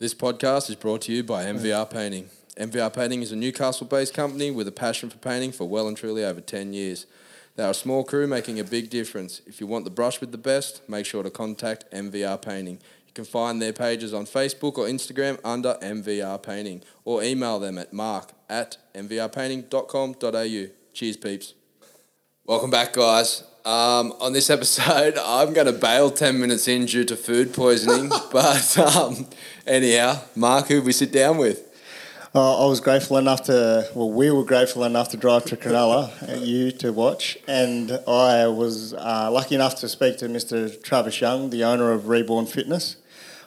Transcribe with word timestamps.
This 0.00 0.14
podcast 0.14 0.70
is 0.70 0.76
brought 0.76 1.02
to 1.02 1.12
you 1.12 1.22
by 1.22 1.44
MVR 1.44 1.90
Painting. 1.90 2.30
MVR 2.56 2.90
Painting 2.90 3.20
is 3.20 3.32
a 3.32 3.36
Newcastle 3.36 3.86
based 3.86 4.14
company 4.14 4.50
with 4.50 4.66
a 4.66 4.72
passion 4.72 5.10
for 5.10 5.18
painting 5.18 5.52
for 5.52 5.68
well 5.68 5.86
and 5.86 5.94
truly 5.94 6.24
over 6.24 6.40
10 6.40 6.72
years. 6.72 7.04
They 7.54 7.64
are 7.64 7.72
a 7.72 7.74
small 7.74 8.02
crew 8.02 8.26
making 8.26 8.58
a 8.58 8.64
big 8.64 8.88
difference. 8.88 9.42
If 9.46 9.60
you 9.60 9.66
want 9.66 9.84
the 9.84 9.90
brush 9.90 10.18
with 10.18 10.32
the 10.32 10.38
best, 10.38 10.80
make 10.88 11.04
sure 11.04 11.22
to 11.22 11.28
contact 11.28 11.84
MVR 11.92 12.40
Painting. 12.40 12.78
You 13.08 13.12
can 13.12 13.26
find 13.26 13.60
their 13.60 13.74
pages 13.74 14.14
on 14.14 14.24
Facebook 14.24 14.78
or 14.78 14.86
Instagram 14.86 15.38
under 15.44 15.76
MVR 15.82 16.42
Painting 16.42 16.80
or 17.04 17.22
email 17.22 17.58
them 17.58 17.76
at 17.76 17.92
mark 17.92 18.32
at 18.48 18.78
mvrpainting.com.au. 18.94 20.66
Cheers, 20.94 21.16
peeps. 21.18 21.52
Welcome 22.46 22.70
back, 22.70 22.94
guys. 22.94 23.44
Um, 23.64 24.14
on 24.20 24.32
this 24.32 24.48
episode, 24.48 25.18
I'm 25.22 25.52
going 25.52 25.66
to 25.66 25.72
bail 25.72 26.10
10 26.10 26.40
minutes 26.40 26.66
in 26.66 26.86
due 26.86 27.04
to 27.04 27.16
food 27.16 27.52
poisoning. 27.52 28.08
but 28.32 28.78
um, 28.78 29.26
anyhow, 29.66 30.20
Mark, 30.34 30.68
who 30.68 30.80
we 30.80 30.92
sit 30.92 31.12
down 31.12 31.36
with? 31.36 31.66
Uh, 32.34 32.64
I 32.64 32.66
was 32.68 32.80
grateful 32.80 33.18
enough 33.18 33.42
to, 33.44 33.90
well, 33.94 34.10
we 34.10 34.30
were 34.30 34.44
grateful 34.44 34.84
enough 34.84 35.08
to 35.10 35.16
drive 35.16 35.44
to 35.46 35.56
Cronulla, 35.56 36.10
uh, 36.28 36.40
you 36.40 36.70
to 36.70 36.92
watch, 36.92 37.36
and 37.48 37.90
I 38.06 38.46
was 38.46 38.94
uh, 38.94 39.28
lucky 39.32 39.56
enough 39.56 39.74
to 39.80 39.88
speak 39.88 40.16
to 40.18 40.26
Mr. 40.26 40.80
Travis 40.80 41.20
Young, 41.20 41.50
the 41.50 41.64
owner 41.64 41.90
of 41.90 42.06
Reborn 42.06 42.46
Fitness, 42.46 42.96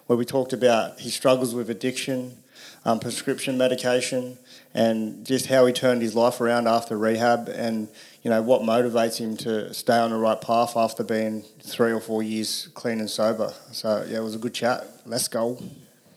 where 0.08 0.18
we 0.18 0.26
talked 0.26 0.52
about 0.52 1.00
his 1.00 1.14
struggles 1.14 1.56
with 1.56 1.70
addiction, 1.70 2.38
um, 2.84 3.00
prescription 3.00 3.58
medication, 3.58 4.38
and 4.74 5.26
just 5.26 5.46
how 5.46 5.66
he 5.66 5.72
turned 5.72 6.02
his 6.02 6.14
life 6.14 6.42
around 6.42 6.68
after 6.68 6.98
rehab, 6.98 7.48
and 7.48 7.88
you 8.24 8.30
know 8.30 8.42
what 8.42 8.62
motivates 8.62 9.18
him 9.18 9.36
to 9.38 9.74
stay 9.74 9.98
on 9.98 10.12
the 10.12 10.18
right 10.18 10.40
path 10.40 10.78
after 10.78 11.04
being 11.04 11.44
three 11.62 11.92
or 11.92 12.00
four 12.00 12.24
years 12.24 12.70
clean 12.74 13.00
and 13.00 13.10
sober. 13.10 13.54
So 13.72 14.06
yeah, 14.08 14.20
it 14.20 14.24
was 14.24 14.36
a 14.36 14.40
good 14.40 14.54
chat. 14.54 14.88
Let's 15.06 15.28
go. 15.28 15.60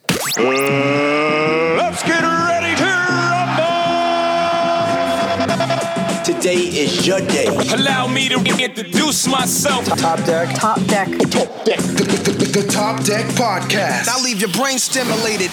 Let's 0.08 2.02
get 2.04 2.22
ready 2.22 2.76
to 2.76 2.84
rumble! 2.84 3.66
Today 6.24 6.54
is 6.56 7.04
your 7.06 7.20
day. 7.20 7.46
Allow 7.46 8.06
me 8.06 8.28
to 8.28 8.38
introduce 8.62 9.26
myself. 9.26 9.86
Top 9.86 10.24
deck. 10.24 10.54
Top 10.56 10.78
deck. 10.86 11.08
Top 11.30 11.64
deck. 11.64 11.78
The, 11.80 12.04
the, 12.04 12.32
the, 12.32 12.60
the 12.62 12.68
Top 12.68 13.02
Deck 13.04 13.26
Podcast. 13.34 14.08
I'll 14.08 14.22
leave 14.22 14.40
your 14.40 14.50
brain 14.50 14.78
stimulated. 14.78 15.50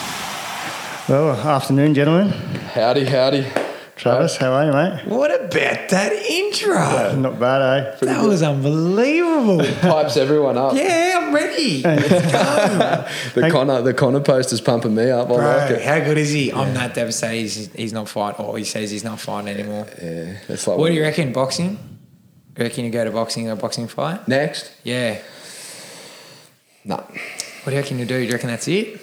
Well, 1.10 1.32
afternoon, 1.32 1.94
gentlemen. 1.94 2.30
Howdy, 2.30 3.06
howdy. 3.06 3.63
Travis, 3.96 4.38
how 4.38 4.52
are 4.54 4.66
you, 4.66 4.72
mate? 4.74 5.06
What 5.06 5.30
about 5.34 5.90
that 5.90 6.12
intro? 6.14 7.16
Not 7.16 7.40
bad, 7.40 7.62
eh? 7.62 7.96
That 8.02 8.24
was 8.28 8.42
unbelievable. 8.42 9.60
Pipes 9.82 10.18
everyone 10.18 10.58
up. 10.58 10.74
yeah, 10.74 11.20
I'm 11.22 11.34
ready. 11.34 11.84
Let's 11.84 12.10
go. 12.10 13.08
The 13.42 13.50
Conor, 13.52 13.82
the 13.84 13.94
Conor 13.94 14.20
post 14.22 14.52
is 14.52 14.62
pumping 14.62 14.96
me 14.96 15.10
up. 15.12 15.30
I 15.30 15.34
like 15.34 15.72
it. 15.72 15.82
how 15.84 16.00
good 16.00 16.18
is 16.18 16.32
he? 16.32 16.52
I'm 16.52 16.74
not 16.74 16.94
devastated. 16.96 17.42
He's, 17.42 17.74
he's 17.74 17.94
not 17.94 18.10
fighting. 18.10 18.44
Or 18.44 18.58
he 18.58 18.64
says 18.64 18.90
he's 18.90 19.04
not 19.04 19.20
fighting 19.20 19.54
anymore. 19.54 19.86
Yeah, 20.02 20.38
it's 20.50 20.66
like 20.68 20.78
What 20.78 20.90
do 20.90 20.96
you 20.96 21.02
reckon? 21.04 21.32
Boxing? 21.32 21.78
You 22.58 22.64
reckon 22.64 22.86
you 22.86 22.92
go 22.92 23.04
to 23.06 23.12
boxing 23.12 23.50
or 23.50 23.56
boxing 23.56 23.88
fight? 23.88 24.28
Next? 24.28 24.72
Yeah. 24.84 25.22
Nah. 26.84 26.98
What 26.98 27.12
do 27.66 27.72
you 27.72 27.78
reckon 27.78 28.00
you 28.00 28.06
do? 28.06 28.18
Do 28.20 28.26
you 28.26 28.32
reckon 28.32 28.50
that's 28.50 28.68
it? 28.68 29.00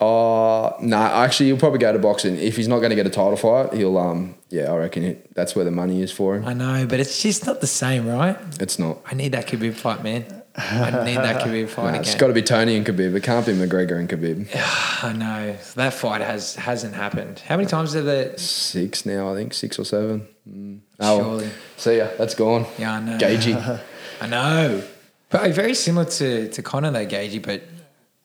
Uh, 0.00 0.76
nah, 0.80 1.22
actually, 1.24 1.46
he'll 1.46 1.58
probably 1.58 1.78
go 1.80 1.92
to 1.92 1.98
boxing. 1.98 2.36
If 2.36 2.56
he's 2.56 2.68
not 2.68 2.78
going 2.78 2.90
to 2.90 2.96
get 2.96 3.06
a 3.06 3.10
title 3.10 3.36
fight, 3.36 3.74
he'll, 3.74 3.98
um, 3.98 4.36
yeah, 4.48 4.72
I 4.72 4.76
reckon 4.76 5.02
it, 5.02 5.34
that's 5.34 5.56
where 5.56 5.64
the 5.64 5.72
money 5.72 6.02
is 6.02 6.12
for 6.12 6.36
him. 6.36 6.44
I 6.46 6.52
know, 6.54 6.86
but 6.86 7.00
it's 7.00 7.20
just 7.20 7.46
not 7.46 7.60
the 7.60 7.66
same, 7.66 8.06
right? 8.08 8.36
It's 8.60 8.78
not. 8.78 8.98
I 9.10 9.14
need 9.14 9.32
that 9.32 9.46
Khabib 9.48 9.74
fight, 9.74 10.02
man. 10.04 10.24
I 10.56 11.04
need 11.04 11.16
that 11.16 11.42
Khabib 11.42 11.68
fight 11.74 11.82
Nah, 11.82 11.88
again. 11.90 12.00
it's 12.02 12.14
got 12.16 12.28
to 12.28 12.32
be 12.32 12.42
Tony 12.42 12.76
and 12.76 12.84
Khabib. 12.86 13.14
It 13.14 13.22
can't 13.22 13.44
be 13.46 13.52
McGregor 13.52 13.98
and 13.98 14.08
Khabib. 14.08 14.48
I 15.04 15.12
know 15.12 15.56
that 15.74 15.94
fight 15.94 16.20
has 16.20 16.54
hasn't 16.56 16.94
happened. 16.94 17.40
How 17.40 17.56
many 17.56 17.68
times 17.68 17.92
did 17.92 18.04
the? 18.06 18.38
Six 18.38 19.04
now, 19.06 19.32
I 19.32 19.34
think, 19.34 19.52
six 19.54 19.78
or 19.78 19.84
seven. 19.84 20.26
Mm. 20.48 20.80
Oh, 21.00 21.18
Surely. 21.20 21.50
see 21.76 21.96
ya. 21.98 22.08
That's 22.18 22.34
gone. 22.34 22.66
Yeah, 22.76 22.94
I 22.94 23.00
know. 23.00 23.18
Gagey. 23.18 23.80
I 24.20 24.26
know. 24.26 24.82
But 25.30 25.52
very 25.52 25.74
similar 25.74 26.06
to, 26.06 26.48
to 26.48 26.62
Conor 26.62 26.90
though, 26.90 27.06
Gagey, 27.06 27.40
but 27.44 27.62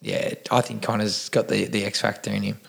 yeah, 0.03 0.33
I 0.51 0.61
think 0.61 0.83
Conor's 0.83 1.29
got 1.29 1.47
the, 1.47 1.65
the 1.65 1.85
X 1.85 2.01
factor 2.01 2.29
in 2.29 2.43
him. 2.43 2.59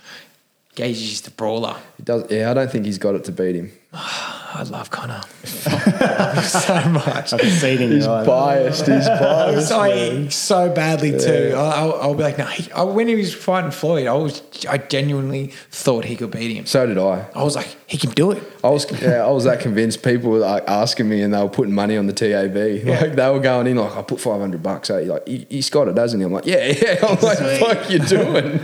Gagey's 0.77 1.11
just 1.11 1.29
a 1.29 1.31
brawler. 1.31 1.77
He 1.97 2.03
does. 2.03 2.31
Yeah, 2.31 2.51
I 2.51 2.55
don't 2.55 2.71
think 2.71 2.87
he's 2.87 2.99
got 2.99 3.15
it 3.15 3.25
to 3.25 3.33
beat 3.33 3.57
him. 3.57 3.73
I 3.93 4.65
love 4.69 4.91
Conor 4.91 5.23
so 6.45 6.89
much. 6.91 7.33
I 7.33 7.39
can 7.39 7.51
see 7.51 7.75
it 7.75 7.81
in 7.81 7.93
your 7.99 8.25
biased. 8.25 8.87
He's 8.87 9.09
biased. 9.09 9.69
So, 9.69 10.29
so 10.29 10.75
badly 10.75 11.13
too. 11.19 11.55
I, 11.57 11.81
I'll, 11.81 11.93
I'll 11.95 12.15
be 12.15 12.23
like, 12.23 12.39
no. 12.39 12.47
He, 12.47 12.71
I, 12.73 12.83
when 12.83 13.09
he 13.09 13.15
was 13.15 13.35
fighting 13.35 13.71
Floyd, 13.71 14.07
I 14.07 14.15
was, 14.15 14.43
I 14.67 14.79
genuinely 14.79 15.49
thought 15.71 16.05
he 16.05 16.17
could 16.17 16.31
beat 16.31 16.55
him. 16.55 16.67
So 16.67 16.87
did 16.87 16.99
I. 16.99 17.27
I 17.35 17.43
was 17.43 17.57
like, 17.57 17.77
he 17.87 17.99
can 17.99 18.11
do 18.11 18.31
it. 18.33 18.43
I 18.63 18.71
was 18.71 18.91
yeah, 19.03 19.25
I 19.25 19.31
was 19.31 19.45
that 19.45 19.61
convinced. 19.61 20.03
People 20.03 20.31
were 20.31 20.39
like 20.39 20.65
asking 20.67 21.09
me, 21.09 21.21
and 21.23 21.35
they 21.35 21.43
were 21.43 21.49
putting 21.49 21.75
money 21.75 21.97
on 21.97 22.07
the 22.07 22.13
TAB. 22.13 22.57
Like 22.57 23.15
they 23.15 23.31
were 23.31 23.41
going 23.41 23.67
in, 23.67 23.77
like 23.77 23.95
I 23.95 24.03
put 24.03 24.21
five 24.21 24.41
hundred 24.41 24.63
bucks. 24.63 24.89
Eh? 24.91 25.01
Like 25.01 25.27
he, 25.29 25.47
he's 25.51 25.69
got 25.71 25.89
it, 25.89 25.95
doesn't 25.95 26.19
he? 26.19 26.25
I'm 26.25 26.33
like, 26.33 26.47
yeah, 26.47 26.67
yeah. 26.67 26.99
I'm 27.07 27.21
like, 27.21 27.39
fuck, 27.61 27.91
you 27.91 27.99
doing? 27.99 28.59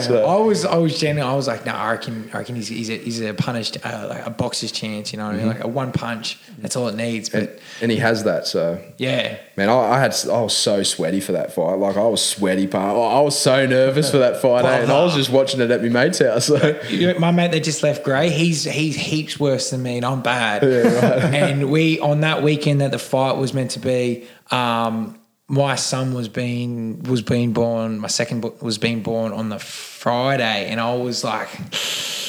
So- 0.00 0.24
I 0.24 0.36
was, 0.36 0.64
I 0.64 0.76
was 0.76 0.98
genuine. 0.98 1.28
I 1.30 1.34
was 1.34 1.46
like, 1.46 1.64
no, 1.64 1.72
I 1.72 1.92
reckon, 1.92 2.28
I 2.32 2.38
reckon 2.38 2.56
he's, 2.56 2.68
he's 2.68 2.90
a, 2.90 2.98
he's 2.98 3.20
a 3.20 3.32
punished, 3.34 3.78
uh, 3.84 4.06
like 4.10 4.26
a 4.26 4.30
boxer's 4.30 4.72
chance. 4.72 5.12
You 5.12 5.18
know 5.18 5.26
what 5.26 5.34
I 5.36 5.38
mean? 5.38 5.46
Like 5.46 5.64
a 5.64 5.68
one 5.68 5.92
punch. 5.94 6.38
That's 6.58 6.76
all 6.76 6.88
it 6.88 6.94
needs. 6.96 7.30
But 7.30 7.40
and, 7.40 7.58
and 7.82 7.90
he 7.90 7.98
has 7.98 8.24
that. 8.24 8.46
So 8.46 8.82
yeah, 8.98 9.38
man, 9.56 9.68
I, 9.68 9.74
I 9.74 10.00
had 10.00 10.14
I 10.30 10.40
was 10.42 10.56
so 10.56 10.82
sweaty 10.82 11.20
for 11.20 11.32
that 11.32 11.54
fight. 11.54 11.74
Like 11.74 11.96
I 11.96 12.06
was 12.06 12.24
sweaty, 12.24 12.66
part. 12.66 12.96
I 12.96 13.20
was 13.20 13.38
so 13.38 13.66
nervous 13.66 14.10
for 14.10 14.18
that 14.18 14.40
fight, 14.42 14.64
eh? 14.64 14.82
and 14.82 14.92
I 14.92 15.02
was 15.02 15.14
just 15.14 15.30
watching 15.30 15.60
it 15.60 15.70
at 15.70 15.82
my 15.82 15.88
mate's 15.88 16.18
house. 16.18 16.46
So 16.46 16.80
You 16.88 17.12
know, 17.12 17.18
my 17.18 17.30
mate 17.30 17.52
that 17.52 17.64
just 17.64 17.82
left 17.82 18.04
Grey, 18.04 18.30
he's 18.30 18.64
he's 18.64 18.96
heaps 18.96 19.40
worse 19.40 19.70
than 19.70 19.82
me, 19.82 19.96
and 19.96 20.04
I'm 20.04 20.22
bad. 20.22 20.62
Yeah. 20.74 21.26
and 21.34 21.70
we 21.70 21.98
on 22.00 22.20
that 22.20 22.42
weekend 22.42 22.80
that 22.80 22.90
the 22.90 22.98
fight 22.98 23.36
was 23.36 23.54
meant 23.54 23.72
to 23.72 23.78
be, 23.78 24.26
um, 24.50 25.18
my 25.48 25.74
son 25.76 26.14
was 26.14 26.28
being 26.28 27.02
was 27.02 27.22
being 27.22 27.52
born. 27.52 27.98
My 27.98 28.08
second 28.08 28.44
was 28.60 28.78
being 28.78 29.02
born 29.02 29.32
on 29.32 29.48
the 29.50 29.58
Friday, 29.58 30.68
and 30.70 30.80
I 30.80 30.94
was 30.94 31.22
like, 31.24 31.48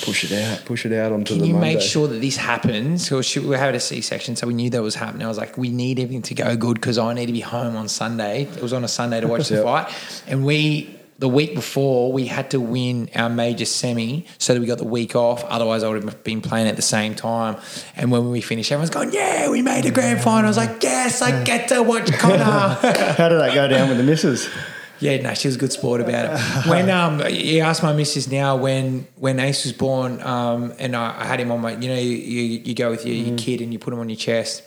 push 0.02 0.24
it 0.30 0.32
out, 0.34 0.66
push 0.66 0.86
it 0.86 0.92
out 0.94 1.12
onto 1.12 1.34
"Can 1.34 1.42
the 1.42 1.48
you 1.48 1.54
Monday. 1.54 1.76
make 1.76 1.82
sure 1.82 2.08
that 2.08 2.20
this 2.20 2.38
happens?" 2.38 3.08
So 3.08 3.22
we 3.42 3.56
had 3.56 3.74
a 3.76 3.80
C 3.80 4.02
section, 4.02 4.36
so 4.36 4.48
we 4.48 4.54
knew 4.54 4.70
that 4.72 4.82
was 4.82 4.96
happening. 4.96 5.26
I 5.26 5.30
was 5.30 5.38
like, 5.38 5.58
"We 5.58 5.70
need 5.70 6.00
everything 6.00 6.24
to 6.24 6.34
go 6.34 6.56
good 6.58 6.76
because 6.76 6.98
I 6.98 7.14
need 7.14 7.28
to 7.28 7.34
be 7.34 7.40
home 7.42 7.76
on 7.78 7.88
Sunday." 7.88 8.44
It 8.44 8.62
was 8.62 8.74
on 8.74 8.84
a 8.84 8.88
Sunday 8.90 9.22
to 9.22 9.28
watch 9.28 9.48
the 9.48 9.56
Yep. 9.56 9.64
fight, 9.64 9.88
and 10.28 10.46
we. 10.46 10.95
The 11.18 11.30
week 11.30 11.56
before, 11.56 12.12
we 12.12 12.26
had 12.26 12.52
to 12.52 12.60
win 12.60 13.10
our 13.16 13.30
major 13.30 13.64
semi 13.64 14.26
so 14.38 14.54
that 14.54 14.60
we 14.60 14.66
got 14.66 14.80
the 14.80 14.84
week 14.84 15.16
off. 15.16 15.46
Otherwise, 15.46 15.84
I 15.84 15.88
would 15.88 16.04
have 16.04 16.24
been 16.26 16.42
playing 16.42 16.68
at 16.68 16.76
the 16.76 16.82
same 16.82 17.16
time. 17.16 17.58
And 17.96 18.12
when 18.12 18.32
we 18.32 18.42
finished, 18.42 18.72
everyone's 18.72 18.90
going, 18.90 19.14
Yeah, 19.14 19.50
we 19.50 19.62
made 19.62 19.86
a 19.86 19.92
grand 19.92 20.22
final. 20.22 20.46
I 20.46 20.48
was 20.50 20.58
like, 20.58 20.84
Yes, 20.84 21.22
I 21.22 21.44
get 21.44 21.70
to 21.70 21.82
watch 21.82 22.12
Conor. 22.12 22.44
How 22.44 23.30
did 23.30 23.40
that 23.40 23.52
go 23.54 23.68
down 23.68 23.88
with 23.88 23.98
the 23.98 24.04
missus? 24.04 24.50
Yeah, 25.00 25.22
no, 25.22 25.34
she 25.34 25.48
was 25.48 25.56
a 25.56 25.60
good 25.60 25.74
sport 25.74 26.02
about 26.02 26.34
it. 26.34 26.70
When 26.70 26.90
um, 26.90 27.22
you 27.30 27.62
ask 27.62 27.84
my 27.84 27.94
missus 27.94 28.32
now, 28.32 28.56
when 28.56 29.08
when 29.16 29.40
Ace 29.40 29.66
was 29.66 29.74
born, 29.74 30.22
um, 30.22 30.74
and 30.80 30.96
I, 30.96 31.22
I 31.22 31.26
had 31.26 31.40
him 31.40 31.52
on 31.52 31.62
my, 31.62 31.76
you 31.76 31.90
know, 31.90 32.00
you, 32.00 32.12
you, 32.12 32.62
you 32.64 32.76
go 32.76 32.92
with 32.92 33.06
your, 33.06 33.16
your 33.16 33.38
kid 33.38 33.62
and 33.62 33.74
you 33.74 33.80
put 33.80 33.94
him 33.94 34.00
on 34.00 34.10
your 34.10 34.18
chest. 34.18 34.64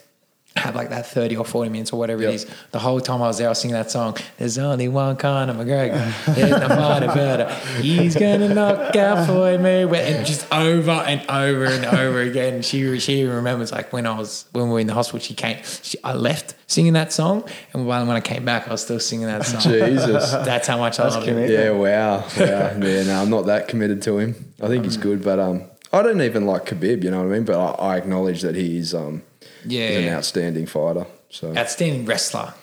Have 0.59 0.75
like 0.75 0.91
that 0.91 1.07
thirty 1.07 1.37
or 1.37 1.45
forty 1.45 1.71
minutes 1.71 1.93
or 1.93 1.99
whatever 1.99 2.23
Yep. 2.23 2.31
it 2.33 2.35
is. 2.35 2.47
The 2.73 2.79
whole 2.79 3.01
time 3.01 3.23
I 3.23 3.27
was 3.29 3.39
there, 3.39 3.47
I 3.49 3.51
was 3.51 3.61
singing 3.61 3.75
that 3.75 3.91
song. 3.91 4.17
There's 4.39 4.59
only 4.59 4.89
one 4.89 5.17
Conor 5.17 5.55
McGregor. 5.55 6.35
There's 6.35 6.51
no 6.51 6.69
fighter 6.69 7.07
better. 7.09 7.55
He's 7.81 8.15
gonna 8.17 8.53
knock 8.55 8.95
out 8.97 9.27
Floyd 9.27 9.61
Mayweather, 9.61 10.17
and 10.17 10.27
just 10.27 10.51
over 10.53 10.91
and 10.91 11.21
over 11.31 11.65
and 11.67 11.85
over 11.87 12.21
again. 12.21 12.63
She 12.63 12.99
she 12.99 13.25
remembers 13.25 13.73
like 13.73 13.93
when 13.93 14.07
I 14.07 14.19
was 14.19 14.47
when 14.53 14.65
we 14.67 14.71
were 14.71 14.81
in 14.81 14.87
the 14.87 14.95
hospital. 14.95 15.21
She 15.21 15.35
came. 15.35 15.59
She, 15.83 15.97
I 16.05 16.15
left 16.15 16.55
singing 16.67 16.93
that 16.95 17.13
song, 17.13 17.45
and 17.73 17.87
when 17.87 18.09
I 18.11 18.21
came 18.21 18.45
back, 18.45 18.69
I 18.69 18.73
was 18.73 18.83
still 18.83 19.01
singing 19.01 19.27
that 19.27 19.47
song. 19.47 19.61
Jesus. 19.61 20.31
That's 20.33 20.67
how 20.67 20.79
much 20.79 20.99
I 21.01 21.05
love 21.09 21.23
him. 21.23 21.35
committed. 21.35 21.51
Yeah, 21.59 21.71
wow. 21.71 22.19
wow. 22.19 22.25
Yeah, 22.89 23.03
no, 23.05 23.23
I'm 23.23 23.31
not 23.31 23.47
that 23.47 23.69
committed 23.69 24.03
to 24.03 24.19
him. 24.19 24.53
I 24.63 24.67
think 24.69 24.85
he's 24.85 24.97
good, 24.97 25.23
but 25.23 25.39
um, 25.39 25.65
I 25.93 26.03
don't 26.03 26.21
even 26.23 26.47
like 26.47 26.65
Khabib, 26.67 27.05
you 27.05 27.11
know 27.11 27.19
what 27.19 27.27
I 27.31 27.35
mean? 27.37 27.45
But 27.45 27.57
I, 27.59 27.95
I 27.95 27.97
acknowledge 27.97 28.43
that 28.43 28.55
he's 28.55 28.95
um, 28.95 29.23
Yeah. 29.65 29.89
he's 29.89 30.07
an 30.07 30.13
outstanding 30.13 30.67
fighter. 30.67 31.07
So 31.31 31.57
Outstanding 31.57 32.07
wrestler. 32.07 32.55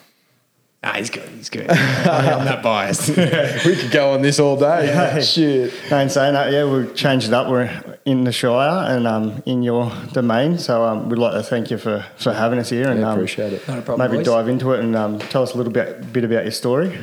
Ah, 0.84 0.94
he's 0.94 1.10
good. 1.10 1.28
He's 1.30 1.50
good. 1.50 1.70
I'm 1.72 2.46
not 2.46 2.62
biased. 2.62 3.10
we 3.10 3.76
could 3.76 3.92
go 3.92 4.14
on 4.14 4.22
this 4.22 4.40
all 4.40 4.56
day. 4.58 4.86
Yeah. 4.96 5.20
Shit. 5.20 5.74
No, 5.90 6.00
in 6.00 6.10
saying 6.10 6.34
yeah, 6.54 6.66
we've 6.72 6.94
changed 6.96 7.28
it 7.28 7.34
up. 7.34 7.50
We're 7.50 7.95
in 8.06 8.24
the 8.24 8.32
Shire 8.32 8.86
and 8.88 9.08
um, 9.08 9.42
in 9.48 9.64
your 9.64 9.92
domain. 10.14 10.60
So 10.60 10.84
um, 10.84 11.10
we'd 11.10 11.18
like 11.18 11.34
to 11.34 11.42
thank 11.42 11.72
you 11.72 11.80
for, 11.80 12.06
for 12.18 12.34
having 12.34 12.60
us 12.60 12.70
here 12.70 12.88
and 12.88 13.00
Yeah, 13.00 13.10
um, 13.10 13.18
appreciate 13.18 13.52
it. 13.52 13.68
Not 13.68 13.80
a 13.80 13.82
problem. 13.82 14.08
maybe 14.12 14.20
boys. 14.20 14.28
dive 14.28 14.48
into 14.48 14.74
it 14.74 14.82
and 14.82 14.96
um, 14.96 15.18
tell 15.18 15.42
us 15.42 15.56
a 15.56 15.58
little 15.58 15.74
bit, 15.74 16.14
bit 16.14 16.24
about 16.24 16.44
your 16.44 16.52
story. 16.52 16.96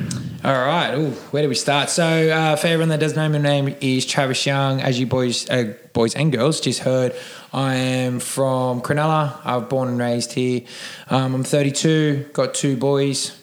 All 0.45 0.53
right. 0.53 0.93
Ooh, 0.95 1.09
where 1.31 1.43
do 1.43 1.49
we 1.49 1.55
start? 1.55 1.89
So, 1.89 2.05
uh, 2.05 2.55
for 2.55 2.67
everyone 2.67 2.87
that 2.89 3.01
doesn't 3.01 3.17
know, 3.17 3.27
my 3.27 3.37
name 3.43 3.75
is 3.81 4.05
Travis 4.05 4.45
Young. 4.45 4.79
As 4.79 4.97
you 4.97 5.05
boys, 5.05 5.49
uh, 5.49 5.73
boys 5.91 6.15
and 6.15 6.31
girls 6.31 6.61
just 6.61 6.79
heard, 6.79 7.13
I 7.51 7.75
am 7.75 8.19
from 8.21 8.81
Cronulla. 8.81 9.39
I've 9.43 9.67
born 9.67 9.89
and 9.89 9.99
raised 9.99 10.31
here. 10.31 10.61
Um, 11.09 11.35
I'm 11.35 11.43
32. 11.43 12.29
Got 12.31 12.53
two 12.53 12.77
boys. 12.77 13.37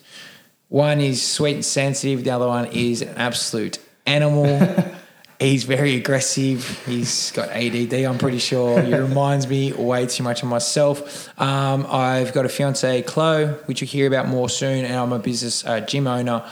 One 0.69 1.01
is 1.01 1.21
sweet 1.23 1.57
and 1.57 1.65
sensitive. 1.65 2.25
The 2.25 2.31
other 2.31 2.47
one 2.47 2.67
is 2.67 3.03
an 3.03 3.17
absolute 3.19 3.79
animal. 4.07 4.47
He's 5.41 5.65
very 5.65 5.97
aggressive. 5.97 6.85
He's 6.85 7.31
got 7.33 7.49
ADD, 7.49 7.95
I'm 7.95 8.19
pretty 8.19 8.39
sure. 8.39 8.83
He 8.83 8.95
reminds 9.09 9.49
me 9.49 9.73
way 9.73 10.07
too 10.07 10.23
much 10.23 10.43
of 10.43 10.49
myself. 10.49 11.29
Um, 11.41 11.87
I've 11.89 12.35
got 12.35 12.45
a 12.45 12.49
fiance, 12.51 13.03
Chloe, 13.03 13.47
which 13.65 13.81
you'll 13.81 13.89
hear 13.89 14.07
about 14.07 14.29
more 14.29 14.51
soon, 14.51 14.85
and 14.85 14.95
I'm 14.95 15.13
a 15.13 15.19
business 15.19 15.65
uh, 15.65 15.81
gym 15.81 16.07
owner 16.07 16.45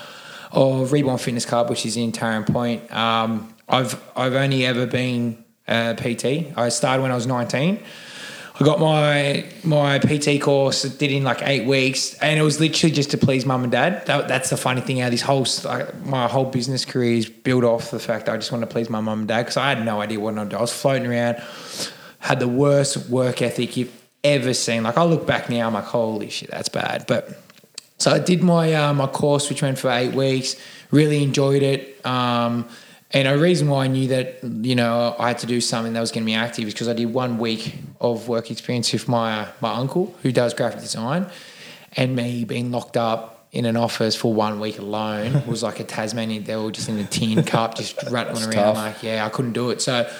of 0.53 0.93
Reborn 0.93 1.19
Fitness 1.19 1.45
Club, 1.45 1.69
which 1.69 1.85
is 1.85 1.99
in 1.99 2.13
Taren 2.13 2.51
Point. 2.51 2.91
Um, 2.91 3.55
I've 3.69 4.03
I've 4.17 4.33
only 4.33 4.65
ever 4.65 4.87
been 4.87 5.45
a 5.67 5.95
PT. 5.95 6.57
I 6.57 6.71
started 6.71 7.03
when 7.03 7.11
I 7.11 7.15
was 7.15 7.27
19. 7.27 7.81
I 8.61 8.65
got 8.65 8.81
my 8.81 9.45
my 9.63 10.01
PT 10.01 10.41
course, 10.43 10.83
did 10.83 11.13
in 11.13 11.23
like 11.23 11.43
eight 11.43 11.67
weeks, 11.67 12.15
and 12.15 12.41
it 12.41 12.43
was 12.43 12.59
literally 12.59 12.93
just 12.93 13.13
to 13.13 13.19
please 13.19 13.47
mum 13.47 13.63
and 13.63 13.71
dad. 13.71 14.05
That, 14.07 14.27
that's 14.27 14.51
the 14.51 14.57
funny 14.57 14.81
thing. 14.81 14.99
How 14.99 15.11
this 15.11 15.23
whole 15.23 15.47
my 16.05 16.27
whole 16.27 16.47
business 16.47 16.85
career 16.85 17.15
is 17.15 17.29
built 17.29 17.63
off 17.63 17.93
the 17.93 18.01
fact 18.01 18.27
that 18.27 18.33
I 18.33 18.37
just 18.37 18.51
want 18.51 18.63
to 18.63 18.67
please 18.67 18.91
my 18.91 19.01
mum 19.01 19.21
and 19.21 19.29
dad 19.29 19.43
because 19.43 19.57
I 19.57 19.69
had 19.69 19.85
no 19.85 20.01
idea 20.01 20.19
what 20.19 20.37
I 20.37 20.45
do. 20.45 20.57
I 20.57 20.61
was 20.61 20.73
floating 20.73 21.07
around, 21.07 21.41
had 22.19 22.41
the 22.41 22.49
worst 22.49 23.09
work 23.09 23.43
ethic 23.43 23.77
you've 23.77 23.93
ever 24.25 24.53
seen. 24.53 24.83
Like 24.83 24.97
I 24.97 25.05
look 25.05 25.25
back 25.25 25.49
now, 25.49 25.69
I'm 25.69 25.75
like, 25.75 25.85
holy 25.85 26.29
shit, 26.29 26.51
that's 26.51 26.69
bad. 26.69 27.05
But 27.07 27.41
so 27.99 28.11
I 28.11 28.19
did 28.19 28.43
my 28.43 28.75
uh, 28.75 28.93
my 28.93 29.07
course, 29.07 29.49
which 29.49 29.63
went 29.63 29.79
for 29.79 29.89
eight 29.91 30.15
weeks. 30.15 30.57
Really 30.91 31.23
enjoyed 31.23 31.63
it. 31.63 32.05
Um, 32.05 32.69
and 33.11 33.27
a 33.27 33.39
reason 33.39 33.69
why 33.69 33.85
I 33.85 33.89
knew 33.89 34.09
that 34.09 34.45
you 34.45 34.75
know 34.75 35.17
I 35.19 35.29
had 35.29 35.39
to 35.39 35.47
do 35.47 35.61
something 35.61 35.95
that 35.95 36.01
was 36.01 36.13
going 36.13 36.25
to 36.25 36.27
be 36.27 36.35
active 36.35 36.67
is 36.67 36.75
because 36.75 36.89
I 36.89 36.93
did 36.93 37.13
one 37.13 37.39
week 37.39 37.75
of 38.01 38.29
work 38.29 38.51
experience 38.51 38.93
with 38.93 39.09
my 39.09 39.49
my 39.61 39.75
uncle 39.75 40.15
who 40.23 40.33
does 40.33 40.55
graphic 40.55 40.81
design, 40.81 41.27
and 41.97 42.15
me 42.15 42.45
being 42.45 42.71
locked 42.71 42.97
up 42.97 43.47
in 43.51 43.65
an 43.65 43.77
office 43.77 44.15
for 44.15 44.35
one 44.35 44.61
week 44.61 44.79
alone 44.79 45.43
was 45.47 45.63
like 45.63 45.81
a 45.81 45.85
Tasmanian 45.85 46.43
devil 46.43 46.71
just 46.71 46.89
in 46.89 46.99
a 46.99 47.05
tin 47.05 47.43
cup, 47.55 47.75
just 47.75 48.03
rattling 48.11 48.45
around. 48.45 48.53
tough. 48.53 48.77
Like 48.77 49.03
yeah, 49.03 49.25
I 49.25 49.31
couldn't 49.31 49.55
do 49.55 49.71
it. 49.71 49.81
So 49.81 50.11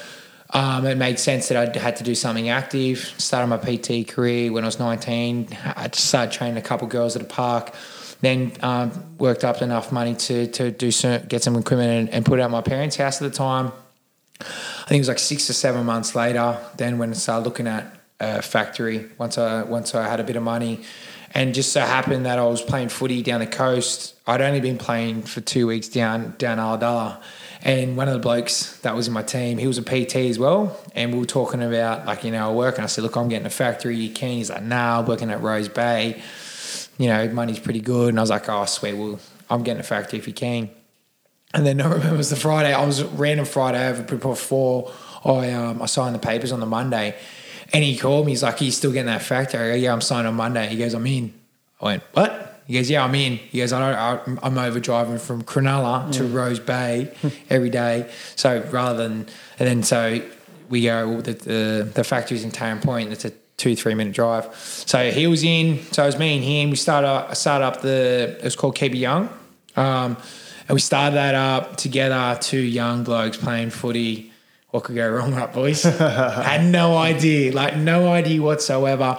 um, 0.51 0.87
it 0.87 0.97
made 0.97 1.19
sense 1.19 1.49
that 1.49 1.77
I 1.77 1.79
had 1.79 1.97
to 1.97 2.05
do 2.05 2.15
something 2.15 2.49
active. 2.49 3.01
Started 3.19 3.49
my 3.49 3.59
PT 3.59 4.09
career 4.09 4.51
when 4.51 4.65
I 4.65 4.67
was 4.67 4.79
19. 4.79 5.49
I 5.77 5.91
started 5.93 6.33
training 6.33 6.57
a 6.57 6.63
couple 6.63 6.87
girls 6.87 7.17
at 7.17 7.23
a 7.23 7.27
park. 7.27 7.75
Then 8.21 8.53
um, 8.63 9.17
worked 9.19 9.45
up 9.45 9.63
enough 9.63 9.93
money 9.93 10.15
to 10.15 10.47
to 10.49 10.71
do 10.71 10.91
some, 10.91 11.23
get 11.29 11.43
some 11.43 11.57
equipment 11.57 11.91
and, 11.91 12.09
and 12.11 12.27
put 12.27 12.39
it 12.39 12.43
at 12.43 12.51
my 12.51 12.63
parents' 12.63 12.97
house 12.97 13.23
at 13.23 13.31
the 13.31 13.37
time. 13.37 13.73
I 14.41 14.85
think 14.89 14.99
it 14.99 15.01
was 15.01 15.09
like 15.09 15.19
six 15.19 15.51
or 15.51 15.53
seven 15.53 15.85
months 15.87 16.15
later. 16.15 16.59
Then 16.77 16.99
when 16.99 17.11
I 17.11 17.15
started 17.15 17.45
looking 17.45 17.67
at 17.67 17.93
a 18.21 18.43
factory, 18.43 19.09
once 19.19 19.39
I 19.39 19.63
once 19.63 19.95
I 19.95 20.09
had 20.09 20.21
a 20.21 20.25
bit 20.25 20.37
of 20.37 20.43
money, 20.43 20.81
and 21.35 21.55
just 21.55 21.73
so 21.73 21.81
happened 21.81 22.27
that 22.27 22.39
I 22.39 22.45
was 22.45 22.63
playing 22.63 22.89
footy 22.89 23.23
down 23.23 23.41
the 23.41 23.47
coast. 23.47 24.15
I'd 24.27 24.41
only 24.41 24.61
been 24.61 24.79
playing 24.79 25.23
for 25.23 25.41
two 25.41 25.67
weeks 25.67 25.89
down 25.89 26.35
down 26.39 26.59
Ulladulla, 26.59 27.21
and 27.63 27.97
one 27.97 28.09
of 28.09 28.15
the 28.15 28.21
blokes 28.21 28.79
that 28.81 28.95
was 28.95 29.09
in 29.09 29.15
my 29.15 29.23
team, 29.23 29.59
he 29.59 29.67
was 29.67 29.79
a 29.79 29.83
PT 29.83 30.17
as 30.17 30.39
well, 30.39 30.79
and 30.95 31.13
we 31.13 31.19
were 31.19 31.27
talking 31.27 31.63
about 31.63 32.07
like 32.07 32.25
you 32.25 32.31
know 32.31 32.53
work, 32.53 32.77
and 32.77 32.85
I 32.85 32.87
said, 32.87 33.05
look, 33.05 33.17
I'm 33.17 33.29
getting 33.29 33.47
a 33.47 33.51
factory. 33.51 33.97
You 33.97 34.13
keen? 34.13 34.39
He's 34.39 34.51
like, 34.51 34.63
nah, 34.63 35.01
I'm 35.01 35.07
working 35.07 35.31
at 35.31 35.43
Rose 35.43 35.69
Bay. 35.69 36.23
You 36.99 37.07
know, 37.09 37.29
money's 37.29 37.59
pretty 37.61 37.81
good, 37.81 38.11
and 38.11 38.19
I 38.19 38.23
was 38.23 38.31
like, 38.31 38.49
oh, 38.49 38.65
sweet, 38.67 38.95
well, 38.95 39.19
I'm 39.49 39.63
getting 39.63 39.81
a 39.81 39.85
factory 39.85 40.19
if 40.19 40.27
you 40.27 40.35
can. 40.35 40.69
And 41.55 41.65
then 41.65 41.81
I 41.83 41.85
remember 41.89 42.15
it 42.15 42.17
was 42.17 42.31
the 42.31 42.37
Friday. 42.37 42.73
I 42.75 42.85
was 42.85 43.03
random 43.03 43.47
Friday 43.47 43.89
over 43.89 44.03
before 44.17 44.93
I 45.25 45.51
um, 45.53 45.81
I 45.83 45.87
signed 45.87 46.15
the 46.15 46.19
papers 46.21 46.53
on 46.53 46.61
the 46.61 46.67
Monday, 46.67 47.15
and 47.73 47.83
he 47.85 47.97
called 47.97 48.27
me. 48.27 48.33
He's 48.33 48.43
like, 48.43 48.61
"Are 48.61 48.65
you 48.65 48.71
still 48.71 48.93
getting 48.93 49.07
that 49.07 49.23
factory? 49.23 49.61
I 49.61 49.69
go, 49.71 49.75
"Yeah, 49.77 49.93
I'm 49.93 50.01
signing 50.01 50.27
on 50.27 50.35
Monday." 50.35 50.67
He 50.69 50.77
goes, 50.77 50.95
"I'm 50.95 51.07
in." 51.07 51.33
I 51.81 51.85
went, 51.85 52.03
"What?" 52.13 52.61
He 52.67 52.75
goes, 52.75 52.91
"Yeah, 52.91 53.05
I'm 53.05 53.15
in." 53.15 53.37
He 53.37 53.59
goes, 53.59 53.73
"I 53.73 53.81
don't, 53.81 54.39
I- 54.39 54.47
"I'm 54.47 54.59
over 54.59 54.79
driving 54.81 55.19
from 55.19 55.43
Cronulla 55.43 56.13
to 56.13 56.25
Rose 56.25 56.61
Bay 56.61 57.13
every 57.51 57.71
day." 57.71 58.11
So 58.37 58.61
rather 58.71 58.99
than 59.09 59.27
and 59.59 59.69
then 59.69 59.83
so 59.83 60.21
we 60.69 60.83
go 60.85 61.21
the 61.21 61.33
the, 61.33 61.91
the 61.95 62.05
factory's 62.05 62.45
in 62.45 62.51
Taren 62.51 62.83
Point. 62.83 63.13
It's 63.13 63.25
a 63.25 63.33
two 63.59 63.77
three 63.77 63.95
minute 63.95 64.15
drive. 64.15 64.55
So 64.57 65.11
he 65.11 65.27
was 65.27 65.45
in. 65.45 65.83
So 65.93 66.03
it 66.05 66.07
was 66.07 66.19
me 66.19 66.37
and 66.37 66.45
him. 66.45 66.71
We 66.71 66.77
started 66.77 67.09
up, 67.09 67.37
started 67.37 67.65
up 67.67 67.83
the 67.83 68.37
it 68.39 68.45
was 68.45 68.57
called 68.57 68.75
Keep 68.77 68.95
It 68.95 68.99
Young. 68.99 69.29
Um, 69.77 70.17
and 70.69 70.75
we 70.75 70.81
started 70.81 71.17
that 71.17 71.35
up 71.35 71.77
together, 71.77 72.39
two 72.41 72.61
young 72.61 73.05
blokes 73.05 73.37
playing 73.37 73.71
footy. 73.71 74.33
What 74.71 74.85
could 74.85 74.97
go 74.97 75.09
wrong, 75.11 75.33
up 75.33 75.55
boys? 75.55 75.83
Had 75.83 76.63
no 76.67 76.95
idea, 76.99 77.53
like 77.53 77.75
no 77.79 78.13
idea 78.13 78.43
whatsoever. 78.43 79.17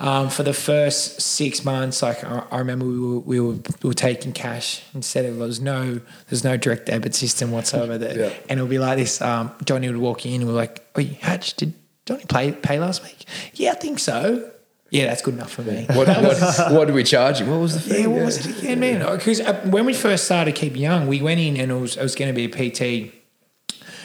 Um, 0.00 0.28
for 0.28 0.42
the 0.42 0.52
first 0.52 1.20
six 1.20 1.64
months, 1.64 2.02
like 2.02 2.24
I, 2.24 2.42
I 2.50 2.58
remember 2.58 2.84
we 2.84 2.98
were, 2.98 3.18
we 3.20 3.40
were 3.40 3.52
we 3.82 3.88
were 3.90 3.94
taking 3.94 4.32
cash 4.32 4.82
instead 4.94 5.24
of 5.24 5.36
there 5.38 5.46
was 5.46 5.60
no 5.60 6.00
there's 6.28 6.42
no 6.42 6.56
direct 6.56 6.86
debit 6.86 7.14
system 7.14 7.52
whatsoever. 7.52 7.96
That 7.96 8.16
Yeah. 8.16 8.32
and 8.48 8.58
it 8.58 8.62
would 8.62 8.70
be 8.70 8.80
like 8.80 8.98
this. 8.98 9.22
Um, 9.22 9.52
Johnny 9.64 9.86
would 9.88 9.98
walk 9.98 10.26
in 10.26 10.40
and 10.40 10.46
we're 10.46 10.56
like, 10.56 10.84
"Oh, 10.96 11.00
you 11.00 11.14
Hatch, 11.20 11.54
did 11.54 11.74
Johnny 12.08 12.24
play 12.24 12.52
pay 12.52 12.80
last 12.80 13.02
week? 13.02 13.26
Yeah, 13.52 13.72
I 13.72 13.74
think 13.74 13.98
so. 13.98 14.50
Yeah, 14.90 15.04
that's 15.04 15.20
good 15.20 15.34
enough 15.34 15.52
for 15.52 15.60
me. 15.62 15.84
What, 15.92 16.08
what, 16.08 16.72
what 16.72 16.84
did 16.86 16.94
we 16.94 17.04
charge 17.04 17.42
him? 17.42 17.50
What 17.50 17.60
was 17.60 17.74
the 17.74 17.80
fee? 17.80 18.00
Yeah, 18.00 18.06
what 18.06 18.24
was 18.24 18.46
it 18.46 18.58
again, 18.58 18.80
man? 18.80 19.16
Because 19.16 19.40
uh, 19.40 19.60
when 19.66 19.84
we 19.84 19.92
first 19.92 20.24
started 20.24 20.54
Keep 20.54 20.76
Young, 20.76 21.06
we 21.06 21.20
went 21.20 21.40
in 21.40 21.58
and 21.58 21.70
it 21.70 21.74
was, 21.74 21.98
it 21.98 22.02
was 22.02 22.14
going 22.14 22.34
to 22.34 22.34
be 22.34 22.46
a 22.46 22.48
PT. 22.48 23.12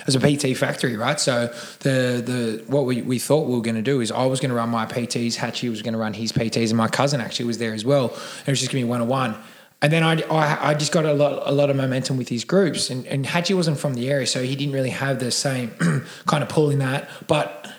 Was 0.05 0.15
a 0.15 0.19
PT 0.19 0.57
factory, 0.57 0.97
right? 0.97 1.17
So 1.17 1.47
the 1.79 2.21
the 2.21 2.63
what 2.67 2.83
we, 2.83 3.01
we 3.01 3.19
thought 3.19 3.47
we 3.47 3.55
were 3.55 3.61
going 3.61 3.77
to 3.77 3.81
do 3.81 4.01
is 4.01 4.11
I 4.11 4.25
was 4.25 4.41
going 4.41 4.49
to 4.49 4.56
run 4.56 4.67
my 4.67 4.85
PTs, 4.85 5.35
Hatchie 5.35 5.69
was 5.69 5.81
going 5.81 5.94
to 5.94 5.97
run 5.97 6.13
his 6.13 6.33
PTs, 6.33 6.67
and 6.67 6.77
my 6.77 6.89
cousin 6.89 7.21
actually 7.21 7.45
was 7.45 7.57
there 7.57 7.73
as 7.73 7.85
well. 7.85 8.09
And 8.09 8.47
it 8.47 8.51
was 8.51 8.59
just 8.59 8.69
going 8.69 8.81
to 8.81 8.85
be 8.85 8.89
one 8.89 8.99
on 8.99 9.07
one. 9.07 9.38
And 9.83 9.91
then 9.94 10.03
I, 10.03 10.21
I, 10.23 10.69
I 10.71 10.73
just 10.73 10.91
got 10.91 11.06
a 11.06 11.13
lot 11.13 11.44
a 11.45 11.51
lot 11.53 11.69
of 11.69 11.77
momentum 11.77 12.17
with 12.17 12.27
these 12.27 12.44
groups, 12.44 12.89
and 12.89 13.06
and 13.07 13.25
Hatchie 13.25 13.53
wasn't 13.53 13.77
from 13.77 13.94
the 13.94 14.09
area, 14.09 14.27
so 14.27 14.41
he 14.41 14.56
didn't 14.57 14.73
really 14.73 14.89
have 14.89 15.19
the 15.19 15.29
same 15.29 15.71
kind 16.25 16.41
of 16.44 16.49
pull 16.49 16.69
in 16.69 16.79
that. 16.79 17.09
But 17.27 17.69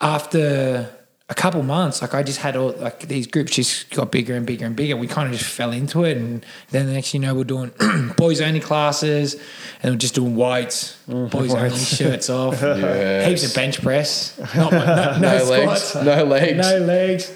after 0.00 0.90
a 1.28 1.34
couple 1.34 1.60
months, 1.62 2.02
like 2.02 2.14
I 2.14 2.22
just 2.22 2.38
had 2.38 2.56
all 2.56 2.70
like 2.72 3.08
these 3.08 3.26
groups 3.26 3.52
just 3.52 3.90
got 3.90 4.12
bigger 4.12 4.34
and 4.34 4.46
bigger 4.46 4.64
and 4.64 4.76
bigger. 4.76 4.96
We 4.96 5.08
kind 5.08 5.28
of 5.28 5.36
just 5.36 5.50
fell 5.50 5.72
into 5.72 6.04
it, 6.04 6.16
and 6.16 6.46
then 6.70 6.86
the 6.86 6.92
next 6.92 7.14
you 7.14 7.20
know, 7.20 7.34
we're 7.34 7.44
doing 7.44 7.72
boys 8.16 8.40
only 8.40 8.60
classes, 8.60 9.34
and 9.82 9.94
we're 9.94 9.98
just 9.98 10.14
doing 10.14 10.36
weights, 10.36 10.96
mm. 11.08 11.28
boys 11.28 11.52
only 11.52 11.76
shirts 11.76 12.30
off, 12.30 12.60
heaps 12.60 13.44
of 13.44 13.54
bench 13.54 13.82
press, 13.82 14.38
not, 14.54 14.70
no, 14.70 15.18
no, 15.18 15.18
No 15.20 15.44
legs. 15.44 15.94
No 15.96 16.24
legs. 16.24 16.58
no 16.58 16.78
legs. 16.78 17.32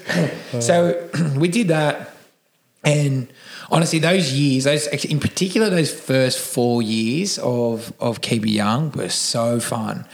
so 0.65 1.09
we 1.35 1.49
did 1.49 1.67
that, 1.67 2.11
and 2.85 3.27
honestly, 3.69 3.99
those 3.99 4.31
years, 4.31 4.63
those 4.63 4.87
in 5.03 5.19
particular, 5.19 5.69
those 5.69 5.93
first 5.93 6.39
four 6.39 6.81
years 6.81 7.37
of 7.39 7.91
of 7.99 8.21
Keep 8.21 8.45
Young 8.45 8.91
were 8.91 9.09
so 9.09 9.59
fun. 9.59 10.05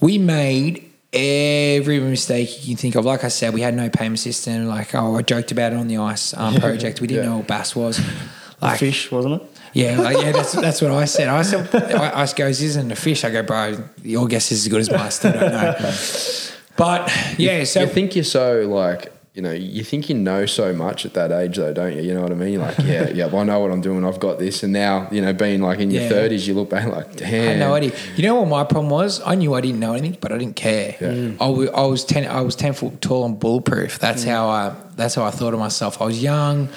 We 0.00 0.18
made 0.18 0.87
every 1.12 2.00
mistake 2.00 2.66
you 2.66 2.74
can 2.74 2.76
think 2.76 2.94
of. 2.94 3.04
Like 3.04 3.24
I 3.24 3.28
said, 3.28 3.54
we 3.54 3.60
had 3.60 3.74
no 3.74 3.88
payment 3.90 4.18
system. 4.18 4.66
Like 4.66 4.94
oh, 4.94 5.16
I 5.16 5.22
joked 5.22 5.52
about 5.52 5.72
it 5.72 5.76
on 5.76 5.88
the 5.88 5.98
ice 5.98 6.34
um, 6.34 6.56
project. 6.56 7.00
We 7.00 7.06
didn't 7.06 7.26
know 7.26 7.38
what 7.38 7.46
BAS 7.46 7.74
was. 7.74 8.00
Like 8.60 8.80
Fish, 8.80 9.12
wasn't 9.12 9.40
it? 9.40 9.42
yeah, 9.72 10.00
like, 10.00 10.16
yeah, 10.16 10.32
that's 10.32 10.52
that's 10.60 10.82
what 10.82 10.90
I 10.90 11.04
said. 11.04 11.28
I 11.28 11.42
said, 11.42 11.72
I, 11.94 12.22
I 12.22 12.26
goes, 12.32 12.60
isn't 12.60 12.90
a 12.90 12.96
fish? 12.96 13.24
I 13.24 13.30
go, 13.30 13.42
bro, 13.42 13.78
your 14.02 14.26
guess 14.26 14.50
is 14.50 14.66
as 14.66 14.68
good 14.68 14.80
as 14.80 14.90
mine. 14.90 15.00
I 15.00 15.08
still 15.10 15.32
don't 15.32 15.52
know. 15.52 15.94
But 16.78 17.12
yeah, 17.38 17.64
so 17.64 17.80
you 17.80 17.86
think 17.88 18.14
you're 18.14 18.22
so 18.22 18.60
like 18.68 19.12
you 19.38 19.42
know 19.42 19.52
you 19.52 19.84
think 19.84 20.08
you 20.08 20.16
know 20.16 20.46
so 20.46 20.74
much 20.74 21.06
at 21.06 21.14
that 21.14 21.30
age 21.30 21.58
though 21.58 21.72
don't 21.72 21.94
you 21.94 22.02
you 22.02 22.12
know 22.12 22.22
what 22.22 22.32
i 22.32 22.34
mean 22.34 22.54
You're 22.54 22.62
like 22.62 22.76
yeah 22.78 23.08
yeah 23.14 23.26
well, 23.26 23.42
i 23.42 23.44
know 23.44 23.60
what 23.60 23.70
i'm 23.70 23.80
doing 23.80 24.04
i've 24.04 24.18
got 24.18 24.40
this 24.40 24.64
and 24.64 24.72
now 24.72 25.06
you 25.12 25.20
know 25.20 25.32
being 25.32 25.62
like 25.62 25.78
in 25.78 25.92
your 25.92 26.02
Yeah. 26.02 26.10
30s 26.10 26.48
you 26.48 26.54
look 26.54 26.70
back 26.70 26.88
like 26.88 27.14
damn 27.14 27.28
I 27.28 27.52
had 27.52 27.58
no 27.60 27.74
idea. 27.74 27.92
You 28.16 28.24
know 28.24 28.34
what 28.34 28.48
my 28.48 28.64
problem 28.64 28.90
was? 28.90 29.20
I 29.24 29.36
knew 29.36 29.54
I 29.54 29.60
didn't 29.60 29.78
know 29.78 29.92
anything, 29.92 30.18
but 30.20 30.32
I 30.32 30.38
didn't 30.38 30.56
care. 30.56 30.96
Mm. 30.98 31.36
I, 31.40 31.46
wa- 31.46 31.82
I 31.82 31.86
was 31.86 32.04
ten. 32.04 32.26
I 32.26 32.40
was 32.40 32.56
ten 32.56 32.72
foot 32.72 33.00
tall 33.00 33.24
and 33.26 33.38
bulletproof. 33.38 33.98
That's 33.98 34.24
mm. 34.24 34.28
how 34.28 34.48
I. 34.48 34.74
That's 34.96 35.14
how 35.14 35.24
I 35.24 35.30
thought 35.30 35.54
of 35.54 35.60
myself. 35.60 36.00
I 36.02 36.06
was 36.06 36.20
young. 36.22 36.68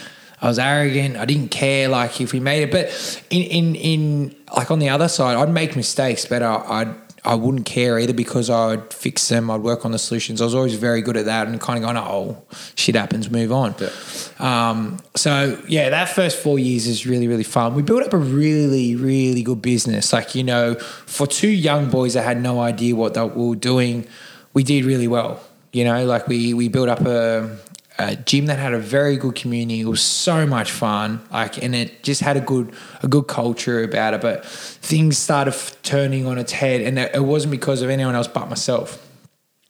I 0.41 0.48
was 0.48 0.60
arrogant. 0.60 1.18
I 1.18 1.25
didn't 1.25 1.50
care. 1.50 1.88
Like 1.88 2.22
if 2.22 2.34
we 2.34 2.39
made 2.39 2.63
it, 2.63 2.72
but 2.72 2.86
in 3.30 3.41
in 3.41 3.75
in 3.75 4.36
like 4.56 4.70
on 4.72 4.80
the 4.80 4.89
other 4.89 5.08
side, 5.08 5.38
I'd 5.38 5.50
make 5.50 5.75
mistakes, 5.75 6.25
but 6.25 6.44
I, 6.44 6.56
I'd. 6.68 6.96
I 7.24 7.36
wouldn't 7.36 7.68
care 7.68 8.00
either 8.00 8.13
because 8.13 8.50
I'd 8.50 8.92
fix 8.92 9.28
them. 9.30 9.51
I'd 9.51 9.62
work 9.62 9.86
on 9.86 9.92
the 9.92 10.00
solutions. 10.00 10.42
I 10.42 10.46
was 10.46 10.56
always 10.56 10.74
very 10.74 11.01
good 11.04 11.18
at 11.18 11.25
that 11.25 11.48
and 11.48 11.62
kind 11.62 11.78
of 11.78 11.84
going, 11.84 11.98
oh, 11.98 12.44
shit 12.75 12.96
happens, 12.96 13.30
move 13.30 13.51
on. 13.51 13.75
Um, 14.40 14.98
so 15.16 15.62
yeah, 15.68 15.90
that 15.92 16.10
first 16.10 16.40
four 16.40 16.58
years 16.58 16.88
is 16.88 17.06
really 17.06 17.28
really 17.28 17.44
fun. 17.44 17.75
We 17.75 17.84
built 17.84 18.04
up 18.04 18.13
a 18.13 18.18
really 18.18 18.96
really 18.96 19.44
good 19.44 19.62
business. 19.62 20.12
Like 20.12 20.34
you 20.34 20.44
know, 20.44 20.75
for 20.75 21.28
two 21.28 21.50
young 21.50 21.92
boys 21.92 22.16
that 22.16 22.24
had 22.24 22.42
no 22.42 22.60
idea 22.60 22.96
what 22.96 23.13
they 23.13 23.24
were 23.24 23.56
doing, 23.56 24.08
we 24.54 24.63
did 24.63 24.86
really 24.86 25.08
well. 25.08 25.42
You 25.74 25.86
know, 25.86 26.04
like 26.06 26.28
we 26.28 26.56
we 26.56 26.70
built 26.70 26.90
up 26.90 27.01
a, 27.01 27.56
a 28.10 28.15
gym 28.15 28.48
that 28.48 28.60
had 28.60 28.74
a 28.74 28.79
very 28.79 29.17
good 29.17 29.36
community. 29.36 29.81
It 29.81 29.86
was 29.86 30.01
so 30.01 30.46
much 30.46 30.72
fun. 30.72 31.22
Like, 31.31 31.62
and 31.62 31.75
it 31.75 32.03
just 32.03 32.22
had 32.22 32.38
a 32.38 32.41
good 32.41 32.74
a 33.03 33.08
good 33.08 33.27
culture 33.27 33.84
about 33.84 34.13
it. 34.13 34.22
But 34.22 34.46
things 34.46 35.17
started 35.17 35.53
f- 35.53 35.77
turning 35.84 36.25
on 36.25 36.38
its 36.38 36.51
head, 36.51 36.81
and 36.81 36.98
it, 37.00 37.15
it 37.15 37.24
wasn't 37.24 37.51
because 37.51 37.81
of 37.81 37.89
anyone 37.89 38.15
else 38.15 38.27
but 38.27 38.50
myself 38.50 39.08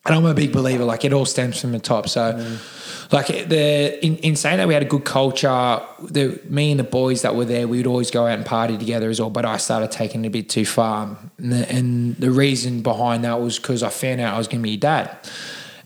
and 0.06 0.16
I'm 0.16 0.26
a 0.26 0.34
big 0.34 0.52
believer. 0.52 0.84
Like 0.84 1.06
it 1.06 1.14
all 1.14 1.26
stems 1.26 1.62
from 1.62 1.74
the 1.74 1.80
top. 1.80 2.10
So, 2.10 2.34
mm. 2.34 3.14
like 3.14 3.28
the 3.28 4.04
in, 4.04 4.18
in 4.18 4.36
saying 4.36 4.58
that 4.58 4.68
we 4.68 4.74
had 4.74 4.84
a 4.84 4.88
good 4.88 5.06
culture. 5.06 5.82
The 6.00 6.40
me 6.46 6.72
and 6.72 6.80
the 6.80 6.86
boys 6.86 7.22
that 7.22 7.36
were 7.36 7.46
there, 7.46 7.68
we 7.68 7.78
would 7.78 7.88
always 7.88 8.10
go 8.10 8.26
out 8.26 8.38
and 8.38 8.46
party 8.46 8.78
together 8.78 9.10
as 9.10 9.20
well. 9.20 9.30
But 9.30 9.46
I 9.46 9.58
started 9.58 9.92
taking 9.92 10.26
it 10.26 10.30
a 10.30 10.32
bit 10.32 10.50
too 10.50 10.66
far, 10.66 11.18
and 11.38 11.52
the, 11.52 11.72
and 11.72 12.16
the 12.16 12.32
reason 12.32 12.82
behind 12.82 13.24
that 13.26 13.40
was 13.40 13.60
because 13.60 13.84
I 13.84 13.90
found 13.90 14.22
out 14.22 14.34
I 14.34 14.38
was 14.38 14.48
going 14.48 14.62
to 14.62 14.68
be 14.68 14.74
a 14.74 14.78
dad, 14.78 15.16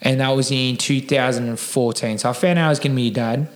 and 0.06 0.22
that 0.22 0.30
was 0.30 0.52
in 0.52 0.78
2014. 0.78 2.20
So 2.20 2.30
I 2.30 2.34
found 2.34 2.60
out 2.60 2.68
I 2.68 2.70
was 2.70 2.80
going 2.80 2.92
to 2.92 2.96
be 2.96 3.08
a 3.08 3.12
dad. 3.12 3.50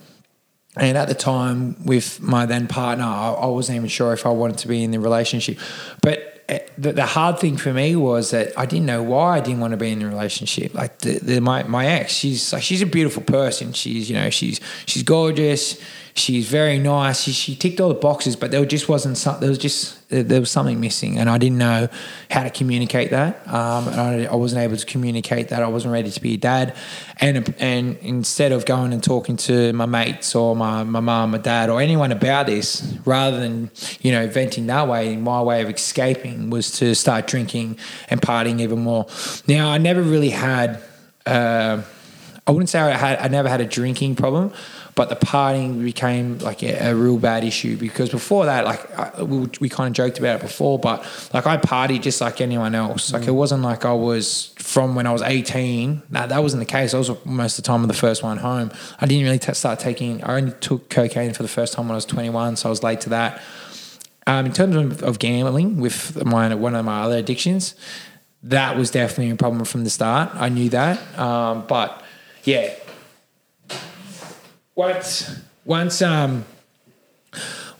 And 0.76 0.98
at 0.98 1.08
the 1.08 1.14
time, 1.14 1.76
with 1.84 2.20
my 2.20 2.46
then 2.46 2.66
partner, 2.66 3.04
I, 3.04 3.30
I 3.30 3.46
wasn't 3.46 3.76
even 3.76 3.88
sure 3.88 4.12
if 4.12 4.26
I 4.26 4.30
wanted 4.30 4.58
to 4.58 4.68
be 4.68 4.84
in 4.84 4.90
the 4.90 5.00
relationship. 5.00 5.58
But 6.02 6.44
uh, 6.48 6.58
the, 6.76 6.92
the 6.92 7.06
hard 7.06 7.38
thing 7.38 7.56
for 7.56 7.72
me 7.72 7.96
was 7.96 8.30
that 8.32 8.52
I 8.58 8.66
didn't 8.66 8.86
know 8.86 9.02
why 9.02 9.38
I 9.38 9.40
didn't 9.40 9.60
want 9.60 9.72
to 9.72 9.76
be 9.76 9.90
in 9.90 10.00
the 10.00 10.06
relationship. 10.06 10.74
Like 10.74 10.98
the, 10.98 11.18
the 11.18 11.40
my 11.40 11.64
my 11.64 11.86
ex, 11.86 12.12
she's 12.12 12.52
like 12.52 12.62
she's 12.62 12.82
a 12.82 12.86
beautiful 12.86 13.22
person. 13.22 13.72
She's 13.72 14.08
you 14.08 14.16
know 14.16 14.30
she's 14.30 14.60
she's 14.86 15.02
gorgeous. 15.02 15.80
She's 16.14 16.48
very 16.48 16.78
nice. 16.78 17.22
She, 17.22 17.32
she 17.32 17.54
ticked 17.54 17.80
all 17.80 17.88
the 17.88 17.94
boxes, 17.94 18.34
but 18.34 18.50
there 18.50 18.64
just 18.64 18.88
wasn't 18.88 19.16
some, 19.16 19.38
there 19.40 19.48
was 19.48 19.58
just 19.58 19.99
there 20.10 20.40
was 20.40 20.50
something 20.50 20.80
missing, 20.80 21.18
and 21.18 21.30
I 21.30 21.38
didn't 21.38 21.58
know 21.58 21.88
how 22.30 22.42
to 22.42 22.50
communicate 22.50 23.10
that. 23.10 23.46
Um, 23.46 23.88
and 23.88 24.00
I, 24.00 24.24
I 24.24 24.34
wasn't 24.34 24.62
able 24.62 24.76
to 24.76 24.84
communicate 24.84 25.48
that. 25.48 25.62
I 25.62 25.68
wasn't 25.68 25.92
ready 25.92 26.10
to 26.10 26.20
be 26.20 26.34
a 26.34 26.36
dad, 26.36 26.74
and 27.20 27.54
and 27.58 27.96
instead 27.98 28.52
of 28.52 28.66
going 28.66 28.92
and 28.92 29.02
talking 29.02 29.36
to 29.38 29.72
my 29.72 29.86
mates 29.86 30.34
or 30.34 30.56
my 30.56 30.82
my 30.82 31.00
mum, 31.00 31.30
my 31.30 31.38
dad, 31.38 31.70
or 31.70 31.80
anyone 31.80 32.10
about 32.10 32.46
this, 32.46 32.98
rather 33.04 33.38
than 33.38 33.70
you 34.00 34.10
know 34.10 34.26
venting 34.26 34.66
that 34.66 34.88
way, 34.88 35.16
my 35.16 35.40
way 35.42 35.62
of 35.62 35.70
escaping 35.70 36.50
was 36.50 36.72
to 36.72 36.94
start 36.94 37.26
drinking 37.26 37.78
and 38.08 38.20
partying 38.20 38.60
even 38.60 38.80
more. 38.80 39.06
Now 39.46 39.70
I 39.70 39.78
never 39.78 40.02
really 40.02 40.30
had. 40.30 40.82
Uh, 41.24 41.82
I 42.46 42.52
wouldn't 42.52 42.68
say 42.68 42.80
I 42.80 42.96
had. 42.96 43.18
I 43.20 43.28
never 43.28 43.48
had 43.48 43.60
a 43.60 43.64
drinking 43.64 44.16
problem, 44.16 44.52
but 44.94 45.08
the 45.08 45.16
partying 45.16 45.82
became 45.82 46.38
like 46.38 46.62
a, 46.62 46.90
a 46.90 46.94
real 46.94 47.18
bad 47.18 47.44
issue 47.44 47.76
because 47.76 48.10
before 48.10 48.46
that, 48.46 48.64
like 48.64 48.98
I, 48.98 49.22
we, 49.22 49.48
we 49.60 49.68
kind 49.68 49.88
of 49.88 49.94
joked 49.94 50.18
about 50.18 50.36
it 50.36 50.42
before, 50.42 50.78
but 50.78 51.00
like 51.32 51.46
I 51.46 51.56
partied 51.56 52.02
just 52.02 52.20
like 52.20 52.40
anyone 52.40 52.74
else. 52.74 53.12
Like 53.12 53.26
it 53.26 53.32
wasn't 53.32 53.62
like 53.62 53.84
I 53.84 53.92
was 53.92 54.52
from 54.58 54.94
when 54.94 55.06
I 55.06 55.12
was 55.12 55.22
eighteen. 55.22 56.02
That 56.10 56.28
that 56.30 56.42
wasn't 56.42 56.60
the 56.60 56.66
case. 56.66 56.94
I 56.94 56.98
was 56.98 57.10
most 57.24 57.58
of 57.58 57.64
the 57.64 57.68
time 57.68 57.86
the 57.86 57.94
first 57.94 58.22
one 58.22 58.38
home. 58.38 58.70
I 59.00 59.06
didn't 59.06 59.24
really 59.24 59.38
t- 59.38 59.54
start 59.54 59.78
taking. 59.78 60.22
I 60.24 60.36
only 60.36 60.52
took 60.52 60.88
cocaine 60.90 61.32
for 61.32 61.42
the 61.42 61.48
first 61.48 61.72
time 61.72 61.86
when 61.86 61.92
I 61.92 61.96
was 61.96 62.06
twenty 62.06 62.30
one, 62.30 62.56
so 62.56 62.68
I 62.68 62.70
was 62.70 62.82
late 62.82 63.00
to 63.02 63.10
that. 63.10 63.42
Um, 64.26 64.46
in 64.46 64.52
terms 64.52 64.76
of, 64.76 65.02
of 65.02 65.18
gambling, 65.18 65.80
with 65.80 66.24
my 66.24 66.54
one 66.54 66.74
of 66.74 66.84
my 66.84 67.02
other 67.02 67.16
addictions, 67.16 67.74
that 68.42 68.76
was 68.76 68.90
definitely 68.90 69.30
a 69.30 69.36
problem 69.36 69.64
from 69.64 69.84
the 69.84 69.90
start. 69.90 70.30
I 70.34 70.48
knew 70.48 70.68
that, 70.70 71.18
um, 71.18 71.64
but 71.66 72.02
yeah. 72.44 72.74
Once, 74.80 75.38
once, 75.66 76.00
um, 76.00 76.46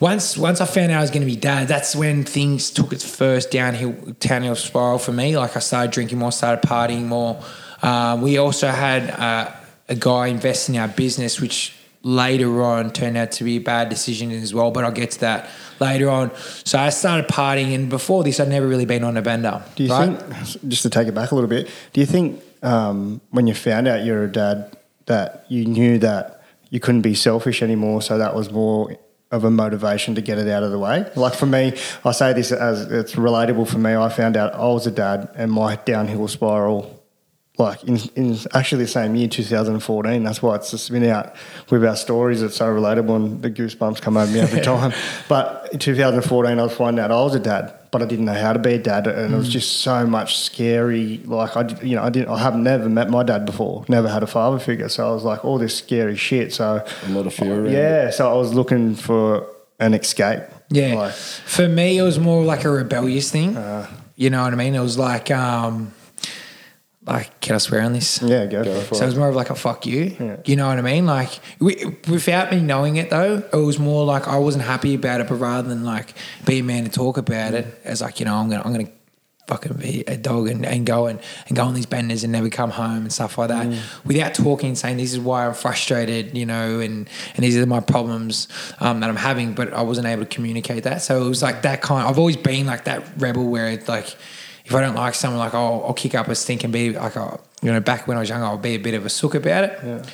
once, 0.00 0.37
once 0.37 0.61
I 0.61 0.66
found 0.66 0.92
out 0.92 0.99
I 0.99 1.00
was 1.00 1.11
going 1.11 1.23
to 1.23 1.26
be 1.26 1.35
dad, 1.35 1.66
that's 1.66 1.97
when 1.97 2.25
things 2.25 2.71
took 2.71 2.92
its 2.92 3.16
first 3.16 3.50
downhill, 3.50 3.92
downhill 4.21 4.54
spiral 4.54 4.99
for 4.99 5.11
me. 5.11 5.35
Like 5.35 5.57
I 5.57 5.61
started 5.61 5.92
drinking 5.92 6.19
more, 6.19 6.30
started 6.30 6.61
partying 6.69 7.07
more. 7.07 7.42
Um, 7.80 8.21
we 8.21 8.37
also 8.37 8.69
had 8.69 9.09
uh, 9.12 9.50
a 9.88 9.95
guy 9.95 10.26
invest 10.26 10.69
in 10.69 10.76
our 10.76 10.88
business, 10.88 11.40
which 11.40 11.75
later 12.02 12.62
on 12.62 12.92
turned 12.92 13.16
out 13.16 13.33
to 13.33 13.45
be 13.45 13.57
a 13.57 13.62
bad 13.62 13.88
decision 13.88 14.30
as 14.30 14.52
well. 14.52 14.71
But 14.71 14.85
I'll 14.85 14.92
get 14.92 15.12
to 15.12 15.21
that 15.21 15.49
later 15.80 16.11
on. 16.11 16.30
So 16.37 16.78
I 16.78 16.90
started 16.90 17.30
partying, 17.30 17.75
and 17.75 17.88
before 17.88 18.25
this, 18.25 18.40
I'd 18.40 18.49
never 18.49 18.69
really 18.69 18.85
been 18.85 19.04
on 19.04 19.16
a 19.16 19.23
bender. 19.23 19.64
Do 19.75 19.85
you 19.85 19.90
right? 19.90 20.21
think, 20.21 20.69
just 20.69 20.83
to 20.83 20.90
take 20.90 21.09
it 21.09 21.14
back 21.14 21.30
a 21.30 21.35
little 21.35 21.49
bit, 21.49 21.71
do 21.95 22.00
you 22.02 22.07
think 22.07 22.42
um, 22.62 23.23
when 23.30 23.47
you 23.47 23.54
found 23.54 23.88
out 23.88 24.04
you're 24.04 24.25
a 24.25 24.30
dad 24.30 24.76
that 25.07 25.47
you 25.49 25.64
knew 25.64 25.99
that 26.00 26.39
you 26.70 26.80
couldn't 26.80 27.02
be 27.02 27.14
selfish 27.14 27.62
anymore, 27.62 28.00
so 28.00 28.18
that 28.18 28.34
was 28.34 28.50
more 28.50 28.96
of 29.30 29.44
a 29.44 29.50
motivation 29.50 30.14
to 30.16 30.20
get 30.20 30.38
it 30.38 30.48
out 30.48 30.62
of 30.62 30.70
the 30.70 30.78
way? 30.78 31.10
Like 31.14 31.34
for 31.34 31.46
me, 31.46 31.78
I 32.04 32.12
say 32.12 32.32
this 32.32 32.50
as 32.52 32.82
it's 32.90 33.14
relatable 33.14 33.68
for 33.68 33.78
me. 33.78 33.94
I 33.94 34.08
found 34.08 34.36
out 34.36 34.54
I 34.54 34.64
was 34.66 34.86
a 34.86 34.90
dad 34.90 35.30
and 35.36 35.52
my 35.52 35.76
downhill 35.76 36.28
spiral. 36.28 36.96
Like 37.58 37.84
in, 37.84 37.98
in 38.16 38.38
actually 38.54 38.84
the 38.84 38.90
same 38.90 39.14
year, 39.14 39.28
2014. 39.28 40.24
That's 40.24 40.42
why 40.42 40.56
it's 40.56 40.70
just 40.70 40.90
been 40.90 41.04
out 41.04 41.36
with 41.68 41.84
our 41.84 41.96
stories. 41.96 42.42
It's 42.42 42.56
so 42.56 42.66
relatable 42.66 43.14
and 43.14 43.42
the 43.42 43.50
goosebumps 43.50 44.00
come 44.00 44.16
over 44.16 44.32
me 44.32 44.40
every 44.40 44.60
time. 44.62 44.92
But 45.28 45.68
in 45.72 45.78
2014, 45.78 46.58
I 46.58 46.62
was 46.62 46.74
finding 46.74 47.04
out 47.04 47.12
I 47.12 47.22
was 47.22 47.34
a 47.34 47.40
dad, 47.40 47.78
but 47.90 48.02
I 48.02 48.06
didn't 48.06 48.25
know 48.25 48.35
how 48.35 48.52
to 48.52 48.59
be 48.59 48.75
a 48.75 48.78
dad, 48.78 49.06
and 49.06 49.35
it 49.35 49.37
was 49.37 49.49
just 49.49 49.78
so 49.82 50.06
much 50.06 50.38
scary. 50.38 51.20
Like 51.25 51.56
I, 51.56 51.66
you 51.82 51.97
know, 51.97 52.02
I 52.02 52.11
didn't, 52.11 52.28
I 52.28 52.38
have 52.38 52.56
never 52.56 52.88
met 52.88 53.11
my 53.11 53.23
dad 53.23 53.44
before, 53.47 53.85
never 53.88 54.09
had 54.09 54.23
a 54.23 54.26
father 54.26 54.59
figure, 54.59 54.88
so 54.88 55.09
I 55.11 55.12
was 55.12 55.25
like 55.25 55.44
all 55.44 55.59
this 55.59 55.76
scary 55.76 56.16
shit. 56.16 56.52
So 56.52 56.85
A 57.06 57.09
lot 57.11 57.26
of 57.26 57.35
fear 57.35 57.62
around 57.64 57.73
yeah, 57.73 58.11
so 58.11 58.30
I 58.30 58.35
was 58.35 58.54
looking 58.54 58.94
for 58.94 59.47
an 59.78 59.94
escape. 59.94 60.42
Yeah. 60.70 60.94
Like, 60.94 61.12
For 61.14 61.68
me, 61.68 61.99
it 61.99 62.02
was 62.02 62.18
more 62.18 62.44
like 62.44 62.64
a 62.64 62.70
rebellious 62.70 63.30
thing. 63.30 63.56
you 64.16 64.30
know 64.30 64.42
what 64.42 64.52
I 64.52 64.56
mean? 64.56 64.75
It 64.75 64.80
was 64.80 64.99
like, 64.99 65.30
um, 65.30 65.92
like, 67.07 67.40
can 67.40 67.54
I 67.54 67.59
swear 67.59 67.80
on 67.80 67.95
this? 67.95 68.21
yeah, 68.21 68.45
go, 68.47 68.62
for 68.62 68.95
it. 68.95 68.99
So 68.99 69.04
it 69.04 69.07
was 69.07 69.16
more 69.16 69.28
of 69.28 69.35
like 69.35 69.50
a 69.50 69.54
fuck 69.54 69.87
you. 69.87 70.38
You 70.45 70.57
know 70.57 70.69
what 70.69 70.78
I 70.78 70.83
mean? 70.83 71.07
Like, 71.07 71.40
we, 71.59 71.97
without 72.09 72.52
me 72.52 72.61
knowing 72.61 72.97
it 72.97 73.09
though, 73.09 73.42
it 73.52 73.57
was 73.57 73.78
more 73.78 74.04
like 74.04 74.28
I 74.28 74.37
wasn't 74.37 74.64
happy 74.64 74.95
about 74.95 75.21
it, 75.23 75.28
but 75.28 75.37
rather 75.37 75.69
than 75.69 75.85
like 75.85 76.14
be 76.45 76.59
a 76.59 76.62
man 76.62 76.85
to 76.85 76.90
talk 76.90 77.16
about 77.16 77.54
it, 77.54 77.66
as 77.85 78.02
like, 78.02 78.21
you 78.21 78.26
know, 78.26 78.35
I'm 78.35 78.50
gonna, 78.50 78.62
I'm 78.62 78.73
gonna 78.73 78.90
fucking 79.47 79.78
be 79.78 80.04
a 80.07 80.16
dog 80.16 80.49
and, 80.49 80.64
and 80.64 80.85
go 80.87 81.07
and, 81.07 81.19
and 81.49 81.57
go 81.57 81.64
on 81.64 81.75
these 81.75 81.87
benders 81.87 82.23
and 82.23 82.33
never 82.33 82.50
come 82.50 82.71
home 82.71 82.99
and 82.99 83.12
stuff 83.12 83.37
like 83.37 83.49
that 83.49 83.66
without 84.04 84.33
talking 84.33 84.69
and 84.69 84.78
saying 84.78 84.99
this 84.99 85.12
is 85.12 85.19
why 85.19 85.47
I'm 85.47 85.54
frustrated, 85.54 86.37
you 86.37 86.47
know, 86.47 86.80
and, 86.80 87.09
and 87.35 87.45
these 87.45 87.57
are 87.57 87.66
my 87.66 87.80
problems 87.80 88.47
um, 88.78 89.00
that 89.00 89.09
I'm 89.09 89.16
having, 89.16 89.54
but 89.54 89.73
I 89.73 89.83
wasn't 89.83 90.07
able 90.07 90.23
to 90.23 90.28
communicate 90.28 90.85
that. 90.85 91.02
So 91.02 91.25
it 91.25 91.28
was 91.28 91.42
like 91.42 91.62
that 91.62 91.80
kind 91.80 92.07
I've 92.07 92.19
always 92.19 92.37
been 92.37 92.66
like 92.66 92.85
that 92.85 93.04
rebel 93.16 93.49
where 93.49 93.69
it's 93.71 93.88
like, 93.88 94.16
if 94.70 94.76
I 94.76 94.80
don't 94.82 94.94
like 94.94 95.14
someone, 95.16 95.40
like 95.40 95.52
I'll, 95.52 95.82
I'll 95.84 95.92
kick 95.94 96.14
up 96.14 96.28
a 96.28 96.34
stink 96.36 96.62
and 96.62 96.72
be 96.72 96.92
like, 96.92 97.16
oh, 97.16 97.40
you 97.60 97.72
know, 97.72 97.80
back 97.80 98.06
when 98.06 98.16
I 98.16 98.20
was 98.20 98.28
younger, 98.28 98.46
I'll 98.46 98.56
be 98.56 98.76
a 98.76 98.78
bit 98.78 98.94
of 98.94 99.04
a 99.04 99.08
sook 99.10 99.34
about 99.34 99.64
it. 99.64 100.06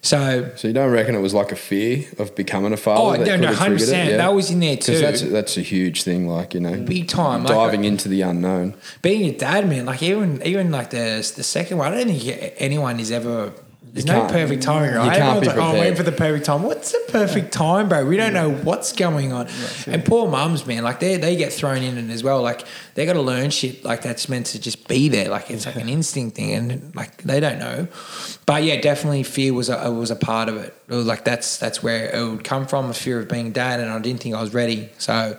So 0.00 0.52
So 0.54 0.68
you 0.68 0.74
don't 0.74 0.92
reckon 0.92 1.16
it 1.16 1.20
was 1.20 1.34
like 1.34 1.50
a 1.50 1.56
fear 1.56 2.04
of 2.18 2.36
becoming 2.36 2.72
a 2.72 2.76
father? 2.76 3.20
Oh, 3.20 3.24
that 3.24 3.40
no, 3.40 3.48
could 3.48 3.70
no, 3.70 3.76
100%. 3.76 4.06
it? 4.06 4.16
That 4.18 4.32
was 4.32 4.52
in 4.52 4.60
there 4.60 4.76
too. 4.76 4.92
Because 4.92 5.00
that's 5.20 5.32
that's 5.32 5.56
a 5.56 5.62
huge 5.62 6.04
thing, 6.04 6.28
like 6.28 6.54
you 6.54 6.60
know, 6.60 6.80
Big 6.82 7.08
time, 7.08 7.42
like- 7.42 7.52
diving 7.52 7.82
into 7.84 8.08
the 8.08 8.22
unknown. 8.22 8.74
being 9.02 9.28
a 9.28 9.36
dad, 9.36 9.68
man, 9.68 9.86
like 9.86 10.00
even 10.00 10.40
even 10.44 10.70
like 10.70 10.90
the 10.90 11.32
the 11.34 11.42
second 11.42 11.78
one, 11.78 11.92
I 11.92 11.96
don't 12.04 12.06
think 12.16 12.54
anyone 12.58 13.00
is 13.00 13.10
ever. 13.10 13.52
There's 14.04 14.16
You 14.16 14.22
no 14.22 14.28
perfect 14.28 14.62
timing, 14.62 14.90
you 14.90 14.96
right? 14.96 15.16
can't 15.16 15.36
Everyone's 15.36 15.40
be 15.40 15.46
like, 15.48 15.56
oh, 15.56 15.72
I'm 15.72 15.78
waiting 15.78 15.96
for 15.96 16.02
the 16.04 16.12
perfect 16.12 16.44
time. 16.46 16.62
What's 16.62 16.92
the 16.92 17.04
perfect 17.08 17.52
time, 17.52 17.88
bro? 17.88 18.04
We 18.04 18.16
don't 18.16 18.32
know 18.32 18.50
what's 18.50 18.92
going 18.92 19.32
on. 19.32 19.48
And 19.86 20.04
poor 20.04 20.30
mums, 20.30 20.66
man, 20.66 20.84
like 20.84 21.00
they 21.00 21.16
they 21.16 21.36
get 21.36 21.52
thrown 21.52 21.82
in 21.82 21.98
it 21.98 22.12
as 22.12 22.22
well. 22.22 22.42
Like 22.42 22.64
they 22.94 23.06
got 23.06 23.14
to 23.14 23.22
learn 23.22 23.50
shit 23.50 23.84
like 23.84 24.02
that's 24.02 24.28
meant 24.28 24.46
to 24.46 24.60
just 24.60 24.86
be 24.86 25.08
there. 25.08 25.28
Like 25.28 25.50
it's 25.50 25.66
like 25.66 25.76
an 25.76 25.88
instinct 25.88 26.36
thing, 26.36 26.52
and 26.52 26.94
like 26.94 27.22
they 27.22 27.40
don't 27.40 27.58
know. 27.58 27.88
But 28.46 28.62
yeah, 28.62 28.80
definitely 28.80 29.24
fear 29.24 29.52
was 29.52 29.68
a 29.68 29.90
was 29.90 30.10
a 30.10 30.16
part 30.16 30.48
of 30.48 30.56
it. 30.56 30.74
It 30.88 30.94
was 30.94 31.06
like 31.06 31.24
that's 31.24 31.58
that's 31.58 31.82
where 31.82 32.14
it 32.14 32.22
would 32.22 32.44
come 32.44 32.66
from, 32.66 32.90
a 32.90 32.94
fear 32.94 33.18
of 33.18 33.28
being 33.28 33.52
dad, 33.52 33.80
and 33.80 33.90
I 33.90 33.98
didn't 33.98 34.22
think 34.22 34.34
I 34.34 34.40
was 34.40 34.54
ready. 34.54 34.90
So 34.98 35.38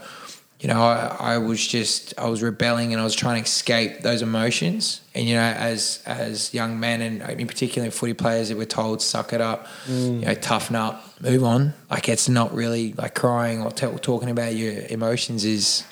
you 0.60 0.68
know, 0.68 0.82
I, 0.82 1.36
I 1.36 1.38
was 1.38 1.66
just 1.66 2.14
I 2.20 2.28
was 2.28 2.42
rebelling 2.42 2.92
and 2.92 3.00
I 3.00 3.04
was 3.06 3.16
trying 3.16 3.42
to 3.42 3.48
escape 3.48 4.02
those 4.02 4.22
emotions. 4.22 5.02
And 5.16 5.26
you 5.26 5.36
know, 5.36 5.42
as 5.42 6.04
as 6.06 6.54
young 6.54 6.80
men 6.80 7.02
and 7.02 7.40
in 7.40 7.48
particular 7.48 7.90
footy 7.92 8.14
players 8.14 8.50
that 8.50 8.58
were 8.58 8.66
told 8.66 9.02
suck 9.02 9.32
it 9.32 9.40
up, 9.40 9.68
you 9.88 10.26
know, 10.26 10.34
toughen 10.34 10.76
up, 10.76 11.04
move 11.22 11.44
on. 11.44 11.74
Like 11.90 12.10
it's 12.10 12.28
not 12.28 12.54
really 12.54 12.94
like 12.94 13.16
crying 13.16 13.62
or 13.62 13.72
t- 13.72 13.88
talking 14.02 14.30
about 14.30 14.54
your 14.54 14.84
emotions 14.90 15.46
is 15.46 15.86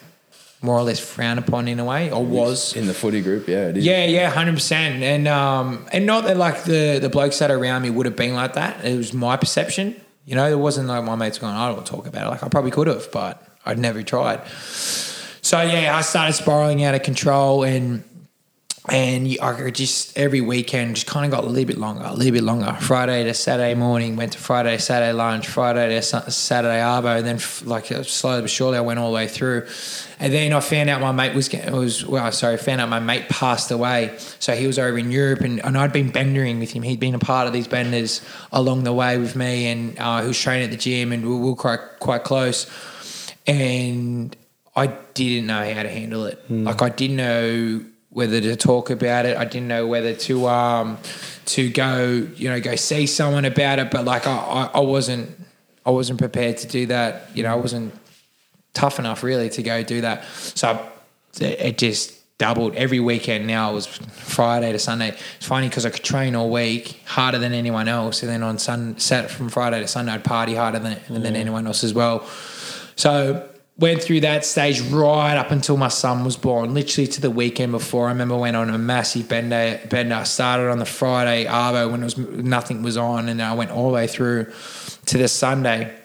more 0.61 0.77
or 0.77 0.83
less 0.83 0.99
frowned 0.99 1.39
upon 1.39 1.67
in 1.67 1.79
a 1.79 1.85
way, 1.85 2.11
or 2.11 2.25
was. 2.25 2.75
in 2.75 2.87
the 2.87 2.93
footy 2.93 3.21
group. 3.21 3.47
Yeah, 3.47 3.69
it 3.69 3.77
is. 3.77 3.85
Yeah, 3.85 4.05
yeah, 4.05 4.29
hundred 4.29 4.55
percent, 4.55 5.03
and 5.03 5.27
um, 5.27 5.87
and 5.93 6.05
not 6.05 6.25
that 6.25 6.35
like 6.35 6.63
the 6.63 6.99
the 6.99 7.09
blokes 7.09 7.39
that 7.39 7.51
around 7.51 7.83
me 7.83 7.89
would 7.89 8.05
have 8.05 8.15
been 8.15 8.33
like 8.33 8.53
that. 8.53 8.83
It 8.83 8.97
was 8.97 9.13
my 9.13 9.37
perception. 9.37 9.95
You 10.25 10.35
know, 10.35 10.49
it 10.49 10.59
wasn't 10.59 10.89
like 10.89 11.05
my 11.05 11.15
mates 11.15 11.37
going, 11.37 11.53
I 11.53 11.67
don't 11.67 11.77
want 11.77 11.85
to 11.85 11.91
talk 11.95 12.05
about 12.05 12.27
it. 12.27 12.29
Like 12.31 12.43
I 12.43 12.49
probably 12.49 12.71
could 12.71 12.87
have, 12.87 13.09
but 13.13 13.46
I'd 13.67 13.79
never 13.79 14.01
tried. 14.01 14.47
So 15.41 15.61
yeah, 15.61 15.95
I 15.95 16.01
started 16.01 16.33
spiraling 16.33 16.83
out 16.83 16.95
of 16.95 17.03
control, 17.03 17.63
and 17.63 18.03
and 18.89 19.37
I 19.41 19.69
just 19.69 20.17
every 20.17 20.39
weekend 20.39 20.95
just 20.95 21.07
kind 21.07 21.25
of 21.25 21.31
got 21.31 21.43
a 21.43 21.47
little 21.47 21.67
bit 21.67 21.77
longer, 21.77 22.05
a 22.05 22.13
little 22.13 22.31
bit 22.31 22.43
longer. 22.43 22.71
Friday 22.79 23.25
to 23.25 23.33
Saturday 23.33 23.75
morning, 23.75 24.15
went 24.15 24.33
to 24.33 24.37
Friday, 24.37 24.77
Saturday 24.77 25.11
lunch, 25.11 25.47
Friday 25.47 25.89
to 25.89 26.01
Saturday 26.01 26.79
arvo, 26.79 27.17
and 27.17 27.25
then 27.25 27.39
like 27.69 27.91
uh, 27.91 28.03
slowly 28.03 28.41
but 28.41 28.49
surely 28.49 28.77
I 28.77 28.81
went 28.81 28.99
all 28.99 29.09
the 29.09 29.15
way 29.15 29.27
through. 29.27 29.67
And 30.19 30.33
then 30.33 30.53
I 30.53 30.61
found 30.61 30.89
out 30.89 31.01
my 31.01 31.11
mate 31.11 31.35
was 31.35 31.51
was 31.69 32.05
well, 32.05 32.31
sorry, 32.31 32.57
found 32.57 32.79
out 32.79 32.87
my 32.87 32.99
mate 32.99 33.27
passed 33.27 33.71
away. 33.71 34.15
So 34.39 34.55
he 34.55 34.67
was 34.67 34.79
over 34.79 34.97
in 34.97 35.11
Europe, 35.11 35.41
and, 35.41 35.63
and 35.65 35.77
I'd 35.77 35.91
been 35.91 36.09
bendering 36.09 36.59
with 36.59 36.71
him. 36.71 36.83
He'd 36.83 36.99
been 36.99 37.15
a 37.15 37.19
part 37.19 37.47
of 37.47 37.53
these 37.53 37.67
benders 37.67 38.21
along 38.53 38.83
the 38.83 38.93
way 38.93 39.17
with 39.17 39.35
me, 39.35 39.67
and 39.67 39.99
uh, 39.99 40.21
he 40.21 40.27
was 40.29 40.39
training 40.39 40.65
at 40.65 40.71
the 40.71 40.77
gym, 40.77 41.11
and 41.11 41.27
we 41.27 41.35
were 41.35 41.55
quite 41.55 41.81
quite 41.99 42.23
close. 42.23 42.69
And 43.47 44.35
I 44.75 44.87
didn't 45.13 45.47
know 45.47 45.73
how 45.73 45.83
to 45.83 45.89
handle 45.89 46.25
it. 46.25 46.43
Like 46.65 46.81
I 46.81 46.89
didn't 46.89 47.15
know 47.15 47.83
whether 48.09 48.39
to 48.41 48.55
talk 48.55 48.89
about 48.89 49.25
it. 49.25 49.37
I 49.37 49.45
didn't 49.45 49.67
know 49.67 49.87
whether 49.87 50.13
to 50.13 50.47
um 50.47 50.97
to 51.45 51.69
go 51.69 52.27
you 52.35 52.49
know 52.49 52.59
go 52.59 52.75
see 52.75 53.07
someone 53.07 53.45
about 53.45 53.79
it. 53.79 53.89
But 53.89 54.05
like 54.05 54.27
I, 54.27 54.35
I, 54.37 54.69
I 54.75 54.79
wasn't 54.81 55.29
I 55.85 55.91
wasn't 55.91 56.19
prepared 56.19 56.57
to 56.57 56.67
do 56.67 56.85
that. 56.87 57.29
You 57.33 57.43
know 57.43 57.53
I 57.53 57.55
wasn't 57.55 57.93
tough 58.73 58.99
enough 58.99 59.23
really 59.23 59.49
to 59.49 59.63
go 59.63 59.81
do 59.83 60.01
that. 60.01 60.25
So 60.25 60.85
it, 61.39 61.59
it 61.59 61.77
just 61.77 62.13
doubled 62.37 62.75
every 62.75 62.99
weekend. 62.99 63.47
Now 63.47 63.71
it 63.71 63.73
was 63.73 63.87
Friday 63.87 64.71
to 64.71 64.79
Sunday. 64.79 65.15
It's 65.37 65.45
funny 65.45 65.69
because 65.69 65.85
I 65.85 65.89
could 65.89 66.03
train 66.03 66.35
all 66.35 66.51
week 66.51 67.01
harder 67.05 67.39
than 67.39 67.53
anyone 67.53 67.87
else, 67.87 68.21
and 68.21 68.31
then 68.31 68.43
on 68.43 68.59
Sun 68.59 68.99
Sat 68.99 69.31
from 69.31 69.49
Friday 69.49 69.79
to 69.79 69.87
Sunday 69.87 70.11
I'd 70.11 70.23
party 70.23 70.53
harder 70.53 70.79
than 70.79 70.99
than 71.09 71.35
anyone 71.35 71.65
else 71.65 71.83
as 71.83 71.93
well. 71.93 72.27
So 72.97 73.47
went 73.77 74.01
through 74.01 74.21
that 74.21 74.43
stage 74.43 74.81
right 74.81 75.37
up 75.37 75.51
until 75.51 75.77
my 75.77 75.87
son 75.87 76.25
was 76.25 76.35
born, 76.35 76.73
literally 76.73 77.07
to 77.07 77.21
the 77.21 77.29
weekend 77.29 77.71
before. 77.71 78.07
I 78.07 78.09
remember 78.09 78.35
I 78.35 78.39
went 78.39 78.57
on 78.57 78.69
a 78.69 78.77
massive 78.77 79.29
bender. 79.29 79.79
Bender 79.89 80.15
I 80.15 80.23
started 80.23 80.69
on 80.69 80.79
the 80.79 80.85
Friday 80.85 81.45
arvo 81.45 81.91
when 81.91 82.01
it 82.01 82.05
was 82.05 82.17
nothing 82.17 82.83
was 82.83 82.97
on, 82.97 83.29
and 83.29 83.41
I 83.41 83.53
went 83.53 83.71
all 83.71 83.87
the 83.87 83.93
way 83.93 84.07
through 84.07 84.51
to 85.05 85.17
the 85.17 85.27
Sunday. 85.27 85.95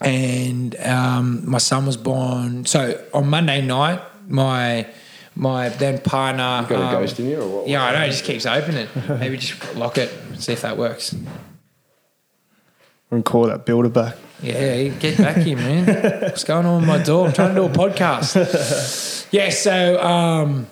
And 0.00 0.74
um, 0.80 1.48
my 1.48 1.58
son 1.58 1.84
was 1.84 1.98
born. 1.98 2.64
So 2.64 3.04
on 3.12 3.28
Monday 3.28 3.60
night, 3.60 4.00
my 4.26 4.86
my 5.34 5.68
then 5.68 6.00
partner. 6.00 6.66
got 6.66 6.70
a 6.70 6.86
um, 6.86 6.92
ghost 6.92 7.20
in 7.20 7.26
here 7.26 7.42
or 7.42 7.48
what? 7.48 7.68
Yeah, 7.68 7.84
I 7.84 7.92
know. 7.92 8.04
It 8.04 8.10
just 8.10 8.24
keeps 8.24 8.46
opening. 8.46 8.88
Maybe 9.08 9.36
just 9.36 9.74
lock 9.74 9.98
it. 9.98 10.10
See 10.38 10.54
if 10.54 10.62
that 10.62 10.78
works. 10.78 11.14
And 13.10 13.24
call 13.24 13.46
that 13.46 13.66
builder 13.66 13.88
back. 13.88 14.16
Yeah, 14.42 14.88
get 14.88 15.18
back 15.18 15.36
here, 15.38 15.56
man. 15.56 16.22
What's 16.22 16.44
going 16.44 16.64
on 16.64 16.80
with 16.80 16.88
my 16.88 17.02
door? 17.02 17.26
I'm 17.26 17.32
trying 17.32 17.54
to 17.54 17.60
do 17.60 17.64
a 17.66 17.68
podcast. 17.68 19.08
Yeah, 19.32 19.50
so 19.50 20.02
um, 20.02 20.66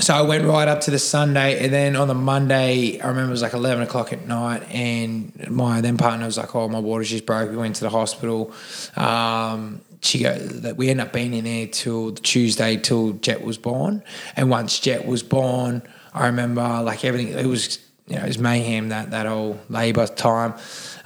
so 0.00 0.14
I 0.14 0.22
went 0.22 0.44
right 0.44 0.68
up 0.68 0.82
to 0.82 0.92
the 0.92 0.98
Sunday, 1.00 1.64
and 1.64 1.72
then 1.72 1.96
on 1.96 2.06
the 2.06 2.14
Monday, 2.14 3.00
I 3.00 3.08
remember 3.08 3.30
it 3.30 3.32
was 3.32 3.42
like 3.42 3.52
eleven 3.52 3.82
o'clock 3.82 4.12
at 4.12 4.28
night, 4.28 4.62
and 4.70 5.50
my 5.50 5.80
then 5.80 5.96
partner 5.96 6.24
was 6.24 6.36
like, 6.36 6.54
"Oh, 6.54 6.68
my 6.68 6.78
water's 6.78 7.10
just 7.10 7.26
broke." 7.26 7.50
We 7.50 7.56
went 7.56 7.74
to 7.76 7.80
the 7.82 7.90
hospital. 7.90 8.52
Um, 8.96 9.80
she 10.02 10.20
go 10.20 10.36
that 10.38 10.76
we 10.76 10.88
ended 10.88 11.06
up 11.06 11.12
being 11.12 11.34
in 11.34 11.44
there 11.44 11.66
till 11.66 12.12
the 12.12 12.20
Tuesday 12.20 12.76
till 12.76 13.14
Jet 13.14 13.42
was 13.42 13.58
born, 13.58 14.04
and 14.36 14.50
once 14.50 14.78
Jet 14.78 15.04
was 15.04 15.24
born, 15.24 15.82
I 16.12 16.26
remember 16.26 16.82
like 16.82 17.04
everything. 17.04 17.36
It 17.36 17.46
was 17.46 17.80
you 18.06 18.16
know 18.16 18.22
it 18.22 18.28
was 18.28 18.38
mayhem 18.38 18.90
that 18.90 19.10
that 19.10 19.26
whole 19.26 19.58
labour 19.68 20.06
time 20.06 20.54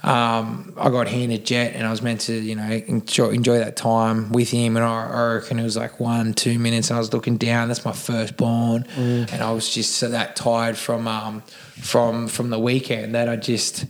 um, 0.01 0.73
I 0.77 0.89
got 0.89 1.09
handed 1.09 1.45
Jet, 1.45 1.73
and 1.75 1.85
I 1.85 1.91
was 1.91 2.01
meant 2.01 2.21
to, 2.21 2.33
you 2.33 2.55
know, 2.55 2.69
enjoy, 2.69 3.29
enjoy 3.29 3.57
that 3.57 3.75
time 3.75 4.31
with 4.31 4.49
him. 4.49 4.77
And 4.77 4.85
I, 4.85 5.07
I 5.07 5.33
reckon 5.35 5.59
it 5.59 5.63
was 5.63 5.75
like 5.75 5.99
one, 5.99 6.33
two 6.33 6.57
minutes, 6.57 6.89
and 6.89 6.95
I 6.95 6.99
was 6.99 7.11
looking 7.11 7.37
down. 7.37 7.67
That's 7.67 7.83
my 7.83 7.91
firstborn, 7.91 8.85
and 8.95 9.41
I 9.41 9.51
was 9.51 9.73
just 9.73 9.95
so 9.95 10.09
that 10.09 10.37
tired 10.37 10.77
from 10.77 11.07
um, 11.07 11.41
from 11.81 12.29
from 12.29 12.49
the 12.49 12.59
weekend 12.59 13.13
that 13.15 13.27
I 13.27 13.35
just 13.35 13.85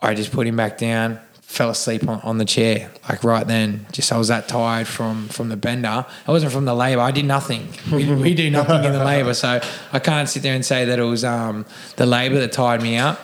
I 0.00 0.14
just 0.14 0.30
put 0.30 0.46
him 0.46 0.56
back 0.56 0.78
down. 0.78 1.18
Fell 1.42 1.70
asleep 1.70 2.08
on, 2.08 2.20
on 2.22 2.38
the 2.38 2.44
chair, 2.44 2.90
like 3.08 3.22
right 3.22 3.46
then. 3.46 3.86
Just 3.92 4.12
I 4.12 4.18
was 4.18 4.28
that 4.28 4.46
tired 4.46 4.86
from 4.86 5.28
from 5.28 5.48
the 5.48 5.56
bender. 5.56 6.06
I 6.26 6.30
wasn't 6.30 6.52
from 6.52 6.64
the 6.64 6.74
labour. 6.74 7.00
I 7.00 7.10
did 7.10 7.24
nothing. 7.24 7.68
We, 7.90 8.12
we 8.14 8.34
do 8.34 8.50
nothing 8.50 8.84
in 8.84 8.92
the 8.92 9.04
labour, 9.04 9.34
so 9.34 9.60
I 9.92 9.98
can't 9.98 10.28
sit 10.28 10.44
there 10.44 10.54
and 10.54 10.64
say 10.64 10.84
that 10.84 10.98
it 11.00 11.04
was 11.04 11.24
um, 11.24 11.66
the 11.96 12.06
labour 12.06 12.38
that 12.38 12.52
tired 12.52 12.82
me 12.82 12.96
out. 12.96 13.18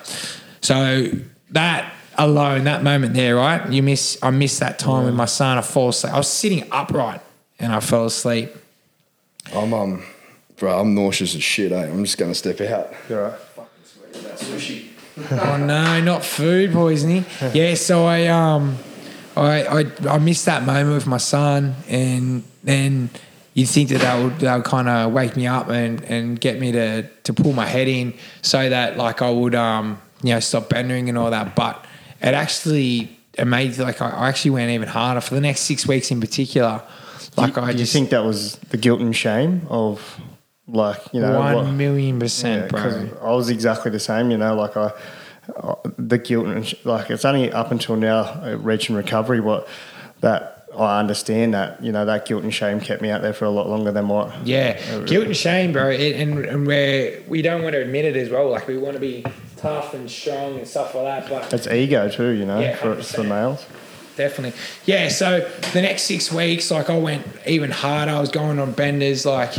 So 0.60 1.08
that 1.50 1.92
alone, 2.24 2.64
that 2.64 2.82
moment 2.82 3.14
there, 3.14 3.36
right? 3.36 3.70
You 3.70 3.82
miss. 3.82 4.18
I 4.22 4.30
missed 4.30 4.60
that 4.60 4.78
time 4.78 5.04
with 5.04 5.14
my 5.14 5.24
son. 5.24 5.58
I 5.58 5.62
fall 5.62 5.88
asleep. 5.88 6.12
I 6.12 6.18
was 6.18 6.28
sitting 6.28 6.66
upright 6.70 7.20
and 7.58 7.72
I 7.72 7.80
fell 7.80 8.06
asleep. 8.06 8.54
I'm 9.54 9.74
um, 9.74 10.04
bro, 10.56 10.80
I'm 10.80 10.94
nauseous 10.94 11.34
as 11.34 11.42
shit. 11.42 11.72
Eh? 11.72 11.88
I'm 11.88 12.04
just 12.04 12.18
gonna 12.18 12.34
step 12.34 12.60
out. 12.60 12.92
You're 13.08 13.28
right. 13.28 13.66
oh 15.32 15.56
no, 15.58 16.00
not 16.00 16.24
food 16.24 16.72
poisoning. 16.72 17.24
Yeah, 17.54 17.74
so 17.74 18.06
I 18.06 18.26
um, 18.26 18.76
I 19.36 19.64
I 19.64 19.84
I 20.08 20.18
missed 20.18 20.46
that 20.46 20.64
moment 20.64 20.94
with 20.94 21.06
my 21.06 21.18
son, 21.18 21.74
and 21.88 22.44
then 22.62 23.10
you'd 23.54 23.68
think 23.68 23.88
that 23.90 24.00
that 24.00 24.22
would 24.22 24.38
that 24.40 24.56
would 24.56 24.64
kind 24.64 24.88
of 24.88 25.12
wake 25.12 25.36
me 25.36 25.46
up 25.46 25.68
and 25.68 26.02
and 26.04 26.40
get 26.40 26.60
me 26.60 26.72
to 26.72 27.02
to 27.02 27.32
pull 27.32 27.52
my 27.52 27.66
head 27.66 27.88
in 27.88 28.14
so 28.42 28.68
that 28.68 28.96
like 28.96 29.22
I 29.22 29.30
would 29.30 29.54
um 29.54 30.00
you 30.22 30.34
know 30.34 30.40
stop 30.40 30.68
bending 30.68 31.08
and 31.08 31.18
all 31.18 31.30
that, 31.30 31.54
but 31.56 31.84
it 32.22 32.34
actually 32.34 33.16
it 33.34 33.44
made 33.46 33.78
like 33.78 34.00
I, 34.02 34.28
actually 34.28 34.52
went 34.52 34.70
even 34.70 34.88
harder 34.88 35.20
for 35.20 35.34
the 35.34 35.40
next 35.40 35.60
six 35.60 35.86
weeks 35.86 36.10
in 36.10 36.20
particular. 36.20 36.82
Like 37.36 37.54
do, 37.54 37.60
I 37.60 37.72
do 37.72 37.78
just 37.78 37.94
you 37.94 38.00
think 38.00 38.10
that 38.10 38.24
was 38.24 38.56
the 38.70 38.76
guilt 38.76 39.00
and 39.00 39.14
shame 39.14 39.66
of 39.68 40.20
like 40.66 41.00
you 41.12 41.20
know 41.20 41.38
one 41.38 41.54
what- 41.54 41.70
million 41.72 42.20
Yeah, 42.20 42.66
bro. 42.66 43.08
I 43.22 43.30
was 43.32 43.48
exactly 43.48 43.90
the 43.90 44.00
same. 44.00 44.30
You 44.30 44.36
know, 44.36 44.54
like 44.54 44.76
I, 44.76 44.92
uh, 45.56 45.74
the 45.98 46.18
guilt 46.18 46.46
and 46.46 46.74
like 46.84 47.10
it's 47.10 47.24
only 47.24 47.52
up 47.52 47.70
until 47.70 47.96
now, 47.96 48.20
uh, 48.20 48.56
reach 48.60 48.88
and 48.88 48.96
recovery, 48.96 49.40
what 49.40 49.68
that 50.20 50.66
I 50.76 51.00
understand 51.00 51.54
that 51.54 51.82
you 51.82 51.92
know 51.92 52.04
that 52.04 52.26
guilt 52.26 52.42
and 52.44 52.54
shame 52.54 52.80
kept 52.80 53.02
me 53.02 53.10
out 53.10 53.22
there 53.22 53.32
for 53.32 53.44
a 53.44 53.50
lot 53.50 53.68
longer 53.68 53.90
than 53.90 54.08
what. 54.08 54.46
Yeah, 54.46 55.00
guilt 55.04 55.26
and 55.26 55.36
shame, 55.36 55.72
bro, 55.72 55.90
it, 55.90 56.16
and 56.16 56.44
and 56.44 56.66
where 56.66 57.20
we 57.28 57.42
don't 57.42 57.62
want 57.62 57.74
to 57.74 57.80
admit 57.80 58.04
it 58.04 58.16
as 58.16 58.28
well. 58.28 58.50
Like 58.50 58.68
we 58.68 58.76
want 58.76 58.94
to 58.94 59.00
be 59.00 59.24
tough 59.60 59.94
and 59.94 60.10
strong 60.10 60.58
and 60.58 60.66
stuff 60.66 60.94
like 60.94 61.04
that, 61.04 61.28
but 61.28 61.52
It's 61.52 61.66
ego 61.66 62.08
too, 62.08 62.30
you 62.30 62.44
know, 62.46 62.60
Yeah, 62.60 62.76
for, 62.76 63.02
for 63.02 63.22
males. 63.24 63.64
definitely. 64.16 64.58
Yeah, 64.84 65.08
so 65.08 65.40
the 65.72 65.82
next 65.82 66.02
six 66.02 66.32
weeks, 66.32 66.70
like 66.70 66.90
I 66.90 66.98
went 66.98 67.26
even 67.46 67.70
harder. 67.70 68.12
I 68.12 68.20
was 68.20 68.30
going 68.30 68.58
on 68.58 68.72
benders 68.72 69.24
like 69.26 69.54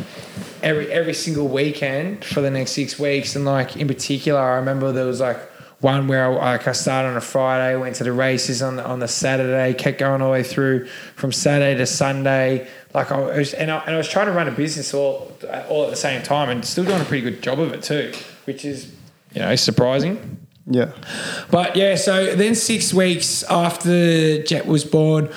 every 0.63 0.91
every 0.91 1.13
single 1.13 1.47
weekend 1.47 2.23
for 2.25 2.41
the 2.41 2.51
next 2.51 2.71
six 2.71 2.99
weeks, 2.99 3.35
and 3.35 3.45
like 3.45 3.77
in 3.77 3.87
particular, 3.87 4.39
I 4.39 4.55
remember 4.57 4.91
there 4.91 5.05
was 5.05 5.19
like 5.19 5.39
one 5.79 6.07
where 6.07 6.25
I, 6.39 6.51
like 6.51 6.67
I 6.67 6.73
started 6.73 7.09
on 7.09 7.17
a 7.17 7.21
Friday, 7.21 7.75
went 7.75 7.95
to 7.95 8.03
the 8.03 8.11
races 8.11 8.61
on 8.61 8.75
the, 8.75 8.85
on 8.85 8.99
the 8.99 9.07
Saturday, 9.07 9.73
kept 9.73 9.97
going 9.97 10.21
all 10.21 10.27
the 10.27 10.31
way 10.33 10.43
through 10.43 10.85
from 11.15 11.31
Saturday 11.31 11.75
to 11.79 11.87
Sunday. 11.87 12.67
Like 12.93 13.11
I 13.11 13.17
was, 13.19 13.53
and 13.55 13.71
I, 13.71 13.79
and 13.85 13.95
I 13.95 13.97
was 13.97 14.07
trying 14.07 14.27
to 14.27 14.31
run 14.31 14.47
a 14.47 14.51
business 14.51 14.93
all 14.93 15.31
all 15.69 15.85
at 15.85 15.89
the 15.89 15.95
same 15.95 16.21
time, 16.21 16.49
and 16.49 16.63
still 16.65 16.85
doing 16.85 17.01
a 17.01 17.05
pretty 17.05 17.23
good 17.23 17.41
job 17.41 17.59
of 17.59 17.73
it 17.73 17.81
too, 17.83 18.11
which 18.45 18.63
is 18.65 18.91
you 19.33 19.41
know 19.41 19.55
surprising. 19.55 20.37
Yeah. 20.67 20.91
But 21.49 21.75
yeah, 21.75 21.95
so 21.95 22.35
then 22.35 22.55
six 22.55 22.93
weeks 22.93 23.43
after 23.43 24.43
Jet 24.43 24.65
was 24.65 24.85
born, 24.85 25.29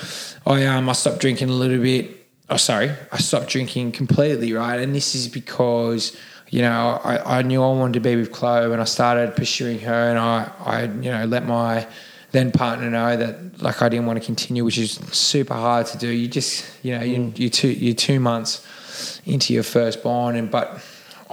I 0.46 0.66
um 0.66 0.88
I 0.88 0.92
stopped 0.92 1.20
drinking 1.20 1.48
a 1.48 1.52
little 1.52 1.80
bit. 1.80 2.26
Oh, 2.50 2.56
sorry, 2.56 2.92
I 3.10 3.18
stopped 3.18 3.48
drinking 3.48 3.92
completely, 3.92 4.52
right? 4.52 4.78
And 4.78 4.94
this 4.94 5.14
is 5.14 5.28
because 5.28 6.16
you 6.50 6.62
know 6.62 7.00
I, 7.02 7.38
I 7.38 7.42
knew 7.42 7.62
I 7.62 7.68
wanted 7.68 7.94
to 7.94 8.00
be 8.00 8.16
with 8.16 8.32
Chloe, 8.32 8.72
and 8.72 8.80
I 8.80 8.84
started 8.84 9.34
pursuing 9.34 9.80
her, 9.80 10.10
and 10.10 10.18
I 10.18 10.50
I 10.60 10.82
you 10.84 11.10
know 11.10 11.24
let 11.24 11.46
my 11.46 11.86
then 12.32 12.50
partner 12.50 12.90
know 12.90 13.16
that 13.16 13.62
like 13.62 13.80
I 13.80 13.88
didn't 13.88 14.06
want 14.06 14.18
to 14.18 14.24
continue, 14.24 14.64
which 14.64 14.76
is 14.76 14.94
super 15.12 15.54
hard 15.54 15.86
to 15.86 15.98
do. 15.98 16.08
You 16.08 16.28
just 16.28 16.66
you 16.82 16.98
know 16.98 17.04
you 17.04 17.32
you 17.36 17.48
two 17.48 17.68
you 17.68 17.94
two 17.94 18.20
months 18.20 19.20
into 19.24 19.54
your 19.54 19.62
firstborn, 19.62 20.36
and 20.36 20.50
but 20.50 20.80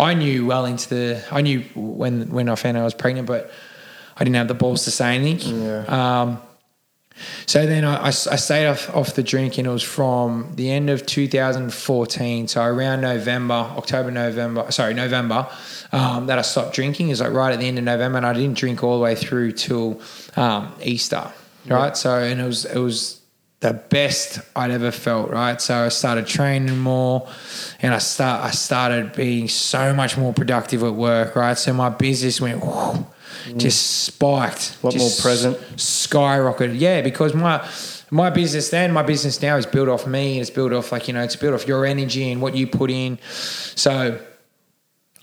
I 0.01 0.15
knew 0.15 0.45
well 0.47 0.65
into 0.65 0.89
the 0.89 1.23
I 1.31 1.41
knew 1.41 1.61
when 1.75 2.29
when 2.29 2.49
I 2.49 2.55
found 2.55 2.75
out 2.75 2.81
I 2.81 2.83
was 2.85 2.93
pregnant, 2.93 3.27
but 3.27 3.51
I 4.17 4.23
didn't 4.23 4.35
have 4.35 4.47
the 4.47 4.55
balls 4.55 4.83
to 4.85 4.91
say 4.91 5.15
anything. 5.15 5.61
Um, 5.89 6.41
so 7.45 7.65
then 7.65 7.85
I, 7.85 7.97
I, 7.97 8.07
I 8.07 8.11
stayed 8.11 8.67
off, 8.67 8.93
off 8.95 9.13
the 9.13 9.21
drink, 9.23 9.57
and 9.57 9.67
it 9.67 9.69
was 9.69 9.83
from 9.83 10.53
the 10.55 10.71
end 10.71 10.89
of 10.89 11.05
2014. 11.05 12.47
So 12.47 12.63
around 12.63 13.01
November, 13.01 13.53
October, 13.53 14.09
November, 14.11 14.71
sorry, 14.71 14.93
November, 14.95 15.47
um, 15.91 16.25
that 16.27 16.39
I 16.39 16.41
stopped 16.41 16.73
drinking. 16.73 17.09
Is 17.09 17.21
like 17.21 17.31
right 17.31 17.53
at 17.53 17.59
the 17.59 17.67
end 17.67 17.77
of 17.77 17.83
November, 17.83 18.17
and 18.17 18.25
I 18.25 18.33
didn't 18.33 18.57
drink 18.57 18.83
all 18.83 18.97
the 18.97 19.03
way 19.03 19.15
through 19.15 19.51
till 19.53 20.01
um, 20.35 20.73
Easter, 20.81 21.31
right? 21.67 21.95
So 21.95 22.17
and 22.17 22.41
it 22.41 22.45
was 22.45 22.65
it 22.65 22.79
was 22.79 23.20
the 23.61 23.73
best 23.73 24.39
I'd 24.55 24.71
ever 24.71 24.91
felt, 24.91 25.29
right? 25.29 25.61
So 25.61 25.85
I 25.85 25.89
started 25.89 26.25
training 26.25 26.79
more 26.79 27.27
and 27.79 27.93
I 27.93 27.99
start 27.99 28.43
I 28.43 28.51
started 28.51 29.13
being 29.13 29.47
so 29.47 29.93
much 29.93 30.17
more 30.17 30.33
productive 30.33 30.83
at 30.83 30.93
work, 30.93 31.35
right? 31.35 31.57
So 31.57 31.71
my 31.71 31.89
business 31.89 32.41
went 32.41 32.63
whew, 32.63 33.05
just 33.57 34.03
spiked. 34.03 34.77
A 34.81 34.87
lot 34.87 34.97
more 34.97 35.09
present. 35.21 35.57
Skyrocketed. 35.75 36.79
Yeah, 36.79 37.01
because 37.01 37.35
my 37.35 37.67
my 38.09 38.31
business 38.31 38.69
then, 38.69 38.91
my 38.91 39.03
business 39.03 39.41
now 39.41 39.55
is 39.57 39.67
built 39.67 39.87
off 39.87 40.07
me. 40.07 40.39
It's 40.39 40.49
built 40.49 40.73
off 40.73 40.91
like, 40.91 41.07
you 41.07 41.13
know, 41.13 41.21
it's 41.21 41.35
built 41.35 41.53
off 41.53 41.67
your 41.67 41.85
energy 41.85 42.31
and 42.31 42.41
what 42.41 42.55
you 42.55 42.65
put 42.67 42.89
in. 42.89 43.19
So 43.75 44.19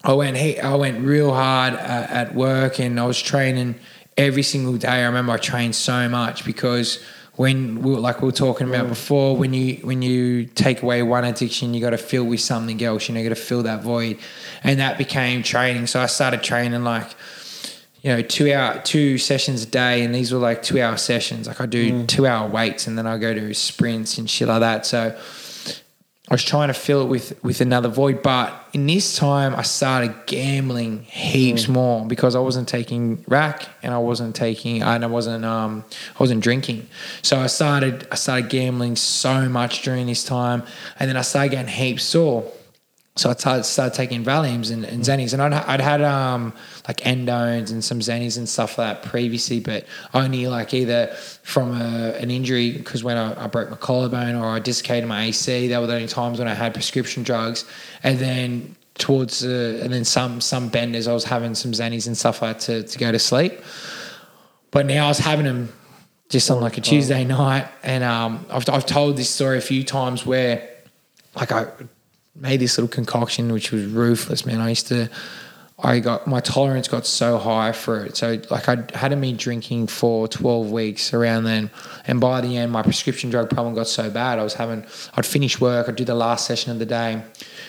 I 0.05 0.12
went 0.12 0.37
he, 0.37 0.61
I 0.61 0.77
went 0.77 1.05
real 1.05 1.35
hard 1.35 1.74
uh, 1.74 1.77
at 1.77 2.37
work 2.37 2.79
and 2.79 3.01
I 3.01 3.05
was 3.05 3.20
training 3.20 3.74
every 4.16 4.44
single 4.44 4.77
day. 4.77 4.88
I 4.88 5.07
remember 5.07 5.33
I 5.33 5.38
trained 5.38 5.74
so 5.74 6.09
much 6.09 6.44
because 6.44 7.05
when 7.38 7.83
we 7.83 7.92
were, 7.92 8.01
like 8.01 8.20
we 8.20 8.27
were 8.27 8.33
talking 8.33 8.68
about 8.68 8.87
mm. 8.87 8.88
before, 8.88 9.37
when 9.37 9.55
you 9.55 9.77
when 9.83 10.03
you 10.03 10.44
take 10.44 10.83
away 10.83 11.05
one 11.05 11.24
addiction, 11.24 11.72
you 11.72 11.81
got 11.81 11.90
to 11.90 11.96
fill 11.96 12.24
with 12.24 12.40
something 12.40 12.83
else. 12.83 13.09
You 13.09 13.14
know, 13.14 13.20
you 13.20 13.29
got 13.29 13.37
to 13.37 13.40
fill 13.40 13.62
that 13.62 13.81
void, 13.81 14.18
and 14.64 14.81
that 14.81 14.98
became 14.98 15.44
training. 15.44 15.87
So 15.87 16.01
I 16.01 16.07
started 16.07 16.42
training 16.42 16.83
like 16.83 17.07
you 18.03 18.11
know 18.11 18.22
two 18.22 18.53
hour 18.53 18.83
two 18.83 19.18
sessions 19.18 19.62
a 19.62 19.66
day, 19.66 20.03
and 20.03 20.12
these 20.12 20.33
were 20.33 20.40
like 20.40 20.64
two 20.64 20.83
hour 20.83 20.96
sessions. 20.96 21.46
Like 21.46 21.61
I 21.61 21.66
do 21.66 21.92
mm. 21.92 22.09
two 22.09 22.27
hour 22.27 22.48
weights, 22.48 22.88
and 22.88 22.98
then 22.98 23.07
I 23.07 23.18
go 23.18 23.33
to 23.33 23.55
sprints 23.55 24.18
and 24.18 24.29
shit 24.29 24.48
like 24.48 24.59
that. 24.59 24.85
So 24.85 25.16
I 26.31 26.35
was 26.35 26.45
trying 26.45 26.69
to 26.69 26.75
fill 26.75 27.01
it 27.03 27.07
with 27.07 27.43
with 27.43 27.62
another 27.62 27.88
void, 27.88 28.23
but 28.23 28.53
in 28.75 28.87
this 28.87 29.17
time 29.17 29.55
I 29.57 29.62
started 29.62 30.14
gambling 30.27 31.05
heaps 31.05 31.69
more 31.69 32.05
because 32.07 32.37
I 32.37 32.41
wasn't 32.41 32.69
taking 32.69 33.25
rack 33.27 33.67
and 33.83 33.95
I 33.95 33.99
wasn't 33.99 34.37
taking 34.37 34.83
and 34.83 35.05
I 35.05 35.07
wasn't 35.07 35.47
um 35.47 35.85
I 36.14 36.23
wasn't 36.23 36.43
drinking. 36.43 36.87
So 37.23 37.38
I 37.38 37.47
started 37.47 38.07
I 38.12 38.17
started 38.17 38.51
gambling 38.51 38.97
so 38.97 39.49
much 39.49 39.83
during 39.83 40.07
this 40.07 40.23
time, 40.23 40.64
and 41.01 41.09
then 41.09 41.17
I 41.17 41.23
started 41.23 41.53
getting 41.53 41.69
heaps 41.73 42.05
sore. 42.05 42.45
So 43.19 43.31
I 43.31 43.33
started, 43.35 43.65
started 43.65 43.95
taking 43.95 44.25
Valiums 44.25 44.71
and, 44.71 44.85
and 44.85 45.03
Xennies, 45.03 45.33
and 45.33 45.43
I'd, 45.43 45.53
I'd 45.53 45.81
had 45.81 46.03
um, 46.03 46.53
like 46.87 46.99
endones 46.99 47.73
and 47.73 47.83
some 47.83 47.99
Xennies 47.99 48.39
and 48.39 48.49
stuff 48.49 48.79
like 48.79 49.03
that 49.03 49.11
previously, 49.11 49.59
but 49.59 49.87
only 50.15 50.47
like 50.47 50.73
either 50.73 51.09
from 51.43 51.73
a, 51.73 52.15
an 52.21 52.31
injury 52.31 52.71
because 52.71 53.03
when 53.03 53.17
I, 53.17 53.45
I 53.45 53.47
broke 53.49 53.71
my 53.71 53.77
collarbone 53.77 54.37
or 54.37 54.47
I 54.47 54.61
dislocated 54.61 55.09
my 55.09 55.25
AC, 55.25 55.67
that 55.67 55.81
were 55.81 55.89
the 55.89 55.95
only 55.95 56.07
times 56.07 56.39
when 56.39 56.47
I 56.47 56.55
had 56.55 56.75
prescription 56.75 57.25
drugs, 57.25 57.65
and 58.05 58.21
then 58.21 58.77
towards 58.95 59.41
the 59.41 59.81
and 59.83 59.93
then 59.93 60.05
some 60.05 60.41
some 60.41 60.69
benders 60.69 61.09
I 61.09 61.13
was 61.13 61.25
having 61.25 61.57
some 61.57 61.73
Xennies 61.73 62.07
and 62.07 62.17
stuff 62.17 62.41
like 62.41 62.59
that 62.59 62.63
to, 62.67 62.83
to 62.85 62.99
go 62.99 63.11
to 63.11 63.19
sleep, 63.19 63.53
but 64.71 64.87
now 64.87 65.07
I 65.07 65.09
was 65.09 65.19
having 65.19 65.45
them 65.45 65.73
just 66.29 66.49
on 66.53 66.61
like 66.61 66.79
a 66.79 66.81
Tuesday 66.81 67.25
night, 67.25 67.67
and 67.83 68.05
um, 68.05 68.47
I've 68.49 68.69
I've 68.69 68.87
told 68.87 69.17
this 69.17 69.29
story 69.29 69.59
a 69.59 69.61
few 69.61 69.83
times 69.83 70.25
where 70.25 70.71
like 71.35 71.51
I 71.51 71.67
made 72.40 72.61
this 72.61 72.79
little 72.79 72.88
concoction 72.88 73.53
which 73.53 73.72
was 73.72 73.87
ruthless, 73.87 74.46
man. 74.46 74.61
I 74.61 74.70
used 74.70 74.88
to 74.88 75.09
I 75.81 76.01
got 76.01 76.27
my 76.27 76.40
tolerance 76.40 76.88
got 76.88 77.07
so 77.07 77.38
high 77.38 77.70
for 77.70 78.05
it. 78.05 78.16
So 78.16 78.40
like 78.51 78.68
I 78.68 78.85
had 78.94 79.16
me 79.16 79.33
drinking 79.33 79.87
for 79.87 80.27
12 80.27 80.72
weeks 80.72 81.14
around 81.14 81.44
then. 81.44 81.70
And 82.05 82.20
by 82.20 82.40
the 82.40 82.57
end 82.57 82.72
my 82.72 82.83
prescription 82.83 83.31
drug 83.31 83.48
problem 83.51 83.74
got 83.74 83.87
so 83.87 84.11
bad. 84.11 84.38
I 84.38 84.42
was 84.42 84.55
having 84.55 84.85
I'd 85.14 85.27
finish 85.27 85.61
work, 85.61 85.88
I'd 85.88 85.96
do 85.96 86.05
the 86.05 86.14
last 86.14 86.46
session 86.46 86.72
of 86.72 86.79
the 86.79 86.87
day 86.87 87.22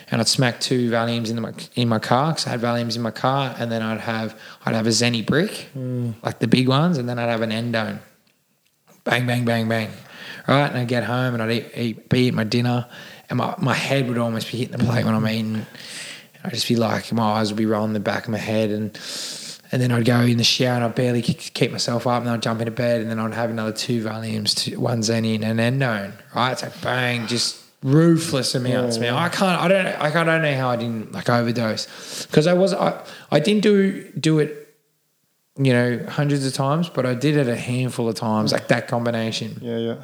and 0.09 0.21
I'd 0.21 0.27
smack 0.27 0.59
two 0.59 0.89
Valiums 0.89 1.29
in 1.29 1.39
my 1.39 1.53
in 1.75 1.87
my 1.87 1.99
car 1.99 2.31
because 2.31 2.47
I 2.47 2.51
had 2.51 2.61
Valiums 2.61 2.95
in 2.95 3.03
my 3.03 3.11
car 3.11 3.55
and 3.59 3.71
then 3.71 3.83
I'd 3.83 4.01
have 4.01 4.39
I'd 4.65 4.75
have 4.75 4.87
a 4.87 4.91
Zenny 4.91 5.23
brick, 5.23 5.69
mm. 5.77 6.15
like 6.23 6.39
the 6.39 6.47
big 6.47 6.67
ones, 6.67 6.97
and 6.97 7.07
then 7.07 7.19
I'd 7.19 7.29
have 7.29 7.41
an 7.41 7.51
endone 7.51 7.99
bang, 9.09 9.25
bang, 9.25 9.45
bang, 9.45 9.67
bang. 9.67 9.89
Right, 10.47 10.67
and 10.67 10.77
I'd 10.77 10.87
get 10.87 11.03
home 11.03 11.33
and 11.33 11.43
I'd 11.43 11.51
eat, 11.51 11.71
eat, 11.75 12.09
be 12.09 12.21
eating 12.21 12.35
my 12.35 12.43
dinner, 12.43 12.87
and 13.29 13.37
my, 13.37 13.55
my 13.59 13.73
head 13.73 14.07
would 14.07 14.17
almost 14.17 14.51
be 14.51 14.57
hitting 14.57 14.77
the 14.77 14.83
plate 14.83 15.05
when 15.05 15.13
I'm 15.13 15.27
eating. 15.27 15.55
And 15.55 15.65
I'd 16.43 16.53
just 16.53 16.67
be 16.67 16.75
like, 16.75 17.11
my 17.11 17.23
eyes 17.23 17.51
would 17.51 17.57
be 17.57 17.65
rolling 17.65 17.93
the 17.93 17.99
back 17.99 18.25
of 18.25 18.31
my 18.31 18.37
head, 18.37 18.69
and 18.71 18.97
and 19.71 19.81
then 19.81 19.91
I'd 19.91 20.05
go 20.05 20.21
in 20.21 20.37
the 20.37 20.43
shower 20.43 20.75
and 20.75 20.83
I'd 20.83 20.95
barely 20.95 21.21
keep 21.21 21.71
myself 21.71 22.07
up, 22.07 22.19
and 22.19 22.27
then 22.27 22.33
I'd 22.33 22.41
jump 22.41 22.59
into 22.59 22.71
bed, 22.71 23.01
and 23.01 23.09
then 23.09 23.19
I'd 23.19 23.33
have 23.33 23.49
another 23.49 23.73
two 23.73 24.03
Valiums, 24.03 24.55
two, 24.55 24.79
one 24.79 25.01
Zenny 25.01 25.35
and 25.35 25.59
an 25.59 25.79
Endone. 25.79 26.13
Right, 26.35 26.57
so 26.57 26.71
bang, 26.81 27.27
just 27.27 27.61
ruthless 27.83 28.55
amounts, 28.55 28.97
man. 28.97 29.13
I 29.13 29.29
can't, 29.29 29.61
I 29.61 29.67
don't, 29.67 29.85
like, 29.99 30.15
I 30.15 30.23
don't 30.23 30.41
know 30.41 30.55
how 30.55 30.69
I 30.69 30.75
didn't 30.75 31.11
like 31.11 31.29
overdose 31.29 32.25
because 32.25 32.47
I 32.47 32.53
was, 32.53 32.73
I, 32.73 32.99
I 33.31 33.39
didn't 33.39 33.61
do 33.61 34.09
do 34.13 34.39
it 34.39 34.59
you 35.59 35.73
know, 35.73 36.05
hundreds 36.07 36.45
of 36.47 36.53
times, 36.53 36.89
but 36.89 37.05
I 37.05 37.13
did 37.13 37.35
it 37.35 37.47
a 37.47 37.55
handful 37.55 38.07
of 38.07 38.15
times, 38.15 38.53
like 38.53 38.69
that 38.69 38.87
combination. 38.87 39.59
Yeah, 39.61 39.77
yeah. 39.77 39.95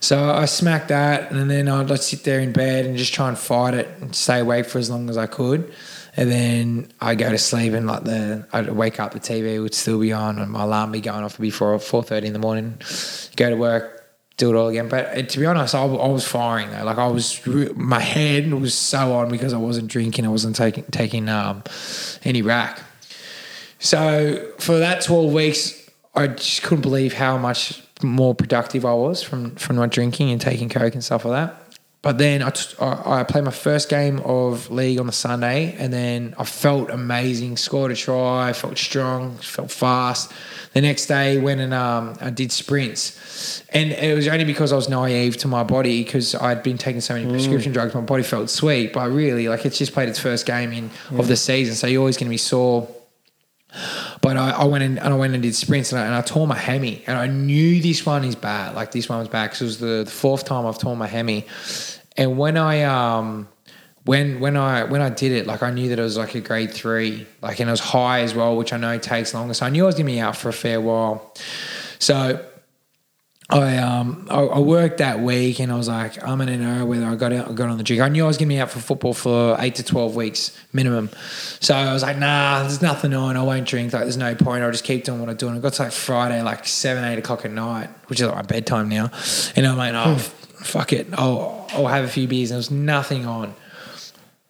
So 0.00 0.30
I 0.30 0.46
smacked 0.46 0.88
that, 0.88 1.30
and 1.30 1.50
then 1.50 1.68
I'd 1.68 1.90
like 1.90 2.02
sit 2.02 2.24
there 2.24 2.40
in 2.40 2.52
bed 2.52 2.86
and 2.86 2.96
just 2.96 3.12
try 3.12 3.28
and 3.28 3.38
fight 3.38 3.74
it 3.74 3.88
and 4.00 4.14
stay 4.14 4.40
awake 4.40 4.66
for 4.66 4.78
as 4.78 4.88
long 4.88 5.10
as 5.10 5.18
I 5.18 5.26
could. 5.26 5.72
And 6.16 6.30
then 6.30 6.92
I 7.00 7.14
go 7.14 7.30
to 7.30 7.38
sleep, 7.38 7.74
and 7.74 7.86
like 7.86 8.04
the 8.04 8.46
I'd 8.52 8.70
wake 8.70 8.98
up, 8.98 9.12
the 9.12 9.20
TV 9.20 9.62
would 9.62 9.74
still 9.74 10.00
be 10.00 10.12
on, 10.12 10.38
and 10.38 10.50
my 10.50 10.62
alarm 10.62 10.92
be 10.92 11.00
going 11.00 11.22
off 11.22 11.38
before 11.38 11.78
four 11.78 12.02
thirty 12.02 12.26
in 12.26 12.32
the 12.32 12.38
morning. 12.38 12.80
Go 13.36 13.50
to 13.50 13.56
work, 13.56 14.00
do 14.38 14.50
it 14.50 14.56
all 14.56 14.68
again. 14.68 14.88
But 14.88 15.16
uh, 15.16 15.22
to 15.22 15.38
be 15.38 15.46
honest, 15.46 15.74
I, 15.74 15.82
I 15.84 16.08
was 16.08 16.26
firing 16.26 16.70
though. 16.70 16.84
Like 16.84 16.98
I 16.98 17.06
was, 17.06 17.46
my 17.76 18.00
head 18.00 18.52
was 18.52 18.74
so 18.74 19.12
on 19.12 19.30
because 19.30 19.52
I 19.52 19.58
wasn't 19.58 19.88
drinking, 19.88 20.24
I 20.24 20.30
wasn't 20.30 20.56
taking 20.56 20.84
taking 20.84 21.28
um, 21.28 21.62
any 22.24 22.42
rack. 22.42 22.80
So 23.78 24.52
for 24.58 24.78
that 24.78 25.02
12 25.02 25.32
weeks, 25.32 25.90
I 26.14 26.26
just 26.26 26.62
couldn't 26.62 26.82
believe 26.82 27.14
how 27.14 27.38
much 27.38 27.82
more 28.02 28.34
productive 28.34 28.84
I 28.84 28.94
was 28.94 29.22
from, 29.22 29.54
from 29.56 29.76
not 29.76 29.90
drinking 29.90 30.30
and 30.30 30.40
taking 30.40 30.68
Coke 30.68 30.94
and 30.94 31.04
stuff 31.04 31.24
like 31.24 31.34
that. 31.34 31.70
But 32.02 32.16
then 32.16 32.42
I, 32.42 32.48
t- 32.48 32.74
I, 32.80 33.24
played 33.24 33.44
my 33.44 33.50
first 33.50 33.90
game 33.90 34.20
of 34.20 34.70
league 34.70 34.98
on 34.98 35.06
the 35.06 35.12
Sunday 35.12 35.76
and 35.78 35.92
then 35.92 36.34
I 36.38 36.44
felt 36.44 36.88
amazing, 36.88 37.58
scored 37.58 37.90
a 37.90 37.94
try, 37.94 38.54
felt 38.54 38.78
strong, 38.78 39.36
felt 39.36 39.70
fast. 39.70 40.32
The 40.72 40.80
next 40.80 41.06
day 41.06 41.36
went 41.38 41.60
and 41.60 41.74
um, 41.74 42.16
I 42.18 42.30
did 42.30 42.52
sprints. 42.52 43.62
And 43.68 43.92
it 43.92 44.14
was 44.14 44.26
only 44.28 44.46
because 44.46 44.72
I 44.72 44.76
was 44.76 44.88
naive 44.88 45.36
to 45.38 45.48
my 45.48 45.62
body 45.62 46.02
because 46.02 46.34
I'd 46.34 46.62
been 46.62 46.78
taking 46.78 47.02
so 47.02 47.14
many 47.14 47.28
prescription 47.30 47.72
drugs, 47.72 47.94
my 47.94 48.00
body 48.00 48.22
felt 48.22 48.48
sweet. 48.48 48.94
But 48.94 49.10
really, 49.10 49.48
like 49.48 49.66
it's 49.66 49.76
just 49.76 49.92
played 49.92 50.08
its 50.08 50.18
first 50.18 50.46
game 50.46 50.72
in 50.72 50.90
of 51.10 51.28
the 51.28 51.36
season. 51.36 51.74
So 51.74 51.86
you're 51.86 52.00
always 52.00 52.16
going 52.16 52.28
to 52.28 52.30
be 52.30 52.38
sore 52.38 52.88
but 54.20 54.36
I, 54.36 54.50
I 54.50 54.64
went 54.64 54.84
in 54.84 54.98
and 54.98 55.14
I 55.14 55.16
went 55.16 55.34
and 55.34 55.42
did 55.42 55.54
sprints 55.54 55.92
and 55.92 56.00
I, 56.00 56.06
and 56.06 56.14
I 56.14 56.22
tore 56.22 56.46
my 56.46 56.56
hemi 56.56 57.02
and 57.06 57.16
I 57.16 57.26
knew 57.26 57.80
this 57.80 58.04
one 58.04 58.24
is 58.24 58.34
bad. 58.34 58.74
Like 58.74 58.92
this 58.92 59.08
one 59.08 59.18
was 59.18 59.28
bad 59.28 59.46
because 59.46 59.62
it 59.62 59.64
was 59.64 59.78
the, 59.78 60.04
the 60.04 60.10
fourth 60.10 60.44
time 60.44 60.66
I've 60.66 60.78
torn 60.78 60.98
my 60.98 61.06
hemi. 61.06 61.46
And 62.16 62.36
when 62.36 62.56
I 62.56 62.82
um 62.82 63.48
when 64.04 64.40
when 64.40 64.56
I 64.56 64.84
when 64.84 65.00
I 65.00 65.10
did 65.10 65.32
it, 65.32 65.46
like 65.46 65.62
I 65.62 65.70
knew 65.70 65.88
that 65.90 65.98
it 65.98 66.02
was 66.02 66.16
like 66.16 66.34
a 66.34 66.40
grade 66.40 66.72
three, 66.72 67.26
like 67.42 67.60
and 67.60 67.68
it 67.68 67.72
was 67.72 67.80
high 67.80 68.20
as 68.20 68.34
well, 68.34 68.56
which 68.56 68.72
I 68.72 68.76
know 68.76 68.98
takes 68.98 69.34
longer. 69.34 69.54
So 69.54 69.66
I 69.66 69.70
knew 69.70 69.84
I 69.84 69.86
was 69.86 69.94
gonna 69.94 70.06
be 70.06 70.20
out 70.20 70.36
for 70.36 70.48
a 70.48 70.52
fair 70.52 70.80
while. 70.80 71.32
So 71.98 72.44
I 73.52 73.78
um 73.78 74.26
I, 74.30 74.40
I 74.42 74.58
worked 74.60 74.98
that 74.98 75.20
week 75.20 75.58
and 75.60 75.72
I 75.72 75.76
was 75.76 75.88
like 75.88 76.22
I'm 76.22 76.38
gonna 76.38 76.56
know 76.56 76.86
whether 76.86 77.04
I 77.06 77.16
got 77.16 77.32
out 77.32 77.48
I 77.48 77.52
got 77.52 77.68
on 77.68 77.78
the 77.78 77.82
jig. 77.82 77.98
I 77.98 78.08
knew 78.08 78.24
I 78.24 78.26
was 78.28 78.38
gonna 78.38 78.48
be 78.48 78.60
out 78.60 78.70
for 78.70 78.78
football 78.78 79.12
for 79.12 79.56
eight 79.58 79.74
to 79.76 79.82
twelve 79.82 80.14
weeks 80.14 80.56
minimum. 80.72 81.10
So 81.58 81.74
I 81.74 81.92
was 81.92 82.02
like, 82.02 82.16
nah, 82.16 82.60
there's 82.60 82.80
nothing 82.80 83.12
on. 83.12 83.36
I 83.36 83.42
won't 83.42 83.66
drink. 83.66 83.92
Like 83.92 84.02
there's 84.02 84.16
no 84.16 84.34
point. 84.34 84.62
I'll 84.62 84.70
just 84.70 84.84
keep 84.84 85.04
doing 85.04 85.20
what 85.20 85.28
I'm 85.28 85.36
doing. 85.36 85.56
I 85.56 85.58
got 85.58 85.72
to 85.74 85.82
like 85.82 85.92
Friday, 85.92 86.40
like 86.42 86.66
seven, 86.66 87.04
eight 87.04 87.18
o'clock 87.18 87.44
at 87.44 87.50
night, 87.50 87.88
which 88.06 88.20
is 88.20 88.26
like 88.26 88.36
my 88.36 88.42
bedtime 88.42 88.88
now. 88.88 89.10
And 89.56 89.66
I'm 89.66 89.76
like, 89.76 89.94
oh 89.94 90.16
fuck 90.16 90.92
it. 90.92 91.08
I'll 91.14 91.66
I'll 91.70 91.88
have 91.88 92.04
a 92.04 92.08
few 92.08 92.28
beers 92.28 92.50
and 92.50 92.54
there 92.54 92.58
was 92.58 92.70
nothing 92.70 93.26
on. 93.26 93.54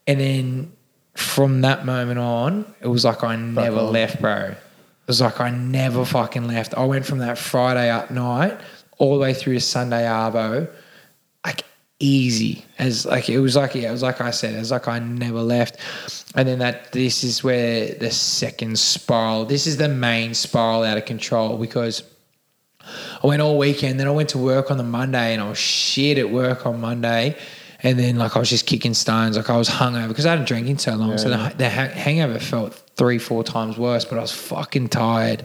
And 0.06 0.20
then 0.20 0.72
from 1.14 1.62
that 1.62 1.86
moment 1.86 2.18
on, 2.18 2.74
it 2.80 2.88
was 2.88 3.04
like 3.04 3.24
I 3.24 3.36
never 3.36 3.80
left, 3.80 4.20
bro. 4.20 4.48
It 4.50 4.56
was 5.06 5.20
like 5.20 5.40
I 5.40 5.50
never 5.50 6.04
fucking 6.04 6.46
left. 6.46 6.74
I 6.74 6.84
went 6.84 7.06
from 7.06 7.18
that 7.18 7.38
Friday 7.38 7.88
at 7.88 8.10
night 8.10 8.60
all 9.00 9.14
the 9.14 9.20
way 9.20 9.34
through 9.34 9.54
to 9.54 9.60
Sunday 9.60 10.04
Arvo, 10.04 10.70
like 11.44 11.64
easy 11.98 12.64
as 12.78 13.06
like 13.06 13.28
it 13.28 13.40
was 13.40 13.56
like 13.56 13.74
yeah, 13.74 13.88
it 13.88 13.92
was 13.92 14.02
like 14.02 14.20
I 14.20 14.30
said, 14.30 14.54
it 14.54 14.58
was 14.58 14.70
like 14.70 14.86
I 14.86 14.98
never 15.00 15.40
left. 15.40 15.78
And 16.36 16.46
then 16.46 16.60
that 16.60 16.92
this 16.92 17.24
is 17.24 17.42
where 17.42 17.94
the 17.94 18.10
second 18.10 18.78
spiral. 18.78 19.46
This 19.46 19.66
is 19.66 19.78
the 19.78 19.88
main 19.88 20.34
spiral 20.34 20.84
out 20.84 20.98
of 20.98 21.06
control 21.06 21.56
because 21.56 22.04
I 22.80 23.26
went 23.26 23.40
all 23.40 23.56
weekend. 23.58 23.98
Then 23.98 24.06
I 24.06 24.10
went 24.10 24.28
to 24.30 24.38
work 24.38 24.70
on 24.70 24.76
the 24.76 24.84
Monday, 24.84 25.32
and 25.32 25.42
I 25.42 25.48
was 25.48 25.58
shit 25.58 26.18
at 26.18 26.30
work 26.30 26.66
on 26.66 26.80
Monday. 26.80 27.36
And 27.82 27.98
then 27.98 28.16
like 28.16 28.36
I 28.36 28.38
was 28.38 28.50
just 28.50 28.66
kicking 28.66 28.92
stones, 28.92 29.38
like 29.38 29.48
I 29.48 29.56
was 29.56 29.70
hungover 29.70 30.08
because 30.08 30.26
I 30.26 30.30
hadn't 30.30 30.46
drinking 30.46 30.76
so 30.76 30.94
long. 30.96 31.16
so 31.16 31.30
the, 31.30 31.54
the 31.56 31.70
ha- 31.70 31.88
hangover 31.88 32.38
felt 32.38 32.89
three, 33.00 33.16
four 33.16 33.42
times 33.42 33.78
worse. 33.78 34.04
But 34.04 34.18
I 34.18 34.20
was 34.20 34.30
fucking 34.30 34.88
tired. 34.88 35.42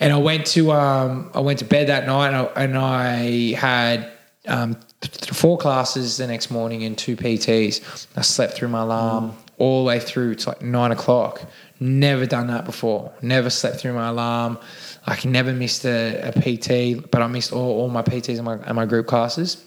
And 0.00 0.14
I 0.14 0.16
went 0.16 0.46
to 0.46 0.72
um, 0.72 1.30
I 1.34 1.40
went 1.40 1.58
to 1.58 1.66
bed 1.66 1.88
that 1.88 2.06
night, 2.06 2.28
and 2.28 2.36
I, 2.36 2.44
and 2.64 2.78
I 2.78 3.58
had 3.58 4.10
um, 4.48 4.76
th- 5.02 5.30
four 5.30 5.58
classes 5.58 6.16
the 6.16 6.26
next 6.26 6.50
morning 6.50 6.82
and 6.84 6.96
two 6.96 7.16
PTs. 7.16 8.06
I 8.16 8.22
slept 8.22 8.54
through 8.54 8.68
my 8.68 8.80
alarm 8.80 9.36
all 9.58 9.84
the 9.84 9.88
way 9.88 10.00
through 10.00 10.36
to 10.36 10.48
like 10.48 10.62
nine 10.62 10.90
o'clock. 10.90 11.42
Never 11.80 12.24
done 12.24 12.46
that 12.46 12.64
before. 12.64 13.12
Never 13.20 13.50
slept 13.50 13.76
through 13.76 13.92
my 13.92 14.08
alarm. 14.08 14.58
Like 15.06 15.26
never 15.26 15.52
missed 15.52 15.84
a, 15.84 16.28
a 16.28 16.32
PT, 16.32 17.10
but 17.10 17.20
I 17.20 17.26
missed 17.26 17.52
all, 17.52 17.80
all 17.80 17.88
my 17.90 18.02
PTs 18.02 18.36
and 18.36 18.44
my, 18.44 18.54
and 18.54 18.74
my 18.74 18.86
group 18.86 19.06
classes. 19.06 19.62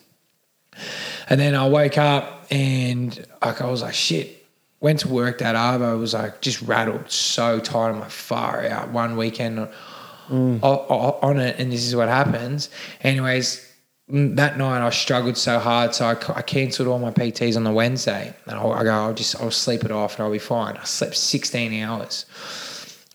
And 1.29 1.39
then 1.39 1.53
I 1.53 1.67
woke 1.67 1.99
up 1.99 2.47
and 2.49 3.23
I 3.41 3.65
was 3.65 3.83
like, 3.83 3.93
shit. 3.93 4.42
Went 4.83 4.99
to 4.99 5.07
work 5.07 5.37
that 5.37 5.55
Arvo, 5.55 5.97
was 5.97 6.13
like 6.13 6.41
just 6.41 6.61
rattled, 6.61 7.09
so 7.09 7.61
tired. 7.61 7.93
I'm 7.93 8.01
like, 8.01 8.09
far 8.09 8.65
out. 8.67 8.89
One 8.89 9.15
weekend 9.15 9.57
on, 10.61 11.19
on 11.21 11.39
it, 11.39 11.57
and 11.57 11.71
this 11.71 11.85
is 11.85 11.95
what 11.95 12.09
happens. 12.09 12.69
Anyways, 13.01 13.65
mm, 14.11 14.35
that 14.35 14.57
night 14.57 14.85
I 14.85 14.89
struggled 14.89 15.37
so 15.37 15.57
hard, 15.57 15.95
so 15.95 16.07
I, 16.07 16.11
I 16.35 16.41
cancelled 16.41 16.89
all 16.89 16.99
my 16.99 17.11
PTs 17.11 17.55
on 17.55 17.63
the 17.63 17.71
Wednesday. 17.71 18.35
And 18.45 18.59
I, 18.59 18.65
I 18.65 18.83
go, 18.83 18.91
I'll 18.91 19.13
just 19.13 19.39
I'll 19.41 19.51
sleep 19.51 19.85
it 19.85 19.91
off 19.91 20.17
and 20.17 20.25
I'll 20.25 20.31
be 20.33 20.37
fine. 20.37 20.75
I 20.75 20.83
slept 20.83 21.15
16 21.15 21.81
hours. 21.81 22.25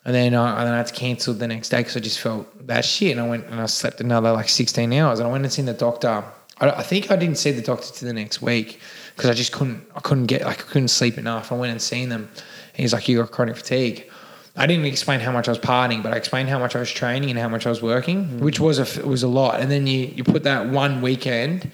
And 0.07 0.15
then 0.15 0.35
I, 0.35 0.65
then 0.65 0.73
I 0.73 0.79
had 0.79 0.87
to 0.87 0.95
cancel 0.95 1.35
the 1.35 1.47
next 1.47 1.69
day 1.69 1.81
because 1.81 1.99
I 1.99 2.01
just 2.01 2.19
felt 2.19 2.67
that 2.67 2.87
shit. 2.87 3.13
And 3.13 3.21
I 3.21 3.29
went 3.29 3.45
and 3.45 3.61
I 3.61 3.67
slept 3.67 4.01
another 4.01 4.33
like 4.33 4.49
16 4.49 4.91
hours. 4.95 5.19
And 5.19 5.29
I 5.29 5.31
went 5.31 5.45
and 5.45 5.53
seen 5.53 5.67
the 5.67 5.75
doctor. 5.75 6.25
I, 6.61 6.71
I 6.71 6.83
think 6.83 7.11
I 7.11 7.17
didn't 7.17 7.37
see 7.37 7.51
the 7.51 7.61
doctor 7.61 7.93
to 7.93 8.05
the 8.07 8.15
next 8.15 8.41
week 8.41 8.81
because 9.19 9.31
I 9.31 9.35
just 9.35 9.51
couldn't. 9.51 9.85
I 9.97 10.01
couldn't 10.01 10.27
get. 10.27 10.43
Like, 10.43 10.61
I 10.61 10.63
couldn't 10.63 10.89
sleep 10.89 11.19
enough. 11.19 11.51
I 11.51 11.57
went 11.57 11.73
and 11.73 11.83
seen 11.83 12.09
them. 12.09 12.29
And 12.31 12.77
he's 12.77 12.93
like, 12.93 13.09
"You 13.09 13.19
got 13.19 13.33
chronic 13.33 13.57
fatigue." 13.57 14.09
I 14.57 14.67
didn't 14.67 14.87
explain 14.87 15.19
how 15.21 15.33
much 15.33 15.49
I 15.49 15.51
was 15.51 15.59
partying, 15.59 16.03
but 16.03 16.13
I 16.13 16.17
explained 16.17 16.49
how 16.49 16.59
much 16.59 16.75
I 16.77 16.81
was 16.81 16.91
training 16.91 17.31
and 17.31 17.39
how 17.39 17.49
much 17.49 17.67
I 17.67 17.71
was 17.71 17.83
working, 17.83 18.41
which 18.41 18.61
was 18.61 18.79
a 18.79 19.07
was 19.07 19.25
a 19.25 19.29
lot. 19.29 19.61
And 19.61 19.73
then 19.73 19.89
you 19.89 20.13
you 20.15 20.23
put 20.23 20.45
that 20.45 20.69
one 20.69 21.03
weekend 21.03 21.71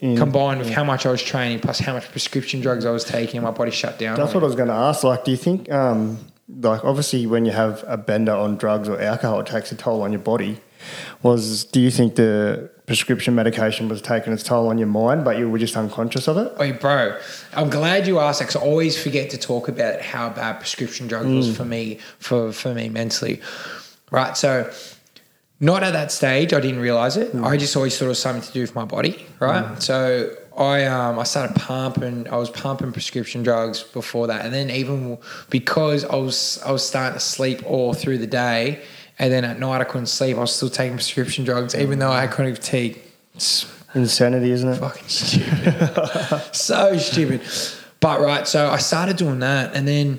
combined 0.00 0.60
with 0.60 0.70
how 0.70 0.84
much 0.84 1.06
I 1.06 1.10
was 1.10 1.22
training, 1.22 1.60
plus 1.60 1.78
how 1.78 1.94
much 1.94 2.10
prescription 2.10 2.60
drugs 2.60 2.84
I 2.84 2.90
was 2.90 3.04
taking, 3.04 3.38
and 3.38 3.44
my 3.44 3.50
body 3.50 3.70
shut 3.70 3.98
down. 3.98 4.16
That's 4.16 4.34
what 4.34 4.42
I 4.42 4.46
was 4.46 4.54
going 4.54 4.68
to 4.68 4.74
ask. 4.74 5.02
Like, 5.02 5.24
do 5.24 5.30
you 5.30 5.36
think, 5.36 5.72
um, 5.72 6.18
like, 6.60 6.84
obviously, 6.84 7.26
when 7.26 7.44
you 7.44 7.52
have 7.52 7.82
a 7.88 7.96
bender 7.96 8.32
on 8.32 8.56
drugs 8.56 8.88
or 8.88 9.00
alcohol, 9.00 9.40
it 9.40 9.46
takes 9.46 9.72
a 9.72 9.76
toll 9.76 10.02
on 10.02 10.12
your 10.12 10.20
body. 10.20 10.60
Was 11.22 11.64
do 11.64 11.80
you 11.80 11.90
think 11.90 12.16
the 12.16 12.70
prescription 12.92 13.34
medication 13.34 13.88
was 13.88 14.02
taking 14.02 14.34
its 14.34 14.42
toll 14.42 14.68
on 14.68 14.76
your 14.76 14.86
mind, 14.86 15.24
but 15.24 15.38
you 15.38 15.48
were 15.48 15.58
just 15.58 15.78
unconscious 15.78 16.28
of 16.28 16.36
it? 16.36 16.52
Wait, 16.58 16.78
bro, 16.78 17.18
I'm 17.54 17.70
glad 17.70 18.06
you 18.06 18.18
asked 18.18 18.40
that 18.40 18.48
because 18.48 18.60
I 18.60 18.66
always 18.66 19.02
forget 19.02 19.30
to 19.30 19.38
talk 19.38 19.68
about 19.68 20.02
how 20.02 20.28
bad 20.28 20.58
prescription 20.58 21.06
drugs 21.06 21.30
was 21.30 21.48
mm. 21.48 21.56
for 21.56 21.64
me, 21.64 22.00
for, 22.18 22.52
for 22.52 22.74
me 22.74 22.90
mentally. 22.90 23.40
Right, 24.10 24.36
so 24.36 24.70
not 25.58 25.82
at 25.82 25.94
that 25.94 26.12
stage, 26.12 26.52
I 26.52 26.60
didn't 26.60 26.80
realize 26.80 27.16
it. 27.16 27.32
Mm. 27.32 27.46
I 27.46 27.56
just 27.56 27.74
always 27.76 27.98
thought 27.98 28.04
it 28.04 28.08
was 28.08 28.18
something 28.18 28.42
to 28.42 28.52
do 28.52 28.60
with 28.60 28.74
my 28.74 28.84
body, 28.84 29.24
right? 29.40 29.64
Mm. 29.64 29.82
So 29.82 30.36
I 30.54 30.84
um 30.84 31.18
I 31.18 31.22
started 31.22 31.56
pumping. 31.56 32.28
I 32.28 32.36
was 32.36 32.50
pumping 32.50 32.92
prescription 32.92 33.42
drugs 33.42 33.82
before 33.82 34.26
that, 34.26 34.44
and 34.44 34.52
then 34.52 34.68
even 34.68 35.16
because 35.48 36.04
I 36.04 36.16
was 36.16 36.60
I 36.62 36.72
was 36.72 36.86
starting 36.86 37.14
to 37.14 37.24
sleep 37.24 37.64
all 37.64 37.94
through 37.94 38.18
the 38.18 38.26
day, 38.26 38.82
and 39.22 39.32
then 39.32 39.44
at 39.44 39.60
night 39.60 39.80
I 39.80 39.84
couldn't 39.84 40.06
sleep. 40.06 40.36
I 40.36 40.40
was 40.40 40.52
still 40.52 40.68
taking 40.68 40.96
prescription 40.96 41.44
drugs, 41.44 41.76
even 41.76 42.00
though 42.00 42.10
I 42.10 42.22
had 42.22 42.32
chronic 42.32 42.56
fatigue. 42.56 43.00
It's 43.36 43.72
Insanity, 43.94 44.50
isn't 44.50 44.68
it? 44.68 44.76
fucking 44.78 45.08
stupid. 45.08 46.40
so 46.52 46.96
stupid. 46.96 47.40
But 48.00 48.20
right, 48.20 48.48
so 48.48 48.68
I 48.68 48.78
started 48.78 49.16
doing 49.16 49.38
that, 49.38 49.76
and 49.76 49.86
then 49.86 50.18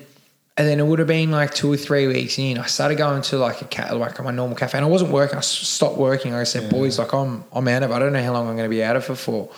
and 0.56 0.66
then 0.66 0.80
it 0.80 0.86
would 0.86 1.00
have 1.00 1.08
been 1.08 1.30
like 1.30 1.52
two 1.52 1.70
or 1.70 1.76
three 1.76 2.06
weeks 2.06 2.38
in. 2.38 2.56
I 2.56 2.64
started 2.64 2.96
going 2.96 3.20
to 3.22 3.36
like 3.36 3.60
a 3.60 3.66
cat, 3.66 3.94
like 3.94 4.22
my 4.22 4.30
normal 4.30 4.56
cafe, 4.56 4.78
and 4.78 4.86
I 4.86 4.88
wasn't 4.88 5.10
working. 5.10 5.36
I 5.36 5.42
stopped 5.42 5.98
working. 5.98 6.32
Like 6.32 6.40
I 6.40 6.44
said, 6.44 6.70
boys, 6.70 6.98
like 6.98 7.12
I'm 7.12 7.44
I'm 7.52 7.68
out 7.68 7.82
of. 7.82 7.90
it. 7.90 7.94
I 7.94 7.98
don't 7.98 8.14
know 8.14 8.22
how 8.22 8.32
long 8.32 8.48
I'm 8.48 8.56
going 8.56 8.70
to 8.70 8.74
be 8.74 8.82
out 8.82 8.96
of 8.96 9.10
it 9.10 9.16
for. 9.16 9.50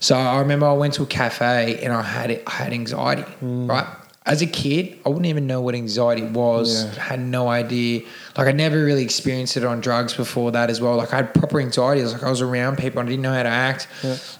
So 0.00 0.14
I 0.14 0.40
remember 0.40 0.66
I 0.66 0.74
went 0.74 0.92
to 0.94 1.04
a 1.04 1.06
cafe 1.06 1.78
and 1.82 1.90
I 1.90 2.02
had 2.02 2.30
it. 2.30 2.42
I 2.46 2.50
had 2.50 2.74
anxiety. 2.74 3.24
Mm. 3.42 3.66
Right. 3.66 3.86
As 4.26 4.40
a 4.40 4.46
kid, 4.46 4.98
I 5.04 5.10
wouldn't 5.10 5.26
even 5.26 5.46
know 5.46 5.60
what 5.60 5.74
anxiety 5.74 6.22
was. 6.22 6.84
Yeah. 6.84 7.02
Had 7.02 7.20
no 7.20 7.48
idea. 7.48 8.04
Like 8.38 8.48
I 8.48 8.52
never 8.52 8.82
really 8.82 9.02
experienced 9.02 9.58
it 9.58 9.64
on 9.64 9.82
drugs 9.82 10.14
before 10.14 10.50
that 10.52 10.70
as 10.70 10.80
well. 10.80 10.96
Like 10.96 11.12
I 11.12 11.16
had 11.16 11.34
proper 11.34 11.60
anxiety. 11.60 12.00
It 12.00 12.04
was 12.04 12.14
like 12.14 12.22
I 12.22 12.30
was 12.30 12.40
around 12.40 12.78
people. 12.78 13.00
and 13.00 13.08
I 13.08 13.12
didn't 13.12 13.22
know 13.22 13.34
how 13.34 13.42
to 13.42 13.50
act. 13.50 13.86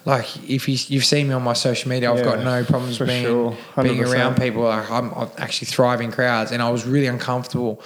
Like 0.07 0.27
if 0.49 0.70
you, 0.70 0.79
you've 0.88 1.05
seen 1.05 1.29
me 1.29 1.35
on 1.35 1.42
my 1.42 1.53
social 1.53 1.90
media, 1.90 2.11
I've 2.11 2.25
got 2.25 2.38
no 2.38 2.64
problems 2.64 2.99
being 2.99 3.25
sure. 3.25 3.57
being 3.83 4.03
around 4.03 4.37
people. 4.37 4.62
Like 4.62 4.90
I'm, 4.90 5.12
I'm 5.12 5.29
actually 5.37 5.66
thriving 5.66 6.11
crowds, 6.11 6.51
and 6.51 6.62
I 6.62 6.70
was 6.70 6.87
really 6.87 7.07
uncomfortable. 7.07 7.83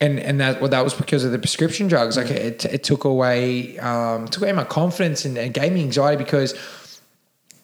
And 0.00 0.18
and 0.18 0.40
that 0.40 0.62
well, 0.62 0.70
that 0.70 0.82
was 0.82 0.94
because 0.94 1.24
of 1.24 1.32
the 1.32 1.38
prescription 1.38 1.88
drugs. 1.88 2.16
Like 2.16 2.30
it, 2.30 2.64
it 2.64 2.84
took 2.84 3.04
away 3.04 3.78
um, 3.80 4.28
took 4.28 4.44
away 4.44 4.52
my 4.52 4.64
confidence 4.64 5.26
and, 5.26 5.36
and 5.36 5.52
gave 5.52 5.72
me 5.72 5.82
anxiety 5.82 6.24
because 6.24 6.54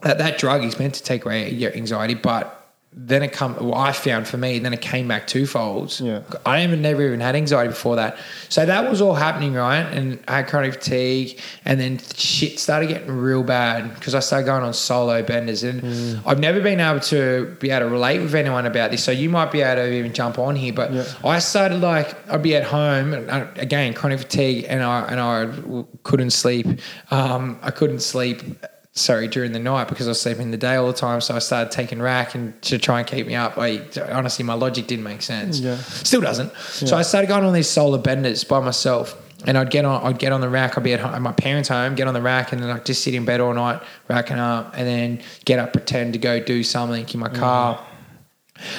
that, 0.02 0.18
that 0.18 0.38
drug 0.38 0.64
is 0.64 0.78
meant 0.78 0.94
to 0.94 1.02
take 1.02 1.24
away 1.24 1.50
your 1.50 1.72
anxiety, 1.72 2.14
but 2.14 2.57
then 3.00 3.22
it 3.22 3.32
come. 3.32 3.54
Well, 3.54 3.76
I 3.76 3.92
found 3.92 4.26
for 4.26 4.38
me, 4.38 4.58
then 4.58 4.74
it 4.74 4.80
came 4.80 5.06
back 5.06 5.28
twofolds. 5.28 6.04
Yeah. 6.04 6.22
I 6.44 6.64
even 6.64 6.82
never 6.82 7.06
even 7.06 7.20
had 7.20 7.36
anxiety 7.36 7.68
before 7.68 7.94
that. 7.94 8.18
So 8.48 8.66
that 8.66 8.90
was 8.90 9.00
all 9.00 9.14
happening, 9.14 9.54
right? 9.54 9.82
And 9.82 10.18
I 10.26 10.38
had 10.38 10.48
chronic 10.48 10.74
fatigue, 10.74 11.38
and 11.64 11.78
then 11.78 12.00
shit 12.16 12.58
started 12.58 12.88
getting 12.88 13.12
real 13.12 13.44
bad 13.44 13.94
because 13.94 14.16
I 14.16 14.20
started 14.20 14.46
going 14.46 14.64
on 14.64 14.74
solo 14.74 15.22
benders, 15.22 15.62
and 15.62 16.20
I've 16.26 16.40
never 16.40 16.60
been 16.60 16.80
able 16.80 16.98
to 17.00 17.56
be 17.60 17.70
able 17.70 17.86
to 17.86 17.92
relate 17.92 18.18
with 18.18 18.34
anyone 18.34 18.66
about 18.66 18.90
this. 18.90 19.04
So 19.04 19.12
you 19.12 19.30
might 19.30 19.52
be 19.52 19.60
able 19.62 19.82
to 19.82 19.92
even 19.92 20.12
jump 20.12 20.36
on 20.36 20.56
here, 20.56 20.72
but 20.72 20.90
I 21.24 21.38
started 21.38 21.80
like 21.80 22.28
I'd 22.28 22.42
be 22.42 22.56
at 22.56 22.64
home, 22.64 23.14
and 23.14 23.30
I, 23.30 23.40
again 23.56 23.94
chronic 23.94 24.18
fatigue, 24.18 24.66
and 24.68 24.82
I 24.82 25.02
and 25.02 25.20
I 25.20 25.84
couldn't 26.02 26.30
sleep. 26.30 26.66
Um, 27.12 27.60
I 27.62 27.70
couldn't 27.70 28.00
sleep 28.00 28.42
sorry, 28.92 29.28
during 29.28 29.52
the 29.52 29.58
night 29.58 29.88
because 29.88 30.06
I 30.06 30.10
was 30.10 30.20
sleeping 30.20 30.50
the 30.50 30.56
day 30.56 30.74
all 30.74 30.86
the 30.86 30.92
time. 30.92 31.20
So 31.20 31.34
I 31.34 31.38
started 31.38 31.70
taking 31.70 32.00
rack 32.00 32.34
and 32.34 32.60
to 32.62 32.78
try 32.78 32.98
and 32.98 33.08
keep 33.08 33.26
me 33.26 33.34
up. 33.34 33.56
I 33.56 33.82
honestly, 34.10 34.44
my 34.44 34.54
logic 34.54 34.86
didn't 34.86 35.04
make 35.04 35.22
sense. 35.22 35.60
Yeah. 35.60 35.76
Still 35.76 36.20
doesn't. 36.20 36.52
So 36.56 36.96
I 36.96 37.02
started 37.02 37.28
going 37.28 37.44
on 37.44 37.52
these 37.52 37.68
solar 37.68 37.98
benders 37.98 38.44
by 38.44 38.60
myself. 38.60 39.24
And 39.46 39.56
I'd 39.56 39.70
get 39.70 39.84
on, 39.84 40.04
I'd 40.04 40.18
get 40.18 40.32
on 40.32 40.40
the 40.40 40.48
rack. 40.48 40.76
I'd 40.76 40.82
be 40.82 40.94
at, 40.94 40.98
home, 40.98 41.14
at 41.14 41.22
my 41.22 41.30
parents' 41.30 41.68
home, 41.68 41.94
get 41.94 42.08
on 42.08 42.14
the 42.14 42.20
rack, 42.20 42.50
and 42.50 42.60
then 42.60 42.70
I'd 42.70 42.84
just 42.84 43.04
sit 43.04 43.14
in 43.14 43.24
bed 43.24 43.40
all 43.40 43.54
night, 43.54 43.80
racking 44.08 44.36
up, 44.36 44.72
and 44.76 44.84
then 44.84 45.20
get 45.44 45.60
up, 45.60 45.72
pretend 45.72 46.14
to 46.14 46.18
go 46.18 46.40
do 46.40 46.64
something 46.64 47.06
in 47.08 47.20
my 47.20 47.28
car. 47.28 47.80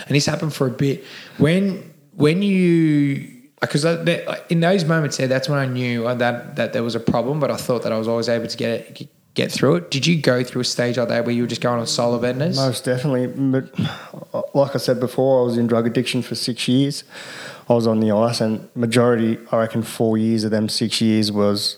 And 0.05 0.13
this 0.13 0.25
happened 0.25 0.53
for 0.53 0.67
a 0.67 0.71
bit. 0.71 1.05
When 1.37 1.93
when 2.11 2.41
you 2.41 3.25
because 3.61 3.85
in 3.85 4.59
those 4.59 4.83
moments 4.83 5.15
there, 5.15 5.27
that's 5.27 5.47
when 5.47 5.59
I 5.59 5.65
knew 5.65 6.05
uh, 6.05 6.15
that 6.15 6.57
that 6.57 6.73
there 6.73 6.83
was 6.83 6.95
a 6.95 6.99
problem. 6.99 7.39
But 7.39 7.51
I 7.51 7.55
thought 7.55 7.83
that 7.83 7.93
I 7.93 7.97
was 7.97 8.09
always 8.09 8.27
able 8.27 8.47
to 8.47 8.57
get 8.57 8.69
it, 8.71 9.09
get 9.39 9.51
through 9.51 9.75
it. 9.75 9.91
Did 9.91 10.05
you 10.05 10.21
go 10.21 10.43
through 10.43 10.61
a 10.61 10.65
stage 10.65 10.97
like 10.97 11.07
that 11.09 11.25
where 11.25 11.33
you 11.33 11.43
were 11.43 11.47
just 11.47 11.61
going 11.61 11.79
on 11.79 11.87
solar 11.87 12.19
benders? 12.19 12.57
Most 12.57 12.85
definitely. 12.85 13.27
But 13.27 14.53
like 14.53 14.75
I 14.75 14.77
said 14.77 14.99
before, 14.99 15.41
I 15.41 15.45
was 15.45 15.57
in 15.57 15.67
drug 15.67 15.87
addiction 15.87 16.21
for 16.21 16.35
six 16.35 16.67
years. 16.67 17.03
I 17.69 17.73
was 17.73 17.85
on 17.85 17.99
the 17.99 18.11
ice, 18.11 18.41
and 18.41 18.67
majority, 18.75 19.37
I 19.51 19.57
reckon, 19.57 19.83
four 19.83 20.17
years 20.17 20.43
of 20.43 20.51
them 20.51 20.69
six 20.69 21.01
years 21.01 21.31
was 21.31 21.77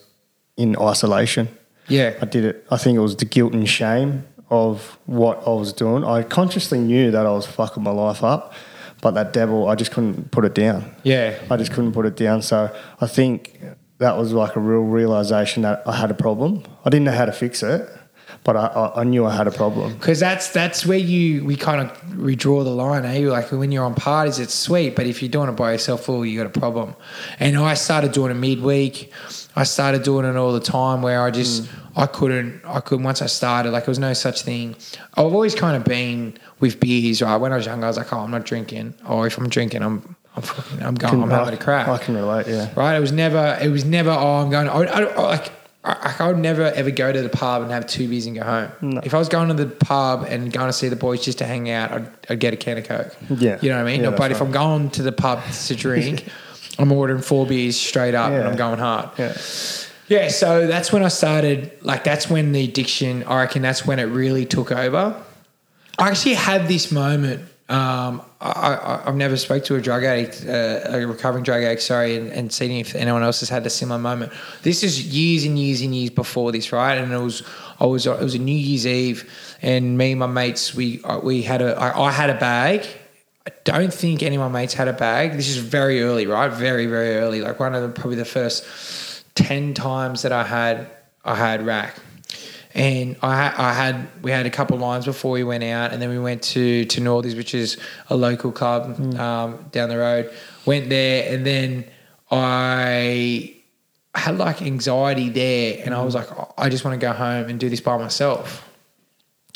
in 0.56 0.78
isolation. 0.78 1.50
Yeah. 1.88 2.16
I 2.22 2.26
did 2.26 2.46
it. 2.46 2.66
I 2.72 2.78
think 2.78 2.96
it 2.96 3.02
was 3.02 3.18
the 3.18 3.26
guilt 3.26 3.54
and 3.54 3.68
shame 3.68 4.26
of 4.50 4.98
what 5.06 5.46
I 5.46 5.52
was 5.52 5.74
doing. 5.74 6.04
I 6.04 6.24
consciously 6.24 6.80
knew 6.80 7.12
that 7.12 7.26
I 7.26 7.32
was 7.32 7.46
fucking 7.46 7.84
my 7.84 7.92
life 7.92 8.24
up, 8.24 8.54
but 9.02 9.12
that 9.12 9.34
devil, 9.34 9.68
I 9.68 9.76
just 9.76 9.92
couldn't 9.92 10.32
put 10.32 10.46
it 10.46 10.56
down. 10.56 10.96
Yeah. 11.04 11.38
I 11.50 11.58
just 11.58 11.72
couldn't 11.72 11.92
put 11.92 12.06
it 12.06 12.16
down. 12.16 12.42
So 12.42 12.74
I 13.02 13.08
think 13.08 13.62
that 14.02 14.18
was 14.18 14.34
like 14.34 14.56
a 14.56 14.60
real 14.60 14.82
realization 14.82 15.62
that 15.62 15.84
I 15.86 15.96
had 15.96 16.10
a 16.10 16.16
problem. 16.16 16.64
I 16.84 16.90
didn't 16.90 17.06
know 17.06 17.12
how 17.12 17.26
to 17.26 17.32
fix 17.32 17.62
it, 17.62 17.88
but 18.44 18.58
I, 18.58 18.92
I, 18.96 19.04
knew 19.04 19.28
I 19.28 19.36
had 19.36 19.46
a 19.46 19.52
problem. 19.52 19.94
Because 19.94 20.20
that's 20.20 20.50
that's 20.50 20.88
where 20.88 20.98
you 20.98 21.46
we 21.46 21.56
kind 21.56 21.82
of 21.82 22.02
redraw 22.08 22.64
the 22.64 22.72
line, 22.72 23.06
eh? 23.06 23.30
Like 23.30 23.52
when 23.52 23.72
you're 23.72 23.86
on 23.86 23.94
parties, 23.94 24.40
it's 24.40 24.56
sweet, 24.56 24.96
but 24.96 25.06
if 25.06 25.22
you're 25.22 25.30
doing 25.30 25.50
it 25.50 25.52
by 25.52 25.74
yourself, 25.74 26.10
oh, 26.10 26.24
you 26.24 26.36
got 26.36 26.48
a 26.48 26.60
problem. 26.60 26.96
And 27.40 27.56
I 27.58 27.76
started 27.76 28.12
doing 28.12 28.32
it 28.32 28.40
midweek. 28.40 29.14
I 29.56 29.64
started 29.66 30.02
doing 30.02 30.26
it 30.26 30.36
all 30.36 30.52
the 30.52 30.60
time, 30.60 31.04
where 31.04 31.22
I 31.22 31.30
just 31.30 31.70
I 31.96 32.08
couldn't 32.08 32.62
I 32.66 32.80
couldn't 32.80 33.04
once 33.04 33.22
I 33.22 33.28
started 33.28 33.70
like 33.70 33.86
there 33.86 33.92
was 33.92 34.00
no 34.00 34.14
such 34.14 34.42
thing. 34.42 34.76
I've 35.14 35.26
always 35.26 35.54
kind 35.54 35.78
of 35.78 35.84
been 35.84 36.40
with 36.60 36.80
beers, 36.80 37.22
right? 37.22 37.36
When 37.36 37.54
I 37.54 37.58
was 37.58 37.68
younger, 37.68 37.86
I 37.86 37.90
was 37.90 37.98
like, 37.98 38.12
oh, 38.12 38.22
I'm 38.22 38.32
not 38.32 38.46
drinking, 38.46 38.96
or 39.08 39.28
if 39.28 39.38
I'm 39.38 39.48
drinking, 39.48 39.84
I'm 39.84 40.16
I'm 40.36 40.44
fucking 40.44 40.82
I'm 40.82 40.96
going, 40.96 41.22
I'm 41.22 41.30
having 41.30 41.54
a 41.54 41.58
crack 41.58 41.88
I 41.88 41.98
can 41.98 42.16
relate, 42.16 42.48
yeah. 42.48 42.72
right? 42.76 42.96
It 42.96 43.02
was 43.02 43.12
never, 43.12 43.58
it 43.62 43.70
was 43.70 43.84
never, 43.84 44.12
oh, 44.12 44.38
I'm 44.38 44.50
going, 44.50 44.70
I, 44.70 44.78
would- 44.78 44.88
I, 44.88 45.02
I, 45.02 45.22
like, 45.22 45.52
I, 45.84 46.16
I 46.20 46.28
would 46.28 46.38
never 46.38 46.64
ever 46.64 46.92
go 46.92 47.12
to 47.12 47.22
the 47.22 47.30
pub 47.30 47.64
and 47.64 47.72
have 47.72 47.88
two 47.88 48.08
beers 48.08 48.28
and 48.28 48.36
go 48.36 48.44
home. 48.44 49.02
If 49.04 49.14
I 49.14 49.18
was 49.18 49.30
going 49.30 49.48
to 49.48 49.54
the 49.56 49.66
pub 49.66 50.26
and 50.30 50.52
going 50.52 50.68
to 50.68 50.74
see 50.74 50.90
the 50.90 50.96
boys 50.96 51.26
just 51.26 51.40
to 51.40 51.46
hang 51.46 51.70
out, 51.70 51.92
I'd, 51.92 52.08
I'd 52.30 52.40
get 52.40 52.54
a 52.54 52.58
can 52.58 52.78
of 52.78 52.86
Coke. 52.86 53.16
Yeah. 53.30 53.58
You 53.62 53.70
know 53.70 53.78
what 53.78 53.88
I 53.88 53.92
mean? 53.92 54.04
Yeah, 54.04 54.12
but 54.12 54.30
that's 54.30 54.36
if. 54.36 54.42
I'm 54.42 54.52
going 54.52 54.90
to 54.92 55.04
the 55.04 55.12
pub 55.12 55.42
to 55.44 55.76
drink, 55.76 56.28
I'm 56.78 56.92
ordering 56.92 57.22
four 57.22 57.46
beers 57.46 57.78
straight 57.78 58.14
up 58.14 58.32
and 58.32 58.48
I'm 58.48 58.56
going 58.56 58.80
hard. 58.80 59.10
Yeah. 59.18 59.36
Yeah, 60.08 60.28
so 60.28 60.68
that's 60.68 60.92
when 60.92 61.04
I 61.04 61.08
started. 61.08 61.72
Like, 61.82 62.04
that's 62.04 62.30
when 62.30 62.52
the 62.52 62.66
addiction. 62.66 63.24
I 63.24 63.44
reckon 63.44 63.62
that's 63.62 63.86
when 63.86 63.98
it 63.98 64.04
really 64.04 64.46
took 64.46 64.70
over. 64.70 65.24
I 65.98 66.10
actually 66.10 66.34
had 66.34 66.68
this 66.68 66.92
moment. 66.92 67.46
Um, 67.70 68.22
I, 68.42 69.04
I've 69.06 69.16
never 69.16 69.38
spoke 69.38 69.64
to 69.66 69.76
a 69.76 69.82
drug 69.82 70.04
addict, 70.04 70.46
uh, 70.48 70.82
a 70.86 71.06
recovering 71.06 71.44
drug 71.44 71.64
addict, 71.64 71.84
sorry, 71.84 72.16
and, 72.16 72.32
and 72.32 72.52
seen 72.52 72.72
if 72.72 72.96
anyone 72.96 73.22
else 73.22 73.42
has 73.42 73.50
had 73.50 73.66
a 73.68 73.70
similar 73.70 74.00
moment. 74.00 74.34
This 74.64 74.84
is 74.84 75.06
years 75.06 75.46
and 75.46 75.60
years 75.60 75.82
and 75.82 75.94
years 75.94 76.10
before 76.10 76.52
this, 76.52 76.72
right? 76.72 76.96
And 76.96 77.14
it 77.14 77.18
was, 77.18 77.44
I 77.80 77.86
was, 77.86 78.08
it 78.08 78.20
was 78.20 78.34
a 78.34 78.40
New 78.40 78.56
Year's 78.56 78.88
Eve, 78.88 79.32
and 79.62 79.96
me 79.96 80.12
and 80.12 80.20
my 80.20 80.26
mates, 80.26 80.74
we, 80.74 81.04
uh, 81.04 81.20
we 81.20 81.44
had 81.44 81.62
a, 81.62 81.78
I, 81.78 82.08
I 82.08 82.12
had 82.12 82.32
a 82.32 82.40
bag. 82.40 82.88
I 83.46 83.52
don't 83.64 83.94
think 83.94 84.24
any 84.24 84.36
of 84.38 84.42
my 84.42 84.60
mates 84.62 84.74
had 84.74 84.88
a 84.88 84.94
bag. 84.94 85.34
This 85.34 85.50
is 85.50 85.58
very 85.58 86.02
early, 86.02 86.26
right? 86.26 86.52
Very, 86.52 86.88
very 86.88 87.18
early. 87.18 87.42
Like 87.42 87.60
one 87.60 87.76
of 87.76 87.82
the 87.84 87.90
probably 87.90 88.16
the 88.16 88.26
first 88.26 88.66
ten 89.36 89.74
times 89.74 90.24
that 90.24 90.32
I 90.32 90.44
had 90.44 90.88
I 91.24 91.36
had 91.36 91.66
rack. 91.66 91.96
And 92.74 93.18
I, 93.22 93.54
I 93.58 93.74
had 93.74 94.08
we 94.24 94.32
had 94.32 94.46
a 94.46 94.50
couple 94.50 94.76
of 94.76 94.82
lines 94.82 95.06
before 95.06 95.32
we 95.32 95.44
went 95.44 95.64
out, 95.64 95.92
and 95.92 96.02
then 96.02 96.10
we 96.10 96.20
went 96.20 96.42
to 96.44 96.86
to 96.86 97.02
Northies, 97.02 97.36
which 97.36 97.54
is 97.54 97.78
a 98.10 98.16
local 98.16 98.52
club 98.52 98.98
um, 99.20 99.66
down 99.72 99.90
the 99.90 99.98
road. 99.98 100.32
Went 100.66 100.90
there, 100.90 101.34
and 101.34 101.46
then 101.46 101.86
I 102.32 103.54
had 104.16 104.38
like 104.38 104.62
anxiety 104.62 105.30
there, 105.30 105.82
and 105.86 105.94
I 105.94 106.02
was 106.04 106.16
like, 106.16 106.28
I 106.58 106.70
just 106.70 106.84
want 106.86 107.00
to 107.00 107.06
go 107.06 107.14
home 107.14 107.50
and 107.50 107.60
do 107.60 107.70
this 107.70 107.82
by 107.82 107.98
myself 107.98 108.68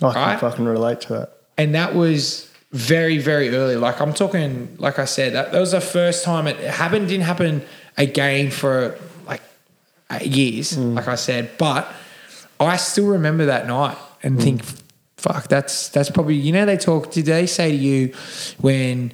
I 0.02 0.12
can 0.12 0.22
Right? 0.22 0.40
fucking 0.40 0.66
relate 0.66 1.02
to 1.02 1.14
that. 1.14 1.30
and 1.58 1.74
that 1.76 1.96
was 1.96 2.52
very 2.72 3.18
very 3.18 3.56
early 3.56 3.78
like 3.78 4.02
i'm 4.02 4.12
talking 4.14 4.76
like 4.80 5.00
i 5.00 5.06
said 5.06 5.32
that, 5.32 5.54
that 5.54 5.60
was 5.62 5.72
the 5.72 5.80
first 5.80 6.26
time 6.26 6.46
it 6.48 6.58
happened 6.58 7.08
didn't 7.08 7.24
happen 7.24 7.62
again 7.98 8.52
for 8.52 8.98
like 9.26 9.42
years 10.22 10.78
like 10.78 11.08
i 11.08 11.16
said 11.16 11.50
but 11.58 11.88
i 12.60 12.78
still 12.78 13.08
remember 13.08 13.46
that 13.46 13.68
night 13.68 13.98
and 14.24 14.38
mm. 14.38 14.44
think 14.44 14.64
fuck 15.18 15.48
that's 15.48 15.90
that's 15.90 16.10
probably 16.10 16.36
you 16.36 16.52
know 16.52 16.66
they 16.66 16.78
talk 16.78 17.12
did 17.12 17.26
they 17.26 17.48
say 17.48 17.72
to 17.72 17.78
you 17.78 18.14
when 18.60 19.12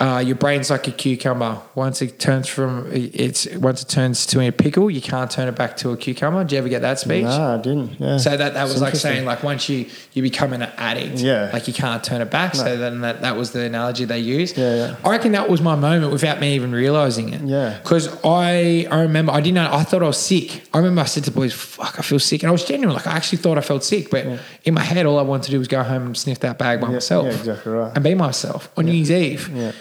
uh, 0.00 0.20
your 0.26 0.34
brain's 0.34 0.70
like 0.70 0.88
a 0.88 0.90
cucumber. 0.90 1.60
Once 1.76 2.02
it 2.02 2.18
turns 2.18 2.48
from 2.48 2.88
it's 2.92 3.46
once 3.54 3.80
it 3.82 3.88
turns 3.88 4.26
to 4.26 4.40
a 4.40 4.50
pickle, 4.50 4.90
you 4.90 5.00
can't 5.00 5.30
turn 5.30 5.46
it 5.46 5.54
back 5.54 5.76
to 5.76 5.90
a 5.90 5.96
cucumber. 5.96 6.42
Did 6.42 6.50
you 6.52 6.58
ever 6.58 6.68
get 6.68 6.82
that 6.82 6.98
speech? 6.98 7.22
No, 7.22 7.54
I 7.54 7.58
didn't. 7.58 8.00
Yeah. 8.00 8.16
So 8.16 8.36
that, 8.36 8.54
that 8.54 8.64
was 8.64 8.80
like 8.80 8.96
saying 8.96 9.24
like 9.24 9.44
once 9.44 9.68
you 9.68 9.86
you 10.12 10.20
become 10.22 10.52
an 10.52 10.62
addict, 10.62 11.18
Yeah. 11.20 11.50
like 11.52 11.68
you 11.68 11.74
can't 11.74 12.02
turn 12.02 12.20
it 12.20 12.30
back. 12.30 12.56
So 12.56 12.76
then 12.76 13.02
that, 13.02 13.20
that 13.22 13.36
was 13.36 13.52
the 13.52 13.60
analogy 13.60 14.04
they 14.04 14.18
used. 14.18 14.58
Yeah, 14.58 14.74
yeah. 14.74 14.96
I 15.04 15.10
reckon 15.10 15.30
that 15.32 15.48
was 15.48 15.60
my 15.60 15.76
moment 15.76 16.12
without 16.12 16.40
me 16.40 16.56
even 16.56 16.72
realizing 16.72 17.32
it. 17.32 17.42
Yeah. 17.42 17.78
Because 17.80 18.08
I 18.24 18.88
I 18.90 19.02
remember 19.02 19.30
I 19.30 19.40
didn't 19.40 19.54
know 19.54 19.68
I 19.72 19.84
thought 19.84 20.02
I 20.02 20.08
was 20.08 20.18
sick. 20.18 20.64
I 20.74 20.78
remember 20.78 21.02
I 21.02 21.04
said 21.04 21.22
to 21.24 21.30
the 21.30 21.36
boys, 21.36 21.52
"Fuck, 21.52 22.00
I 22.00 22.02
feel 22.02 22.18
sick," 22.18 22.42
and 22.42 22.48
I 22.48 22.52
was 22.52 22.64
genuine. 22.64 22.96
Like 22.96 23.06
I 23.06 23.12
actually 23.12 23.38
thought 23.38 23.58
I 23.58 23.60
felt 23.60 23.84
sick, 23.84 24.10
but 24.10 24.26
in 24.64 24.74
my 24.74 24.82
head, 24.82 25.06
all 25.06 25.18
I 25.18 25.22
wanted 25.22 25.44
to 25.44 25.50
do 25.52 25.58
was 25.58 25.68
go 25.68 25.82
home 25.82 26.06
and 26.06 26.16
sniff 26.16 26.40
that 26.40 26.58
bag 26.58 26.80
by 26.80 26.88
myself. 26.88 27.26
yeah, 27.26 27.32
exactly 27.32 27.72
right. 27.72 27.92
And 27.94 28.02
be 28.02 28.14
myself 28.14 28.70
on 28.76 28.86
New 28.86 28.92
Year's 28.92 29.10
Eve. 29.10 29.48
Yeah. 29.54 29.72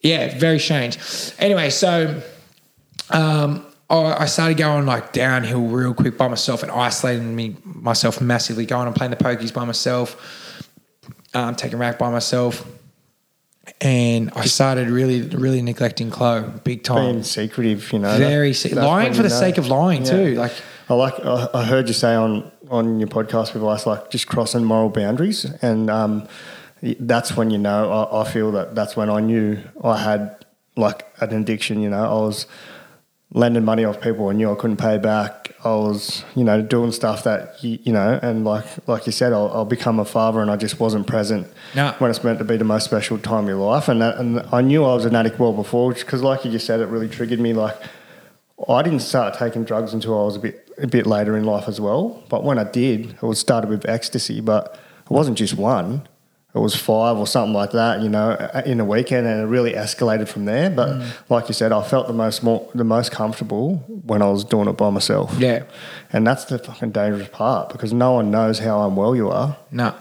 Yeah, 0.00 0.38
very 0.38 0.58
strange. 0.58 0.98
Anyway, 1.38 1.70
so 1.70 2.20
um, 3.10 3.64
I 3.88 3.96
I 4.20 4.26
started 4.26 4.58
going 4.58 4.86
like 4.86 5.12
downhill 5.12 5.62
real 5.62 5.94
quick 5.94 6.18
by 6.18 6.28
myself 6.28 6.62
and 6.62 6.70
isolating 6.70 7.34
me 7.34 7.56
myself 7.64 8.20
massively, 8.20 8.66
going 8.66 8.86
and 8.86 8.94
playing 8.96 9.12
the 9.12 9.16
pokies 9.16 9.52
by 9.54 9.64
myself, 9.64 10.16
um, 11.32 11.54
taking 11.54 11.78
rack 11.78 11.98
by 11.98 12.10
myself, 12.10 12.66
and 13.80 14.30
I 14.36 14.44
started 14.44 14.88
really, 14.90 15.22
really 15.22 15.62
neglecting 15.62 16.10
Chloe 16.10 16.44
big 16.64 16.82
time. 16.82 17.12
being 17.12 17.22
secretive, 17.22 17.90
you 17.92 17.98
know. 18.00 18.18
Very 18.18 18.50
that- 18.50 18.54
se- 18.56 18.74
lying 18.74 19.14
for 19.14 19.22
the 19.22 19.28
know. 19.30 19.40
sake 19.40 19.56
of 19.58 19.68
lying 19.68 20.02
too, 20.04 20.34
like- 20.34 20.52
I 20.90 20.94
like. 20.94 21.14
I 21.24 21.48
I 21.54 21.64
heard 21.64 21.88
you 21.88 21.94
say 21.94 22.14
on 22.14 22.50
on 22.74 22.98
your 23.00 23.08
podcast 23.08 23.54
with 23.54 23.62
us, 23.64 23.86
like 23.86 24.10
just 24.10 24.26
crossing 24.26 24.64
moral 24.64 24.90
boundaries, 24.90 25.44
and 25.62 25.88
um, 25.90 26.28
that's 26.82 27.36
when 27.36 27.50
you 27.50 27.58
know. 27.58 27.90
I, 27.90 28.22
I 28.22 28.24
feel 28.30 28.52
that 28.52 28.74
that's 28.74 28.96
when 28.96 29.08
I 29.10 29.20
knew 29.20 29.58
I 29.82 29.96
had 29.98 30.44
like 30.76 31.06
an 31.20 31.30
addiction. 31.40 31.80
You 31.80 31.90
know, 31.90 32.04
I 32.04 32.20
was 32.26 32.46
lending 33.36 33.64
money 33.64 33.84
off 33.84 34.00
people 34.00 34.28
I 34.28 34.32
knew 34.32 34.50
I 34.52 34.54
couldn't 34.54 34.76
pay 34.76 34.96
back. 34.96 35.50
I 35.64 35.70
was, 35.70 36.24
you 36.36 36.44
know, 36.44 36.62
doing 36.62 36.92
stuff 36.92 37.24
that 37.24 37.64
you, 37.64 37.78
you 37.82 37.92
know, 37.92 38.18
and 38.22 38.44
like 38.44 38.66
like 38.86 39.06
you 39.06 39.12
said, 39.12 39.32
I'll, 39.32 39.50
I'll 39.52 39.64
become 39.64 39.98
a 39.98 40.04
father, 40.04 40.40
and 40.42 40.50
I 40.50 40.56
just 40.56 40.78
wasn't 40.78 41.06
present 41.06 41.46
No. 41.74 41.92
when 41.98 42.10
it's 42.10 42.22
meant 42.22 42.38
to 42.38 42.44
be 42.44 42.56
the 42.56 42.64
most 42.64 42.84
special 42.84 43.18
time 43.18 43.44
of 43.44 43.48
your 43.48 43.58
life. 43.58 43.88
And 43.88 44.02
that, 44.02 44.18
and 44.18 44.40
I 44.52 44.60
knew 44.60 44.84
I 44.84 44.94
was 44.94 45.04
an 45.04 45.16
addict 45.16 45.38
well 45.38 45.52
before, 45.52 45.92
because 45.94 46.22
like 46.22 46.44
you 46.44 46.50
just 46.50 46.66
said, 46.66 46.80
it 46.80 46.86
really 46.86 47.08
triggered 47.08 47.40
me. 47.40 47.54
Like 47.54 47.76
I 48.68 48.82
didn't 48.82 49.00
start 49.00 49.34
taking 49.38 49.64
drugs 49.64 49.94
until 49.94 50.20
I 50.20 50.24
was 50.24 50.36
a 50.36 50.40
bit 50.40 50.63
a 50.78 50.86
bit 50.86 51.06
later 51.06 51.36
in 51.36 51.44
life 51.44 51.68
as 51.68 51.80
well. 51.80 52.22
But 52.28 52.44
when 52.44 52.58
I 52.58 52.64
did, 52.64 53.10
it 53.12 53.22
was 53.22 53.38
started 53.38 53.70
with 53.70 53.88
ecstasy, 53.88 54.40
but 54.40 54.78
it 55.04 55.10
wasn't 55.10 55.38
just 55.38 55.54
one. 55.54 56.06
It 56.54 56.58
was 56.60 56.76
five 56.76 57.16
or 57.16 57.26
something 57.26 57.52
like 57.52 57.72
that, 57.72 58.00
you 58.00 58.08
know, 58.08 58.30
in 58.64 58.78
a 58.78 58.84
weekend, 58.84 59.26
and 59.26 59.40
it 59.42 59.46
really 59.46 59.72
escalated 59.72 60.28
from 60.28 60.44
there. 60.44 60.70
But 60.70 60.88
Mm. 60.90 61.06
like 61.28 61.48
you 61.48 61.54
said, 61.54 61.72
I 61.72 61.82
felt 61.82 62.06
the 62.06 62.12
most 62.12 62.44
more, 62.44 62.68
the 62.76 62.84
most 62.84 63.10
comfortable 63.10 63.82
when 64.06 64.22
I 64.22 64.26
was 64.28 64.44
doing 64.44 64.68
it 64.68 64.76
by 64.76 64.88
myself. 64.90 65.34
Yeah. 65.38 65.64
and 66.12 66.24
that's 66.24 66.44
the 66.44 66.58
fucking 66.60 66.92
dangerous 66.92 67.28
part 67.32 67.70
because 67.70 67.92
no 67.92 68.12
one 68.12 68.30
knows 68.30 68.60
how 68.60 68.86
unwell 68.86 69.16
you 69.16 69.30
are, 69.30 69.56
no. 69.72 69.94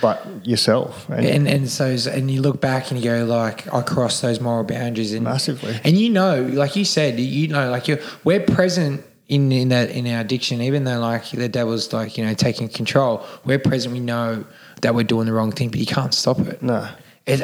but 0.00 0.24
yourself. 0.46 1.06
And, 1.10 1.26
And 1.26 1.46
and 1.48 1.68
so 1.68 1.84
and 2.10 2.30
you 2.30 2.40
look 2.40 2.58
back 2.58 2.90
and 2.90 2.98
you 2.98 3.10
go 3.10 3.24
like 3.26 3.70
I 3.74 3.82
crossed 3.82 4.22
those 4.22 4.40
moral 4.40 4.64
boundaries 4.64 5.12
and 5.12 5.24
Massively. 5.24 5.78
And 5.84 5.98
you 5.98 6.08
know, 6.08 6.40
like 6.54 6.74
you 6.74 6.86
said, 6.86 7.20
you 7.20 7.48
know, 7.48 7.70
like 7.70 7.86
you 7.86 7.98
we're 8.24 8.40
present 8.40 9.02
in 9.28 9.52
in 9.52 9.68
that 9.68 9.90
in 9.90 10.06
our 10.06 10.20
addiction, 10.20 10.60
even 10.62 10.84
though 10.84 10.98
like 10.98 11.30
the 11.30 11.48
devil's 11.48 11.92
like 11.92 12.16
you 12.16 12.24
know 12.24 12.34
taking 12.34 12.68
control. 12.68 13.24
We're 13.44 13.58
present. 13.58 13.92
We 13.92 14.00
know 14.00 14.44
that 14.80 14.94
we're 14.94 15.04
doing 15.04 15.26
the 15.26 15.32
wrong 15.32 15.52
thing, 15.52 15.68
but 15.68 15.78
you 15.78 15.86
can't 15.86 16.14
stop 16.14 16.40
it. 16.40 16.62
no, 16.62 16.88
It, 17.26 17.42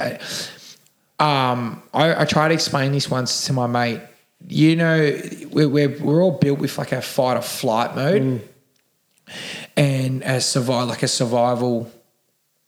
um, 1.18 1.82
I, 1.92 2.22
I 2.22 2.24
tried 2.24 2.48
to 2.48 2.54
explain 2.54 2.92
this 2.92 3.10
once 3.10 3.46
to 3.46 3.52
my 3.52 3.66
mate. 3.66 4.00
You 4.46 4.76
know, 4.76 5.20
we're, 5.52 5.68
we're, 5.68 5.98
we're 6.00 6.22
all 6.22 6.38
built 6.38 6.58
with 6.58 6.76
like 6.76 6.92
a 6.92 7.00
fight 7.00 7.36
or 7.36 7.42
flight 7.42 7.94
mode 7.94 8.46
and 9.76 10.22
a 10.22 10.40
survive, 10.40 10.88
like 10.88 11.02
a 11.02 11.08
survival. 11.08 11.90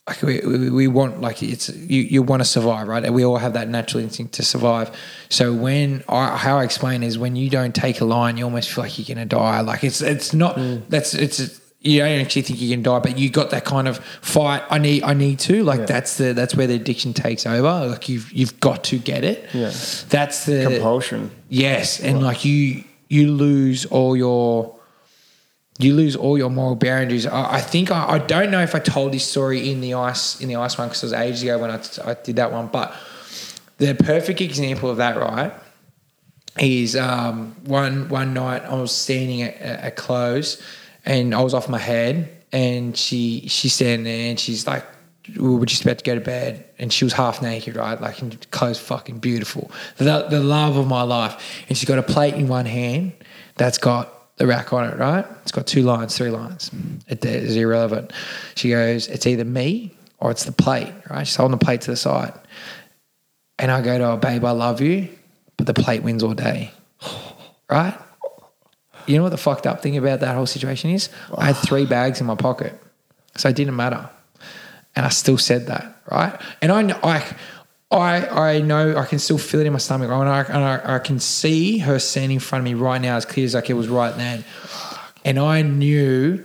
Like 0.07 0.21
we, 0.21 0.39
we, 0.39 0.69
we 0.69 0.87
want, 0.87 1.19
like 1.19 1.43
it's 1.43 1.69
you, 1.69 2.01
you 2.01 2.23
want 2.23 2.41
to 2.41 2.45
survive, 2.45 2.87
right? 2.87 3.03
And 3.03 3.13
we 3.13 3.25
all 3.25 3.37
have 3.37 3.53
that 3.53 3.67
natural 3.67 4.01
instinct 4.01 4.35
to 4.35 4.43
survive. 4.43 4.95
So 5.29 5.53
when 5.53 6.03
I, 6.07 6.37
how 6.37 6.59
I 6.59 6.63
explain 6.63 7.03
is 7.03 7.17
when 7.17 7.35
you 7.35 7.49
don't 7.49 7.75
take 7.75 7.99
a 7.99 8.05
line, 8.05 8.37
you 8.37 8.45
almost 8.45 8.71
feel 8.71 8.85
like 8.85 8.97
you're 8.97 9.13
gonna 9.13 9.25
die. 9.25 9.59
Like 9.61 9.83
it's 9.83 10.01
it's 10.01 10.33
not 10.33 10.55
mm. 10.55 10.81
that's 10.87 11.13
it's 11.13 11.59
you 11.81 11.99
don't 11.99 12.19
actually 12.19 12.41
think 12.41 12.61
you 12.61 12.69
can 12.69 12.83
die, 12.83 12.99
but 12.99 13.17
you 13.17 13.29
got 13.29 13.51
that 13.51 13.65
kind 13.65 13.87
of 13.87 13.97
fight. 13.97 14.63
I 14.69 14.77
need 14.77 15.03
I 15.03 15.13
need 15.13 15.39
to 15.39 15.63
like 15.63 15.87
that's 15.87 16.17
the 16.17 16.33
that's 16.33 16.55
where 16.55 16.67
the 16.67 16.75
addiction 16.75 17.13
takes 17.13 17.45
over. 17.45 17.87
Like 17.87 18.09
you've 18.09 18.31
you've 18.31 18.59
got 18.59 18.83
to 18.85 18.97
get 18.97 19.23
it. 19.23 19.49
Yeah. 19.53 19.71
that's 20.09 20.45
the 20.45 20.67
compulsion. 20.69 21.31
Yes, 21.49 21.99
and 21.99 22.23
like 22.23 22.45
you 22.45 22.83
you 23.09 23.31
lose 23.31 23.85
all 23.85 24.17
your 24.17 24.76
you 25.79 25.93
lose 25.93 26.15
all 26.15 26.37
your 26.37 26.49
moral 26.49 26.75
boundaries. 26.75 27.25
I, 27.25 27.55
I 27.55 27.61
think 27.61 27.91
I, 27.91 28.13
I 28.13 28.19
don't 28.19 28.51
know 28.51 28.61
if 28.61 28.73
I 28.73 28.79
told 28.79 29.11
this 29.11 29.25
story 29.25 29.71
in 29.71 29.81
the 29.81 29.93
ice 29.93 30.41
in 30.41 30.47
the 30.47 30.55
ice 30.55 30.77
one 30.77 30.87
because 30.87 31.03
it 31.03 31.07
was 31.07 31.13
ages 31.13 31.43
ago 31.43 31.59
when 31.59 31.71
I, 31.71 31.79
I 32.05 32.13
did 32.15 32.37
that 32.37 32.51
one. 32.51 32.67
But 32.67 32.93
the 33.77 33.93
perfect 33.93 34.41
example 34.41 34.89
of 34.89 34.97
that, 34.97 35.17
right, 35.17 35.53
is 36.59 36.95
um, 36.95 37.55
one 37.65 38.09
one 38.09 38.33
night 38.33 38.63
I 38.63 38.73
was 38.75 38.91
standing 38.91 39.43
at, 39.43 39.55
at 39.57 39.95
Chloe's 39.95 40.61
and 41.05 41.33
I 41.33 41.41
was 41.41 41.53
off 41.53 41.69
my 41.69 41.77
head 41.77 42.29
and 42.51 42.97
she 42.97 43.47
she's 43.47 43.73
standing 43.73 44.03
there 44.03 44.29
and 44.29 44.39
she's 44.39 44.65
like 44.65 44.85
we 45.35 45.55
were 45.55 45.65
just 45.65 45.81
about 45.83 45.97
to 45.97 46.03
go 46.05 46.15
to 46.15 46.21
bed 46.21 46.65
and 46.79 46.91
she 46.91 47.03
was 47.03 47.13
half 47.13 47.41
naked 47.41 47.75
right 47.75 47.99
like 47.99 48.21
and 48.21 48.49
Chloe's 48.51 48.79
fucking 48.79 49.19
beautiful 49.19 49.69
the, 49.97 50.27
the 50.29 50.39
love 50.39 50.77
of 50.77 50.87
my 50.87 51.01
life 51.01 51.63
and 51.67 51.77
she's 51.77 51.87
got 51.87 51.99
a 51.99 52.03
plate 52.03 52.33
in 52.33 52.47
one 52.47 52.65
hand 52.65 53.11
that's 53.55 53.77
got 53.77 54.16
the 54.37 54.47
rack 54.47 54.71
on 54.73 54.87
it 54.87 54.97
right 54.97 55.25
it's 55.41 55.51
got 55.51 55.67
two 55.67 55.83
lines 55.83 56.17
three 56.17 56.29
lines 56.29 56.71
it 57.07 57.23
is 57.25 57.55
irrelevant 57.55 58.11
she 58.55 58.69
goes 58.69 59.07
it's 59.07 59.27
either 59.27 59.45
me 59.45 59.93
or 60.19 60.31
it's 60.31 60.45
the 60.45 60.51
plate 60.51 60.93
right 61.09 61.27
she's 61.27 61.35
holding 61.35 61.57
the 61.57 61.63
plate 61.63 61.81
to 61.81 61.91
the 61.91 61.97
side 61.97 62.33
and 63.59 63.71
I 63.71 63.81
go 63.81 63.97
to 63.97 64.05
her, 64.05 64.17
babe, 64.17 64.45
I 64.45 64.51
love 64.51 64.81
you, 64.81 65.09
but 65.57 65.65
the 65.65 65.73
plate 65.73 66.03
wins 66.03 66.23
all 66.23 66.33
day. 66.33 66.71
Right? 67.69 67.99
You 69.07 69.17
know 69.17 69.23
what 69.23 69.31
the 69.31 69.37
fucked 69.37 69.67
up 69.67 69.81
thing 69.81 69.97
about 69.97 70.21
that 70.21 70.35
whole 70.35 70.45
situation 70.45 70.89
is? 70.89 71.09
I 71.37 71.47
had 71.47 71.57
three 71.57 71.85
bags 71.85 72.21
in 72.21 72.25
my 72.25 72.35
pocket. 72.35 72.79
So 73.35 73.49
it 73.49 73.57
didn't 73.57 73.75
matter. 73.75 74.09
And 74.95 75.05
I 75.05 75.09
still 75.09 75.37
said 75.37 75.67
that, 75.67 75.97
right? 76.09 76.39
And 76.61 76.71
I, 76.71 76.97
I, 77.03 77.35
I, 77.89 78.27
I 78.27 78.61
know 78.61 78.97
I 78.97 79.05
can 79.05 79.19
still 79.19 79.37
feel 79.37 79.61
it 79.61 79.67
in 79.67 79.73
my 79.73 79.79
stomach. 79.79 80.09
And, 80.09 80.29
I, 80.29 80.41
and 80.43 80.57
I, 80.57 80.95
I 80.95 80.99
can 80.99 81.19
see 81.19 81.77
her 81.79 81.99
standing 81.99 82.35
in 82.35 82.39
front 82.39 82.61
of 82.61 82.65
me 82.65 82.73
right 82.73 83.01
now 83.01 83.15
as 83.15 83.25
clear 83.25 83.45
as 83.45 83.53
like 83.53 83.69
it 83.69 83.75
was 83.75 83.87
right 83.87 84.15
then. 84.15 84.43
And 85.23 85.39
I 85.39 85.61
knew 85.61 86.43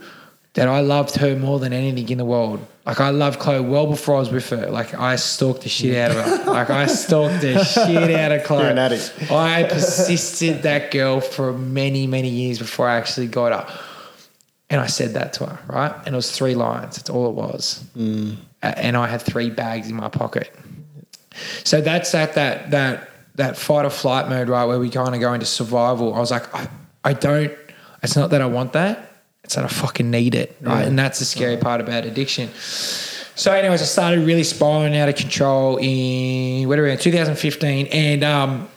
that 0.53 0.67
I 0.67 0.81
loved 0.81 1.15
her 1.15 1.35
more 1.35 1.59
than 1.59 1.73
anything 1.73 2.09
in 2.09 2.17
the 2.17 2.25
world. 2.25 2.65
Like 2.85 2.99
I 2.99 3.09
loved 3.09 3.39
Chloe 3.39 3.61
well 3.61 3.87
before 3.87 4.15
I 4.15 4.19
was 4.19 4.29
with 4.29 4.49
her. 4.49 4.69
Like 4.69 4.93
I 4.93 5.15
stalked 5.15 5.63
the 5.63 5.69
shit 5.69 5.95
out 5.95 6.11
of 6.11 6.23
her. 6.23 6.43
Like 6.53 6.69
I 6.69 6.85
stalked 6.85 7.41
the 7.41 7.63
shit 7.63 8.11
out 8.11 8.31
of 8.31 8.43
Chloe. 8.43 8.61
You're 8.61 8.71
an 8.71 8.77
addict. 8.77 9.31
I 9.31 9.63
persisted 9.63 10.63
that 10.63 10.91
girl 10.91 11.19
for 11.21 11.53
many, 11.53 12.07
many 12.07 12.29
years 12.29 12.59
before 12.59 12.87
I 12.87 12.97
actually 12.97 13.27
got 13.27 13.51
her. 13.51 13.79
And 14.69 14.79
I 14.79 14.87
said 14.87 15.13
that 15.13 15.33
to 15.33 15.45
her, 15.45 15.59
right? 15.67 15.93
And 16.05 16.09
it 16.09 16.15
was 16.15 16.31
three 16.31 16.55
lines. 16.55 16.97
That's 16.97 17.09
all 17.09 17.29
it 17.29 17.35
was. 17.35 17.83
Mm. 17.97 18.37
And 18.61 18.97
I 18.97 19.07
had 19.07 19.21
three 19.21 19.49
bags 19.49 19.89
in 19.89 19.95
my 19.95 20.09
pocket. 20.09 20.53
So 21.63 21.81
that's 21.81 22.11
that 22.11 22.35
that 22.35 22.71
that 22.71 23.09
that 23.35 23.57
fight 23.57 23.85
or 23.85 23.89
flight 23.89 24.29
mode, 24.29 24.49
right, 24.49 24.65
where 24.65 24.79
we 24.79 24.89
kind 24.89 25.13
of 25.13 25.21
go 25.21 25.33
into 25.33 25.45
survival. 25.45 26.13
I 26.13 26.19
was 26.19 26.31
like, 26.31 26.53
I, 26.53 26.67
I 27.03 27.13
don't. 27.13 27.51
It's 28.01 28.15
not 28.15 28.29
that 28.31 28.41
I 28.41 28.45
want 28.45 28.73
that. 28.73 29.11
It's 29.43 29.55
that 29.55 29.65
I 29.65 29.67
fucking 29.67 30.09
need 30.09 30.35
it, 30.35 30.55
right? 30.61 30.85
And 30.85 30.97
that's 30.97 31.19
the 31.19 31.25
scary 31.25 31.57
part 31.57 31.81
about 31.81 32.05
addiction. 32.05 32.49
So, 33.35 33.51
anyways, 33.51 33.81
I 33.81 33.85
started 33.85 34.25
really 34.25 34.43
spiraling 34.43 34.95
out 34.95 35.09
of 35.09 35.15
control 35.15 35.77
in 35.81 36.67
whatever 36.67 36.87
in 36.87 36.97
2015, 36.97 37.87
and 37.87 38.23
um, 38.23 38.69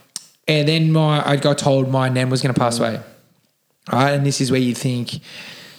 and 0.49 0.67
then 0.67 0.91
my 0.91 1.29
I 1.29 1.37
got 1.37 1.59
told 1.59 1.89
my 1.89 2.09
nan 2.09 2.31
was 2.31 2.43
going 2.43 2.55
to 2.55 2.59
pass 2.59 2.79
away. 2.79 3.01
All 3.91 4.01
right, 4.01 4.13
and 4.13 4.27
this 4.27 4.41
is 4.41 4.51
where 4.51 4.61
you 4.61 4.75
think, 4.75 5.21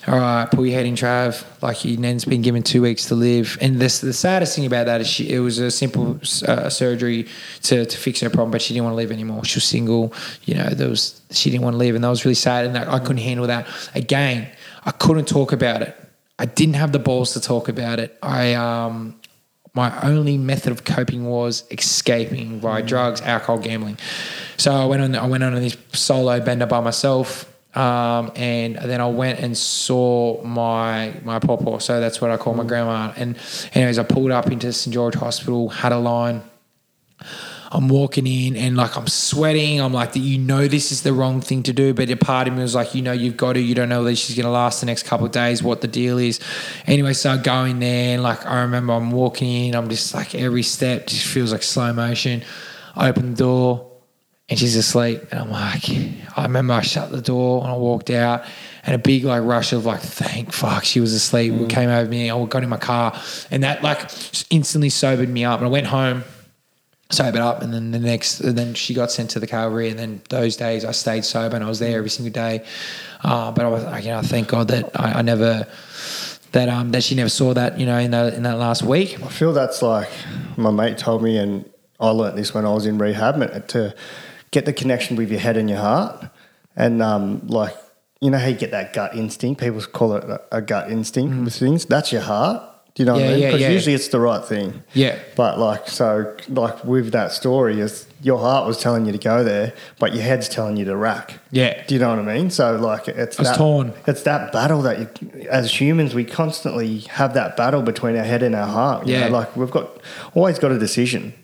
all 0.07 0.17
right, 0.17 0.49
pull 0.49 0.65
your 0.65 0.75
head 0.75 0.85
in, 0.85 0.95
Trav. 0.95 1.43
Like 1.61 1.83
your 1.83 1.99
nan's 1.99 2.23
been 2.23 2.41
given 2.41 2.63
two 2.63 2.81
weeks 2.81 3.07
to 3.07 3.15
live, 3.15 3.57
and 3.59 3.77
this 3.79 3.99
the 3.99 4.13
saddest 4.13 4.55
thing 4.55 4.65
about 4.65 4.85
that 4.85 5.01
is 5.01 5.07
she 5.07 5.29
it 5.29 5.39
was 5.39 5.59
a 5.59 5.69
simple 5.69 6.19
uh, 6.47 6.69
surgery 6.69 7.27
to 7.63 7.85
to 7.85 7.97
fix 7.97 8.21
her 8.21 8.29
problem, 8.29 8.51
but 8.51 8.61
she 8.61 8.73
didn't 8.73 8.85
want 8.85 8.93
to 8.93 8.97
live 8.97 9.11
anymore. 9.11 9.43
She 9.43 9.57
was 9.57 9.65
single, 9.65 10.13
you 10.45 10.55
know. 10.55 10.69
There 10.69 10.87
was 10.87 11.21
she 11.31 11.49
didn't 11.49 11.63
want 11.63 11.73
to 11.73 11.77
live, 11.77 11.95
and 11.95 12.03
that 12.03 12.09
was 12.09 12.23
really 12.23 12.35
sad, 12.35 12.65
and 12.65 12.77
I, 12.77 12.95
I 12.95 12.99
couldn't 12.99 13.17
handle 13.17 13.47
that. 13.47 13.67
Again, 13.95 14.49
I 14.85 14.91
couldn't 14.91 15.27
talk 15.27 15.51
about 15.51 15.81
it. 15.81 15.95
I 16.39 16.45
didn't 16.45 16.75
have 16.75 16.93
the 16.93 16.99
balls 16.99 17.33
to 17.33 17.41
talk 17.41 17.67
about 17.67 17.99
it. 17.99 18.17
I 18.23 18.53
um 18.53 19.19
my 19.73 20.01
only 20.01 20.37
method 20.37 20.71
of 20.71 20.85
coping 20.85 21.25
was 21.25 21.63
escaping 21.69 22.59
via 22.59 22.81
drugs, 22.81 23.21
alcohol, 23.21 23.59
gambling. 23.59 23.97
So 24.57 24.71
I 24.73 24.85
went 24.85 25.01
on. 25.01 25.15
I 25.15 25.27
went 25.27 25.43
on 25.43 25.53
this 25.55 25.77
solo 25.91 26.39
bender 26.39 26.65
by 26.65 26.79
myself, 26.79 27.53
um, 27.77 28.31
and 28.35 28.75
then 28.75 28.99
I 28.99 29.07
went 29.07 29.39
and 29.39 29.55
saw 29.55 30.41
my 30.43 31.13
my 31.23 31.37
pawpaw. 31.37 31.77
So 31.77 31.99
that's 31.99 32.19
what 32.19 32.31
I 32.31 32.37
call 32.37 32.55
my 32.55 32.63
grandma. 32.63 33.13
And 33.15 33.37
anyways, 33.73 33.99
I 33.99 34.03
pulled 34.03 34.31
up 34.31 34.51
into 34.51 34.73
St 34.73 34.91
George 34.91 35.13
Hospital, 35.13 35.69
had 35.69 35.91
a 35.91 35.99
line. 35.99 36.41
I'm 37.69 37.87
walking 37.89 38.25
in 38.25 38.55
and 38.55 38.75
like 38.75 38.97
I'm 38.97 39.05
sweating. 39.05 39.79
I'm 39.79 39.93
like, 39.93 40.15
you 40.15 40.39
know, 40.39 40.67
this 40.67 40.91
is 40.91 41.03
the 41.03 41.13
wrong 41.13 41.39
thing 41.39 41.61
to 41.63 41.73
do. 41.73 41.93
But 41.93 42.09
a 42.09 42.15
part 42.15 42.47
of 42.47 42.55
me 42.55 42.63
was 42.63 42.73
like, 42.73 42.95
you 42.95 43.03
know, 43.03 43.11
you've 43.11 43.37
got 43.37 43.53
to. 43.53 43.59
You 43.59 43.75
don't 43.75 43.89
know 43.89 44.01
whether 44.01 44.15
she's 44.15 44.35
going 44.35 44.45
to 44.45 44.51
last 44.51 44.79
the 44.79 44.87
next 44.87 45.03
couple 45.03 45.27
of 45.27 45.31
days, 45.31 45.61
what 45.61 45.81
the 45.81 45.87
deal 45.87 46.17
is. 46.17 46.39
Anyway, 46.87 47.13
so 47.13 47.31
I 47.31 47.37
go 47.37 47.65
in 47.65 47.77
there 47.79 48.15
and 48.15 48.23
like 48.23 48.43
I 48.43 48.61
remember 48.61 48.93
I'm 48.93 49.11
walking 49.11 49.67
in. 49.67 49.75
I'm 49.75 49.87
just 49.89 50.15
like 50.15 50.33
every 50.33 50.63
step 50.63 51.05
just 51.05 51.27
feels 51.27 51.51
like 51.51 51.61
slow 51.61 51.93
motion. 51.93 52.43
I 52.95 53.09
open 53.09 53.35
the 53.35 53.37
door 53.37 53.86
and 54.49 54.57
she's 54.57 54.75
asleep. 54.75 55.21
And 55.31 55.41
I'm 55.41 55.51
like, 55.51 55.89
I 56.37 56.43
remember 56.43 56.73
I 56.73 56.81
shut 56.81 57.11
the 57.11 57.21
door 57.21 57.63
and 57.63 57.71
I 57.71 57.75
walked 57.75 58.09
out, 58.09 58.45
and 58.85 58.95
a 58.95 58.97
big 58.97 59.25
like 59.25 59.43
rush 59.43 59.73
of 59.73 59.85
like, 59.85 59.99
thank 59.99 60.53
fuck 60.53 60.85
she 60.85 60.99
was 60.99 61.13
asleep. 61.13 61.53
Mm. 61.53 61.63
It 61.63 61.69
came 61.69 61.89
over 61.89 62.09
me. 62.09 62.29
I 62.29 62.45
got 62.45 62.63
in 62.63 62.69
my 62.69 62.77
car, 62.77 63.19
and 63.51 63.63
that 63.63 63.83
like 63.83 64.09
instantly 64.49 64.89
sobered 64.89 65.29
me 65.29 65.43
up. 65.43 65.59
And 65.59 65.67
I 65.67 65.69
went 65.69 65.87
home, 65.87 66.23
sobered 67.09 67.41
up, 67.41 67.61
and 67.61 67.73
then 67.73 67.91
the 67.91 67.99
next, 67.99 68.39
and 68.39 68.57
then 68.57 68.73
she 68.73 68.93
got 68.93 69.11
sent 69.11 69.31
to 69.31 69.39
the 69.39 69.47
Calvary, 69.47 69.89
and 69.89 69.99
then 69.99 70.21
those 70.29 70.55
days 70.55 70.85
I 70.85 70.91
stayed 70.91 71.25
sober 71.25 71.55
and 71.55 71.65
I 71.65 71.67
was 71.67 71.79
there 71.79 71.97
every 71.97 72.09
single 72.09 72.31
day. 72.31 72.65
Uh, 73.23 73.51
but 73.51 73.65
I 73.65 73.67
was, 73.67 73.83
like, 73.83 74.05
you 74.05 74.11
know, 74.11 74.21
thank 74.21 74.47
God 74.47 74.69
that 74.69 74.91
I, 74.99 75.19
I 75.19 75.21
never. 75.21 75.67
That 76.53 76.69
um 76.69 76.91
that 76.91 77.03
she 77.03 77.13
never 77.13 77.27
saw 77.27 77.53
that 77.53 77.77
you 77.77 77.85
know 77.85 77.97
in 77.97 78.11
that 78.11 78.33
in 78.33 78.43
that 78.43 78.57
last 78.57 78.81
week 78.81 79.21
I 79.21 79.27
feel 79.27 79.51
that's 79.51 79.81
like 79.81 80.09
my 80.55 80.71
mate 80.71 80.97
told 80.97 81.21
me, 81.21 81.37
and 81.37 81.69
I 81.99 82.09
learnt 82.11 82.37
this 82.37 82.53
when 82.53 82.65
I 82.65 82.73
was 82.73 82.85
in 82.85 82.97
rehab, 82.97 83.67
to 83.67 83.93
get 84.51 84.65
the 84.65 84.73
connection 84.73 85.15
with 85.15 85.29
your 85.31 85.39
head 85.39 85.57
and 85.57 85.69
your 85.69 85.79
heart, 85.79 86.25
and 86.75 87.01
um, 87.01 87.45
like 87.47 87.75
you 88.21 88.31
know 88.31 88.37
how 88.37 88.47
you 88.47 88.55
get 88.55 88.71
that 88.71 88.93
gut 88.93 89.15
instinct. 89.15 89.61
People 89.61 89.81
call 89.81 90.15
it 90.15 90.23
a, 90.23 90.41
a 90.57 90.61
gut 90.61 90.91
instinct 90.91 91.43
with 91.43 91.55
things. 91.55 91.85
That's 91.85 92.11
your 92.11 92.21
heart. 92.21 92.63
Do 92.97 93.03
you 93.03 93.05
know 93.05 93.13
what 93.13 93.25
I 93.25 93.27
mean? 93.27 93.41
Because 93.41 93.61
yeah. 93.61 93.69
usually 93.69 93.93
it's 93.93 94.07
the 94.07 94.19
right 94.19 94.43
thing. 94.43 94.81
Yeah. 94.95 95.19
But 95.35 95.59
like 95.59 95.87
so, 95.87 96.35
like 96.49 96.83
with 96.83 97.11
that 97.11 97.31
story, 97.31 97.79
is 97.79 98.07
your 98.23 98.39
heart 98.39 98.65
was 98.65 98.79
telling 98.79 99.05
you 99.05 99.11
to 99.11 99.19
go 99.19 99.43
there, 99.43 99.73
but 99.99 100.15
your 100.15 100.23
head's 100.23 100.49
telling 100.49 100.77
you 100.77 100.85
to 100.85 100.97
rack. 100.97 101.37
Yeah. 101.51 101.85
Do 101.85 101.93
you 101.93 101.99
know 101.99 102.09
what 102.09 102.17
I 102.17 102.35
mean? 102.35 102.49
So 102.49 102.75
like 102.77 103.07
it's 103.07 103.37
that, 103.37 103.55
torn. 103.55 103.93
It's 104.07 104.23
that 104.23 104.51
battle 104.51 104.81
that 104.81 105.21
you, 105.21 105.47
as 105.47 105.79
humans 105.79 106.15
we 106.15 106.25
constantly 106.25 107.01
have 107.01 107.35
that 107.35 107.55
battle 107.55 107.83
between 107.83 108.17
our 108.17 108.23
head 108.23 108.41
and 108.41 108.55
our 108.55 108.65
heart. 108.65 109.05
you 109.05 109.13
Yeah. 109.13 109.27
know? 109.27 109.33
like 109.33 109.55
we've 109.55 109.69
got 109.69 110.01
always 110.33 110.57
got 110.57 110.71
a 110.71 110.79
decision 110.79 111.35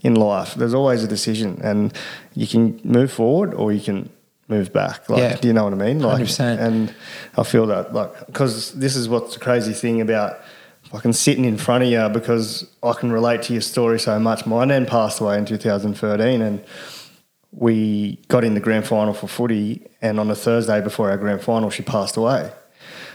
in 0.00 0.16
life. 0.16 0.56
There's 0.56 0.74
always 0.74 1.04
a 1.04 1.08
decision, 1.08 1.60
and 1.62 1.92
you 2.36 2.46
can 2.46 2.80
move 2.84 3.10
forward 3.10 3.52
or 3.54 3.72
you 3.72 3.80
can 3.80 4.08
move 4.48 4.72
back. 4.72 5.08
Like, 5.10 5.18
Yeah. 5.20 5.36
do 5.36 5.48
you 5.48 5.54
know 5.54 5.64
what 5.64 5.72
I 5.72 5.76
mean? 5.76 5.98
Like, 6.00 6.20
100%. 6.22 6.60
and 6.60 6.94
I 7.36 7.42
feel 7.42 7.66
that 7.66 7.92
like 7.92 8.26
because 8.26 8.72
this 8.72 8.94
is 8.94 9.08
what's 9.08 9.34
the 9.34 9.40
crazy 9.40 9.72
thing 9.72 10.00
about 10.00 10.36
fucking 10.92 11.12
sitting 11.14 11.44
in 11.44 11.56
front 11.56 11.82
of 11.82 11.90
you 11.90 12.08
because 12.10 12.64
I 12.82 12.92
can 12.92 13.10
relate 13.10 13.42
to 13.44 13.52
your 13.54 13.62
story 13.62 13.98
so 13.98 14.20
much. 14.20 14.46
My 14.46 14.64
nan 14.64 14.86
passed 14.86 15.20
away 15.20 15.36
in 15.38 15.44
2013, 15.44 16.40
and 16.42 16.60
we 17.52 18.20
got 18.28 18.44
in 18.44 18.54
the 18.54 18.60
grand 18.60 18.86
final 18.86 19.14
for 19.14 19.26
footy, 19.28 19.86
and 20.02 20.20
on 20.20 20.28
the 20.28 20.34
Thursday 20.36 20.80
before 20.80 21.10
our 21.10 21.16
grand 21.16 21.40
final, 21.40 21.70
she 21.70 21.82
passed 21.82 22.16
away. 22.16 22.50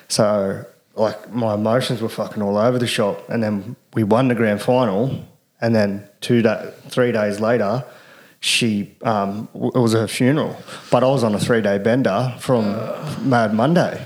So, 0.07 0.65
like, 0.95 1.31
my 1.31 1.53
emotions 1.53 2.01
were 2.01 2.09
fucking 2.09 2.41
all 2.41 2.57
over 2.57 2.77
the 2.77 2.87
shop. 2.87 3.23
And 3.29 3.41
then 3.41 3.75
we 3.93 4.03
won 4.03 4.27
the 4.27 4.35
grand 4.35 4.61
final, 4.61 5.23
and 5.61 5.73
then 5.75 6.07
two 6.21 6.41
da- 6.41 6.71
three 6.89 7.11
days 7.11 7.39
later, 7.39 7.85
she 8.41 8.93
um, 9.03 9.47
it 9.53 9.79
was 9.79 9.93
her 9.93 10.07
funeral. 10.07 10.57
But 10.89 11.03
I 11.03 11.07
was 11.07 11.23
on 11.23 11.33
a 11.33 11.39
three 11.39 11.61
day 11.61 11.77
bender 11.77 12.35
from 12.39 12.65
Mad 13.27 13.53
Monday. 13.53 14.05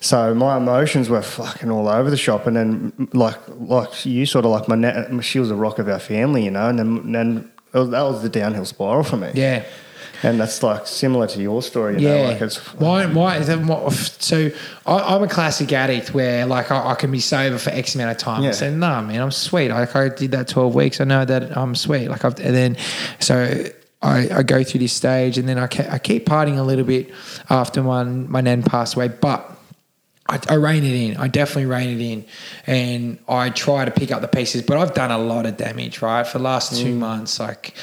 So 0.00 0.34
my 0.34 0.56
emotions 0.56 1.10
were 1.10 1.20
fucking 1.20 1.70
all 1.70 1.86
over 1.86 2.08
the 2.10 2.16
shop, 2.16 2.46
and 2.46 2.56
then 2.56 3.08
like 3.12 3.38
like 3.48 4.06
you 4.06 4.24
sort 4.24 4.46
of 4.46 4.50
like 4.50 4.66
my 4.66 4.74
net, 4.74 5.22
she 5.22 5.38
was 5.38 5.50
a 5.50 5.54
rock 5.54 5.78
of 5.78 5.88
our 5.88 5.98
family, 5.98 6.42
you 6.42 6.50
know, 6.50 6.68
and 6.68 6.78
then 6.78 7.50
was, 7.74 7.90
that 7.90 8.02
was 8.02 8.22
the 8.22 8.30
downhill 8.30 8.64
spiral 8.64 9.04
for 9.04 9.18
me. 9.18 9.30
yeah 9.34 9.64
and 10.22 10.40
that's 10.40 10.62
like 10.62 10.86
similar 10.86 11.26
to 11.28 11.40
your 11.40 11.62
story, 11.62 11.94
you 12.00 12.08
know, 12.08 12.16
Yeah. 12.16 12.28
like 12.28 12.40
it's 12.40 12.56
why? 12.74 13.06
Why 13.06 13.36
is 13.36 13.46
that? 13.46 13.60
what- 13.60 13.92
So 13.92 14.50
I, 14.86 15.14
I'm 15.14 15.22
a 15.22 15.28
classic 15.28 15.72
addict 15.72 16.12
where 16.12 16.46
like 16.46 16.70
I, 16.70 16.90
I 16.90 16.94
can 16.94 17.10
be 17.10 17.20
sober 17.20 17.58
for 17.58 17.70
X 17.70 17.94
amount 17.94 18.10
of 18.12 18.18
time. 18.18 18.42
Yeah. 18.42 18.50
I 18.50 18.52
say, 18.52 18.70
no, 18.70 19.00
man, 19.02 19.20
I'm 19.20 19.30
sweet. 19.30 19.70
Like 19.70 19.94
I 19.96 20.08
did 20.08 20.32
that 20.32 20.48
12 20.48 20.74
weeks. 20.74 21.00
I 21.00 21.04
know 21.04 21.24
that 21.24 21.56
I'm 21.56 21.74
sweet. 21.74 22.08
Like 22.08 22.24
I've, 22.24 22.38
and 22.40 22.54
then 22.54 22.76
so. 23.18 23.64
I, 24.02 24.38
I 24.38 24.42
go 24.44 24.64
through 24.64 24.80
this 24.80 24.94
stage 24.94 25.36
and 25.36 25.46
then 25.46 25.58
I, 25.58 25.66
ke- 25.66 25.80
I 25.80 25.98
keep 25.98 26.24
partying 26.24 26.56
a 26.56 26.62
little 26.62 26.86
bit 26.86 27.10
after 27.50 27.82
my, 27.82 28.02
my 28.02 28.40
nan 28.40 28.62
passed 28.62 28.94
away, 28.94 29.08
but 29.08 29.46
I, 30.30 30.40
I 30.48 30.54
rein 30.54 30.84
it 30.84 30.94
in. 30.94 31.16
I 31.18 31.28
definitely 31.28 31.66
rein 31.66 32.00
it 32.00 32.02
in, 32.02 32.24
and 32.66 33.18
I 33.28 33.50
try 33.50 33.84
to 33.84 33.90
pick 33.90 34.12
up 34.12 34.22
the 34.22 34.28
pieces. 34.28 34.62
But 34.62 34.78
I've 34.78 34.94
done 34.94 35.10
a 35.10 35.18
lot 35.18 35.44
of 35.44 35.56
damage, 35.56 36.00
right? 36.00 36.26
For 36.26 36.38
the 36.38 36.44
last 36.44 36.80
two 36.80 36.94
mm. 36.94 36.98
months, 36.98 37.40
like 37.40 37.74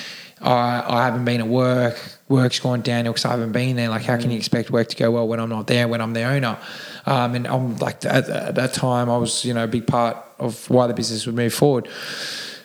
I, 0.41 0.83
I 0.87 1.05
haven't 1.05 1.25
been 1.25 1.41
at 1.41 1.47
work. 1.47 1.99
Work's 2.29 2.59
gone 2.59 2.81
downhill 2.81 3.13
because 3.13 3.25
I 3.25 3.31
haven't 3.31 3.51
been 3.51 3.75
there. 3.75 3.89
Like, 3.89 4.03
how 4.03 4.17
can 4.17 4.31
you 4.31 4.37
expect 4.37 4.69
work 4.69 4.89
to 4.89 4.95
go 4.95 5.11
well 5.11 5.27
when 5.27 5.39
I'm 5.39 5.49
not 5.49 5.67
there? 5.67 5.87
When 5.87 6.01
I'm 6.01 6.13
the 6.13 6.23
owner, 6.23 6.57
um, 7.05 7.35
and 7.35 7.47
I'm 7.47 7.77
like 7.77 8.03
at, 8.05 8.29
at 8.29 8.55
that 8.55 8.73
time, 8.73 9.09
I 9.09 9.17
was 9.17 9.45
you 9.45 9.53
know 9.53 9.63
a 9.63 9.67
big 9.67 9.87
part 9.87 10.17
of 10.39 10.69
why 10.69 10.87
the 10.87 10.93
business 10.93 11.25
would 11.25 11.35
move 11.35 11.53
forward. 11.53 11.87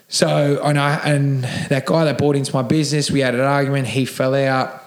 So 0.09 0.61
and 0.63 0.79
I 0.79 0.97
and 1.09 1.45
that 1.45 1.87
guy 1.87 2.05
that 2.05 2.19
bought 2.19 2.37
into 2.37 2.55
my 2.55 2.63
business, 2.63 3.11
we 3.11 3.21
had 3.21 3.35
an 3.35 3.41
argument. 3.41 3.89
He 3.89 4.05
fell 4.05 4.35
out 4.35 4.83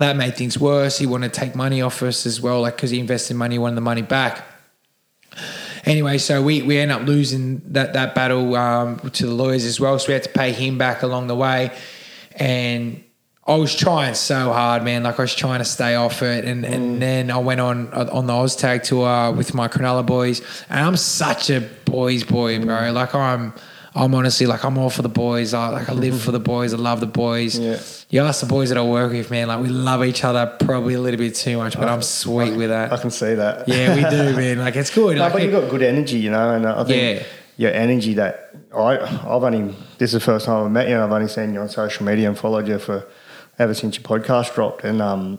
that 0.00 0.16
made 0.16 0.34
things 0.34 0.58
worse. 0.58 0.98
He 0.98 1.06
wanted 1.06 1.34
to 1.34 1.40
take 1.40 1.54
money 1.54 1.82
off 1.82 2.02
us 2.02 2.24
as 2.24 2.40
well, 2.40 2.62
like 2.62 2.76
because 2.76 2.90
he 2.90 2.98
invested 2.98 3.34
money, 3.34 3.56
he 3.56 3.58
wanted 3.58 3.76
the 3.76 3.82
money 3.82 4.02
back. 4.02 4.42
Anyway, 5.84 6.18
so 6.18 6.42
we, 6.42 6.62
we 6.62 6.78
end 6.78 6.92
up 6.92 7.02
losing 7.02 7.62
that 7.72 7.94
that 7.94 8.14
battle 8.14 8.54
um, 8.56 8.98
to 9.10 9.26
the 9.26 9.32
lawyers 9.32 9.64
as 9.64 9.80
well. 9.80 9.98
So 9.98 10.08
we 10.08 10.14
had 10.14 10.24
to 10.24 10.30
pay 10.30 10.52
him 10.52 10.78
back 10.78 11.02
along 11.02 11.26
the 11.28 11.36
way, 11.36 11.70
and 12.36 13.02
I 13.46 13.56
was 13.56 13.74
trying 13.74 14.14
so 14.14 14.52
hard, 14.52 14.84
man. 14.84 15.02
Like 15.02 15.18
I 15.18 15.22
was 15.22 15.34
trying 15.34 15.60
to 15.60 15.64
stay 15.64 15.94
off 15.94 16.22
it, 16.22 16.44
and, 16.44 16.64
and 16.64 17.00
then 17.00 17.30
I 17.30 17.38
went 17.38 17.60
on 17.60 17.92
on 17.92 18.26
the 18.26 18.32
Oztag 18.32 18.82
tour 18.82 19.32
with 19.32 19.54
my 19.54 19.68
Cronulla 19.68 20.04
boys, 20.04 20.40
and 20.68 20.80
I'm 20.80 20.96
such 20.96 21.50
a 21.50 21.60
boys 21.60 22.24
boy, 22.24 22.60
bro. 22.60 22.92
Like 22.92 23.14
I'm. 23.14 23.54
I'm 23.94 24.14
honestly 24.14 24.46
like 24.46 24.64
I'm 24.64 24.78
all 24.78 24.90
for 24.90 25.02
the 25.02 25.08
boys. 25.08 25.52
I 25.54 25.68
like 25.68 25.88
I 25.88 25.92
live 25.92 26.20
for 26.22 26.30
the 26.32 26.38
boys. 26.40 26.72
I 26.72 26.76
love 26.76 27.00
the 27.00 27.06
boys. 27.06 27.58
Yeah. 27.58 27.80
You 28.10 28.22
ask 28.22 28.40
the 28.40 28.46
boys 28.46 28.68
that 28.70 28.78
I 28.78 28.82
work 28.82 29.12
with, 29.12 29.30
man. 29.30 29.48
Like 29.48 29.60
we 29.60 29.68
love 29.68 30.04
each 30.04 30.22
other 30.24 30.46
probably 30.60 30.94
a 30.94 31.00
little 31.00 31.18
bit 31.18 31.34
too 31.34 31.56
much, 31.56 31.76
but 31.78 31.88
I'm 31.88 32.02
sweet 32.02 32.56
with 32.56 32.68
that. 32.70 32.92
I 32.92 32.96
can 32.98 33.10
see 33.10 33.34
that. 33.34 33.66
Yeah, 33.68 33.94
we 33.94 34.02
do, 34.02 34.36
man. 34.36 34.58
Like 34.58 34.76
it's 34.76 34.90
good. 34.94 35.16
No, 35.16 35.22
Like, 35.24 35.32
but 35.32 35.42
you've 35.42 35.52
got 35.52 35.68
good 35.70 35.82
energy, 35.82 36.18
you 36.18 36.30
know, 36.30 36.54
and 36.54 36.66
I 36.66 36.84
think 36.84 37.20
Yeah. 37.20 37.26
your 37.56 37.72
energy 37.72 38.14
that 38.14 38.54
I 38.76 38.98
I've 38.98 39.42
only 39.42 39.74
this 39.98 40.10
is 40.10 40.14
the 40.14 40.20
first 40.20 40.46
time 40.46 40.64
I've 40.66 40.70
met 40.72 40.88
you, 40.88 40.94
and 40.94 41.02
I've 41.04 41.12
only 41.12 41.28
seen 41.28 41.52
you 41.54 41.60
on 41.60 41.68
social 41.68 42.06
media 42.06 42.28
and 42.28 42.38
followed 42.38 42.68
you 42.68 42.78
for 42.78 43.06
ever 43.58 43.74
since 43.74 43.96
your 43.96 44.04
podcast 44.04 44.54
dropped, 44.54 44.84
and 44.84 45.02
um, 45.02 45.38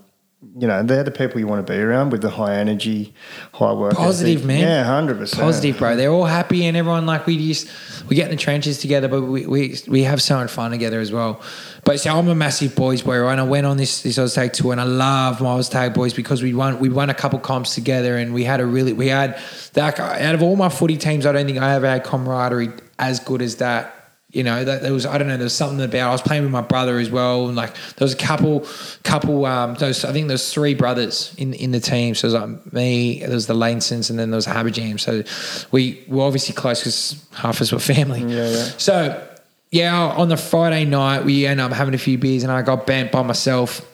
you 0.57 0.67
know, 0.67 0.81
they're 0.81 1.03
the 1.03 1.11
people 1.11 1.39
you 1.39 1.45
want 1.45 1.65
to 1.65 1.71
be 1.71 1.77
around 1.77 2.09
with 2.09 2.21
the 2.21 2.29
high 2.29 2.55
energy, 2.55 3.13
high 3.53 3.73
work. 3.73 3.93
Positive, 3.93 4.37
ethic. 4.37 4.47
man. 4.47 4.59
Yeah, 4.59 4.83
hundred 4.83 5.19
percent. 5.19 5.39
positive, 5.39 5.77
bro. 5.77 5.95
They're 5.95 6.09
all 6.09 6.25
happy 6.25 6.65
and 6.65 6.75
everyone 6.75 7.05
like 7.05 7.27
we 7.27 7.37
just 7.37 7.69
we 8.09 8.15
get 8.15 8.25
in 8.25 8.31
the 8.31 8.41
trenches 8.41 8.79
together, 8.79 9.07
but 9.07 9.21
we 9.21 9.45
we, 9.45 9.75
we 9.87 10.03
have 10.03 10.19
so 10.19 10.37
much 10.37 10.49
fun 10.49 10.71
together 10.71 10.99
as 10.99 11.11
well. 11.11 11.41
But 11.83 11.99
so 11.99 12.17
I'm 12.17 12.27
a 12.27 12.33
massive 12.33 12.75
boys 12.75 13.03
boy, 13.03 13.19
right? 13.19 13.33
And 13.33 13.41
I 13.41 13.43
went 13.43 13.67
on 13.67 13.77
this 13.77 14.01
this 14.01 14.17
Oztag 14.17 14.53
tour, 14.53 14.71
and 14.71 14.81
I 14.81 14.85
love 14.85 15.41
my 15.41 15.49
Oztag 15.49 15.93
boys 15.93 16.13
because 16.13 16.41
we 16.41 16.55
won 16.55 16.79
we 16.79 16.89
won 16.89 17.11
a 17.11 17.15
couple 17.15 17.37
comps 17.37 17.75
together, 17.75 18.17
and 18.17 18.33
we 18.33 18.43
had 18.43 18.59
a 18.61 18.65
really 18.65 18.93
we 18.93 19.09
had 19.09 19.39
that 19.73 19.99
out 19.99 20.33
of 20.33 20.41
all 20.41 20.55
my 20.55 20.69
footy 20.69 20.97
teams, 20.97 21.27
I 21.27 21.33
don't 21.33 21.45
think 21.45 21.59
I 21.59 21.75
ever 21.75 21.87
had 21.87 22.03
camaraderie 22.03 22.71
as 22.97 23.19
good 23.19 23.43
as 23.43 23.57
that. 23.57 24.00
You 24.31 24.43
know, 24.43 24.63
that 24.63 24.81
there 24.81 24.93
was 24.93 25.05
I 25.05 25.17
don't 25.17 25.27
know, 25.27 25.37
there 25.37 25.43
was 25.43 25.55
something 25.55 25.83
about 25.83 26.09
I 26.09 26.11
was 26.11 26.21
playing 26.21 26.43
with 26.43 26.51
my 26.51 26.61
brother 26.61 26.99
as 26.99 27.09
well, 27.09 27.47
and 27.47 27.55
like 27.55 27.73
there 27.73 28.05
was 28.05 28.13
a 28.13 28.17
couple 28.17 28.65
couple 29.03 29.45
um 29.45 29.75
those 29.75 30.05
I 30.05 30.13
think 30.13 30.27
there's 30.27 30.53
three 30.53 30.73
brothers 30.73 31.35
in 31.37 31.53
in 31.53 31.71
the 31.71 31.79
team. 31.79 32.15
So 32.15 32.27
it 32.27 32.31
was 32.31 32.41
like 32.41 32.73
me, 32.73 33.19
there 33.19 33.29
was 33.29 33.47
the 33.47 33.53
Lanesons, 33.53 34.09
and 34.09 34.17
then 34.17 34.31
there 34.31 34.37
was 34.37 34.47
Habajam. 34.47 34.99
So 34.99 35.23
we 35.71 36.03
were 36.07 36.23
obviously 36.23 36.55
close 36.55 36.79
because 36.79 37.25
half 37.33 37.57
of 37.57 37.61
us 37.61 37.71
were 37.71 37.79
family. 37.79 38.21
Yeah, 38.21 38.49
yeah. 38.49 38.63
So 38.77 39.27
yeah, 39.71 39.97
on 39.97 40.29
the 40.29 40.37
Friday 40.37 40.85
night 40.85 41.23
we 41.23 41.45
ended 41.45 41.65
up 41.65 41.71
having 41.71 41.93
a 41.93 41.97
few 41.97 42.17
beers, 42.17 42.43
and 42.43 42.51
I 42.51 42.61
got 42.61 42.85
bent 42.85 43.11
by 43.11 43.23
myself 43.23 43.85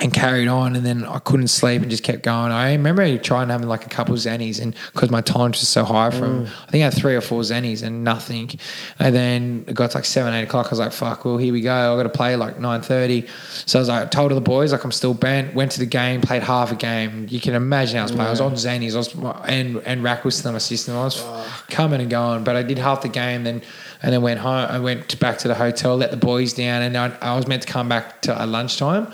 and 0.00 0.14
carried 0.14 0.48
on, 0.48 0.76
and 0.76 0.84
then 0.84 1.04
I 1.04 1.18
couldn't 1.18 1.48
sleep 1.48 1.82
and 1.82 1.90
just 1.90 2.02
kept 2.02 2.22
going. 2.22 2.52
I 2.52 2.72
remember 2.72 3.18
trying 3.18 3.50
having 3.50 3.68
like 3.68 3.84
a 3.84 3.88
couple 3.88 4.14
of 4.14 4.20
Xannies, 4.20 4.60
and 4.60 4.74
because 4.92 5.10
my 5.10 5.20
tolerance 5.20 5.60
was 5.60 5.68
so 5.68 5.84
high 5.84 6.10
from, 6.10 6.46
mm. 6.46 6.48
I 6.48 6.70
think 6.70 6.82
I 6.82 6.86
had 6.86 6.94
three 6.94 7.14
or 7.14 7.20
four 7.20 7.42
Xannies 7.42 7.82
and 7.82 8.02
nothing. 8.02 8.50
And 8.98 9.14
then 9.14 9.64
it 9.68 9.74
got 9.74 9.90
to 9.90 9.98
like 9.98 10.06
seven, 10.06 10.32
eight 10.32 10.44
o'clock. 10.44 10.66
I 10.66 10.70
was 10.70 10.78
like, 10.78 10.92
"Fuck, 10.92 11.24
well 11.24 11.36
here 11.36 11.52
we 11.52 11.60
go. 11.60 11.94
I 11.94 11.96
got 11.96 12.04
to 12.04 12.08
play 12.16 12.34
like 12.36 12.58
nine 12.58 12.80
thirty. 12.80 13.26
So 13.66 13.78
I 13.78 13.80
was 13.80 13.88
like, 13.88 14.10
told 14.10 14.32
the 14.32 14.40
boys 14.40 14.72
like 14.72 14.84
I'm 14.84 14.92
still 14.92 15.14
bent. 15.14 15.54
Went 15.54 15.72
to 15.72 15.80
the 15.80 15.86
game, 15.86 16.22
played 16.22 16.42
half 16.42 16.72
a 16.72 16.76
game. 16.76 17.26
You 17.28 17.40
can 17.40 17.54
imagine 17.54 17.96
how 17.96 18.02
I 18.02 18.04
was 18.04 18.12
playing. 18.12 18.26
I 18.28 18.30
was 18.30 18.40
on 18.40 18.52
Xannies, 18.52 18.94
I 18.94 18.98
was 18.98 19.44
and 19.48 19.76
and 19.84 20.02
Rack 20.02 20.24
was 20.24 20.36
still 20.36 20.52
my 20.52 20.58
system. 20.58 20.96
I 20.96 21.04
was 21.04 21.22
coming 21.68 22.00
and 22.00 22.10
going, 22.10 22.44
but 22.44 22.56
I 22.56 22.62
did 22.62 22.78
half 22.78 23.02
the 23.02 23.08
game 23.08 23.44
then. 23.44 23.62
And 24.02 24.14
then 24.14 24.22
went 24.22 24.40
home. 24.40 24.66
I 24.70 24.78
went 24.78 25.20
back 25.20 25.36
to 25.40 25.48
the 25.48 25.54
hotel, 25.54 25.94
let 25.94 26.10
the 26.10 26.16
boys 26.16 26.54
down, 26.54 26.80
and 26.80 26.96
I, 26.96 27.14
I 27.20 27.36
was 27.36 27.46
meant 27.46 27.60
to 27.64 27.68
come 27.68 27.86
back 27.86 28.22
to 28.22 28.40
at 28.40 28.48
lunchtime. 28.48 29.12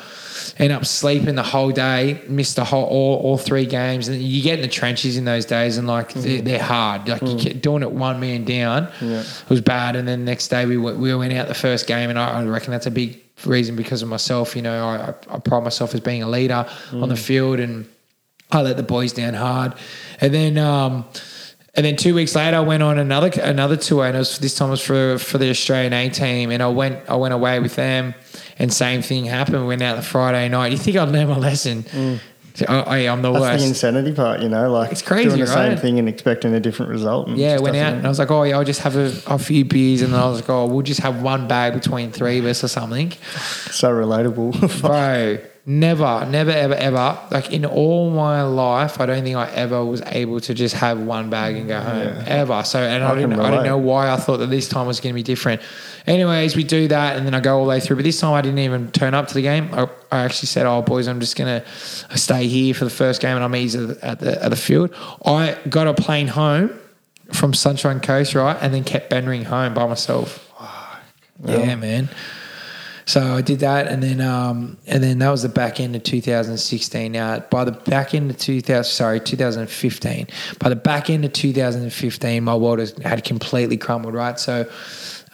End 0.58 0.72
up 0.72 0.84
sleeping 0.84 1.34
the 1.34 1.42
whole 1.42 1.70
day, 1.70 2.22
missed 2.28 2.56
the 2.56 2.64
whole 2.64 2.84
all, 2.84 3.18
all 3.18 3.38
three 3.38 3.66
games, 3.66 4.08
and 4.08 4.20
you 4.20 4.42
get 4.42 4.58
in 4.58 4.62
the 4.62 4.68
trenches 4.68 5.16
in 5.16 5.24
those 5.24 5.44
days, 5.44 5.78
and 5.78 5.86
like 5.86 6.10
mm. 6.10 6.22
they're, 6.22 6.42
they're 6.42 6.62
hard. 6.62 7.08
Like 7.08 7.22
you 7.22 7.28
mm. 7.28 7.42
get, 7.42 7.62
doing 7.62 7.82
it 7.82 7.90
one 7.90 8.20
man 8.20 8.44
down. 8.44 8.88
It 9.00 9.48
was 9.48 9.60
bad, 9.60 9.96
and 9.96 10.06
then 10.06 10.24
next 10.24 10.48
day 10.48 10.66
we 10.66 10.76
went, 10.76 10.98
we 10.98 11.14
went 11.14 11.32
out 11.32 11.48
the 11.48 11.54
first 11.54 11.86
game, 11.86 12.10
and 12.10 12.18
I, 12.18 12.40
I 12.40 12.44
reckon 12.44 12.70
that's 12.70 12.86
a 12.86 12.90
big 12.90 13.22
reason 13.44 13.76
because 13.76 14.02
of 14.02 14.08
myself. 14.08 14.56
You 14.56 14.62
know, 14.62 14.84
I, 14.84 15.14
I 15.34 15.38
pride 15.38 15.64
myself 15.64 15.94
as 15.94 16.00
being 16.00 16.22
a 16.22 16.28
leader 16.28 16.66
on 16.92 17.08
the 17.08 17.14
mm. 17.14 17.18
field, 17.18 17.60
and 17.60 17.88
I 18.50 18.62
let 18.62 18.76
the 18.76 18.82
boys 18.82 19.12
down 19.12 19.34
hard, 19.34 19.74
and 20.20 20.32
then. 20.34 20.58
Um, 20.58 21.04
and 21.76 21.84
then 21.84 21.96
two 21.96 22.14
weeks 22.14 22.34
later, 22.34 22.56
I 22.56 22.60
went 22.60 22.82
on 22.82 22.98
another 22.98 23.30
another 23.42 23.76
tour, 23.76 24.06
and 24.06 24.16
it 24.16 24.18
was 24.18 24.38
this 24.38 24.54
time 24.54 24.68
it 24.68 24.70
was 24.70 24.80
for 24.80 25.18
for 25.18 25.36
the 25.36 25.50
Australian 25.50 25.92
A 25.92 26.08
team, 26.08 26.50
and 26.50 26.62
I 26.62 26.68
went 26.68 26.98
I 27.06 27.16
went 27.16 27.34
away 27.34 27.60
with 27.60 27.76
them, 27.76 28.14
and 28.58 28.72
same 28.72 29.02
thing 29.02 29.26
happened. 29.26 29.60
We 29.62 29.68
went 29.68 29.82
out 29.82 29.96
the 29.96 30.02
Friday 30.02 30.48
night. 30.48 30.72
You 30.72 30.78
think 30.78 30.96
I'd 30.96 31.08
learn 31.08 31.28
my 31.28 31.36
lesson? 31.36 31.82
Mm. 31.84 32.20
I, 32.68 32.74
I, 32.74 32.98
am 32.98 33.22
the 33.22 33.30
That's 33.32 33.42
worst. 33.42 33.62
the 33.62 33.68
insanity 33.68 34.12
part, 34.12 34.40
you 34.40 34.48
know, 34.48 34.70
like 34.70 34.90
It's 34.90 35.02
crazy, 35.02 35.28
doing 35.28 35.40
the 35.40 35.46
same 35.46 35.76
thing 35.76 35.98
and 35.98 36.08
expecting 36.08 36.54
a 36.54 36.60
different 36.60 36.90
result. 36.90 37.28
Yeah, 37.28 37.58
went 37.58 37.76
out 37.76 37.94
and 37.94 38.06
I 38.06 38.08
was 38.08 38.18
like, 38.18 38.30
oh 38.30 38.44
yeah, 38.44 38.56
I'll 38.56 38.64
just 38.64 38.80
have 38.80 38.96
a, 38.96 39.12
a 39.26 39.38
few 39.38 39.64
beers, 39.64 40.00
and 40.00 40.12
then 40.12 40.20
I 40.20 40.26
was 40.26 40.40
like, 40.40 40.48
oh, 40.48 40.66
we'll 40.66 40.82
just 40.82 41.00
have 41.00 41.22
one 41.22 41.48
bag 41.48 41.74
between 41.74 42.12
three 42.12 42.38
of 42.38 42.46
us 42.46 42.64
or 42.64 42.68
something. 42.68 43.10
so 43.70 43.90
relatable. 43.92 44.80
Bro, 44.80 45.38
never, 45.66 46.24
never, 46.30 46.52
ever, 46.52 46.74
ever. 46.74 47.18
Like 47.32 47.52
in 47.52 47.66
all 47.66 48.10
my 48.10 48.42
life, 48.42 49.00
I 49.00 49.06
don't 49.06 49.24
think 49.24 49.36
I 49.36 49.50
ever 49.50 49.84
was 49.84 50.00
able 50.06 50.40
to 50.40 50.54
just 50.54 50.76
have 50.76 51.00
one 51.00 51.28
bag 51.28 51.56
and 51.56 51.66
go 51.66 51.80
home 51.80 52.22
ever. 52.26 52.62
So, 52.62 52.80
and 52.80 53.02
I, 53.02 53.10
I 53.10 53.14
didn't, 53.16 53.40
I 53.40 53.50
didn't 53.50 53.66
know 53.66 53.76
why 53.76 54.10
I 54.10 54.16
thought 54.16 54.38
that 54.38 54.46
this 54.46 54.68
time 54.68 54.86
was 54.86 55.00
going 55.00 55.12
to 55.12 55.14
be 55.14 55.24
different. 55.24 55.60
Anyways, 56.06 56.54
we 56.54 56.62
do 56.62 56.86
that, 56.88 57.16
and 57.16 57.26
then 57.26 57.34
I 57.34 57.40
go 57.40 57.58
all 57.58 57.64
the 57.64 57.70
way 57.70 57.80
through. 57.80 57.96
But 57.96 58.04
this 58.04 58.20
time, 58.20 58.32
I 58.32 58.40
didn't 58.40 58.60
even 58.60 58.92
turn 58.92 59.12
up 59.12 59.26
to 59.26 59.34
the 59.34 59.42
game. 59.42 59.68
I, 59.74 59.88
I 60.12 60.20
actually 60.24 60.46
said, 60.46 60.66
"Oh, 60.66 60.82
boys, 60.82 61.08
I'm 61.08 61.18
just 61.18 61.34
going 61.34 61.60
to 61.60 61.68
stay 62.16 62.46
here 62.46 62.72
for 62.72 62.84
the 62.84 62.90
first 62.90 63.20
game, 63.20 63.34
and 63.34 63.44
I'm 63.44 63.56
easy 63.56 63.78
at 63.80 63.88
the, 63.88 64.06
at 64.06 64.20
the 64.20 64.44
at 64.44 64.48
the 64.50 64.56
field." 64.56 64.94
I 65.24 65.58
got 65.68 65.88
a 65.88 65.94
plane 65.94 66.28
home 66.28 66.70
from 67.32 67.54
Sunshine 67.54 67.98
Coast, 67.98 68.36
right, 68.36 68.56
and 68.60 68.72
then 68.72 68.84
kept 68.84 69.10
bendering 69.10 69.44
home 69.44 69.74
by 69.74 69.86
myself. 69.86 70.44
Yeah, 71.44 71.74
man. 71.74 72.08
So 73.06 73.22
I 73.36 73.40
did 73.40 73.60
that, 73.60 73.86
and 73.86 74.02
then 74.02 74.20
um, 74.20 74.78
and 74.88 75.00
then 75.00 75.20
that 75.20 75.30
was 75.30 75.42
the 75.42 75.48
back 75.48 75.78
end 75.78 75.94
of 75.94 76.02
2016. 76.02 77.12
Now, 77.12 77.38
by 77.38 77.64
the 77.64 77.70
back 77.70 78.14
end 78.14 78.32
of 78.32 78.36
2000, 78.36 78.82
sorry, 78.84 79.20
2015. 79.20 80.26
By 80.58 80.68
the 80.68 80.74
back 80.76 81.08
end 81.08 81.24
of 81.24 81.32
2015, 81.32 82.42
my 82.42 82.56
world 82.56 82.80
has, 82.80 82.90
had 83.04 83.22
completely 83.22 83.76
crumbled. 83.76 84.14
Right, 84.14 84.40
so 84.40 84.68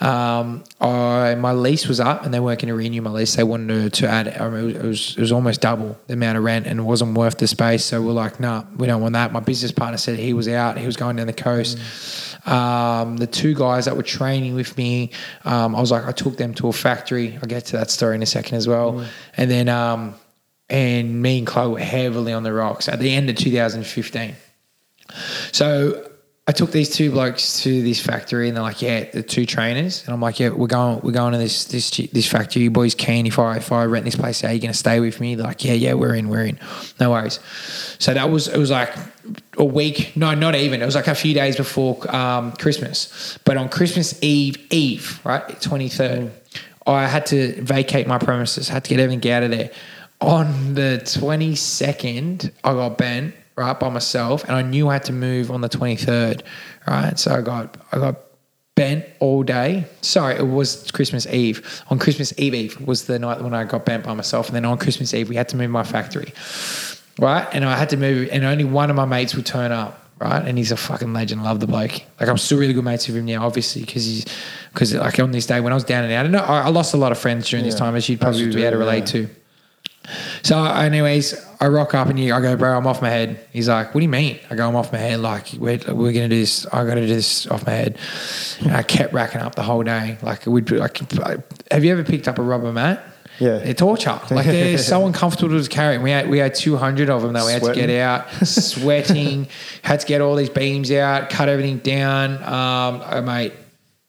um, 0.02 0.64
I 0.80 1.36
my 1.36 1.52
lease 1.52 1.86
was 1.86 2.00
up, 2.00 2.24
and 2.24 2.34
they 2.34 2.40
weren't 2.40 2.60
going 2.60 2.70
to 2.70 2.74
renew 2.74 3.00
my 3.02 3.10
lease. 3.10 3.36
They 3.36 3.44
wanted 3.44 3.92
to, 3.92 4.00
to 4.00 4.08
add. 4.08 4.36
I 4.36 4.50
mean, 4.50 4.74
it 4.74 4.82
was 4.82 5.16
it 5.16 5.20
was 5.20 5.30
almost 5.30 5.60
double 5.60 5.96
the 6.08 6.14
amount 6.14 6.38
of 6.38 6.42
rent, 6.42 6.66
and 6.66 6.80
it 6.80 6.82
wasn't 6.82 7.16
worth 7.16 7.38
the 7.38 7.46
space. 7.46 7.84
So 7.84 8.02
we're 8.02 8.10
like, 8.10 8.40
nah, 8.40 8.64
we 8.76 8.88
don't 8.88 9.00
want 9.00 9.12
that. 9.12 9.32
My 9.32 9.38
business 9.38 9.70
partner 9.70 9.98
said 9.98 10.18
he 10.18 10.32
was 10.32 10.48
out. 10.48 10.76
He 10.76 10.86
was 10.86 10.96
going 10.96 11.16
down 11.16 11.28
the 11.28 11.32
coast. 11.32 11.78
Um, 12.48 13.16
the 13.18 13.28
two 13.28 13.54
guys 13.54 13.84
that 13.84 13.96
were 13.96 14.02
training 14.02 14.56
with 14.56 14.76
me, 14.76 15.12
um, 15.44 15.76
I 15.76 15.80
was 15.80 15.92
like, 15.92 16.04
I 16.04 16.10
took 16.10 16.36
them 16.36 16.52
to 16.54 16.66
a 16.66 16.72
factory. 16.72 17.36
I'll 17.36 17.48
get 17.48 17.66
to 17.66 17.76
that 17.76 17.88
story 17.88 18.16
in 18.16 18.22
a 18.22 18.26
second 18.26 18.56
as 18.56 18.66
well. 18.66 19.06
And 19.36 19.48
then, 19.48 19.68
um, 19.68 20.16
and 20.68 21.22
me 21.22 21.38
and 21.38 21.46
Chloe 21.46 21.74
were 21.74 21.78
heavily 21.78 22.32
on 22.32 22.42
the 22.42 22.52
rocks 22.52 22.88
at 22.88 22.98
the 22.98 23.14
end 23.14 23.30
of 23.30 23.36
2015. 23.36 24.34
So 25.52 26.08
I 26.44 26.50
took 26.50 26.72
these 26.72 26.90
two 26.90 27.12
blokes 27.12 27.62
to 27.62 27.82
this 27.82 28.00
factory, 28.00 28.48
and 28.48 28.56
they're 28.56 28.64
like, 28.64 28.82
"Yeah, 28.82 29.08
the 29.08 29.22
two 29.22 29.46
trainers." 29.46 30.02
And 30.04 30.12
I'm 30.12 30.20
like, 30.20 30.40
"Yeah, 30.40 30.48
we're 30.48 30.66
going, 30.66 31.00
we're 31.02 31.12
going 31.12 31.32
to 31.34 31.38
this 31.38 31.66
this 31.66 31.90
this 31.90 32.26
factory. 32.26 32.62
You 32.62 32.70
boys 32.72 32.96
keen? 32.96 33.26
If 33.28 33.38
I 33.38 33.58
if 33.58 33.70
I 33.70 33.84
rent 33.84 34.04
this 34.04 34.16
place, 34.16 34.42
are 34.42 34.52
you 34.52 34.58
going 34.58 34.72
to 34.72 34.76
stay 34.76 34.98
with 34.98 35.20
me?" 35.20 35.36
They're 35.36 35.46
like, 35.46 35.64
"Yeah, 35.64 35.74
yeah, 35.74 35.94
we're 35.94 36.16
in, 36.16 36.28
we're 36.28 36.46
in. 36.46 36.58
No 36.98 37.12
worries." 37.12 37.38
So 38.00 38.12
that 38.12 38.28
was 38.28 38.48
it 38.48 38.58
was 38.58 38.70
like 38.72 38.92
a 39.56 39.64
week, 39.64 40.16
no, 40.16 40.34
not 40.34 40.56
even. 40.56 40.82
It 40.82 40.84
was 40.84 40.96
like 40.96 41.06
a 41.06 41.14
few 41.14 41.32
days 41.32 41.56
before 41.56 42.12
um, 42.14 42.50
Christmas. 42.52 43.38
But 43.44 43.56
on 43.56 43.68
Christmas 43.68 44.20
Eve, 44.20 44.56
Eve, 44.72 45.20
right, 45.24 45.60
twenty 45.60 45.88
third, 45.88 46.32
I 46.84 47.06
had 47.06 47.24
to 47.26 47.62
vacate 47.62 48.08
my 48.08 48.18
premises. 48.18 48.68
I 48.68 48.72
had 48.72 48.84
to 48.84 48.90
get 48.90 48.98
everything 48.98 49.30
out 49.30 49.44
of 49.44 49.52
there. 49.52 49.70
On 50.20 50.74
the 50.74 51.00
twenty 51.04 51.54
second, 51.54 52.50
I 52.64 52.72
got 52.72 52.98
bent 52.98 53.36
right 53.62 53.78
by 53.78 53.88
myself, 53.88 54.44
and 54.44 54.52
I 54.52 54.62
knew 54.62 54.88
I 54.88 54.94
had 54.94 55.04
to 55.04 55.12
move 55.12 55.50
on 55.50 55.60
the 55.60 55.68
twenty 55.68 55.96
third. 55.96 56.42
Right, 56.86 57.18
so 57.18 57.34
I 57.34 57.40
got 57.40 57.76
I 57.92 57.98
got 57.98 58.16
bent 58.74 59.04
all 59.20 59.42
day. 59.42 59.86
Sorry, 60.00 60.36
it 60.36 60.46
was 60.46 60.90
Christmas 60.90 61.26
Eve. 61.26 61.82
On 61.88 61.98
Christmas 61.98 62.32
Eve 62.38 62.54
Eve 62.54 62.80
was 62.80 63.06
the 63.06 63.18
night 63.18 63.42
when 63.42 63.54
I 63.54 63.64
got 63.64 63.84
bent 63.84 64.04
by 64.04 64.14
myself, 64.14 64.48
and 64.48 64.56
then 64.56 64.64
on 64.64 64.78
Christmas 64.78 65.14
Eve 65.14 65.28
we 65.28 65.36
had 65.36 65.48
to 65.50 65.56
move 65.56 65.70
my 65.70 65.84
factory. 65.84 66.32
Right, 67.18 67.46
and 67.52 67.64
I 67.64 67.76
had 67.76 67.90
to 67.90 67.96
move, 67.96 68.28
and 68.32 68.44
only 68.44 68.64
one 68.64 68.90
of 68.90 68.96
my 68.96 69.04
mates 69.04 69.34
would 69.34 69.46
turn 69.46 69.72
up. 69.72 69.98
Right, 70.18 70.46
and 70.46 70.56
he's 70.56 70.70
a 70.70 70.76
fucking 70.76 71.12
legend. 71.12 71.42
Love 71.42 71.58
the 71.58 71.66
bloke. 71.66 72.00
Like 72.20 72.28
I'm 72.28 72.38
still 72.38 72.58
really 72.58 72.72
good 72.74 72.84
mates 72.84 73.08
with 73.08 73.16
him 73.16 73.26
now, 73.26 73.44
obviously, 73.44 73.82
because 73.82 74.04
he's 74.04 74.24
because 74.72 74.94
like 74.94 75.18
on 75.18 75.32
this 75.32 75.46
day 75.46 75.60
when 75.60 75.72
I 75.72 75.74
was 75.74 75.84
down 75.84 76.04
and 76.04 76.12
out, 76.12 76.26
and 76.26 76.36
I, 76.36 76.66
I 76.66 76.68
lost 76.68 76.94
a 76.94 76.96
lot 76.96 77.10
of 77.10 77.18
friends 77.18 77.48
during 77.48 77.64
this 77.64 77.74
time, 77.74 77.96
as 77.96 78.08
you'd 78.08 78.20
probably 78.20 78.46
be 78.46 78.62
able 78.62 78.72
to 78.72 78.78
relate 78.78 79.14
yeah. 79.14 79.26
to. 79.26 79.28
So, 80.42 80.64
anyways, 80.64 81.34
I 81.62 81.68
rock 81.68 81.94
up 81.94 82.08
and 82.08 82.18
you, 82.18 82.34
I 82.34 82.40
go, 82.40 82.56
bro, 82.56 82.76
I'm 82.76 82.88
off 82.88 83.00
my 83.00 83.08
head. 83.08 83.38
He's 83.52 83.68
like, 83.68 83.94
what 83.94 84.00
do 84.00 84.02
you 84.02 84.08
mean? 84.08 84.40
I 84.50 84.56
go, 84.56 84.66
I'm 84.66 84.74
off 84.74 84.90
my 84.90 84.98
head. 84.98 85.20
Like, 85.20 85.52
we're, 85.52 85.78
we're 85.86 86.12
going 86.12 86.28
to 86.28 86.28
do 86.28 86.40
this. 86.40 86.66
I 86.66 86.84
got 86.84 86.96
to 86.96 87.02
do 87.02 87.06
this 87.06 87.46
off 87.46 87.64
my 87.66 87.72
head. 87.72 87.98
And 88.62 88.72
I 88.72 88.82
kept 88.82 89.12
racking 89.12 89.40
up 89.40 89.54
the 89.54 89.62
whole 89.62 89.84
day. 89.84 90.18
Like, 90.22 90.44
we'd, 90.44 90.68
like, 90.72 90.98
have 91.70 91.84
you 91.84 91.92
ever 91.92 92.02
picked 92.02 92.26
up 92.26 92.40
a 92.40 92.42
rubber 92.42 92.72
mat? 92.72 93.04
Yeah. 93.38 93.58
They're 93.58 93.74
torture. 93.74 94.20
Like, 94.32 94.46
they're 94.46 94.76
so 94.92 95.06
uncomfortable 95.06 95.62
to 95.62 95.68
carry. 95.68 95.98
We 95.98 96.10
had, 96.10 96.28
we 96.28 96.38
had 96.38 96.56
200 96.56 97.08
of 97.08 97.22
them 97.22 97.34
that 97.34 97.46
we 97.46 97.52
had 97.52 97.62
to 97.62 97.74
get 97.76 97.90
out, 97.90 98.28
sweating, 98.44 99.46
had 99.82 100.00
to 100.00 100.06
get 100.08 100.20
all 100.20 100.34
these 100.34 100.50
beams 100.50 100.90
out, 100.90 101.30
cut 101.30 101.48
everything 101.48 101.78
down. 101.78 102.42
Um, 102.42 103.02
oh, 103.06 103.22
mate, 103.22 103.52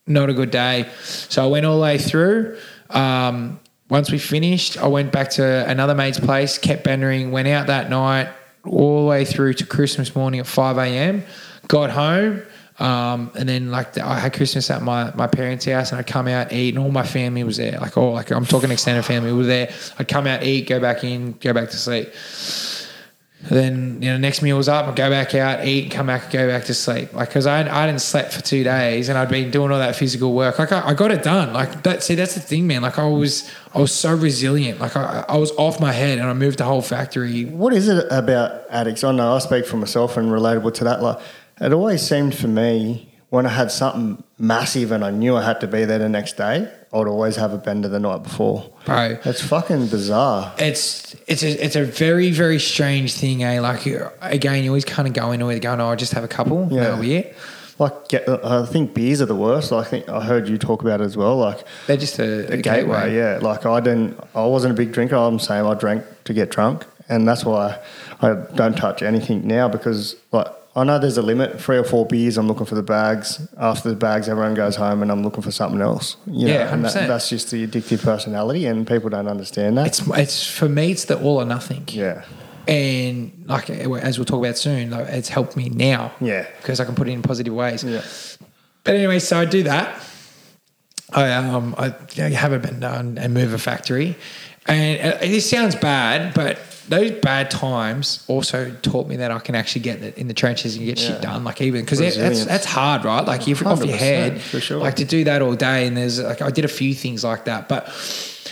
not 0.07 0.27
a 0.27 0.33
good 0.33 0.49
day. 0.49 0.89
So 1.03 1.43
I 1.43 1.47
went 1.47 1.67
all 1.67 1.75
the 1.75 1.83
way 1.83 1.99
through. 1.99 2.57
Um, 2.89 3.59
once 3.93 4.11
we 4.11 4.17
finished, 4.17 4.75
I 4.79 4.87
went 4.87 5.11
back 5.11 5.29
to 5.31 5.69
another 5.69 5.93
mate's 5.93 6.19
place, 6.19 6.57
kept 6.57 6.83
bendering, 6.83 7.29
went 7.29 7.47
out 7.47 7.67
that 7.67 7.91
night, 7.91 8.27
all 8.65 9.03
the 9.03 9.07
way 9.07 9.23
through 9.23 9.53
to 9.53 9.67
Christmas 9.67 10.15
morning 10.15 10.39
at 10.39 10.47
5 10.47 10.79
a.m. 10.79 11.23
Got 11.67 11.91
home. 11.91 12.41
Um, 12.79 13.29
and 13.37 13.47
then 13.47 13.69
like 13.69 13.95
I 13.99 14.17
had 14.17 14.33
Christmas 14.33 14.71
at 14.71 14.81
my, 14.81 15.13
my 15.13 15.27
parents' 15.27 15.65
house 15.65 15.91
and 15.91 15.99
I'd 15.99 16.07
come 16.07 16.27
out, 16.27 16.51
eat, 16.51 16.73
and 16.73 16.83
all 16.83 16.89
my 16.89 17.05
family 17.05 17.43
was 17.43 17.57
there. 17.57 17.77
Like 17.79 17.95
oh, 17.95 18.13
like 18.13 18.31
I'm 18.31 18.47
talking 18.47 18.71
extended 18.71 19.05
family 19.05 19.31
was 19.31 19.45
there. 19.45 19.71
I'd 19.99 20.07
come 20.07 20.25
out, 20.25 20.41
eat, 20.41 20.67
go 20.67 20.79
back 20.79 21.03
in, 21.03 21.33
go 21.33 21.53
back 21.53 21.69
to 21.69 21.77
sleep. 21.77 22.09
Then 23.49 24.01
you 24.01 24.09
know, 24.09 24.17
next 24.17 24.41
meal 24.41 24.55
was 24.55 24.69
up. 24.69 24.87
I'd 24.87 24.95
go 24.95 25.09
back 25.09 25.35
out, 25.35 25.65
eat, 25.65 25.91
come 25.91 26.07
back, 26.07 26.31
go 26.31 26.47
back 26.47 26.65
to 26.65 26.73
sleep. 26.73 27.13
Like, 27.13 27.29
cause 27.29 27.45
I 27.45 27.59
I 27.61 27.81
hadn't 27.81 27.99
slept 27.99 28.33
for 28.33 28.41
two 28.41 28.63
days, 28.63 29.09
and 29.09 29.17
I'd 29.17 29.29
been 29.29 29.51
doing 29.51 29.71
all 29.71 29.79
that 29.79 29.95
physical 29.95 30.33
work. 30.33 30.59
Like, 30.59 30.71
I, 30.71 30.89
I 30.89 30.93
got 30.93 31.11
it 31.11 31.23
done. 31.23 31.51
Like 31.51 31.83
that. 31.83 32.03
See, 32.03 32.15
that's 32.15 32.35
the 32.35 32.39
thing, 32.39 32.67
man. 32.67 32.81
Like, 32.81 32.97
I 32.97 33.05
was 33.05 33.51
I 33.73 33.79
was 33.79 33.91
so 33.91 34.15
resilient. 34.15 34.79
Like, 34.79 34.95
I, 34.95 35.25
I 35.27 35.37
was 35.37 35.51
off 35.51 35.79
my 35.79 35.91
head, 35.91 36.19
and 36.19 36.27
I 36.27 36.33
moved 36.33 36.59
the 36.59 36.65
whole 36.65 36.81
factory. 36.81 37.45
What 37.45 37.73
is 37.73 37.89
it 37.89 38.05
about 38.09 38.63
addicts? 38.69 39.03
I 39.03 39.11
know 39.11 39.35
I 39.35 39.39
speak 39.39 39.65
for 39.65 39.77
myself 39.77 40.15
and 40.15 40.29
relatable 40.29 40.73
to 40.75 40.83
that. 40.85 41.01
Like, 41.01 41.19
it 41.59 41.73
always 41.73 42.01
seemed 42.01 42.35
for 42.35 42.47
me 42.47 43.13
when 43.29 43.47
I 43.47 43.49
had 43.49 43.71
something 43.71 44.23
massive 44.37 44.91
and 44.91 45.03
I 45.03 45.09
knew 45.09 45.35
I 45.35 45.43
had 45.43 45.59
to 45.61 45.67
be 45.67 45.85
there 45.85 45.97
the 45.97 46.07
next 46.07 46.37
day, 46.37 46.71
I 46.93 46.97
would 46.97 47.07
always 47.07 47.35
have 47.37 47.53
a 47.53 47.57
bender 47.57 47.87
the 47.87 47.99
night 47.99 48.21
before. 48.21 48.69
Bro. 48.85 49.17
It's 49.25 49.41
fucking 49.41 49.87
bizarre. 49.87 50.53
It's 50.59 51.15
it's 51.27 51.41
a 51.41 51.65
it's 51.65 51.75
a 51.75 51.83
very 51.85 52.29
very 52.29 52.59
strange 52.59 53.13
thing, 53.15 53.43
eh? 53.43 53.59
Like 53.59 53.85
you- 53.87 54.07
again, 54.21 54.63
you 54.63 54.69
always 54.69 54.85
kind 54.85 55.07
of 55.07 55.13
go 55.15 55.31
into 55.31 55.49
it 55.49 55.59
going, 55.61 55.81
"Oh, 55.81 55.89
I 55.89 55.95
just 55.95 56.13
have 56.13 56.23
a 56.23 56.27
couple, 56.27 56.67
yeah, 56.71 56.81
that'll 56.83 56.99
be 57.01 57.15
it." 57.15 57.35
Like, 57.79 58.07
get, 58.09 58.29
I 58.29 58.67
think 58.67 58.93
beers 58.93 59.19
are 59.23 59.25
the 59.25 59.33
worst. 59.35 59.71
I 59.73 59.83
think 59.83 60.07
I 60.07 60.23
heard 60.23 60.47
you 60.47 60.59
talk 60.59 60.83
about 60.83 61.01
it 61.01 61.05
as 61.05 61.17
well. 61.17 61.37
Like, 61.37 61.63
They're 61.87 61.97
just 61.97 62.19
a, 62.19 62.53
a 62.53 62.57
gateway, 62.57 63.15
yeah. 63.15 63.39
Like 63.41 63.65
I 63.65 63.79
didn't, 63.79 64.19
I 64.35 64.45
wasn't 64.45 64.73
a 64.73 64.77
big 64.77 64.91
drinker. 64.91 65.15
I'm 65.15 65.39
saying 65.39 65.65
I 65.65 65.73
drank 65.73 66.03
to 66.25 66.33
get 66.33 66.51
drunk, 66.51 66.85
and 67.09 67.27
that's 67.27 67.43
why 67.43 67.79
I 68.21 68.35
don't 68.53 68.77
touch 68.77 69.01
anything 69.01 69.47
now 69.47 69.67
because 69.67 70.15
like 70.31 70.47
I 70.75 70.83
know 70.83 70.97
there's 70.97 71.17
a 71.17 71.21
limit. 71.21 71.61
Three 71.61 71.77
or 71.77 71.83
four 71.83 72.05
beers, 72.07 72.37
I'm 72.37 72.47
looking 72.47 72.65
for 72.65 72.73
the 72.75 72.81
bags. 72.83 73.47
After 73.59 73.89
the 73.89 73.95
bags, 73.95 74.27
everyone 74.27 74.55
goes 74.55 74.75
home, 74.75 75.03
and 75.03 75.11
I'm 75.11 75.21
looking 75.23 75.43
for 75.43 75.51
something 75.51 75.81
else. 75.81 76.17
You 76.25 76.47
know, 76.47 76.53
Yeah, 76.53 76.73
and 76.73 76.83
that, 76.83 76.93
100%. 76.93 77.07
that's 77.07 77.29
just 77.29 77.51
the 77.51 77.67
addictive 77.67 78.01
personality, 78.03 78.65
and 78.65 78.87
people 78.87 79.09
don't 79.09 79.27
understand 79.27 79.77
that. 79.77 79.87
It's 79.87 80.01
it's 80.07 80.47
for 80.51 80.67
me, 80.67 80.91
it's 80.91 81.05
the 81.05 81.19
all 81.21 81.37
or 81.41 81.45
nothing. 81.45 81.83
yeah, 81.89 82.23
and 82.67 83.43
like 83.47 83.69
as 83.69 84.17
we'll 84.17 84.25
talk 84.25 84.39
about 84.39 84.57
soon, 84.57 84.89
like, 84.91 85.07
it's 85.09 85.29
helped 85.29 85.55
me 85.55 85.69
now. 85.69 86.11
Yeah. 86.19 86.47
because 86.57 86.79
I 86.79 86.85
can 86.85 86.95
put 86.95 87.07
it 87.07 87.11
in 87.11 87.21
positive 87.21 87.53
ways. 87.53 87.83
yeah. 87.83 88.01
But 88.83 88.95
anyway, 88.95 89.19
so 89.19 89.39
I 89.39 89.45
do 89.45 89.63
that. 89.63 90.01
I 91.13 91.31
um 91.33 91.75
I 91.77 91.93
know, 92.17 92.29
have 92.29 92.51
a 92.53 92.67
and, 92.67 93.19
and 93.19 93.33
move 93.33 93.53
a 93.53 93.59
factory, 93.59 94.15
and 94.65 95.13
uh, 95.13 95.17
this 95.19 95.47
sounds 95.47 95.75
bad, 95.75 96.33
but 96.33 96.57
those 96.89 97.11
bad 97.11 97.49
times 97.49 98.23
also 98.27 98.71
taught 98.81 99.07
me 99.07 99.17
that 99.17 99.31
I 99.31 99.39
can 99.39 99.55
actually 99.55 99.81
get 99.81 100.01
in 100.17 100.27
the 100.27 100.33
trenches 100.33 100.75
and 100.75 100.85
get 100.85 100.99
shit 100.99 101.21
done. 101.21 101.43
Like 101.43 101.61
even 101.61 101.81
because 101.81 101.99
that's 101.99 102.45
that's 102.45 102.65
hard, 102.65 103.05
right? 103.05 103.25
Like 103.25 103.47
you're 103.47 103.67
off 103.67 103.83
your 103.83 103.97
head, 103.97 104.41
for 104.41 104.59
sure. 104.59 104.79
Like 104.79 104.95
to 104.97 105.05
do 105.05 105.23
that 105.25 105.41
all 105.41 105.55
day, 105.55 105.87
and 105.87 105.95
there's 105.95 106.21
like 106.21 106.41
I 106.41 106.51
did 106.51 106.65
a 106.65 106.69
few 106.69 106.93
things 106.93 107.23
like 107.23 107.45
that, 107.45 107.69
but 107.69 107.89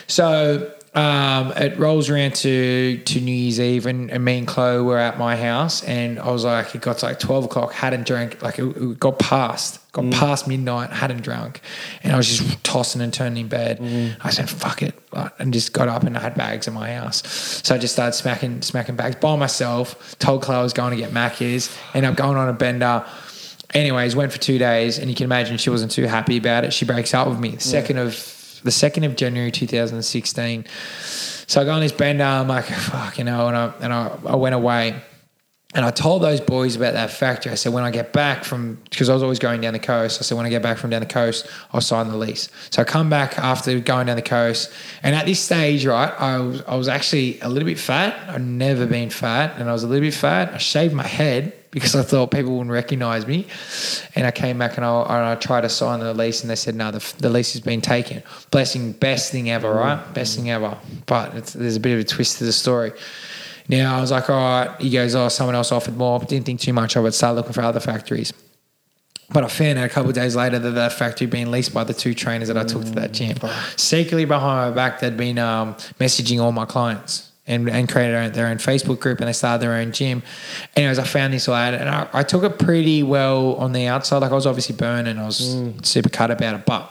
so 0.08 0.72
um, 0.94 1.54
it 1.54 1.80
rolls 1.80 2.10
around 2.10 2.36
to, 2.36 2.98
to 2.98 3.22
New 3.22 3.32
Year's 3.32 3.62
Eve, 3.62 3.86
and, 3.86 4.12
and 4.12 4.26
me 4.26 4.40
and 4.40 4.48
Chloe 4.48 4.82
were 4.84 4.98
at 4.98 5.18
my 5.18 5.38
house, 5.38 5.84
and 5.84 6.20
I 6.20 6.30
was 6.32 6.44
like, 6.44 6.76
it 6.76 6.82
got 6.82 6.98
to 6.98 7.06
like 7.06 7.20
12 7.20 7.46
o'clock, 7.46 7.72
hadn't 7.72 8.06
drank, 8.06 8.42
like 8.42 8.60
it, 8.60 8.66
it 8.76 9.00
got 9.00 9.18
past, 9.18 9.80
got 9.94 10.12
past 10.12 10.50
midnight, 10.50 10.90
hadn't 10.90 11.22
drunk, 11.22 11.62
and 12.04 12.12
I 12.12 12.18
was 12.18 12.28
just 12.28 12.62
tossing 12.66 13.02
and 13.02 13.14
turning 13.14 13.44
in 13.44 13.48
bed. 13.48 13.80
I 14.22 14.32
said, 14.32 14.50
fuck 14.50 14.84
it, 14.84 14.94
and 15.40 15.54
just 15.54 15.72
got 15.72 15.88
up 15.88 16.04
and 16.04 16.18
I 16.18 16.20
had 16.20 16.36
bags 16.36 16.68
in 16.68 16.74
my 16.74 16.94
house. 16.94 17.26
So 17.66 17.74
I 17.74 17.78
just 17.78 17.94
started 17.94 18.14
smacking, 18.14 18.62
smacking 18.62 18.98
bags 18.98 19.16
by 19.16 19.38
myself, 19.38 20.18
told 20.20 20.42
Chloe 20.42 20.58
I 20.58 20.64
was 20.64 20.74
going 20.74 20.92
to 20.92 20.98
get 20.98 21.12
Macca's, 21.12 21.74
I'm 21.94 22.16
going 22.16 22.36
on 22.36 22.50
a 22.50 22.54
bender. 22.54 23.06
Anyways, 23.74 24.18
went 24.18 24.34
for 24.34 24.40
two 24.40 24.58
days, 24.58 25.00
and 25.00 25.10
you 25.10 25.16
can 25.16 25.24
imagine 25.24 25.56
she 25.56 25.70
wasn't 25.70 25.94
too 25.94 26.04
happy 26.04 26.36
about 26.36 26.66
it. 26.66 26.74
She 26.74 26.84
breaks 26.84 27.14
up 27.14 27.30
with 27.30 27.40
me. 27.40 27.52
The 27.52 27.62
second 27.62 27.98
of 28.00 28.41
the 28.64 28.72
second 28.72 29.04
of 29.04 29.16
January, 29.16 29.52
two 29.52 29.68
thousand 29.68 29.96
and 29.98 30.06
sixteen. 30.06 30.66
So 31.48 31.62
I 31.62 31.66
go 31.66 31.72
on 31.72 31.82
this 31.82 31.92
bender. 31.92 32.24
I'm 32.24 32.48
like, 32.48 32.66
fuck, 32.66 33.18
you 33.18 33.24
know, 33.24 33.48
and 33.48 33.58
I 33.58 33.74
and 33.82 33.94
I, 33.94 34.18
I 34.26 34.36
went 34.36 34.56
away. 34.56 35.02
And 35.74 35.86
I 35.86 35.92
told 35.92 36.22
those 36.22 36.42
boys 36.42 36.76
about 36.76 36.96
that 36.96 37.12
factory. 37.12 37.50
I 37.50 37.56
said, 37.56 37.72
when 37.72 37.86
I 37.86 37.92
get 37.92 38.12
back 38.12 38.44
from, 38.44 38.78
because 38.90 39.08
I 39.08 39.14
was 39.14 39.24
always 39.24 39.40
going 39.40 39.62
down 39.62 39.72
the 39.72 39.80
coast, 39.80 40.20
I 40.20 40.24
said, 40.24 40.36
when 40.36 40.46
I 40.46 40.50
get 40.50 40.62
back 40.62 40.78
from 40.78 40.90
down 40.90 41.00
the 41.00 41.06
coast, 41.06 41.48
I'll 41.72 41.80
sign 41.80 42.10
the 42.10 42.18
lease. 42.18 42.50
So 42.72 42.82
I 42.82 42.84
come 42.84 43.10
back 43.10 43.40
after 43.40 43.80
going 43.80 44.08
down 44.08 44.18
the 44.18 44.22
coast. 44.22 44.70
And 45.02 45.16
at 45.16 45.26
this 45.26 45.40
stage, 45.40 45.86
right, 45.86 46.14
I 46.20 46.40
was, 46.40 46.62
I 46.64 46.76
was 46.76 46.90
actually 46.90 47.40
a 47.40 47.48
little 47.48 47.66
bit 47.66 47.80
fat. 47.80 48.30
I'd 48.30 48.42
never 48.42 48.86
been 48.86 49.10
fat. 49.10 49.58
And 49.58 49.70
I 49.70 49.72
was 49.72 49.84
a 49.84 49.88
little 49.88 50.06
bit 50.06 50.14
fat. 50.14 50.54
I 50.54 50.58
shaved 50.58 50.94
my 50.94 51.08
head 51.08 51.54
because 51.72 51.96
I 51.96 52.04
thought 52.04 52.32
people 52.32 52.52
wouldn't 52.52 52.72
recognize 52.72 53.26
me. 53.26 53.48
And 54.16 54.28
I 54.28 54.32
came 54.32 54.60
back 54.60 54.76
and 54.76 54.86
I, 54.86 55.02
and 55.04 55.26
I 55.26 55.36
tried 55.36 55.62
to 55.62 55.70
sign 55.70 56.02
the 56.02 56.14
lease, 56.14 56.42
and 56.42 56.50
they 56.50 56.56
said, 56.56 56.76
no, 56.76 56.92
the, 56.92 57.14
the 57.20 57.30
lease 57.30 57.54
has 57.54 57.62
been 57.62 57.82
taken. 57.82 58.22
Blessing, 58.52 58.92
best 58.92 59.32
thing 59.32 59.50
ever, 59.50 59.74
right? 59.74 60.14
Best 60.14 60.36
thing 60.36 60.52
ever. 60.52 60.78
But 61.06 61.34
it's, 61.36 61.54
there's 61.54 61.78
a 61.78 61.80
bit 61.80 61.94
of 61.94 62.00
a 62.00 62.04
twist 62.04 62.38
to 62.40 62.44
the 62.44 62.52
story. 62.52 62.92
Now 63.70 63.98
I 63.98 64.02
was 64.02 64.12
like, 64.12 64.30
all 64.30 64.36
right. 64.36 64.82
He 64.82 64.90
goes, 64.90 65.16
oh, 65.16 65.30
someone 65.30 65.56
else 65.56 65.72
offered 65.72 65.96
more. 65.96 66.20
Didn't 66.20 66.46
think 66.46 66.60
too 66.60 66.74
much 66.74 66.98
of 66.98 67.06
it. 67.06 67.14
Started 67.14 67.36
looking 67.36 67.54
for 67.54 67.62
other 67.62 67.80
factories. 67.80 68.34
But 69.30 69.46
I 69.46 69.48
found 69.48 69.80
out 69.80 69.86
a 69.86 69.90
couple 69.90 70.10
of 70.10 70.16
days 70.16 70.36
later 70.36 70.60
that 70.60 70.72
that 70.72 70.92
factory 70.92 71.26
had 71.26 71.32
been 71.32 71.52
leased 71.52 71.74
by 71.74 71.86
the 71.86 71.94
two 71.94 72.14
trainers 72.14 72.50
that 72.50 72.58
I 72.58 72.66
took 72.66 72.84
to 72.84 72.92
that 72.92 73.14
gym. 73.14 73.38
Secretly 73.78 74.26
behind 74.26 74.72
my 74.72 74.76
back, 74.76 75.00
they'd 75.00 75.16
been 75.16 75.40
um, 75.40 75.76
messaging 76.02 76.42
all 76.42 76.52
my 76.52 76.66
clients 76.66 77.31
and, 77.52 77.70
and 77.70 77.90
created 77.90 78.14
their 78.14 78.24
own, 78.24 78.32
their 78.32 78.48
own 78.48 78.58
Facebook 78.58 79.00
group 79.00 79.20
and 79.20 79.28
they 79.28 79.34
started 79.34 79.62
their 79.62 79.74
own 79.74 79.92
gym. 79.92 80.24
Anyways, 80.76 81.00
I 81.00 81.04
found 81.04 81.34
this 81.34 81.48
out 81.50 81.74
and 81.74 81.90
I, 81.90 82.08
I 82.14 82.24
took 82.24 82.44
it 82.44 82.58
pretty 82.58 83.04
well 83.04 83.56
on 83.56 83.74
the 83.74 83.88
outside. 83.88 84.20
Like 84.20 84.32
I 84.32 84.36
was 84.36 84.48
obviously 84.48 84.76
burning, 84.76 85.18
I 85.18 85.26
was 85.26 85.56
mm. 85.56 85.86
super 85.86 86.10
cut 86.10 86.32
about 86.32 86.56
it, 86.56 86.66
but 86.66 86.90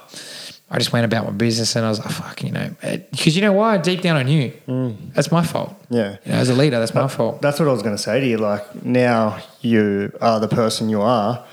I 0.70 0.78
just 0.78 0.92
went 0.92 1.04
about 1.04 1.24
my 1.24 1.32
business 1.32 1.74
and 1.74 1.84
I 1.84 1.88
was 1.88 1.98
like, 1.98 2.10
fuck, 2.10 2.44
you 2.44 2.52
know, 2.52 2.70
eh, 2.82 2.98
because 3.10 3.34
you 3.34 3.42
know 3.42 3.52
why? 3.52 3.78
Deep 3.78 4.02
down 4.02 4.16
I 4.16 4.22
knew 4.22 4.52
mm. 4.68 5.14
that's 5.14 5.32
my 5.32 5.44
fault. 5.44 5.74
Yeah. 5.88 6.16
You 6.24 6.32
know, 6.32 6.38
as 6.38 6.48
a 6.48 6.54
leader, 6.54 6.78
that's 6.78 6.94
my 6.94 7.08
fault. 7.08 7.42
That's 7.42 7.58
what 7.58 7.68
I 7.68 7.72
was 7.72 7.82
going 7.82 7.96
to 7.96 8.02
say 8.02 8.20
to 8.20 8.26
you. 8.26 8.38
Like 8.38 8.84
now 8.84 9.40
you 9.60 10.12
are 10.20 10.38
the 10.38 10.48
person 10.48 10.88
you 10.88 11.02
are. 11.02 11.44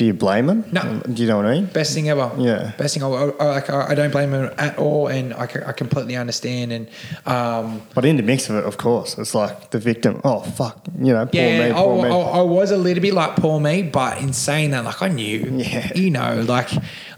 Do 0.00 0.06
you 0.06 0.14
blame 0.14 0.48
him? 0.48 0.64
No. 0.72 1.02
Do 1.12 1.20
you 1.22 1.28
know 1.28 1.36
what 1.36 1.44
I 1.44 1.56
mean? 1.56 1.66
Best 1.66 1.92
thing 1.92 2.08
ever. 2.08 2.32
Yeah. 2.38 2.72
Best 2.78 2.94
thing. 2.94 3.02
I, 3.02 3.08
I, 3.08 3.44
like, 3.44 3.68
I 3.68 3.88
I 3.90 3.94
don't 3.94 4.10
blame 4.10 4.32
him 4.32 4.50
at 4.56 4.78
all, 4.78 5.08
and 5.08 5.34
I, 5.34 5.42
I 5.42 5.72
completely 5.72 6.16
understand. 6.16 6.72
And 6.72 6.88
um, 7.26 7.82
But 7.94 8.06
in 8.06 8.16
the 8.16 8.22
mix 8.22 8.48
of 8.48 8.56
it, 8.56 8.64
of 8.64 8.78
course, 8.78 9.18
it's 9.18 9.34
like 9.34 9.72
the 9.72 9.78
victim. 9.78 10.22
Oh 10.24 10.40
fuck, 10.40 10.80
you 10.98 11.12
know, 11.12 11.26
poor 11.26 11.38
yeah, 11.42 11.64
me, 11.66 11.70
I, 11.72 11.72
poor 11.74 12.06
I, 12.06 12.08
me. 12.08 12.14
I 12.14 12.40
was 12.40 12.70
a 12.70 12.78
little 12.78 13.02
bit 13.02 13.12
like 13.12 13.36
poor 13.36 13.60
me, 13.60 13.82
but 13.82 14.16
in 14.22 14.32
saying 14.32 14.70
that, 14.70 14.84
like 14.86 15.02
I 15.02 15.08
knew, 15.08 15.40
Yeah. 15.70 15.92
you 15.94 16.08
know, 16.08 16.46
like 16.48 16.70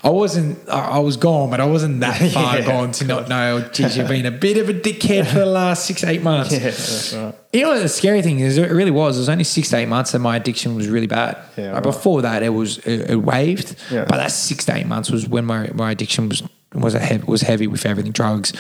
I 0.05 0.11
wasn't, 0.11 0.69
I, 0.69 0.99
was 0.99 1.17
gone, 1.17 1.49
but 1.51 1.61
I 1.61 1.65
wasn't 1.67 2.01
that 2.01 2.17
far 2.33 2.59
Yeah, 2.59 2.67
gone 2.67 2.91
to 2.93 3.05
not 3.05 3.29
know. 3.29 3.61
Geez, 3.73 3.97
you've 3.97 4.09
been 4.09 4.27
a 4.27 4.33
bit 4.33 4.57
of 4.59 4.69
a 4.69 4.75
dickhead 4.75 5.27
for 5.27 5.39
the 5.39 5.47
last 5.47 5.87
six, 5.87 6.03
eight 6.03 6.23
months. 6.23 6.53
yeah, 6.53 6.59
that's 6.59 7.13
right. 7.15 7.35
You 7.53 7.63
know 7.63 7.69
what 7.71 7.83
the 7.83 7.89
scary 7.89 8.21
thing 8.21 8.41
is? 8.41 8.59
It 8.59 8.71
really 8.73 8.91
was. 8.91 9.17
It 9.17 9.21
was 9.21 9.29
only 9.29 9.45
six 9.45 9.69
to 9.71 9.77
eight 9.77 9.87
months 9.89 10.11
that 10.13 10.19
my 10.19 10.35
addiction 10.37 10.75
was 10.75 10.89
really 10.89 11.07
bad. 11.07 11.39
Yeah, 11.57 11.67
Like, 11.67 11.75
right. 11.75 11.83
Before 11.85 12.23
that, 12.23 12.43
it 12.43 12.49
was 12.49 12.79
it, 12.79 13.11
it 13.11 13.17
waved, 13.17 13.77
Yeah. 13.93 14.05
but 14.09 14.17
that 14.17 14.33
six 14.33 14.65
to 14.65 14.75
eight 14.75 14.87
months 14.89 15.09
was 15.11 15.29
when 15.29 15.45
my, 15.45 15.71
my 15.73 15.93
addiction 15.93 16.29
was 16.29 16.43
was 16.75 16.95
a 16.95 16.99
heavy, 16.99 17.25
was 17.25 17.43
heavy 17.43 17.67
with 17.67 17.85
everything 17.87 18.13
drugs. 18.13 18.53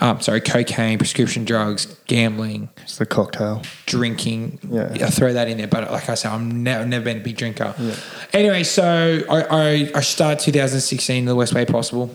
Um, 0.00 0.20
sorry, 0.20 0.40
cocaine, 0.40 0.98
prescription 0.98 1.44
drugs, 1.44 1.86
gambling, 2.06 2.68
It's 2.82 2.98
the 2.98 3.06
cocktail. 3.06 3.62
drinking. 3.86 4.58
Yeah. 4.68 4.92
I 5.06 5.10
throw 5.10 5.32
that 5.32 5.48
in 5.48 5.58
there, 5.58 5.68
but 5.68 5.90
like 5.90 6.08
I 6.08 6.14
said, 6.14 6.32
I'm 6.32 6.62
never 6.62 6.84
never 6.86 7.04
been 7.04 7.18
a 7.18 7.20
big 7.20 7.36
drinker. 7.36 7.74
Anyway, 8.32 8.64
so 8.64 9.20
I, 9.30 9.42
I 9.42 9.90
I 9.94 10.00
started 10.00 10.40
2016 10.44 11.24
the 11.24 11.36
worst 11.36 11.54
way 11.54 11.64
possible. 11.64 12.10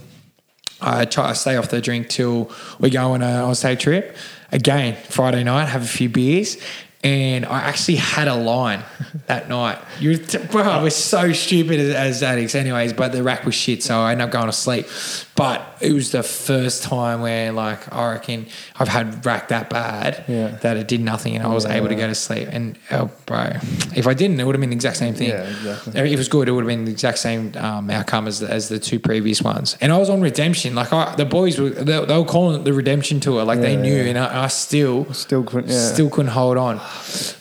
I 0.81 1.05
try 1.05 1.29
to 1.29 1.35
stay 1.35 1.55
off 1.55 1.69
the 1.69 1.79
drink 1.81 2.09
till 2.09 2.51
we 2.79 2.89
go 2.89 3.13
on 3.13 3.21
a 3.21 3.43
on 3.43 3.55
a 3.63 3.75
trip. 3.75 4.15
Again, 4.51 4.95
Friday 5.09 5.43
night, 5.43 5.65
have 5.65 5.83
a 5.83 5.87
few 5.87 6.09
beers. 6.09 6.57
And 7.03 7.45
I 7.45 7.59
actually 7.59 7.97
had 7.97 8.27
a 8.27 8.33
line 8.35 8.83
that 9.27 9.47
night. 9.47 9.77
You, 9.99 10.17
bro, 10.51 10.81
we're 10.81 10.89
so 10.89 11.33
stupid 11.33 11.79
as, 11.79 11.93
as 11.93 12.23
addicts, 12.23 12.55
anyways. 12.55 12.93
But 12.93 13.11
the 13.11 13.21
rack 13.21 13.45
was 13.45 13.53
shit, 13.53 13.83
so 13.83 13.99
I 13.99 14.13
ended 14.13 14.25
up 14.25 14.31
going 14.31 14.47
to 14.47 14.51
sleep. 14.51 14.87
But 15.35 15.77
it 15.81 15.91
was 15.91 16.11
the 16.11 16.23
first 16.23 16.83
time 16.83 17.19
where, 17.19 17.51
like, 17.51 17.93
I 17.93 18.11
reckon 18.13 18.45
I've 18.79 18.87
had 18.87 19.25
rack 19.25 19.49
that 19.49 19.69
bad 19.69 20.23
Yeah. 20.29 20.51
that 20.61 20.77
it 20.77 20.87
did 20.87 21.01
nothing, 21.01 21.35
and 21.35 21.43
I 21.45 21.49
was 21.49 21.65
able 21.65 21.89
to 21.89 21.95
go 21.95 22.07
to 22.07 22.15
sleep. 22.15 22.47
And 22.51 22.77
oh, 22.91 23.11
bro, 23.25 23.51
if 23.93 24.07
I 24.07 24.13
didn't, 24.13 24.39
it 24.39 24.45
would 24.45 24.55
have 24.55 24.61
been 24.61 24.69
the 24.69 24.75
exact 24.77 24.95
same 24.95 25.13
thing. 25.13 25.29
Yeah, 25.29 25.43
exactly. 25.43 25.99
If 25.99 26.05
it 26.13 26.17
was 26.17 26.29
good, 26.29 26.47
it 26.47 26.53
would 26.53 26.63
have 26.63 26.69
been 26.69 26.85
the 26.85 26.91
exact 26.91 27.17
same 27.19 27.51
um, 27.57 27.89
outcome 27.89 28.27
as, 28.27 28.41
as 28.41 28.69
the 28.69 28.79
two 28.79 28.97
previous 28.97 29.41
ones. 29.41 29.77
And 29.81 29.91
I 29.91 29.97
was 29.97 30.09
on 30.09 30.21
redemption. 30.21 30.73
Like 30.73 30.93
I, 30.93 31.13
the 31.15 31.25
boys 31.25 31.59
were, 31.59 31.69
they, 31.69 32.05
they 32.05 32.17
were 32.17 32.23
calling 32.23 32.61
it 32.61 32.63
the 32.63 32.71
redemption 32.71 33.19
tour. 33.19 33.43
Like 33.43 33.59
they 33.59 33.75
knew, 33.75 33.93
yeah. 33.93 34.09
and 34.11 34.17
I, 34.17 34.45
I 34.45 34.47
still, 34.47 35.11
Still 35.13 35.43
couldn't. 35.43 35.69
Yeah. 35.69 35.91
still 35.93 36.09
couldn't 36.09 36.31
hold 36.31 36.55
on. 36.55 36.79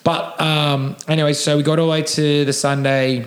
But 0.02 0.40
um, 0.40 0.96
anyway, 1.06 1.32
so 1.32 1.56
we 1.56 1.62
got 1.62 1.78
all 1.78 1.86
the 1.86 1.92
way 1.92 2.02
to 2.02 2.44
the 2.44 2.52
Sunday. 2.52 3.24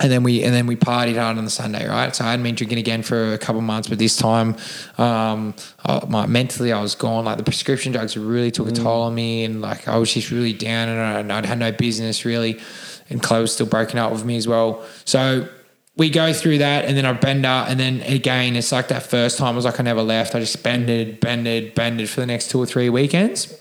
And 0.00 0.10
then 0.10 0.22
we 0.22 0.42
and 0.42 0.54
then 0.54 0.66
we 0.66 0.76
partied 0.76 1.18
hard 1.18 1.36
on 1.36 1.44
the 1.44 1.50
Sunday, 1.50 1.86
right? 1.86 2.16
So 2.16 2.24
I 2.24 2.30
hadn't 2.30 2.42
been 2.42 2.54
drinking 2.54 2.78
again 2.78 3.02
for 3.02 3.34
a 3.34 3.38
couple 3.38 3.60
months, 3.60 3.86
but 3.86 3.98
this 3.98 4.16
time, 4.16 4.56
um, 4.96 5.54
uh, 5.84 6.06
my 6.08 6.26
mentally 6.26 6.72
I 6.72 6.80
was 6.80 6.94
gone. 6.94 7.26
Like 7.26 7.36
the 7.36 7.44
prescription 7.44 7.92
drugs 7.92 8.16
really 8.16 8.50
took 8.50 8.66
a 8.68 8.72
toll 8.72 9.02
on 9.02 9.14
me, 9.14 9.44
and 9.44 9.60
like 9.60 9.86
I 9.86 9.98
was 9.98 10.12
just 10.12 10.30
really 10.30 10.54
down, 10.54 10.88
and 10.88 11.30
I, 11.30 11.38
I 11.38 11.46
had 11.46 11.58
no 11.58 11.70
business 11.70 12.24
really. 12.24 12.58
And 13.10 13.22
Chloe 13.22 13.42
was 13.42 13.52
still 13.52 13.66
broken 13.66 13.98
up 13.98 14.10
with 14.10 14.24
me 14.24 14.36
as 14.36 14.48
well. 14.48 14.84
So 15.04 15.48
we 15.96 16.08
go 16.08 16.32
through 16.32 16.58
that, 16.58 16.86
and 16.86 16.96
then 16.96 17.04
I 17.04 17.12
bender, 17.12 17.48
and 17.48 17.78
then 17.78 18.00
again, 18.00 18.56
it's 18.56 18.72
like 18.72 18.88
that 18.88 19.02
first 19.02 19.36
time. 19.36 19.52
I 19.52 19.56
was 19.56 19.66
like 19.66 19.80
I 19.80 19.82
never 19.82 20.02
left. 20.02 20.34
I 20.34 20.40
just 20.40 20.62
bended, 20.62 21.20
bended, 21.20 21.74
bended 21.74 22.08
for 22.08 22.20
the 22.20 22.26
next 22.26 22.50
two 22.50 22.58
or 22.58 22.64
three 22.64 22.88
weekends 22.88 23.54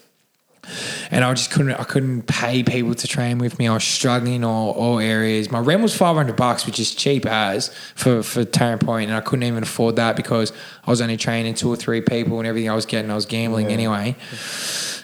and 1.12 1.24
I 1.24 1.34
just 1.34 1.52
couldn't 1.52 1.74
I 1.74 1.84
couldn't 1.84 2.24
pay 2.24 2.64
people 2.64 2.96
to 2.96 3.08
train 3.08 3.38
with 3.38 3.60
me. 3.60 3.68
I 3.68 3.74
was 3.74 3.84
struggling 3.84 4.36
in 4.36 4.44
all, 4.44 4.72
all 4.72 5.00
areas. 5.00 5.52
My 5.52 5.60
rent 5.60 5.82
was 5.82 5.96
five 5.96 6.16
hundred 6.16 6.36
bucks, 6.36 6.66
which 6.66 6.80
is 6.80 6.94
cheap 6.94 7.26
as 7.26 7.74
for 7.96 8.24
for 8.24 8.46
Taren 8.46 8.80
Point, 8.80 9.10
and 9.10 9.18
I 9.18 9.22
couldn't 9.22 9.44
even 9.44 9.64
afford 9.64 9.96
that 9.98 10.16
because 10.16 10.52
I 10.86 10.90
was 10.90 11.02
only 11.02 11.18
training 11.18 11.54
two 11.56 11.70
or 11.70 11.76
three 11.76 12.02
people, 12.02 12.40
and 12.40 12.48
everything 12.48 12.70
I 12.70 12.76
was 12.76 12.86
getting, 12.86 13.12
I 13.12 13.16
was 13.16 13.26
gambling 13.26 13.68
anyway. 13.68 14.16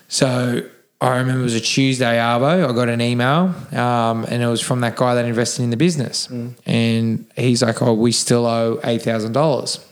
So. 0.08 0.70
I 1.02 1.18
remember 1.18 1.42
it 1.42 1.44
was 1.44 1.56
a 1.56 1.60
Tuesday, 1.60 2.18
Arvo. 2.18 2.68
I 2.68 2.74
got 2.74 2.88
an 2.88 3.02
email, 3.02 3.54
um, 3.74 4.24
and 4.30 4.42
it 4.42 4.48
was 4.48 4.62
from 4.62 4.80
that 4.80 4.96
guy 4.96 5.14
that 5.14 5.26
invested 5.26 5.64
in 5.64 5.70
the 5.70 5.78
business. 5.78 6.28
And 6.66 7.26
he's 7.36 7.62
like, 7.62 7.82
"Oh, 7.82 7.94
we 7.94 8.14
still 8.14 8.46
owe 8.46 8.80
eight 8.84 9.02
thousand 9.02 9.34
dollars." 9.34 9.86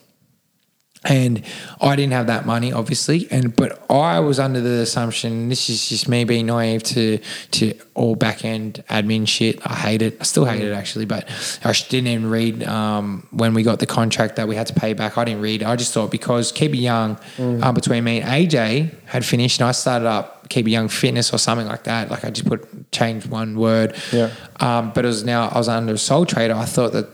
And 1.05 1.43
I 1.81 1.95
didn't 1.95 2.13
have 2.13 2.27
that 2.27 2.45
money, 2.45 2.71
obviously. 2.71 3.27
And 3.29 3.55
but 3.55 3.89
I 3.91 4.19
was 4.19 4.39
under 4.39 4.61
the 4.61 4.81
assumption 4.81 5.49
this 5.49 5.69
is 5.69 5.89
just 5.89 6.07
me 6.07 6.23
being 6.23 6.45
naive 6.45 6.83
to 6.83 7.19
to 7.51 7.73
all 7.93 8.15
back 8.15 8.45
end 8.45 8.83
admin 8.89 9.27
shit. 9.27 9.59
I 9.65 9.75
hate 9.75 10.01
it. 10.01 10.17
I 10.19 10.23
still 10.23 10.45
hate 10.45 10.61
it 10.61 10.71
actually, 10.71 11.05
but 11.05 11.27
I 11.63 11.73
didn't 11.73 12.07
even 12.07 12.29
read 12.29 12.63
um, 12.63 13.27
when 13.31 13.53
we 13.53 13.63
got 13.63 13.79
the 13.79 13.85
contract 13.85 14.37
that 14.37 14.47
we 14.47 14.55
had 14.55 14.67
to 14.67 14.73
pay 14.73 14.93
back. 14.93 15.17
I 15.17 15.25
didn't 15.25 15.41
read. 15.41 15.61
I 15.63 15.75
just 15.75 15.93
thought 15.93 16.09
because 16.11 16.51
Keep 16.51 16.73
It 16.73 16.77
Young 16.77 17.17
uh, 17.39 17.71
between 17.71 18.03
me 18.03 18.21
and 18.21 18.49
AJ 18.49 18.93
had 19.05 19.25
finished, 19.25 19.59
and 19.59 19.67
I 19.67 19.73
started 19.73 20.07
up 20.07 20.49
Keep 20.49 20.67
It 20.67 20.71
Young 20.71 20.87
Fitness 20.87 21.33
or 21.33 21.37
something 21.37 21.67
like 21.67 21.83
that. 21.83 22.09
Like 22.09 22.23
I 22.23 22.29
just 22.29 22.47
put 22.47 22.91
changed 22.91 23.27
one 23.29 23.57
word. 23.57 23.95
Yeah. 24.11 24.31
Um, 24.59 24.91
but 24.93 25.03
it 25.03 25.07
was 25.09 25.23
now 25.23 25.49
I 25.49 25.57
was 25.57 25.67
under 25.67 25.93
a 25.93 25.97
sole 25.97 26.25
trader. 26.25 26.53
I 26.53 26.65
thought 26.65 26.93
that 26.93 27.07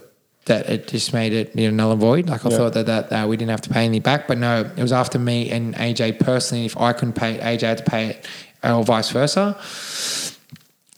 that 0.50 0.68
it 0.68 0.86
just 0.88 1.12
made 1.14 1.32
it 1.32 1.54
you 1.56 1.70
know 1.70 1.76
null 1.76 1.92
and 1.92 2.00
void. 2.00 2.28
Like 2.28 2.44
I 2.44 2.50
Yeah. 2.50 2.56
thought 2.58 2.74
that 2.74 2.86
that 2.86 3.12
uh, 3.12 3.26
we 3.26 3.36
didn't 3.36 3.50
have 3.50 3.62
to 3.62 3.70
pay 3.70 3.84
any 3.84 4.00
back, 4.00 4.28
but 4.28 4.36
no, 4.38 4.52
it 4.76 4.82
was 4.82 4.92
after 4.92 5.18
me 5.18 5.50
and 5.50 5.74
AJ 5.76 6.18
personally. 6.20 6.66
If 6.66 6.76
I 6.76 6.92
couldn't 6.92 7.14
pay 7.14 7.34
it, 7.36 7.40
AJ 7.42 7.62
had 7.62 7.78
to 7.78 7.84
pay 7.84 8.06
it, 8.10 8.26
or 8.62 8.84
vice 8.84 9.10
versa. 9.10 9.56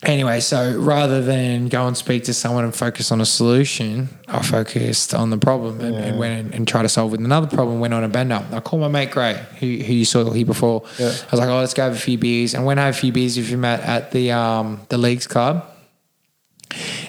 Anyway, 0.04 0.40
so 0.40 0.76
rather 0.80 1.22
than 1.22 1.68
go 1.68 1.86
and 1.86 1.96
speak 1.96 2.24
to 2.24 2.34
someone 2.34 2.64
and 2.64 2.74
focus 2.74 3.12
on 3.12 3.20
a 3.20 3.24
solution, 3.24 4.08
I 4.26 4.42
focused 4.42 5.14
on 5.14 5.30
the 5.30 5.38
problem 5.38 5.80
and, 5.80 5.94
and 5.94 6.18
went 6.18 6.52
and, 6.56 6.66
tried 6.66 6.82
to 6.82 6.88
solve 6.88 7.14
it. 7.14 7.20
Another 7.20 7.46
problem 7.46 7.78
went 7.78 7.94
on 7.94 8.02
a 8.02 8.08
bender. 8.08 8.44
I 8.50 8.58
called 8.58 8.82
my 8.82 8.88
mate 8.88 9.12
Gray, 9.12 9.34
who, 9.60 9.66
who 9.66 9.92
you 9.92 10.04
saw 10.04 10.28
here 10.32 10.44
before. 10.44 10.82
Yeah. 10.98 11.06
I 11.06 11.30
was 11.30 11.38
like, 11.38 11.48
oh, 11.48 11.58
let's 11.58 11.72
go 11.72 11.84
have 11.84 11.92
a 11.92 11.96
few 11.96 12.18
beers. 12.18 12.52
And 12.54 12.66
when 12.66 12.80
I 12.80 12.86
had 12.86 12.94
a 12.94 12.96
few 12.96 13.12
beers 13.12 13.36
with 13.36 13.46
him 13.46 13.64
at, 13.64 13.78
at 13.80 14.10
the 14.10 14.32
um, 14.32 14.80
the 14.88 14.98
leagues 14.98 15.28
club, 15.28 15.71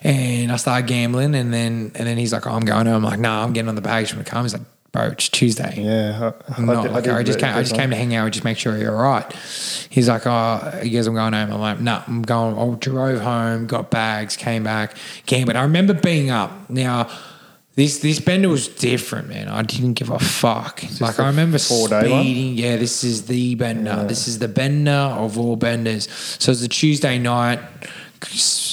and 0.04 0.52
I 0.52 0.56
started 0.58 0.88
gambling, 0.88 1.36
and 1.36 1.54
then 1.54 1.92
and 1.96 2.08
then 2.08 2.18
he's 2.18 2.34
like, 2.34 2.48
oh, 2.48 2.52
I'm 2.52 2.66
going 2.66 2.86
home. 2.86 2.96
I'm 2.98 3.04
like, 3.04 3.20
no, 3.20 3.32
I'm 3.32 3.54
getting 3.54 3.70
on 3.70 3.76
the 3.76 3.82
bag. 3.82 4.06
Just 4.06 4.16
want 4.16 4.26
to 4.26 4.32
come. 4.32 4.44
He's 4.44 4.54
like, 4.54 4.64
bro, 4.92 5.08
it's 5.08 5.28
Tuesday. 5.30 5.74
Yeah, 5.78 6.32
I, 6.50 6.54
I'm 6.58 6.66
not, 6.66 6.84
did- 6.84 6.92
like, 6.92 7.08
I, 7.08 7.18
did 7.18 7.26
just 7.26 7.40
came, 7.40 7.56
I 7.56 7.62
just 7.64 7.76
came 7.76 7.90
to 7.90 7.96
hang 7.96 8.14
out 8.16 8.26
and 8.26 8.34
just 8.34 8.46
make 8.46 8.58
sure 8.58 8.78
you're 8.78 8.96
all 8.96 9.12
right. 9.12 9.34
He's 9.90 10.08
like, 10.08 10.24
oh, 10.26 10.80
he 10.84 10.90
goes, 10.92 11.08
I'm 11.08 11.16
going 11.16 11.34
home. 11.34 11.52
I'm 11.52 11.60
like, 11.60 11.80
no, 11.80 12.02
I'm 12.08 12.22
going. 12.22 12.58
I 12.58 12.76
drove 12.78 13.22
home, 13.22 13.68
got 13.68 13.90
bags, 13.92 14.36
came 14.38 14.64
back, 14.64 14.96
came. 15.26 15.46
But 15.48 15.56
I 15.56 15.64
remember 15.64 15.94
being 15.94 16.30
up. 16.30 16.70
Now, 16.70 17.10
this 17.76 18.00
this 18.00 18.20
bender 18.20 18.50
was 18.50 18.68
different, 18.68 19.30
man. 19.30 19.48
I 19.48 19.64
didn't 19.64 19.94
give 19.94 20.12
a 20.12 20.20
fuck. 20.20 20.84
Like 21.02 21.20
I 21.20 21.26
remember 21.26 21.58
speeding. 21.58 22.54
Yeah, 22.54 22.76
this 22.76 23.04
is 23.04 23.26
the 23.26 23.56
bender. 23.56 24.06
This 24.08 24.28
is 24.28 24.38
the 24.38 24.48
bender 24.48 24.92
of 24.92 25.40
all 25.40 25.56
benders. 25.56 26.08
So 26.40 26.52
it's 26.52 26.62
a 26.62 26.68
Tuesday 26.68 27.18
night. 27.18 27.60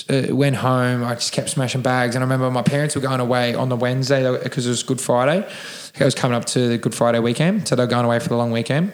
Uh, 0.09 0.35
went 0.35 0.57
home. 0.57 1.05
I 1.05 1.15
just 1.15 1.33
kept 1.33 1.51
smashing 1.51 1.83
bags, 1.83 2.17
and 2.17 2.25
I 2.25 2.27
remember 2.27 2.51
my 2.51 2.63
parents 2.63 2.97
were 2.97 3.01
going 3.01 3.21
away 3.21 3.55
on 3.55 3.69
the 3.69 3.77
Wednesday 3.77 4.43
because 4.43 4.67
it 4.67 4.71
was 4.71 4.83
Good 4.83 5.01
Friday. 5.01 5.49
It 5.99 6.05
was 6.05 6.15
coming 6.15 6.37
up 6.37 6.47
to 6.47 6.69
the 6.69 6.79
Good 6.79 6.95
Friday 6.95 7.21
weekend, 7.21 7.69
so 7.69 7.77
they 7.77 7.85
were 7.85 7.89
going 7.89 8.05
away 8.05 8.19
for 8.19 8.29
the 8.29 8.37
long 8.37 8.51
weekend 8.51 8.93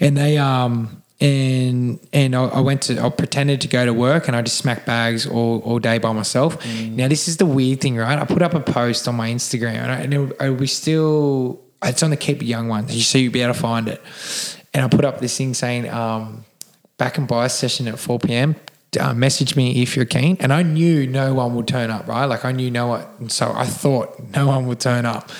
and 0.00 0.16
they 0.16 0.38
um 0.38 1.02
and 1.20 1.98
and 2.12 2.36
I, 2.36 2.44
I 2.44 2.60
went 2.60 2.82
to 2.82 3.00
I 3.00 3.08
pretended 3.10 3.60
to 3.62 3.68
go 3.68 3.84
to 3.84 3.92
work 3.92 4.28
and 4.28 4.36
I 4.36 4.42
just 4.42 4.58
smacked 4.58 4.86
bags 4.86 5.26
all, 5.26 5.60
all 5.60 5.78
day 5.78 5.98
by 5.98 6.12
myself. 6.12 6.64
Now 6.80 7.08
this 7.08 7.26
is 7.26 7.38
the 7.38 7.46
weird 7.46 7.80
thing, 7.80 7.96
right? 7.96 8.18
I 8.18 8.24
put 8.24 8.42
up 8.42 8.54
a 8.54 8.60
post 8.60 9.08
on 9.08 9.16
my 9.16 9.30
Instagram 9.30 9.74
and, 9.74 9.92
I, 9.92 9.96
and 9.96 10.14
it, 10.14 10.36
I, 10.40 10.50
we 10.50 10.66
still 10.66 11.60
it's 11.82 12.02
on 12.02 12.10
the 12.10 12.16
Keep 12.16 12.42
Young 12.42 12.68
one, 12.68 12.88
so 12.88 13.18
you'll 13.18 13.32
be 13.32 13.40
able 13.40 13.54
to 13.54 13.60
find 13.60 13.88
it. 13.88 14.02
And 14.74 14.84
I 14.84 14.88
put 14.88 15.04
up 15.04 15.20
this 15.20 15.36
thing 15.36 15.54
saying 15.54 15.88
um, 15.88 16.44
back 16.96 17.18
and 17.18 17.26
buy 17.26 17.46
session 17.46 17.86
at 17.88 17.98
four 17.98 18.18
pm. 18.18 18.56
Uh, 18.98 19.12
message 19.12 19.54
me 19.54 19.82
if 19.82 19.96
you're 19.96 20.06
keen, 20.06 20.38
and 20.40 20.50
I 20.50 20.62
knew 20.62 21.06
no 21.06 21.34
one 21.34 21.54
would 21.56 21.68
turn 21.68 21.90
up, 21.90 22.08
right? 22.08 22.24
Like 22.24 22.46
I 22.46 22.52
knew 22.52 22.70
no 22.70 22.86
one, 22.86 23.04
and 23.18 23.30
so 23.30 23.52
I 23.54 23.66
thought 23.66 24.18
no 24.34 24.46
one 24.46 24.66
would 24.66 24.80
turn 24.80 25.04
up, 25.04 25.30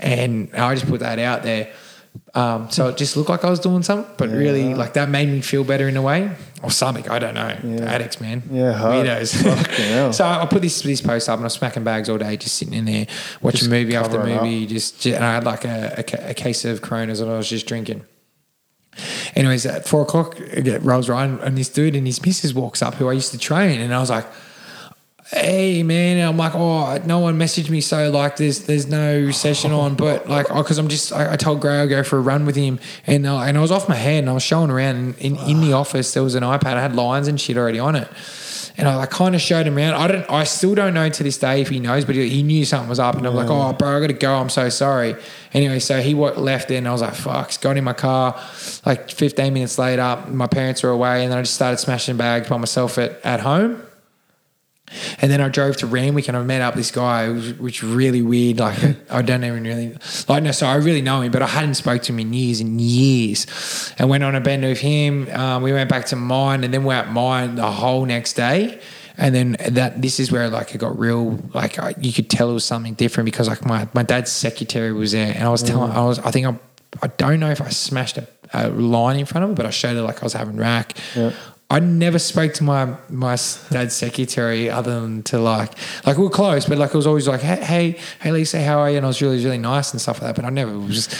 and 0.00 0.50
I 0.54 0.74
just 0.74 0.88
put 0.88 0.98
that 1.00 1.20
out 1.20 1.44
there. 1.44 1.72
Um, 2.34 2.68
so 2.70 2.88
it 2.88 2.96
just 2.96 3.16
looked 3.16 3.30
like 3.30 3.44
I 3.44 3.50
was 3.50 3.60
doing 3.60 3.82
something, 3.84 4.12
but 4.18 4.30
really, 4.30 4.74
like 4.74 4.94
that 4.94 5.08
made 5.08 5.28
me 5.28 5.40
feel 5.40 5.62
better 5.62 5.86
in 5.88 5.96
a 5.96 6.02
way, 6.02 6.32
or 6.64 6.70
something. 6.72 7.08
I 7.08 7.20
don't 7.20 7.34
know. 7.34 7.56
Yeah. 7.62 7.84
Addicts, 7.84 8.20
man. 8.20 8.42
Yeah, 8.50 8.72
hard. 8.72 9.06
weirdos. 9.06 10.12
So 10.12 10.24
I 10.26 10.44
put 10.46 10.62
this 10.62 10.82
this 10.82 11.00
post 11.00 11.28
up, 11.28 11.36
and 11.36 11.44
I 11.44 11.46
was 11.46 11.52
smacking 11.54 11.84
bags 11.84 12.08
all 12.08 12.18
day, 12.18 12.36
just 12.36 12.56
sitting 12.56 12.74
in 12.74 12.86
there 12.86 13.06
watching 13.40 13.58
Just 13.60 13.70
movie 13.70 13.94
after 13.94 14.18
movie. 14.18 14.66
Just, 14.66 15.00
ju- 15.00 15.14
and 15.14 15.24
I 15.24 15.34
had 15.34 15.44
like 15.44 15.64
a, 15.64 15.94
a, 15.98 16.30
a 16.30 16.34
case 16.34 16.64
of 16.64 16.82
Coronas, 16.82 17.20
and 17.20 17.30
I 17.30 17.36
was 17.36 17.48
just 17.48 17.66
drinking. 17.68 18.04
Anyways, 19.34 19.66
at 19.66 19.86
four 19.86 20.02
o'clock, 20.02 20.38
it 20.40 20.82
rolls 20.82 21.08
around, 21.08 21.40
and 21.40 21.56
this 21.56 21.68
dude 21.68 21.94
and 21.96 22.06
his 22.06 22.24
missus 22.24 22.54
walks 22.54 22.82
up, 22.82 22.94
who 22.94 23.08
I 23.08 23.12
used 23.12 23.32
to 23.32 23.38
train, 23.38 23.80
and 23.80 23.92
I 23.92 24.00
was 24.00 24.10
like, 24.10 24.26
"Hey, 25.26 25.82
man!" 25.82 26.18
And 26.18 26.28
I'm 26.28 26.36
like, 26.36 26.54
"Oh, 26.54 26.96
no 27.04 27.18
one 27.18 27.38
messaged 27.38 27.70
me, 27.70 27.80
so 27.80 28.10
like, 28.10 28.36
there's 28.36 28.60
there's 28.66 28.86
no 28.86 29.30
session 29.30 29.72
on, 29.72 29.94
but 29.94 30.28
like, 30.28 30.48
because 30.48 30.78
I'm 30.78 30.88
just, 30.88 31.12
I, 31.12 31.32
I 31.32 31.36
told 31.36 31.60
Gray 31.60 31.80
I'll 31.80 31.88
go 31.88 32.02
for 32.02 32.18
a 32.18 32.22
run 32.22 32.46
with 32.46 32.56
him, 32.56 32.78
and 33.06 33.26
uh, 33.26 33.40
and 33.40 33.58
I 33.58 33.60
was 33.60 33.70
off 33.70 33.88
my 33.88 33.96
head, 33.96 34.20
and 34.20 34.30
I 34.30 34.32
was 34.32 34.42
showing 34.42 34.70
around, 34.70 34.96
and 34.96 35.18
in, 35.18 35.36
in 35.36 35.60
the 35.60 35.72
office 35.72 36.14
there 36.14 36.22
was 36.22 36.34
an 36.34 36.42
iPad, 36.42 36.74
I 36.76 36.82
had 36.82 36.94
lines 36.94 37.28
and 37.28 37.40
shit 37.40 37.56
already 37.56 37.78
on 37.78 37.96
it." 37.96 38.08
And 38.78 38.86
I 38.86 38.96
like 38.96 39.10
kind 39.10 39.34
of 39.34 39.40
showed 39.40 39.66
him 39.66 39.76
around. 39.76 39.94
I 39.94 40.06
don't. 40.06 40.30
I 40.30 40.44
still 40.44 40.74
don't 40.74 40.92
know 40.92 41.08
to 41.08 41.22
this 41.22 41.38
day 41.38 41.62
if 41.62 41.68
he 41.70 41.80
knows, 41.80 42.04
but 42.04 42.14
he, 42.14 42.28
he 42.28 42.42
knew 42.42 42.64
something 42.64 42.88
was 42.88 42.98
up. 42.98 43.14
And 43.16 43.26
I'm 43.26 43.34
like, 43.34 43.48
"Oh, 43.48 43.72
bro, 43.72 43.96
I 43.96 44.00
got 44.00 44.08
to 44.08 44.12
go. 44.12 44.34
I'm 44.34 44.50
so 44.50 44.68
sorry." 44.68 45.16
Anyway, 45.54 45.78
so 45.78 46.02
he 46.02 46.14
left 46.14 46.70
it, 46.70 46.76
and 46.76 46.86
I 46.86 46.92
was 46.92 47.00
like, 47.00 47.14
"Fuck." 47.14 47.58
Got 47.62 47.78
in 47.78 47.84
my 47.84 47.94
car. 47.94 48.38
Like 48.84 49.10
15 49.10 49.54
minutes 49.54 49.78
later, 49.78 50.22
my 50.28 50.46
parents 50.46 50.82
were 50.82 50.90
away, 50.90 51.22
and 51.22 51.32
then 51.32 51.38
I 51.38 51.42
just 51.42 51.54
started 51.54 51.78
smashing 51.78 52.18
bags 52.18 52.48
by 52.48 52.58
myself 52.58 52.98
at, 52.98 53.18
at 53.24 53.40
home. 53.40 53.82
And 55.20 55.30
then 55.30 55.40
I 55.40 55.48
drove 55.48 55.76
to 55.78 55.86
Randwick 55.86 56.28
and 56.28 56.36
I 56.36 56.42
met 56.42 56.60
up 56.60 56.74
this 56.74 56.90
guy, 56.90 57.28
which, 57.28 57.82
really 57.82 58.22
weird. 58.22 58.58
Like 58.58 58.78
I 59.10 59.22
don't 59.22 59.44
even 59.44 59.64
really 59.64 59.96
like 60.28 60.42
no, 60.42 60.52
so 60.52 60.66
I 60.66 60.76
really 60.76 61.02
know 61.02 61.22
him, 61.22 61.32
but 61.32 61.42
I 61.42 61.46
hadn't 61.46 61.74
spoke 61.74 62.02
to 62.02 62.12
him 62.12 62.20
in 62.20 62.32
years 62.32 62.60
and 62.60 62.80
years. 62.80 63.46
And 63.98 64.08
went 64.08 64.24
on 64.24 64.34
a 64.34 64.40
bender 64.40 64.68
with 64.68 64.80
him. 64.80 65.28
Um, 65.32 65.62
we 65.62 65.72
went 65.72 65.90
back 65.90 66.06
to 66.06 66.16
mine, 66.16 66.64
and 66.64 66.72
then 66.72 66.84
we're 66.84 66.94
at 66.94 67.10
mine 67.10 67.56
the 67.56 67.70
whole 67.70 68.04
next 68.04 68.34
day. 68.34 68.80
And 69.18 69.34
then 69.34 69.56
that 69.70 70.02
this 70.02 70.20
is 70.20 70.30
where 70.30 70.48
like 70.50 70.74
it 70.74 70.78
got 70.78 70.98
real. 70.98 71.38
Like 71.54 71.78
I, 71.78 71.94
you 72.00 72.12
could 72.12 72.30
tell 72.30 72.50
it 72.50 72.54
was 72.54 72.64
something 72.64 72.94
different 72.94 73.24
because 73.24 73.48
like 73.48 73.64
my, 73.64 73.88
my 73.94 74.02
dad's 74.02 74.30
secretary 74.30 74.92
was 74.92 75.12
there, 75.12 75.32
and 75.34 75.44
I 75.44 75.48
was 75.48 75.62
telling 75.62 75.90
I 75.90 76.04
was 76.04 76.18
I 76.20 76.30
think 76.30 76.46
I 76.46 76.58
I 77.02 77.08
don't 77.08 77.40
know 77.40 77.50
if 77.50 77.60
I 77.60 77.68
smashed 77.70 78.18
a, 78.18 78.26
a 78.52 78.68
line 78.68 79.18
in 79.18 79.26
front 79.26 79.44
of 79.44 79.50
her, 79.50 79.56
but 79.56 79.66
I 79.66 79.70
showed 79.70 79.96
her 79.96 80.02
like 80.02 80.22
I 80.22 80.24
was 80.26 80.32
having 80.34 80.56
rack. 80.56 80.94
I 81.68 81.80
never 81.80 82.18
spoke 82.18 82.54
to 82.54 82.64
my 82.64 82.96
my 83.08 83.36
dad's 83.70 83.94
secretary 83.94 84.70
other 84.70 85.00
than 85.00 85.24
to 85.24 85.38
like 85.38 85.72
like 86.06 86.16
we 86.16 86.24
were 86.24 86.30
close, 86.30 86.66
but 86.66 86.78
like 86.78 86.90
it 86.90 86.96
was 86.96 87.06
always 87.06 87.26
like 87.26 87.40
hey 87.40 87.56
hey, 87.64 88.00
hey 88.20 88.30
Lisa, 88.32 88.62
how 88.62 88.78
are 88.78 88.90
you? 88.90 88.98
And 88.98 89.06
I 89.06 89.08
was 89.08 89.20
really 89.20 89.42
really 89.44 89.58
nice 89.58 89.92
and 89.92 90.00
stuff 90.00 90.22
like 90.22 90.34
that. 90.34 90.42
But 90.42 90.46
I 90.46 90.50
never 90.50 90.78
was 90.78 90.94
just 90.94 91.16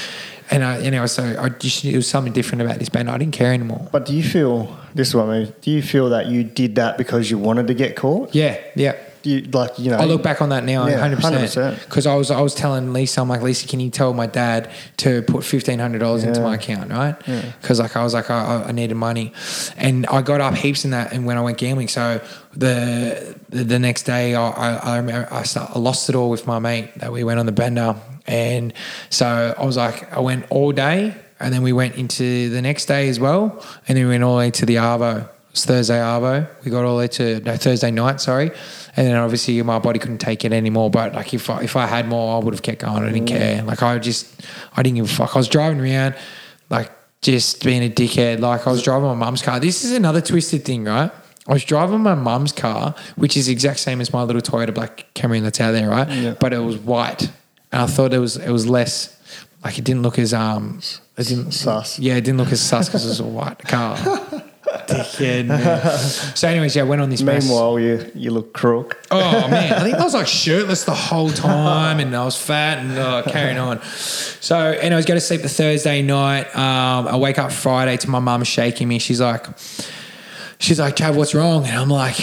and 0.51 0.63
I 0.63 0.81
anyway, 0.81 1.09
so 1.09 1.37
I 1.41 1.49
just 1.49 1.85
it 1.85 1.97
was 1.97 2.09
something 2.09 2.33
different 2.33 2.63
about 2.63 2.79
this 2.79 2.89
band. 2.89 3.11
I 3.11 3.19
didn't 3.19 3.35
care 3.35 3.53
anymore. 3.53 3.89
But 3.91 4.07
do 4.07 4.15
you 4.15 4.23
feel 4.23 4.77
this 4.95 5.09
is 5.09 5.15
what 5.15 5.29
I 5.29 5.41
mean? 5.41 5.55
Do 5.61 5.71
you 5.73 5.83
feel 5.83 6.11
that 6.11 6.27
you 6.27 6.45
did 6.45 6.77
that 6.77 6.97
because 6.97 7.31
you 7.31 7.39
wanted 7.39 7.67
to 7.67 7.75
get 7.75 7.97
caught? 7.97 8.35
Yeah, 8.35 8.61
yeah. 8.77 8.97
You 9.27 9.43
like 9.53 9.79
you 9.79 9.91
know? 9.91 9.97
I 9.97 10.05
look 10.05 10.23
back 10.23 10.41
on 10.41 10.51
that 10.51 10.65
now, 10.65 10.87
Yeah, 10.87 10.99
hundred 10.99 11.17
percent. 11.17 11.35
Because 11.85 12.07
I 12.07 12.15
was 12.15 12.31
I 12.31 12.41
was 12.41 12.55
telling 12.55 12.93
Lisa, 12.93 13.21
I'm 13.21 13.29
like 13.29 13.43
Lisa, 13.43 13.67
can 13.67 13.81
you 13.81 13.91
tell 13.91 14.15
my 14.15 14.27
dad 14.27 14.71
to 14.99 15.23
put 15.23 15.43
fifteen 15.45 15.79
hundred 15.81 15.99
dollars 15.99 16.23
into 16.25 16.41
my 16.41 16.55
account, 16.55 16.91
right? 16.93 17.17
Because 17.61 17.81
like 17.81 17.97
I 17.97 18.05
was 18.05 18.15
like 18.15 18.31
I, 18.31 18.65
I 18.69 18.73
needed 18.73 18.95
money, 18.95 19.33
and 19.77 20.07
I 20.07 20.23
got 20.23 20.41
up 20.41 20.55
heaps 20.55 20.85
in 20.85 20.93
that, 20.93 21.13
and 21.13 21.27
when 21.27 21.37
I 21.37 21.41
went 21.43 21.59
gambling, 21.59 21.89
so 21.89 22.21
the 22.55 23.37
the, 23.49 23.65
the 23.65 23.79
next 23.79 24.05
day 24.05 24.35
I 24.35 24.49
I, 24.49 24.73
I, 24.75 24.97
remember 24.99 25.29
I, 25.33 25.43
start, 25.43 25.73
I 25.75 25.79
lost 25.79 26.09
it 26.09 26.15
all 26.15 26.31
with 26.31 26.47
my 26.47 26.59
mate 26.59 26.95
that 26.97 27.13
we 27.13 27.25
went 27.25 27.41
on 27.41 27.47
the 27.47 27.53
bender, 27.53 27.97
and 28.27 28.73
so 29.11 29.55
I 29.59 29.65
was 29.65 29.77
like 29.77 30.13
I 30.13 30.21
went 30.21 30.47
all 30.51 30.73
day, 30.73 31.15
and 31.41 31.53
then 31.53 31.63
we 31.63 31.73
went 31.73 31.97
into 31.97 32.49
the 32.51 32.63
next 32.63 32.87
day 32.87 33.09
as 33.09 33.19
well, 33.19 33.63
and 33.89 33.99
then 33.99 34.05
we 34.05 34.11
went 34.13 34.25
all 34.25 34.35
the 34.35 34.39
way 34.39 34.51
to 34.53 34.67
the 34.67 34.77
Arvo. 34.77 35.29
It 35.57 35.61
was 35.61 35.65
Thursday 35.65 35.99
Arvo. 35.99 36.47
We 36.67 36.71
got 36.71 36.85
all 36.85 36.99
there 36.99 37.09
to 37.09 37.41
no 37.41 37.57
Thursday 37.57 37.91
night, 37.91 38.21
sorry. 38.21 38.51
And 38.95 39.07
then 39.07 39.17
obviously 39.17 39.63
my 39.63 39.79
body 39.79 39.99
couldn't 39.99 40.19
take 40.19 40.45
it 40.45 40.53
anymore. 40.53 40.91
But 40.91 41.15
like 41.15 41.33
if 41.33 41.49
I, 41.49 41.63
if 41.63 41.77
I 41.77 41.87
had 41.87 42.07
more, 42.09 42.37
I 42.37 42.45
would 42.45 42.53
have 42.53 42.61
kept 42.61 42.83
going. 42.83 43.03
I 43.03 43.11
didn't 43.11 43.29
care. 43.29 43.63
Like 43.63 43.83
I 43.83 43.99
just 43.99 44.43
I 44.77 44.83
didn't 44.83 44.97
give 44.97 45.07
a 45.07 45.09
fuck. 45.09 45.35
I 45.35 45.39
was 45.39 45.49
driving 45.49 45.81
around 45.81 46.15
like 46.69 46.91
just 47.23 47.65
being 47.65 47.83
a 47.83 47.89
dickhead. 47.89 48.41
Like 48.41 48.67
I 48.67 48.71
was 48.71 48.83
driving 48.83 49.09
my 49.09 49.15
mum's 49.15 49.41
car. 49.41 49.59
This 49.59 49.83
is 49.83 49.93
another 49.93 50.21
twisted 50.21 50.67
thing, 50.67 50.85
right? 50.85 51.11
I 51.49 51.53
was 51.55 51.65
driving 51.65 52.01
my 52.01 52.15
mum's 52.15 52.53
car, 52.53 52.95
which 53.15 53.35
is 53.35 53.47
the 53.47 53.53
exact 53.53 53.79
same 53.79 54.03
as 54.03 54.13
my 54.13 54.25
little 54.25 54.43
Toyota 54.43 54.75
black 54.75 55.07
Camry 55.15 55.41
that's 55.41 55.59
out 55.59 55.71
there, 55.73 55.89
right? 55.89 56.11
Yeah. 56.11 56.35
But 56.39 56.53
it 56.53 56.59
was 56.59 56.77
white, 56.77 57.31
and 57.73 57.81
I 57.81 57.87
thought 57.87 58.13
it 58.13 58.19
was 58.19 58.37
it 58.37 58.51
was 58.51 58.69
less 58.69 59.19
like 59.65 59.79
it 59.79 59.85
didn't 59.85 60.03
look 60.03 60.19
as 60.19 60.35
um 60.35 60.83
it 61.17 61.29
didn't 61.29 61.53
Sus. 61.53 61.99
Yeah, 61.99 62.17
it 62.17 62.25
didn't 62.25 62.37
look 62.37 62.53
as 62.53 62.61
sus 62.61 62.89
because 62.89 63.07
it 63.07 63.09
was 63.09 63.21
a 63.21 63.25
white 63.25 63.61
car. 63.61 63.97
Dickhead. 64.89 65.47
man. 65.49 65.99
So, 66.37 66.49
anyways, 66.49 66.77
yeah, 66.77 66.83
I 66.83 66.85
went 66.85 67.01
on 67.03 67.11
this. 67.11 67.23
mass- 67.23 67.45
Meanwhile, 67.45 67.79
you 67.81 68.11
you 68.15 68.31
look 68.31 68.53
crook. 68.53 68.99
Oh 69.11 69.49
man, 69.49 69.73
I 69.73 69.81
think 69.81 69.95
I 69.97 70.05
was 70.05 70.15
like 70.15 70.27
shirtless 70.45 70.85
the 70.85 70.95
whole 70.95 71.31
time, 71.31 72.01
and 72.01 72.15
I 72.15 72.25
was 72.25 72.37
fat 72.37 72.79
and 72.79 72.99
uh, 72.99 73.23
carrying 73.23 73.59
on. 73.59 73.83
So, 73.83 74.57
and 74.57 74.95
I 74.95 74.97
was 74.97 75.07
going 75.07 75.17
to 75.17 75.25
sleep 75.27 75.43
the 75.43 75.49
Thursday 75.49 76.03
night. 76.03 76.47
Um, 76.57 77.09
I 77.09 77.17
wake 77.17 77.39
up 77.39 77.53
Friday 77.53 77.97
to 77.99 78.11
my 78.11 78.19
mum 78.21 78.45
shaking 78.45 78.87
me. 78.89 78.99
She's 78.99 79.21
like, 79.21 79.47
she's 80.59 80.79
like, 80.79 80.97
Trav, 80.97 81.17
what's 81.17 81.35
wrong? 81.35 81.65
And 81.67 81.77
I'm 81.77 81.89
like, 81.91 82.17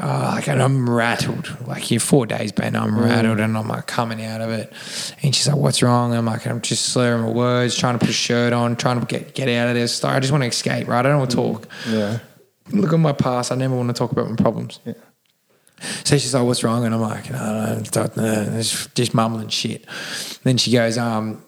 oh, 0.00 0.32
like, 0.34 0.48
and 0.48 0.62
I'm 0.62 0.88
rattled. 0.88 1.56
Like, 1.66 1.90
you're 1.90 2.00
four 2.00 2.26
days, 2.26 2.52
Ben. 2.52 2.76
I'm 2.76 2.98
rattled, 2.98 3.40
and 3.40 3.56
I'm 3.56 3.68
like 3.68 3.86
coming 3.86 4.24
out 4.24 4.40
of 4.40 4.50
it. 4.50 4.72
And 5.22 5.34
she's 5.34 5.48
like, 5.48 5.56
what's 5.56 5.82
wrong? 5.82 6.10
And 6.10 6.18
I'm 6.18 6.26
like, 6.26 6.46
I'm 6.46 6.60
just 6.60 6.86
slurring 6.86 7.22
my 7.22 7.30
words, 7.30 7.76
trying 7.76 7.94
to 7.94 7.98
put 7.98 8.08
a 8.08 8.12
shirt 8.12 8.52
on, 8.52 8.76
trying 8.76 9.00
to 9.00 9.06
get 9.06 9.34
get 9.34 9.48
out 9.48 9.68
of 9.68 9.74
this. 9.74 10.02
I 10.04 10.20
just 10.20 10.32
want 10.32 10.42
to 10.44 10.48
escape, 10.48 10.88
right? 10.88 11.00
I 11.00 11.08
don't 11.08 11.18
want 11.18 11.30
to 11.30 11.36
talk 11.36 11.68
Yeah. 11.88 12.18
look 12.70 12.92
at 12.92 12.98
my 13.00 13.12
past. 13.12 13.52
I 13.52 13.54
never 13.56 13.74
want 13.76 13.88
to 13.88 13.94
talk 13.94 14.12
about 14.12 14.28
my 14.30 14.36
problems. 14.36 14.80
Yeah. 14.84 14.94
So 16.04 16.16
she's 16.16 16.32
like, 16.32 16.44
"What's 16.44 16.62
wrong?" 16.62 16.84
And 16.84 16.94
I'm 16.94 17.00
like, 17.00 17.28
"No, 17.30 17.38
no, 17.38 17.82
not- 17.94 18.16
no, 18.16 18.46
it's 18.58 18.86
just 18.94 19.14
mumbling 19.14 19.48
shit." 19.48 19.84
Then 20.44 20.56
she 20.56 20.70
goes, 20.70 20.96
"Um, 20.96 21.42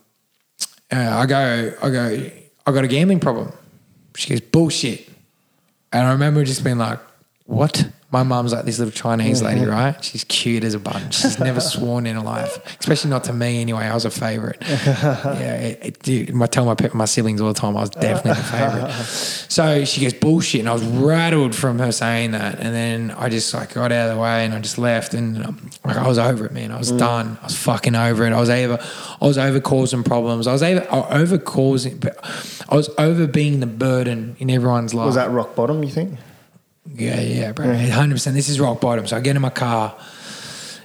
uh, 0.93 0.97
I 0.97 1.27
go, 1.27 1.73
I 1.83 1.91
go, 1.91 2.31
I 2.67 2.73
got 2.73 2.83
a 2.85 2.89
gambling 2.89 3.21
problem." 3.21 3.53
She 4.17 4.31
goes, 4.31 4.41
"Bullshit," 4.41 5.09
and 5.93 6.07
I 6.09 6.13
remember 6.13 6.43
just 6.45 6.65
being 6.65 6.79
like, 6.79 6.99
"What?" 7.47 7.89
My 8.11 8.23
mum's 8.23 8.53
like 8.53 8.65
this 8.65 8.79
little 8.79 8.93
Chinese 8.93 9.43
lady, 9.43 9.65
right? 9.65 9.97
She's 10.05 10.23
cute 10.23 10.63
as 10.63 10.75
a 10.75 10.79
bunch. 10.79 11.17
She's 11.17 11.41
never 11.41 11.59
sworn 11.59 12.07
in 12.07 12.15
her 12.15 12.23
life, 12.23 12.65
especially 12.79 13.11
not 13.11 13.25
to 13.25 13.33
me 13.33 13.61
anyway. 13.61 13.87
I 13.87 13.95
was 13.95 14.05
a 14.05 14.11
favorite. 14.11 14.59
yeah, 14.63 15.57
it, 15.57 15.79
it, 15.83 15.99
dude, 16.05 16.41
I 16.41 16.47
tell 16.47 16.65
my 16.65 16.77
my 16.93 17.07
siblings 17.07 17.41
all 17.41 17.49
the 17.53 17.59
time 17.59 17.77
I 17.77 17.81
was 17.81 17.91
definitely 17.91 18.35
the 18.35 18.49
favorite. 18.49 18.93
So 19.03 19.85
she 19.85 20.03
goes 20.03 20.13
bullshit, 20.15 20.61
and 20.61 20.69
I 20.69 20.75
was 20.75 20.85
rattled 20.85 21.57
from 21.57 21.81
her 21.81 21.91
saying 21.91 22.31
that. 22.33 22.61
And 22.61 22.73
then 22.73 23.11
I 23.11 23.29
just 23.31 23.53
like 23.53 23.75
got 23.75 23.91
out 23.91 24.11
of 24.11 24.15
the 24.15 24.23
way, 24.23 24.45
and 24.45 24.55
I 24.55 24.61
just 24.61 24.79
left, 24.79 25.13
and 25.13 25.45
um, 25.45 25.71
like 25.85 25.97
I 25.97 26.07
was 26.07 26.19
over 26.19 26.47
it, 26.47 26.53
man. 26.53 26.71
I 26.71 26.79
was 26.79 26.93
done. 26.93 27.37
I 27.43 27.47
was 27.47 27.59
fucking 27.59 27.97
over 27.97 28.25
it. 28.25 28.33
I 28.33 28.39
was 28.39 28.49
over, 28.51 28.79
I 29.21 29.27
was 29.27 29.39
over 29.39 29.59
causing 29.59 30.05
problems. 30.05 30.47
I 30.47 30.53
was 30.53 30.63
over, 30.63 30.87
I 30.89 31.19
over 31.21 31.39
causing, 31.39 32.01
I 32.69 32.77
was 32.77 32.91
over 32.97 33.27
being 33.27 33.59
the 33.59 33.67
burden 33.67 34.37
in 34.39 34.51
everyone's 34.51 34.95
life. 34.95 35.07
Was 35.07 35.17
that 35.17 35.33
rock 35.33 35.57
bottom? 35.57 35.83
You 35.83 35.91
think? 35.91 36.17
Yeah, 36.95 37.21
yeah, 37.21 37.53
bro. 37.53 37.75
Hundred 37.75 38.15
percent. 38.15 38.37
This 38.37 38.49
is 38.49 38.61
rock 38.61 38.81
bottom. 38.81 39.07
So 39.07 39.17
I 39.17 39.21
get 39.21 39.37
in 39.37 39.43
my 39.43 39.51
car, 39.51 39.97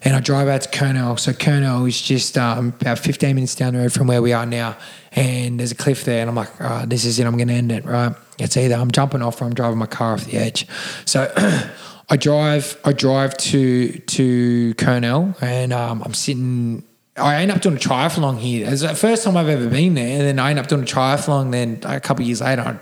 and 0.03 0.16
I 0.16 0.20
drive 0.20 0.47
out 0.47 0.62
to 0.62 0.70
Kurnell. 0.70 1.18
So 1.18 1.34
Kurnell 1.34 1.86
is 1.86 2.01
just 2.01 2.38
um, 2.38 2.70
about 2.82 2.99
15 2.99 3.36
minutes 3.36 3.55
down 3.55 3.74
the 3.74 3.80
road 3.80 3.93
from 3.93 4.07
where 4.07 4.22
we 4.22 4.34
are 4.34 4.45
now, 4.45 4.76
and 5.12 5.60
there's 5.60 5.72
a 5.72 5.76
cliff 5.76 6.03
there, 6.05 6.22
and 6.22 6.30
I'm 6.30 6.36
like, 6.36 6.60
right, 6.60 6.89
this 6.89 7.05
is 7.05 7.20
it. 7.20 7.26
I'm 7.26 7.38
going 7.38 7.47
to 7.49 7.53
end 7.53 7.72
it. 7.72 7.86
Right? 7.86 8.14
It's 8.39 8.57
either 8.57 8.76
I'm 8.76 8.91
jumping 8.91 9.22
off 9.22 9.41
or 9.41 9.45
I'm 9.45 9.53
driving 9.53 9.78
my 9.78 9.86
car 9.86 10.14
off 10.14 10.26
the 10.26 10.38
edge. 10.38 10.68
So. 11.05 11.32
I 12.12 12.18
drive. 12.18 12.76
I 12.84 12.91
drive 12.91 13.38
to 13.38 13.99
to 13.99 14.74
Kurnell, 14.74 15.36
and 15.43 15.72
um, 15.72 16.01
I'm 16.03 16.16
sitting 16.16 16.82
I 17.20 17.41
end 17.41 17.51
up 17.51 17.62
doing 17.62 17.76
a 17.76 17.80
triathlon 17.80 18.39
here. 18.39 18.68
It's 18.70 18.82
the 18.82 18.95
first 18.95 19.24
time 19.24 19.38
I've 19.38 19.49
ever 19.49 19.68
been 19.68 19.93
there. 19.93 20.20
And 20.20 20.22
then 20.22 20.39
I 20.39 20.49
end 20.49 20.60
up 20.60 20.68
doing 20.68 20.84
a 20.84 20.86
triathlon. 20.86 21.51
Then 21.51 21.80
a 21.84 21.99
couple 21.99 22.24
of 22.24 22.28
years 22.28 22.41
later, 22.41 22.62
I 22.62 22.80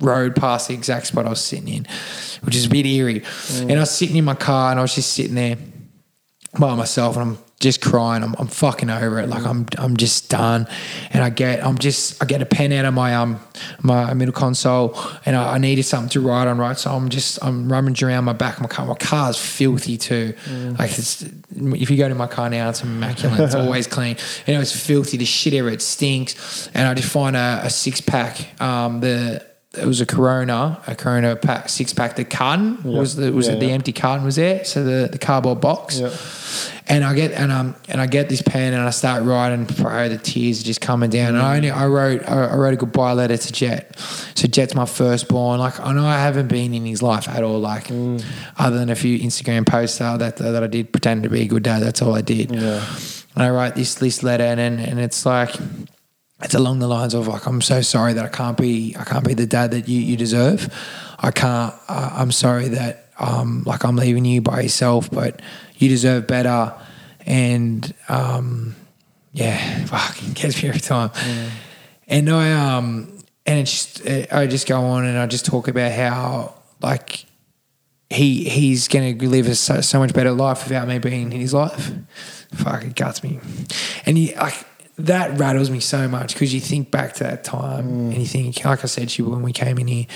rode 0.00 0.36
past 0.36 0.68
the 0.68 0.74
exact 0.74 1.06
spot 1.06 1.26
I 1.26 1.30
was 1.30 1.44
sitting 1.44 1.68
in, 1.68 1.86
which 2.42 2.54
is 2.54 2.66
a 2.66 2.68
bit 2.68 2.86
eerie. 2.86 3.22
And 3.54 3.72
I 3.72 3.80
was 3.80 3.90
sitting 3.90 4.16
in 4.16 4.24
my 4.24 4.34
car 4.34 4.70
and 4.70 4.78
I 4.78 4.82
was 4.82 4.94
just 4.94 5.12
sitting 5.12 5.34
there 5.34 5.56
by 6.58 6.74
myself 6.74 7.16
and 7.16 7.30
I'm 7.30 7.38
just 7.58 7.80
crying. 7.80 8.22
I'm, 8.22 8.34
I'm 8.38 8.48
fucking 8.48 8.90
over 8.90 9.18
it. 9.18 9.28
Like 9.28 9.44
I'm 9.46 9.66
I'm 9.78 9.96
just 9.96 10.28
done. 10.28 10.66
And 11.10 11.24
I 11.24 11.30
get 11.30 11.64
I'm 11.64 11.78
just 11.78 12.22
I 12.22 12.26
get 12.26 12.42
a 12.42 12.46
pen 12.46 12.70
out 12.72 12.84
of 12.84 12.92
my 12.92 13.14
um 13.14 13.40
my 13.82 14.12
middle 14.12 14.34
console 14.34 14.98
and 15.24 15.34
I, 15.34 15.54
I 15.54 15.58
needed 15.58 15.84
something 15.84 16.10
to 16.10 16.20
write 16.20 16.48
on 16.48 16.58
right. 16.58 16.76
So 16.76 16.90
I'm 16.90 17.08
just 17.08 17.42
I'm 17.42 17.72
rummaging 17.72 18.08
around 18.08 18.24
my 18.24 18.34
back 18.34 18.56
of 18.56 18.62
my 18.62 18.68
car. 18.68 18.84
My 18.84 18.94
car's 18.94 19.38
filthy 19.38 19.96
too. 19.96 20.34
Like 20.78 20.98
it's 20.98 21.22
if 21.22 21.90
you 21.90 21.96
go 21.96 22.08
to 22.08 22.14
my 22.14 22.26
car 22.26 22.50
now, 22.50 22.68
it's 22.68 22.82
immaculate. 22.82 23.40
It's 23.40 23.54
always 23.56 23.86
clean. 23.86 24.16
And 24.46 24.54
it 24.54 24.58
was 24.58 24.78
filthy. 24.78 25.16
The 25.16 25.24
shit 25.24 25.54
ever 25.54 25.70
it 25.70 25.80
stinks. 25.80 26.68
And 26.74 26.86
I 26.86 26.92
just 26.92 27.10
find 27.10 27.36
a, 27.36 27.62
a 27.64 27.70
six 27.70 28.02
pack. 28.02 28.60
Um 28.60 29.00
the 29.00 29.44
it 29.78 29.86
was 29.86 30.00
a 30.00 30.06
Corona, 30.06 30.80
a 30.86 30.94
Corona 30.94 31.36
pack, 31.36 31.68
six 31.68 31.92
pack. 31.92 32.16
The 32.16 32.24
carton 32.24 32.82
was 32.82 33.16
the 33.16 33.32
was 33.32 33.46
Yeah, 33.46 33.54
it 33.54 33.60
the 33.60 33.66
yeah. 33.66 33.72
empty 33.72 33.92
carton 33.92 34.24
was 34.24 34.36
there, 34.36 34.64
so 34.64 34.84
the, 34.84 35.08
the 35.08 35.18
cardboard 35.18 35.60
box. 35.60 36.00
Yeah. 36.00 36.10
And 36.88 37.04
I 37.04 37.14
get 37.14 37.32
and 37.32 37.50
um 37.50 37.74
and 37.88 38.00
I 38.00 38.06
get 38.06 38.28
this 38.28 38.42
pen 38.42 38.72
and 38.72 38.82
I 38.82 38.90
start 38.90 39.24
writing. 39.24 39.64
Bro, 39.64 40.08
the 40.10 40.18
tears 40.18 40.60
are 40.60 40.64
just 40.64 40.80
coming 40.80 41.10
down. 41.10 41.34
And 41.34 41.42
I 41.42 41.56
only 41.56 41.70
I 41.70 41.86
wrote 41.86 42.28
I, 42.28 42.54
wrote 42.54 42.74
a 42.74 42.76
goodbye 42.76 43.12
letter 43.12 43.36
to 43.36 43.52
Jet. 43.52 43.98
So 44.36 44.46
Jet's 44.46 44.74
my 44.74 44.86
firstborn. 44.86 45.58
Like 45.58 45.80
I 45.80 45.92
know 45.92 46.06
I 46.06 46.18
haven't 46.20 46.46
been 46.48 46.74
in 46.74 46.86
his 46.86 47.02
life 47.02 47.28
at 47.28 47.42
all. 47.42 47.58
Like 47.58 47.90
other 48.56 48.78
than 48.78 48.88
a 48.90 48.94
few 48.94 49.18
Instagram 49.18 49.66
posts 49.66 49.98
that 49.98 50.36
that 50.36 50.62
I 50.62 50.66
did 50.68 50.92
pretend 50.92 51.24
to 51.24 51.28
be 51.28 51.42
a 51.42 51.46
good 51.46 51.64
dad. 51.64 51.82
That's 51.82 52.02
all 52.02 52.14
I 52.14 52.22
did. 52.22 52.52
Yeah. 52.54 52.84
And 53.34 53.42
I 53.42 53.50
write 53.50 53.74
this 53.74 53.96
this 53.96 54.22
letter 54.22 54.44
and 54.44 54.60
and, 54.60 54.78
and 54.78 55.00
it's 55.00 55.26
like 55.26 55.56
it's 56.42 56.54
along 56.54 56.80
the 56.80 56.86
lines 56.86 57.14
of 57.14 57.28
like 57.28 57.46
I'm 57.46 57.62
so 57.62 57.80
sorry 57.80 58.12
that 58.12 58.24
I 58.24 58.28
can't 58.28 58.56
be 58.56 58.94
I 58.98 59.04
can't 59.04 59.26
be 59.26 59.34
the 59.34 59.46
dad 59.46 59.70
that 59.70 59.88
you, 59.88 60.00
you 60.00 60.16
deserve. 60.16 60.72
I 61.18 61.30
can't. 61.30 61.74
Uh, 61.88 62.10
I'm 62.12 62.30
sorry 62.30 62.68
that 62.68 63.10
um 63.18 63.62
like 63.64 63.84
I'm 63.84 63.96
leaving 63.96 64.24
you 64.24 64.42
by 64.42 64.60
yourself, 64.60 65.10
but 65.10 65.40
you 65.76 65.88
deserve 65.88 66.26
better. 66.26 66.74
And 67.24 67.92
um 68.08 68.76
yeah, 69.32 69.84
fuck, 69.86 70.22
it 70.22 70.34
gets 70.34 70.62
me 70.62 70.68
every 70.68 70.80
time. 70.80 71.10
And 72.06 72.28
I 72.28 72.52
um 72.52 73.18
and 73.46 73.58
it's 73.60 73.94
just 73.94 74.32
I 74.32 74.46
just 74.46 74.66
go 74.66 74.80
on 74.80 75.06
and 75.06 75.16
I 75.16 75.26
just 75.26 75.46
talk 75.46 75.68
about 75.68 75.92
how 75.92 76.54
like 76.82 77.24
he 78.10 78.48
he's 78.48 78.88
going 78.88 79.18
to 79.18 79.28
live 79.28 79.48
a 79.48 79.54
so, 79.54 79.80
so 79.80 79.98
much 79.98 80.12
better 80.12 80.32
life 80.32 80.64
without 80.64 80.86
me 80.86 80.98
being 80.98 81.32
in 81.32 81.40
his 81.40 81.52
life. 81.52 81.92
Fuck, 82.54 82.84
it 82.84 82.94
guts 82.94 83.22
me. 83.22 83.40
And 84.06 84.16
he, 84.16 84.34
like, 84.36 84.64
that 84.98 85.38
rattles 85.38 85.70
me 85.70 85.80
so 85.80 86.08
much 86.08 86.32
because 86.34 86.54
you 86.54 86.60
think 86.60 86.90
back 86.90 87.12
to 87.14 87.24
that 87.24 87.44
time 87.44 87.88
and 87.88 88.14
you 88.14 88.26
think, 88.26 88.64
like 88.64 88.82
I 88.82 88.86
said 88.86 89.08
to 89.10 89.22
you 89.22 89.28
when 89.30 89.42
we 89.42 89.52
came 89.52 89.78
in 89.78 89.86
here, 89.86 90.06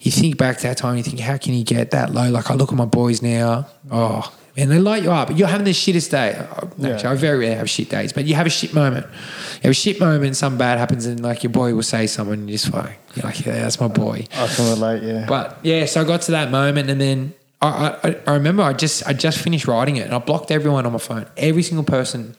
you 0.00 0.10
think 0.10 0.36
back 0.36 0.56
to 0.58 0.62
that 0.64 0.76
time 0.78 0.96
and 0.96 0.98
you 0.98 1.04
think, 1.04 1.20
how 1.20 1.36
can 1.36 1.54
you 1.54 1.64
get 1.64 1.92
that 1.92 2.12
low? 2.12 2.28
Like, 2.30 2.50
I 2.50 2.54
look 2.54 2.70
at 2.70 2.76
my 2.76 2.84
boys 2.84 3.22
now, 3.22 3.66
oh, 3.90 4.32
and 4.56 4.70
they 4.70 4.78
light 4.78 5.02
you 5.02 5.10
up. 5.10 5.36
You're 5.36 5.48
having 5.48 5.64
the 5.64 5.72
shittest 5.72 6.10
day. 6.10 6.34
Uh, 6.34 6.92
Actually, 6.92 7.08
I 7.10 7.14
very 7.14 7.38
rarely 7.38 7.56
have 7.56 7.68
shit 7.68 7.88
days, 7.88 8.12
but 8.12 8.24
you 8.24 8.34
have 8.34 8.46
a 8.46 8.50
shit 8.50 8.72
moment. 8.72 9.06
You 9.06 9.62
have 9.62 9.70
a 9.70 9.74
shit 9.74 10.00
moment, 10.00 10.36
something 10.36 10.58
bad 10.58 10.78
happens, 10.78 11.06
and 11.06 11.20
like 11.20 11.42
your 11.42 11.50
boy 11.50 11.74
will 11.74 11.82
say 11.82 12.06
something, 12.06 12.34
and 12.34 12.50
you 12.50 12.56
just 12.56 12.72
like, 12.72 12.98
you're 13.14 13.24
like, 13.24 13.44
yeah, 13.44 13.60
that's 13.60 13.80
my 13.80 13.88
boy. 13.88 14.26
I 14.34 14.46
can 14.46 14.70
relate, 14.70 15.02
yeah. 15.02 15.26
But 15.26 15.58
yeah, 15.62 15.86
so 15.86 16.00
I 16.00 16.04
got 16.04 16.22
to 16.22 16.32
that 16.32 16.50
moment, 16.50 16.88
and 16.90 17.00
then 17.00 17.34
I, 17.60 17.96
I, 18.02 18.16
I 18.26 18.34
remember 18.34 18.62
I 18.62 18.72
just 18.72 19.06
I 19.06 19.12
just 19.12 19.38
finished 19.38 19.66
writing 19.66 19.96
it, 19.96 20.06
and 20.06 20.14
I 20.14 20.18
blocked 20.18 20.50
everyone 20.50 20.86
on 20.86 20.92
my 20.92 20.98
phone. 20.98 21.26
Every 21.36 21.62
single 21.62 21.84
person 21.84 22.36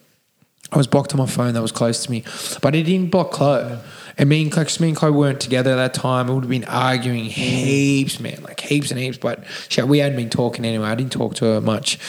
I 0.71 0.77
was 0.77 0.87
blocked 0.87 1.13
on 1.13 1.17
my 1.17 1.25
phone 1.25 1.53
that 1.53 1.61
was 1.61 1.71
close 1.71 2.03
to 2.05 2.11
me, 2.11 2.23
but 2.61 2.75
it 2.75 2.83
didn't 2.83 3.09
block 3.09 3.31
Chloe. 3.31 3.79
And 4.19 4.29
me 4.29 4.41
and 4.41 4.51
Chloe, 4.51 4.65
me 4.79 4.87
and 4.89 4.97
Chloe 4.97 5.11
weren't 5.11 5.39
together 5.39 5.71
at 5.71 5.75
that 5.75 5.93
time. 5.93 6.27
We 6.27 6.33
would 6.33 6.43
have 6.43 6.49
been 6.49 6.65
arguing 6.65 7.25
heaps, 7.25 8.19
man, 8.19 8.41
like 8.43 8.59
heaps 8.59 8.89
and 8.91 8.99
heaps. 8.99 9.17
But 9.17 9.43
she, 9.69 9.81
we 9.83 9.99
hadn't 9.99 10.17
been 10.17 10.29
talking 10.29 10.65
anyway. 10.65 10.87
I 10.87 10.95
didn't 10.95 11.11
talk 11.11 11.35
to 11.35 11.45
her 11.45 11.61
much. 11.61 11.99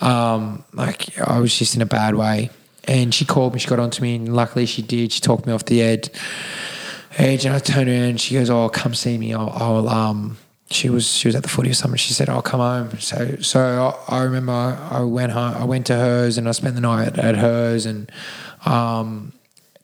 Um, 0.00 0.64
like 0.72 1.18
I 1.18 1.40
was 1.40 1.56
just 1.58 1.74
in 1.74 1.82
a 1.82 1.86
bad 1.86 2.14
way. 2.14 2.50
And 2.84 3.12
she 3.12 3.24
called 3.24 3.52
me. 3.52 3.58
She 3.58 3.68
got 3.68 3.80
onto 3.80 4.00
me, 4.00 4.14
and 4.14 4.34
luckily 4.34 4.64
she 4.64 4.80
did. 4.80 5.10
She 5.10 5.20
talked 5.20 5.44
me 5.44 5.52
off 5.52 5.64
the 5.64 5.82
edge 5.82 6.08
edge 7.18 7.46
and 7.46 7.54
I 7.54 7.58
turned 7.58 7.88
around 7.88 8.20
she 8.20 8.34
goes, 8.34 8.50
Oh, 8.50 8.68
come 8.68 8.94
see 8.94 9.16
me. 9.18 9.34
I'll, 9.34 9.50
I'll 9.50 9.88
um 9.88 10.36
she 10.70 10.88
was 10.88 11.12
she 11.12 11.28
was 11.28 11.34
at 11.36 11.42
the 11.42 11.48
footy 11.48 11.70
or 11.70 11.74
something. 11.74 11.96
She 11.96 12.12
said, 12.12 12.28
I'll 12.28 12.42
come 12.42 12.60
home. 12.60 12.98
So 12.98 13.36
so 13.36 13.96
I, 14.08 14.16
I 14.16 14.22
remember 14.22 14.52
I 14.52 15.00
went 15.00 15.32
home 15.32 15.54
I 15.54 15.64
went 15.64 15.86
to 15.86 15.94
hers 15.94 16.38
and 16.38 16.48
I 16.48 16.52
spent 16.52 16.74
the 16.74 16.80
night 16.80 17.06
at, 17.06 17.18
at 17.18 17.36
hers 17.36 17.86
and 17.86 18.10
um 18.64 19.32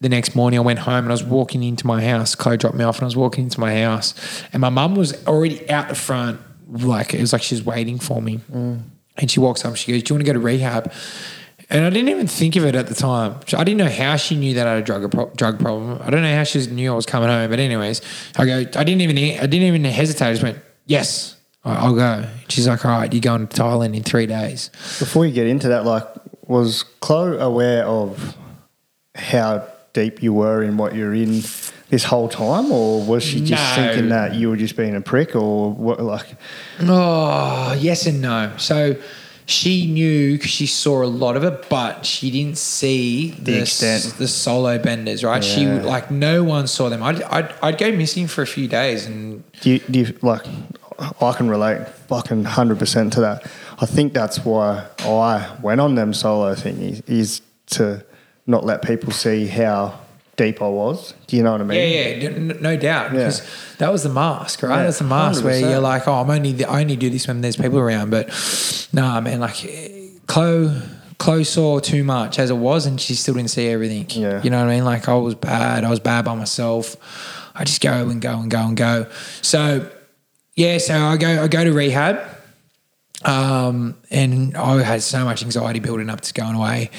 the 0.01 0.09
next 0.09 0.35
morning 0.35 0.59
I 0.59 0.63
went 0.63 0.79
home 0.79 1.05
and 1.05 1.07
I 1.07 1.11
was 1.11 1.23
walking 1.23 1.63
into 1.63 1.87
my 1.87 2.03
house. 2.03 2.35
Chloe 2.35 2.57
dropped 2.57 2.75
me 2.75 2.83
off 2.83 2.97
and 2.97 3.03
I 3.03 3.05
was 3.05 3.15
walking 3.15 3.45
into 3.45 3.59
my 3.61 3.79
house 3.79 4.13
and 4.51 4.59
my 4.59 4.69
mum 4.69 4.95
was 4.95 5.25
already 5.25 5.69
out 5.69 5.87
the 5.87 5.95
front, 5.95 6.41
like 6.69 7.13
it 7.13 7.21
was 7.21 7.31
like 7.31 7.43
she 7.43 7.55
was 7.55 7.63
waiting 7.63 7.99
for 7.99 8.21
me. 8.21 8.41
And 9.15 9.29
she 9.29 9.39
walks 9.39 9.63
up 9.63 9.75
she 9.77 9.93
goes, 9.93 10.03
Do 10.03 10.13
you 10.13 10.15
want 10.17 10.25
to 10.25 10.33
go 10.33 10.33
to 10.33 10.45
rehab? 10.45 10.91
And 11.69 11.85
I 11.85 11.89
didn't 11.89 12.09
even 12.09 12.27
think 12.27 12.55
of 12.55 12.65
it 12.65 12.75
at 12.75 12.87
the 12.87 12.93
time. 12.93 13.39
I 13.53 13.63
didn't 13.63 13.77
know 13.77 13.89
how 13.89 14.17
she 14.17 14.35
knew 14.35 14.53
that 14.55 14.67
I 14.67 14.73
had 14.73 14.83
a 14.83 14.85
drug 14.85 15.09
pro- 15.11 15.29
drug 15.29 15.59
problem. 15.59 15.99
I 16.03 16.09
don't 16.09 16.21
know 16.21 16.35
how 16.35 16.43
she 16.43 16.67
knew 16.67 16.91
I 16.91 16.95
was 16.95 17.05
coming 17.05 17.29
home. 17.29 17.49
But 17.49 17.59
anyways, 17.59 18.01
I 18.35 18.45
go. 18.45 18.57
I 18.59 18.83
didn't 18.83 19.01
even. 19.01 19.17
I 19.17 19.45
didn't 19.47 19.67
even 19.67 19.83
hesitate. 19.85 20.27
I 20.27 20.31
just 20.33 20.43
went, 20.43 20.59
yes, 20.85 21.35
I'll 21.65 21.95
go. 21.95 22.25
She's 22.49 22.67
like, 22.67 22.85
all 22.85 22.91
right, 22.99 23.11
you're 23.13 23.21
going 23.21 23.47
to 23.47 23.61
Thailand 23.61 23.95
in 23.95 24.03
three 24.03 24.25
days. 24.25 24.69
Before 24.99 25.25
you 25.25 25.33
get 25.33 25.47
into 25.47 25.69
that, 25.69 25.85
like, 25.85 26.05
was 26.47 26.83
Chloe 26.99 27.37
aware 27.37 27.85
of 27.85 28.35
how 29.15 29.65
deep 29.93 30.21
you 30.21 30.33
were 30.33 30.61
in 30.63 30.75
what 30.77 30.93
you're 30.95 31.13
in 31.13 31.41
this 31.89 32.03
whole 32.03 32.27
time, 32.27 32.71
or 32.71 33.03
was 33.05 33.23
she 33.23 33.39
just 33.45 33.77
No. 33.77 33.83
thinking 33.83 34.09
that 34.09 34.33
you 34.35 34.49
were 34.49 34.57
just 34.57 34.75
being 34.75 34.95
a 34.95 35.01
prick, 35.01 35.35
or 35.35 35.71
what? 35.71 36.01
Like, 36.01 36.35
Oh, 36.81 37.73
yes 37.79 38.05
and 38.07 38.21
no. 38.21 38.51
So 38.57 38.95
she 39.45 39.87
knew 39.87 40.33
because 40.37 40.51
she 40.51 40.67
saw 40.67 41.03
a 41.03 41.05
lot 41.07 41.35
of 41.37 41.43
it, 41.43 41.69
but 41.69 42.05
she 42.05 42.31
didn't 42.31 42.57
see 42.57 43.31
the, 43.31 43.61
extent. 43.61 44.05
s- 44.05 44.13
the 44.13 44.27
solo 44.27 44.77
benders, 44.79 45.23
right? 45.23 45.43
She 45.43 45.65
like 45.67 46.09
no 46.11 46.43
one 46.43 46.67
saw 46.67 46.89
them. 46.89 47.03
I'd, 47.03 47.21
I'd 47.23 47.53
I'd 47.61 47.77
go 47.77 47.91
missing 47.91 48.27
for 48.27 48.41
a 48.41 48.47
few 48.47 48.67
days, 48.67 49.05
and 49.05 49.43
do 49.61 49.71
you, 49.71 49.79
do 49.79 49.99
you 49.99 50.17
like? 50.21 50.45
I 51.19 51.33
can 51.33 51.49
relate 51.49 51.87
fucking 51.87 52.43
hundred 52.45 52.79
percent 52.79 53.13
to 53.13 53.21
that. 53.21 53.49
I 53.79 53.85
think 53.85 54.13
that's 54.13 54.45
why 54.45 54.85
I 54.99 55.55
went 55.61 55.81
on 55.81 55.95
them 55.95 56.13
solo 56.13 56.53
thing 56.55 56.79
is, 56.81 57.01
is 57.01 57.41
to 57.71 58.05
not 58.45 58.63
let 58.63 58.83
people 58.83 59.11
see 59.11 59.47
how 59.47 59.99
deep 60.35 60.61
I 60.61 60.67
was. 60.67 61.13
Do 61.27 61.37
you 61.37 61.43
know 61.43 61.51
what 61.51 61.61
I 61.61 61.63
mean? 61.63 61.79
Yeah, 61.79 62.29
yeah, 62.29 62.53
no 62.59 62.75
doubt. 62.77 63.11
Yeah. 63.11 63.17
Because 63.17 63.75
that 63.77 63.91
was 63.91 64.03
the 64.03 64.09
mask, 64.09 64.63
right? 64.63 64.77
Yeah, 64.77 64.83
That's 64.83 64.99
the 64.99 65.03
mask 65.05 65.43
where 65.43 65.53
100%. 65.61 65.69
you're 65.69 65.79
like, 65.79 66.07
oh, 66.07 66.13
I'm 66.13 66.29
only 66.29 66.63
I 66.65 66.81
only 66.81 66.95
do 66.95 67.09
this 67.09 67.27
when 67.27 67.41
there's 67.41 67.55
people 67.55 67.79
around. 67.79 68.09
But 68.09 68.29
nah, 68.93 69.21
man, 69.21 69.39
like 69.39 69.55
Chloe, 70.27 70.81
Chloe 71.17 71.43
saw 71.43 71.79
too 71.79 72.03
much 72.03 72.39
as 72.39 72.49
it 72.49 72.57
was, 72.57 72.85
and 72.85 72.99
she 72.99 73.15
still 73.15 73.35
didn't 73.35 73.51
see 73.51 73.67
everything. 73.67 74.05
Yeah. 74.09 74.41
you 74.41 74.49
know 74.49 74.59
what 74.59 74.69
I 74.69 74.75
mean? 74.75 74.85
Like 74.85 75.07
I 75.07 75.15
was 75.15 75.35
bad. 75.35 75.83
I 75.83 75.89
was 75.89 75.99
bad 75.99 76.25
by 76.25 76.35
myself. 76.35 76.95
I 77.55 77.63
just 77.63 77.81
go 77.81 78.09
and 78.09 78.21
go 78.21 78.39
and 78.39 78.49
go 78.49 78.59
and 78.59 78.75
go. 78.75 79.07
So 79.41 79.89
yeah, 80.55 80.77
so 80.79 80.95
I 80.95 81.17
go 81.17 81.43
I 81.43 81.47
go 81.47 81.63
to 81.63 81.71
rehab. 81.71 82.29
Um, 83.25 83.95
and 84.11 84.57
I 84.57 84.83
had 84.83 85.01
so 85.01 85.23
much 85.23 85.43
anxiety 85.43 85.79
building 85.79 86.09
up 86.09 86.19
to 86.21 86.33
going 86.33 86.55
away. 86.55 86.89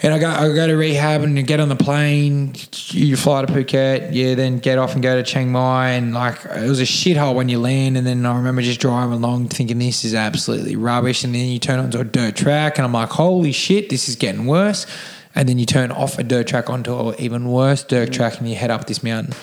And 0.00 0.14
I 0.14 0.20
go, 0.20 0.28
I 0.28 0.52
go 0.54 0.68
to 0.68 0.76
rehab 0.76 1.22
and 1.22 1.44
get 1.44 1.58
on 1.58 1.68
the 1.68 1.76
plane. 1.76 2.54
You 2.90 3.16
fly 3.16 3.44
to 3.44 3.52
Phuket, 3.52 4.10
yeah, 4.12 4.36
then 4.36 4.60
get 4.60 4.78
off 4.78 4.94
and 4.94 5.02
go 5.02 5.16
to 5.16 5.24
Chiang 5.24 5.50
Mai. 5.50 5.90
And 5.90 6.14
like, 6.14 6.44
it 6.44 6.68
was 6.68 6.78
a 6.78 6.84
shithole 6.84 7.34
when 7.34 7.48
you 7.48 7.58
land. 7.58 7.96
And 7.96 8.06
then 8.06 8.24
I 8.24 8.36
remember 8.36 8.62
just 8.62 8.78
driving 8.78 9.14
along 9.14 9.48
thinking, 9.48 9.80
this 9.80 10.04
is 10.04 10.14
absolutely 10.14 10.76
rubbish. 10.76 11.24
And 11.24 11.34
then 11.34 11.48
you 11.48 11.58
turn 11.58 11.80
onto 11.80 11.98
a 11.98 12.04
dirt 12.04 12.36
track, 12.36 12.78
and 12.78 12.84
I'm 12.84 12.92
like, 12.92 13.10
holy 13.10 13.50
shit, 13.50 13.90
this 13.90 14.08
is 14.08 14.14
getting 14.14 14.46
worse. 14.46 14.86
And 15.34 15.48
then 15.48 15.58
you 15.58 15.66
turn 15.66 15.90
off 15.90 16.16
a 16.18 16.22
dirt 16.22 16.46
track 16.46 16.70
onto 16.70 17.08
an 17.08 17.16
even 17.18 17.50
worse 17.50 17.82
dirt 17.82 18.12
track, 18.12 18.38
and 18.38 18.48
you 18.48 18.54
head 18.54 18.70
up 18.70 18.86
this 18.86 19.02
mountain. 19.02 19.34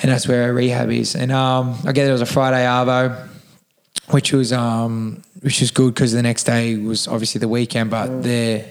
And 0.00 0.10
that's 0.10 0.26
where 0.26 0.44
our 0.44 0.52
rehab 0.54 0.90
is. 0.90 1.14
And 1.14 1.30
um, 1.30 1.76
I 1.80 1.92
get 1.92 2.04
there, 2.04 2.08
it 2.08 2.12
was 2.12 2.22
a 2.22 2.26
Friday 2.26 2.64
Arvo 2.64 3.28
which 4.10 4.32
was 4.32 4.54
um 4.54 5.22
which 5.42 5.60
was 5.60 5.70
good 5.70 5.94
because 5.94 6.12
the 6.12 6.22
next 6.22 6.44
day 6.44 6.76
was 6.76 7.06
obviously 7.06 7.38
the 7.38 7.48
weekend, 7.48 7.90
but 7.90 8.22
the 8.22 8.64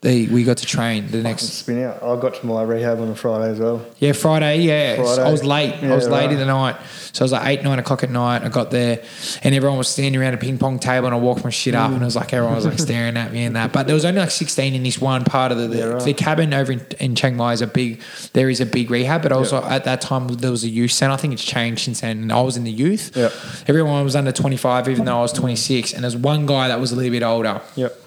they, 0.00 0.26
we 0.26 0.44
got 0.44 0.58
to 0.58 0.66
train 0.66 1.10
the 1.10 1.22
next 1.22 1.44
Spin 1.48 1.82
out. 1.82 2.00
I 2.02 2.20
got 2.20 2.34
to 2.34 2.46
my 2.46 2.62
rehab 2.62 3.00
on 3.00 3.08
a 3.08 3.16
Friday 3.16 3.50
as 3.50 3.58
well. 3.58 3.84
Yeah, 3.98 4.12
Friday. 4.12 4.58
Yeah, 4.58 4.94
Friday. 4.94 5.22
I 5.22 5.32
was 5.32 5.44
late. 5.44 5.74
I 5.74 5.92
was 5.92 6.08
late 6.08 6.26
right. 6.26 6.32
in 6.32 6.38
the 6.38 6.46
night, 6.46 6.76
so 7.12 7.22
I 7.22 7.24
was 7.24 7.32
like 7.32 7.46
eight, 7.48 7.64
nine 7.64 7.80
o'clock 7.80 8.04
at 8.04 8.10
night. 8.10 8.42
I 8.44 8.48
got 8.48 8.70
there, 8.70 9.02
and 9.42 9.54
everyone 9.56 9.76
was 9.76 9.88
standing 9.88 10.20
around 10.20 10.34
a 10.34 10.36
ping 10.36 10.56
pong 10.56 10.78
table, 10.78 11.06
and 11.06 11.16
I 11.16 11.18
walked 11.18 11.42
my 11.42 11.50
shit 11.50 11.74
up, 11.74 11.90
and 11.90 12.00
it 12.00 12.04
was 12.04 12.14
like 12.14 12.32
everyone 12.32 12.54
was 12.54 12.64
like 12.64 12.78
staring 12.78 13.16
at 13.16 13.32
me 13.32 13.42
and 13.42 13.56
that. 13.56 13.72
But 13.72 13.88
there 13.88 13.94
was 13.94 14.04
only 14.04 14.20
like 14.20 14.30
sixteen 14.30 14.74
in 14.74 14.84
this 14.84 15.00
one 15.00 15.24
part 15.24 15.50
of 15.50 15.58
the 15.58 15.66
the, 15.66 15.94
right. 15.94 16.04
the 16.04 16.14
cabin 16.14 16.54
over 16.54 16.70
in, 16.70 16.86
in 17.00 17.16
Chiang 17.16 17.36
Mai 17.36 17.54
is 17.54 17.60
a 17.60 17.66
big. 17.66 18.00
There 18.34 18.48
is 18.48 18.60
a 18.60 18.66
big 18.66 18.92
rehab, 18.92 19.22
but 19.24 19.32
also 19.32 19.64
at 19.64 19.82
that 19.82 20.00
time 20.00 20.28
there 20.28 20.52
was 20.52 20.62
a 20.62 20.68
youth 20.68 20.92
center. 20.92 21.14
I 21.14 21.16
think 21.16 21.32
it's 21.32 21.44
changed 21.44 21.82
since 21.82 22.02
then. 22.02 22.22
And 22.22 22.32
I 22.32 22.40
was 22.40 22.56
in 22.56 22.62
the 22.62 22.70
youth. 22.70 23.16
Yep. 23.16 23.32
Everyone 23.66 24.04
was 24.04 24.14
under 24.14 24.30
twenty 24.30 24.56
five, 24.56 24.88
even 24.88 25.06
though 25.06 25.18
I 25.18 25.22
was 25.22 25.32
twenty 25.32 25.56
six, 25.56 25.92
and 25.92 26.04
there's 26.04 26.16
one 26.16 26.46
guy 26.46 26.68
that 26.68 26.78
was 26.78 26.92
a 26.92 26.94
little 26.96 27.10
bit 27.10 27.24
older. 27.24 27.60
Yep. 27.74 28.00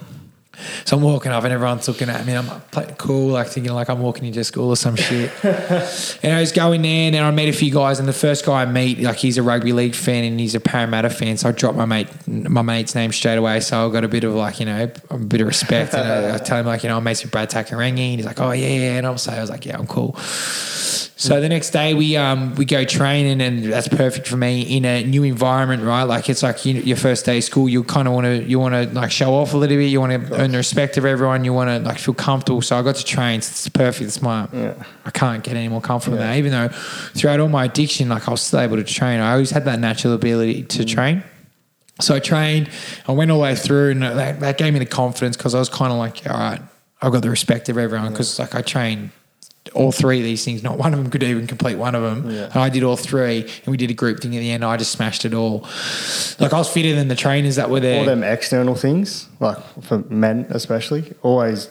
So 0.86 0.98
I'm 0.98 1.04
walking 1.04 1.32
up 1.32 1.44
and 1.44 1.54
everyone's 1.54 1.88
looking 1.88 2.10
at 2.10 2.26
me. 2.26 2.36
I'm 2.36 2.46
playing 2.72 2.96
cool, 2.96 3.30
like 3.30 3.48
thinking 3.48 3.74
like 3.74 3.90
I'm 3.90 4.00
walking 4.00 4.26
into 4.26 4.44
school 4.44 4.70
or 4.70 4.76
some 4.76 4.96
shit. 4.96 5.32
and 5.44 6.34
I 6.34 6.42
was 6.42 6.52
going 6.52 6.82
there 6.82 7.06
and 7.06 7.16
then 7.16 7.24
I 7.24 7.32
met 7.32 7.48
a 7.48 7.54
few 7.54 7.72
guys 7.72 8.00
and 8.00 8.08
the 8.08 8.14
first 8.14 8.46
guy 8.46 8.64
I 8.64 8.66
meet, 8.66 9.00
like 9.00 9.18
he's 9.18 9.38
a 9.38 9.44
rugby 9.44 9.72
league 9.72 9.96
fan 9.96 10.26
and 10.26 10.40
he's 10.40 10.54
a 10.54 10.60
Parramatta 10.60 11.10
fan. 11.10 11.38
So 11.38 11.50
I 11.50 11.52
dropped 11.54 11.78
my 11.78 11.86
mate 11.86 12.10
my 12.28 12.62
mate's 12.62 12.96
name 12.96 13.12
straight 13.12 13.38
away. 13.38 13.62
So 13.62 13.88
I 13.88 13.92
got 13.94 14.04
a 14.04 14.10
bit 14.10 14.24
of 14.24 14.34
like, 14.34 14.60
you 14.60 14.66
know, 14.66 14.92
a 15.10 15.18
bit 15.18 15.42
of 15.42 15.48
respect. 15.48 15.94
And 15.94 16.08
I, 16.08 16.36
I 16.36 16.38
tell 16.40 16.60
him 16.60 16.66
like, 16.66 16.84
you 16.84 16.90
know, 16.90 16.98
I'm 16.98 17.04
mates 17.04 17.24
with 17.24 17.32
Brad 17.32 17.50
Takairangi. 17.50 18.12
And 18.12 18.16
he's 18.18 18.26
like, 18.26 18.42
oh 18.42 18.52
yeah, 18.52 18.68
yeah. 18.68 18.98
And 18.98 19.08
I'm 19.08 19.18
saying, 19.18 19.38
I 19.38 19.42
was 19.42 19.50
like, 19.50 19.66
yeah, 19.66 19.78
I'm 19.78 19.88
cool. 19.88 20.18
So 21.22 21.40
the 21.40 21.50
next 21.50 21.70
day 21.70 21.94
we 21.94 22.18
um 22.18 22.56
we 22.56 22.66
go 22.66 22.84
training 22.84 23.42
and 23.42 23.64
that's 23.66 23.88
perfect 23.88 24.28
for 24.28 24.38
me 24.38 24.64
in 24.64 24.86
a 24.86 25.04
new 25.04 25.22
environment, 25.22 25.84
right? 25.84 26.02
Like 26.02 26.30
it's 26.30 26.42
like 26.42 26.66
you, 26.66 26.74
your 26.82 26.98
first 26.98 27.26
day 27.26 27.38
of 27.38 27.44
school. 27.44 27.70
You 27.70 27.84
kind 27.84 28.08
of 28.08 28.16
want 28.16 28.26
to 28.26 28.44
you 28.44 28.58
want 28.58 28.74
to 28.74 28.92
like 28.96 29.12
show 29.12 29.36
off 29.36 29.54
a 29.54 29.58
little 29.58 29.78
bit. 29.78 29.84
You 29.84 30.02
want 30.02 30.14
to 30.14 30.42
earn 30.42 30.50
the 30.50 30.58
respect 30.58 30.98
of 30.98 31.06
everyone. 31.06 31.46
You 31.46 31.54
want 31.54 31.70
to 31.70 31.78
like 31.88 32.00
feel 32.00 32.16
comfortable. 32.16 32.64
So 32.64 32.76
I 32.76 32.82
got 32.82 32.96
to 32.96 33.06
train. 33.06 33.42
So 33.42 33.52
it's 33.52 33.70
perfect. 33.70 34.08
It's 34.08 34.20
my 34.20 34.48
I 35.06 35.12
can't 35.12 35.44
get 35.44 35.56
any 35.56 35.68
more 35.68 35.80
comfortable 35.80 36.18
than 36.18 36.26
that. 36.26 36.38
Even 36.40 36.52
though 36.54 36.70
throughout 36.70 37.40
all 37.40 37.50
my 37.50 37.66
addiction, 37.66 38.10
like 38.10 38.28
I 38.28 38.32
was 38.32 38.42
still 38.42 38.60
able 38.60 38.78
to 38.78 38.84
train. 38.84 39.20
I 39.20 39.34
always 39.34 39.52
had 39.52 39.66
that 39.66 39.80
natural 39.80 40.16
ability 40.16 40.64
to 40.64 40.86
train. 40.86 41.24
So 42.00 42.16
I 42.16 42.20
trained. 42.20 42.68
I 43.08 43.12
went 43.12 43.30
all 43.30 43.38
the 43.38 43.44
way 43.44 43.56
through, 43.56 43.92
and 43.92 44.02
that, 44.02 44.40
that 44.40 44.58
gave 44.58 44.74
me 44.74 44.80
the 44.80 44.88
confidence 44.88 45.38
because 45.38 45.54
I 45.54 45.60
was 45.60 45.70
kind 45.70 45.92
of 45.92 46.00
like, 46.00 46.28
all 46.28 46.36
right, 46.36 46.62
I've 47.00 47.12
got 47.12 47.22
the 47.22 47.30
respect 47.30 47.70
of 47.70 47.78
everyone 47.78 48.12
because 48.12 48.40
like 48.40 48.56
I 48.56 48.64
trained 48.64 49.12
all 49.74 49.92
three 49.92 50.18
of 50.18 50.24
these 50.24 50.44
things. 50.44 50.64
Not 50.64 50.78
one 50.78 50.94
of 50.94 51.00
them 51.02 51.10
could 51.12 51.24
even 51.24 51.48
complete 51.48 51.76
one 51.78 51.94
of 51.96 52.02
them. 52.02 52.30
And 52.30 52.56
I 52.56 52.70
did 52.70 52.84
all 52.84 52.98
three, 52.98 53.42
and 53.42 53.68
we 53.68 53.78
did 53.78 53.92
a 53.92 53.94
group 53.94 54.20
thing 54.20 54.36
at 54.36 54.40
the 54.40 54.52
end. 54.52 54.66
I 54.66 54.76
just 54.78 54.92
smashed 54.92 55.24
it 55.26 55.34
all. 55.34 55.62
Like 56.40 56.54
I 56.54 56.58
was 56.58 56.70
fitter 56.70 56.96
than 56.96 57.08
the 57.08 57.16
trainers 57.16 57.56
that 57.58 57.70
were 57.70 57.80
there. 57.80 58.00
All 58.00 58.06
them 58.06 58.24
external 58.24 58.76
things, 58.76 59.28
like 59.40 59.58
for 59.84 60.00
men 60.10 60.48
especially, 60.50 61.14
always 61.22 61.70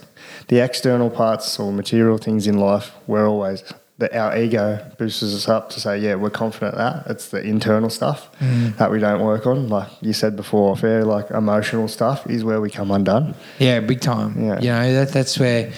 the 0.48 0.58
external 0.64 1.10
parts 1.10 1.58
or 1.58 1.72
material 1.72 2.16
things 2.18 2.46
in 2.46 2.58
life, 2.58 2.92
we're 3.06 3.28
always 3.28 3.62
that 3.98 4.14
our 4.14 4.34
ego 4.34 4.82
boosts 4.96 5.22
us 5.22 5.46
up 5.46 5.68
to 5.68 5.78
say, 5.78 5.98
yeah, 5.98 6.14
we're 6.14 6.30
confident 6.30 6.74
that. 6.74 7.04
It's 7.08 7.28
the 7.28 7.42
internal 7.42 7.90
stuff 7.90 8.30
Mm. 8.40 8.76
that 8.78 8.90
we 8.90 8.98
don't 8.98 9.22
work 9.22 9.46
on. 9.46 9.68
Like 9.68 9.88
you 10.00 10.14
said 10.14 10.36
before, 10.36 10.74
fair 10.74 11.04
like 11.04 11.30
emotional 11.30 11.86
stuff 11.86 12.26
is 12.26 12.42
where 12.42 12.62
we 12.62 12.70
come 12.70 12.90
undone. 12.90 13.34
Yeah, 13.58 13.80
big 13.80 14.00
time. 14.00 14.42
Yeah. 14.42 14.58
You 14.60 14.70
know 14.70 14.94
that 14.94 15.12
that's 15.12 15.38
where 15.38 15.70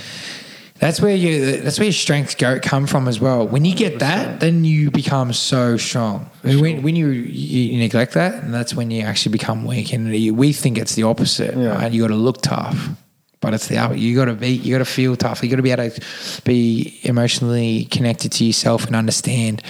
that's 0.82 1.00
where 1.00 1.14
you 1.14 1.58
that's 1.58 1.78
where 1.78 1.86
your 1.86 1.92
strengths 1.92 2.34
go 2.34 2.58
come 2.58 2.88
from 2.88 3.06
as 3.06 3.20
well. 3.20 3.46
When 3.46 3.64
you 3.64 3.72
get 3.72 4.00
that, 4.00 4.40
then 4.40 4.64
you 4.64 4.90
become 4.90 5.32
so 5.32 5.76
strong. 5.76 6.28
And 6.42 6.60
When, 6.60 6.82
when 6.82 6.96
you, 6.96 7.06
you 7.06 7.78
neglect 7.78 8.14
that, 8.14 8.42
and 8.42 8.52
that's 8.52 8.74
when 8.74 8.90
you 8.90 9.02
actually 9.02 9.30
become 9.30 9.64
weak. 9.64 9.92
And 9.92 10.12
you, 10.12 10.34
we 10.34 10.52
think 10.52 10.78
it's 10.78 10.96
the 10.96 11.04
opposite. 11.04 11.56
Yeah. 11.56 11.76
Right? 11.76 11.92
You 11.92 12.02
got 12.02 12.08
to 12.08 12.16
look 12.16 12.42
tough, 12.42 12.88
but 13.40 13.54
it's 13.54 13.68
the 13.68 13.78
other. 13.78 13.94
You 13.94 14.16
got 14.16 14.24
to 14.24 14.34
be. 14.34 14.48
You 14.48 14.74
got 14.74 14.84
to 14.84 14.92
feel 14.92 15.14
tough. 15.14 15.40
You 15.44 15.50
got 15.50 15.56
to 15.56 15.62
be 15.62 15.70
able 15.70 15.88
to 15.88 16.42
be 16.42 16.98
emotionally 17.04 17.84
connected 17.84 18.32
to 18.32 18.44
yourself 18.44 18.84
and 18.84 18.96
understand. 18.96 19.62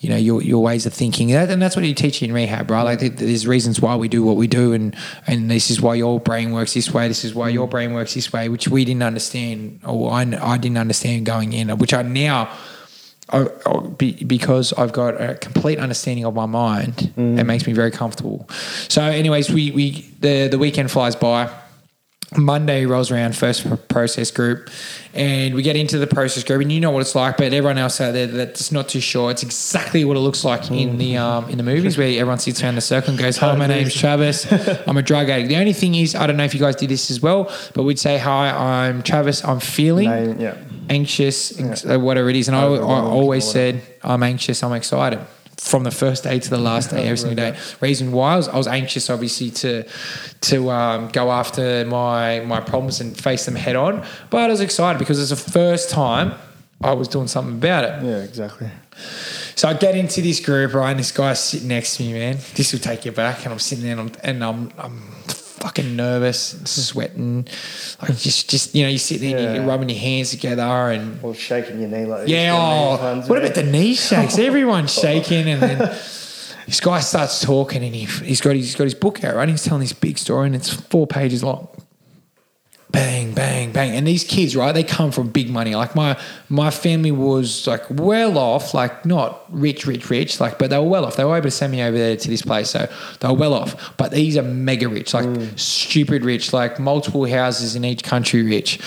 You 0.00 0.08
know 0.08 0.16
your, 0.16 0.42
your 0.42 0.62
ways 0.62 0.86
of 0.86 0.94
thinking, 0.94 1.28
That- 1.28 1.50
and 1.50 1.60
that's 1.60 1.76
what 1.76 1.84
you 1.84 1.92
teach 1.94 2.22
in 2.22 2.32
rehab, 2.32 2.70
right? 2.70 2.82
Like 2.82 3.16
there's 3.16 3.46
reasons 3.46 3.80
why 3.80 3.96
we 3.96 4.08
do 4.08 4.22
what 4.22 4.36
we 4.36 4.46
do, 4.46 4.72
and 4.72 4.96
and 5.26 5.50
this 5.50 5.70
is 5.70 5.80
why 5.82 5.94
your 5.94 6.18
brain 6.18 6.52
works 6.52 6.72
this 6.72 6.90
way. 6.90 7.06
This 7.06 7.22
is 7.22 7.34
why 7.34 7.50
your 7.50 7.68
brain 7.68 7.92
works 7.92 8.14
this 8.14 8.32
way, 8.32 8.48
which 8.48 8.66
we 8.66 8.86
didn't 8.86 9.02
understand, 9.02 9.80
or 9.86 10.10
I, 10.10 10.22
I 10.40 10.56
didn't 10.56 10.78
understand 10.78 11.26
going 11.26 11.52
in, 11.52 11.68
which 11.76 11.92
I 11.92 12.00
now 12.00 12.48
I, 13.28 13.46
I- 13.66 13.80
because 14.26 14.72
I've 14.72 14.92
got 14.92 15.20
a 15.20 15.34
complete 15.34 15.78
understanding 15.78 16.24
of 16.24 16.34
my 16.34 16.46
mind, 16.46 17.12
it 17.16 17.16
mm. 17.16 17.46
makes 17.46 17.66
me 17.66 17.74
very 17.74 17.90
comfortable. 17.90 18.48
So, 18.88 19.02
anyways, 19.02 19.50
we, 19.50 19.70
we 19.70 20.10
the 20.20 20.48
the 20.48 20.58
weekend 20.58 20.90
flies 20.90 21.14
by. 21.14 21.50
Monday 22.36 22.86
rolls 22.86 23.10
around, 23.10 23.36
first 23.36 23.66
process 23.88 24.30
group, 24.30 24.70
and 25.14 25.54
we 25.54 25.62
get 25.62 25.74
into 25.74 25.98
the 25.98 26.06
process 26.06 26.44
group, 26.44 26.62
and 26.62 26.70
you 26.70 26.78
know 26.78 26.92
what 26.92 27.00
it's 27.00 27.14
like. 27.14 27.36
But 27.36 27.52
everyone 27.52 27.76
else 27.78 28.00
out 28.00 28.12
there 28.12 28.28
that's 28.28 28.70
not 28.70 28.88
too 28.88 29.00
sure, 29.00 29.30
it's 29.30 29.42
exactly 29.42 30.04
what 30.04 30.16
it 30.16 30.20
looks 30.20 30.44
like 30.44 30.70
in 30.70 30.96
the 30.98 31.16
um, 31.16 31.48
in 31.48 31.56
the 31.56 31.64
movies 31.64 31.98
where 31.98 32.08
everyone 32.08 32.38
sits 32.38 32.62
around 32.62 32.76
the 32.76 32.80
circle 32.80 33.10
and 33.10 33.18
goes, 33.18 33.36
"Hi, 33.38 33.56
my 33.56 33.66
name's 33.66 33.94
Travis. 33.94 34.50
I'm 34.86 34.96
a 34.96 35.02
drug 35.02 35.28
addict." 35.28 35.48
The 35.48 35.56
only 35.56 35.72
thing 35.72 35.94
is, 35.96 36.14
I 36.14 36.26
don't 36.26 36.36
know 36.36 36.44
if 36.44 36.54
you 36.54 36.60
guys 36.60 36.76
did 36.76 36.88
this 36.90 37.10
as 37.10 37.20
well, 37.20 37.52
but 37.74 37.82
we'd 37.82 37.98
say, 37.98 38.18
"Hi, 38.18 38.50
I'm 38.86 39.02
Travis. 39.02 39.44
I'm 39.44 39.60
feeling." 39.60 40.08
Name, 40.08 40.40
yeah. 40.40 40.56
anxious, 40.88 41.58
anx- 41.58 41.84
uh, 41.84 41.98
whatever 41.98 42.28
it 42.30 42.36
is. 42.36 42.48
And 42.48 42.56
I, 42.56 42.62
I 42.62 43.00
always 43.00 43.48
said, 43.48 43.82
I'm 44.02 44.22
anxious, 44.22 44.62
I'm 44.62 44.72
excited. 44.72 45.20
From 45.60 45.84
the 45.84 45.90
first 45.90 46.24
day 46.24 46.38
to 46.38 46.50
the 46.50 46.58
last 46.58 46.90
day, 46.90 47.04
every 47.04 47.18
single 47.18 47.36
day. 47.36 47.58
Reason 47.80 48.12
why 48.12 48.32
I 48.32 48.36
was, 48.36 48.48
I 48.48 48.56
was 48.56 48.66
anxious, 48.66 49.10
obviously, 49.10 49.50
to 49.50 49.84
to 50.40 50.70
um, 50.70 51.08
go 51.08 51.30
after 51.30 51.84
my 51.84 52.40
my 52.40 52.60
problems 52.60 53.00
and 53.00 53.14
face 53.16 53.44
them 53.44 53.56
head 53.56 53.76
on. 53.76 54.02
But 54.30 54.38
I 54.38 54.48
was 54.48 54.62
excited 54.62 54.98
because 54.98 55.20
it's 55.20 55.42
the 55.42 55.50
first 55.50 55.90
time 55.90 56.32
I 56.82 56.94
was 56.94 57.08
doing 57.08 57.28
something 57.28 57.56
about 57.56 57.84
it. 57.84 58.02
Yeah, 58.02 58.22
exactly. 58.22 58.70
So 59.54 59.68
I 59.68 59.74
get 59.74 59.94
into 59.94 60.22
this 60.22 60.40
group, 60.40 60.72
right? 60.72 60.90
And 60.90 60.98
this 60.98 61.12
guy's 61.12 61.40
sitting 61.40 61.68
next 61.68 61.98
to 61.98 62.04
me, 62.04 62.14
man. 62.14 62.38
This 62.54 62.72
will 62.72 62.80
take 62.80 63.04
you 63.04 63.12
back. 63.12 63.44
And 63.44 63.52
I'm 63.52 63.58
sitting 63.58 63.84
there 63.84 63.98
and 63.98 64.00
I'm, 64.00 64.12
and 64.22 64.44
I'm, 64.44 64.72
I'm 64.78 65.02
fucking 65.60 65.94
nervous, 65.94 66.60
sweating. 66.64 67.46
Like 68.02 68.16
just, 68.16 68.50
just 68.50 68.74
you 68.74 68.82
know, 68.82 68.88
you're 68.88 68.98
sitting 68.98 69.30
there, 69.30 69.46
and 69.46 69.56
you're 69.56 69.64
rubbing 69.66 69.88
your 69.88 69.98
hands 69.98 70.30
together, 70.30 70.62
and 70.62 71.22
Or 71.22 71.34
shaking 71.34 71.80
your 71.80 71.88
knee 71.88 72.06
like 72.06 72.28
yeah, 72.28 72.52
oh, 72.52 73.20
what 73.26 73.38
yeah. 73.38 73.44
about 73.44 73.54
the 73.54 73.62
knee 73.62 73.94
shakes? 73.94 74.38
Everyone's 74.38 74.96
oh. 74.98 75.02
shaking, 75.02 75.48
and 75.48 75.62
then 75.62 75.78
this 76.66 76.80
guy 76.80 77.00
starts 77.00 77.40
talking, 77.42 77.84
and 77.84 77.94
he, 77.94 78.04
he's 78.04 78.40
got 78.40 78.56
he's 78.56 78.74
got 78.74 78.84
his 78.84 78.94
book 78.94 79.22
out, 79.22 79.36
right? 79.36 79.48
He's 79.48 79.64
telling 79.64 79.82
this 79.82 79.92
big 79.92 80.18
story, 80.18 80.46
and 80.46 80.56
it's 80.56 80.72
four 80.72 81.06
pages 81.06 81.44
long. 81.44 81.68
Bang, 82.92 83.32
bang, 83.34 83.70
bang, 83.70 83.94
and 83.94 84.06
these 84.06 84.24
kids, 84.24 84.56
right? 84.56 84.72
They 84.72 84.82
come 84.82 85.12
from 85.12 85.28
big 85.28 85.48
money. 85.48 85.74
Like 85.74 85.94
my 85.94 86.18
my 86.48 86.70
family 86.70 87.12
was 87.12 87.66
like 87.66 87.84
well 87.88 88.36
off, 88.36 88.74
like 88.74 89.04
not 89.06 89.44
rich, 89.48 89.86
rich, 89.86 90.10
rich, 90.10 90.40
like, 90.40 90.58
but 90.58 90.70
they 90.70 90.78
were 90.78 90.88
well 90.88 91.04
off. 91.04 91.16
They 91.16 91.24
were 91.24 91.36
able 91.36 91.44
to 91.44 91.50
send 91.50 91.70
me 91.72 91.82
over 91.82 91.96
there 91.96 92.16
to 92.16 92.28
this 92.28 92.42
place, 92.42 92.70
so 92.70 92.88
they 93.20 93.28
were 93.28 93.34
well 93.34 93.54
off. 93.54 93.96
But 93.96 94.10
these 94.10 94.36
are 94.36 94.42
mega 94.42 94.88
rich, 94.88 95.14
like 95.14 95.26
mm. 95.26 95.58
stupid 95.58 96.24
rich, 96.24 96.52
like 96.52 96.80
multiple 96.80 97.26
houses 97.26 97.76
in 97.76 97.84
each 97.84 98.02
country, 98.02 98.42
rich, 98.42 98.80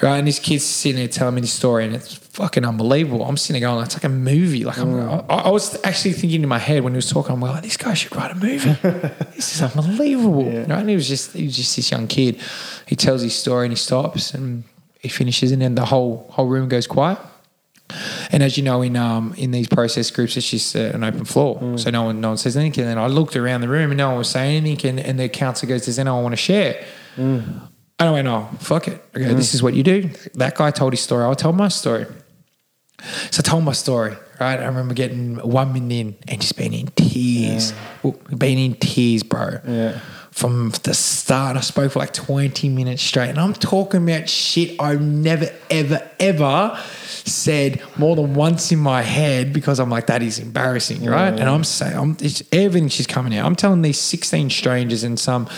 right? 0.00 0.18
And 0.18 0.26
this 0.26 0.38
kid's 0.38 0.64
sitting 0.64 0.96
there 0.96 1.08
telling 1.08 1.34
me 1.34 1.42
this 1.42 1.52
story, 1.52 1.84
and 1.84 1.96
it's 1.96 2.18
fucking 2.38 2.64
unbelievable. 2.64 3.24
I'm 3.24 3.36
sitting 3.36 3.60
there 3.60 3.68
going, 3.68 3.84
it's 3.84 3.96
like 3.96 4.04
a 4.04 4.08
movie. 4.08 4.64
Like 4.64 4.78
I'm, 4.78 4.94
I, 5.28 5.48
I 5.48 5.50
was 5.50 5.76
actually 5.84 6.12
thinking 6.12 6.44
in 6.44 6.48
my 6.48 6.60
head 6.60 6.84
when 6.84 6.92
he 6.92 6.96
was 6.96 7.10
talking, 7.10 7.32
I'm 7.32 7.40
like, 7.40 7.64
this 7.64 7.76
guy 7.76 7.94
should 7.94 8.14
write 8.14 8.30
a 8.30 8.36
movie. 8.36 8.70
this 9.34 9.56
is 9.56 9.62
unbelievable. 9.62 10.44
Right? 10.44 10.70
And 10.70 10.88
he 10.88 10.94
was 10.94 11.08
just 11.08 11.32
he 11.32 11.46
was 11.46 11.56
just 11.56 11.74
this 11.74 11.90
young 11.90 12.06
kid. 12.06 12.40
He 12.86 12.94
tells 12.94 13.22
his 13.22 13.34
story 13.34 13.66
and 13.66 13.72
he 13.72 13.76
stops 13.76 14.34
and 14.34 14.62
he 15.00 15.08
finishes, 15.08 15.50
and 15.50 15.60
then 15.60 15.74
the 15.74 15.86
whole 15.86 16.28
whole 16.30 16.46
room 16.46 16.68
goes 16.68 16.86
quiet. 16.86 17.18
And 18.30 18.42
as 18.42 18.56
you 18.56 18.62
know, 18.62 18.82
in 18.82 18.94
um 18.96 19.34
in 19.36 19.50
these 19.50 19.66
process 19.66 20.08
groups, 20.12 20.36
it's 20.36 20.48
just 20.48 20.76
uh, 20.76 20.92
an 20.94 21.02
open 21.02 21.24
floor, 21.24 21.58
so 21.76 21.90
no 21.90 22.04
one 22.04 22.20
no 22.20 22.28
one 22.28 22.36
says 22.36 22.56
anything. 22.56 22.84
And 22.84 22.90
then 22.90 22.98
I 22.98 23.08
looked 23.08 23.34
around 23.34 23.62
the 23.62 23.68
room 23.68 23.90
and 23.90 23.98
no 23.98 24.10
one 24.10 24.18
was 24.18 24.30
saying 24.30 24.58
anything. 24.58 24.98
And, 24.98 25.00
and 25.00 25.18
the 25.18 25.28
counselor 25.28 25.70
goes, 25.70 25.86
"Does 25.86 25.98
anyone 25.98 26.22
want 26.22 26.34
to 26.34 26.36
share?" 26.36 26.84
And 27.98 28.08
I 28.08 28.12
went, 28.12 28.28
"Oh, 28.28 28.48
fuck 28.60 28.86
it. 28.86 29.02
Okay, 29.16 29.34
this 29.34 29.54
is 29.54 29.62
what 29.62 29.74
you 29.74 29.82
do." 29.82 30.10
That 30.34 30.54
guy 30.54 30.70
told 30.70 30.92
his 30.92 31.00
story. 31.00 31.24
I'll 31.24 31.34
tell 31.34 31.52
my 31.52 31.68
story. 31.68 32.06
So 33.30 33.40
I 33.40 33.42
told 33.42 33.64
my 33.64 33.72
story, 33.72 34.16
right? 34.40 34.58
I 34.58 34.64
remember 34.66 34.92
getting 34.94 35.36
one 35.36 35.72
minute 35.72 35.92
in 35.92 36.16
and 36.26 36.40
just 36.40 36.56
being 36.56 36.74
in 36.74 36.86
tears. 36.88 37.72
Well, 38.02 38.16
Being 38.36 38.58
in 38.58 38.74
tears, 38.74 39.22
bro. 39.22 39.58
Yeah. 39.66 40.00
From 40.38 40.70
the 40.84 40.94
start, 40.94 41.56
I 41.56 41.60
spoke 41.62 41.90
for 41.90 41.98
like 41.98 42.12
20 42.12 42.68
minutes 42.68 43.02
straight. 43.02 43.30
And 43.30 43.40
I'm 43.40 43.54
talking 43.54 44.08
about 44.08 44.28
shit 44.28 44.80
I've 44.80 45.00
never, 45.00 45.48
ever, 45.68 46.08
ever 46.20 46.78
said 47.28 47.82
more 47.96 48.16
than 48.16 48.34
once 48.34 48.72
in 48.72 48.78
my 48.78 49.02
head 49.02 49.52
because 49.52 49.78
I'm 49.80 49.90
like, 49.90 50.06
that 50.06 50.22
is 50.22 50.38
embarrassing, 50.38 51.04
right? 51.04 51.32
And 51.32 51.48
I'm 51.48 51.64
saying, 51.64 51.96
I'm, 51.96 52.16
it's, 52.20 52.42
everything 52.52 52.88
she's 52.88 53.06
coming 53.06 53.36
out. 53.36 53.46
I'm 53.46 53.56
telling 53.56 53.82
these 53.82 53.98
16 53.98 54.50
strangers 54.50 55.04
and 55.04 55.18
some 55.18 55.48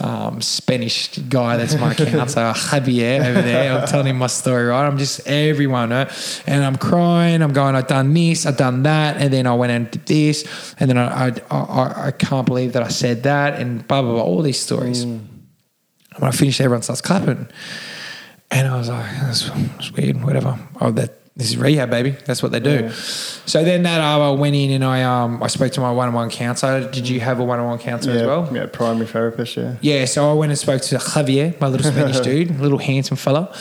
um, 0.00 0.40
Spanish 0.40 1.18
guy 1.18 1.56
that's 1.56 1.74
my 1.74 1.94
counselor, 1.94 2.52
Javier 2.52 3.24
over 3.24 3.42
there. 3.42 3.78
I'm 3.78 3.86
telling 3.86 4.06
him 4.06 4.18
my 4.18 4.26
story, 4.26 4.66
right? 4.66 4.86
I'm 4.86 4.98
just 4.98 5.26
everyone, 5.26 5.90
right? 5.90 6.42
And 6.46 6.64
I'm 6.64 6.76
crying. 6.76 7.42
I'm 7.42 7.52
going, 7.52 7.74
I've 7.74 7.86
done 7.86 8.14
this, 8.14 8.46
I've 8.46 8.56
done 8.56 8.82
that. 8.84 9.16
And 9.16 9.32
then 9.32 9.46
I 9.46 9.54
went 9.54 9.72
and 9.72 9.90
did 9.90 10.06
this. 10.06 10.74
And 10.78 10.88
then 10.88 10.98
I, 10.98 11.28
I, 11.28 11.32
I, 11.50 12.06
I 12.06 12.10
can't 12.12 12.46
believe 12.46 12.72
that 12.74 12.82
I 12.82 12.88
said 12.88 13.24
that 13.24 13.60
and 13.60 13.86
blah, 13.86 14.02
blah, 14.02 14.12
blah, 14.12 14.27
all 14.28 14.42
these 14.42 14.60
stories. 14.60 15.02
And 15.02 15.46
when 16.16 16.28
I 16.28 16.32
finished, 16.32 16.60
everyone 16.60 16.82
starts 16.82 17.00
clapping. 17.00 17.48
And 18.50 18.66
I 18.68 18.76
was 18.78 18.88
like, 18.88 19.10
that's, 19.20 19.48
that's 19.50 19.92
weird, 19.92 20.24
whatever. 20.24 20.58
Oh, 20.80 20.90
that 20.92 21.14
this 21.36 21.50
is 21.50 21.56
rehab, 21.56 21.90
baby. 21.90 22.16
That's 22.26 22.42
what 22.42 22.50
they 22.50 22.58
do. 22.58 22.90
So 22.90 23.62
then 23.62 23.84
that 23.84 24.00
hour 24.00 24.24
I 24.24 24.30
went 24.32 24.56
in 24.56 24.72
and 24.72 24.84
I 24.84 25.04
um 25.04 25.40
I 25.40 25.46
spoke 25.46 25.70
to 25.72 25.80
my 25.80 25.92
one 25.92 26.08
on 26.08 26.14
one 26.14 26.30
counselor. 26.30 26.90
Did 26.90 27.08
you 27.08 27.20
have 27.20 27.38
a 27.38 27.44
one 27.44 27.60
on 27.60 27.66
one 27.66 27.78
counselor 27.78 28.14
yeah, 28.14 28.20
as 28.22 28.26
well? 28.26 28.50
yeah, 28.52 28.66
primary 28.66 29.06
therapist. 29.06 29.56
Yeah. 29.56 29.76
Yeah, 29.80 30.04
so 30.06 30.28
I 30.28 30.32
went 30.32 30.50
and 30.50 30.58
spoke 30.58 30.82
to 30.82 30.96
Javier, 30.96 31.58
my 31.60 31.68
little 31.68 31.88
Spanish 31.88 32.18
dude, 32.28 32.58
little 32.58 32.78
handsome 32.78 33.16
fella, 33.16 33.54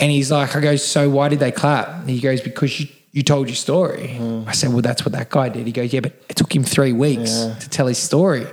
and 0.00 0.10
he's 0.10 0.30
like, 0.30 0.56
I 0.56 0.60
go, 0.60 0.76
so 0.76 1.10
why 1.10 1.28
did 1.28 1.40
they 1.40 1.52
clap? 1.52 1.88
And 2.00 2.08
he 2.08 2.18
goes, 2.20 2.40
because 2.40 2.80
you 2.80 2.86
you 3.12 3.22
told 3.22 3.48
your 3.48 3.56
story. 3.56 4.18
I 4.46 4.52
said, 4.52 4.70
well, 4.70 4.82
that's 4.82 5.04
what 5.04 5.12
that 5.12 5.28
guy 5.28 5.48
did. 5.48 5.66
He 5.66 5.72
goes, 5.72 5.92
yeah, 5.92 6.00
but 6.00 6.12
it 6.28 6.36
took 6.36 6.54
him 6.54 6.62
three 6.62 6.92
weeks 6.92 7.30
Yeah. 7.30 7.54
to 7.54 7.68
tell 7.68 7.86
his 7.88 7.98
story. 7.98 8.46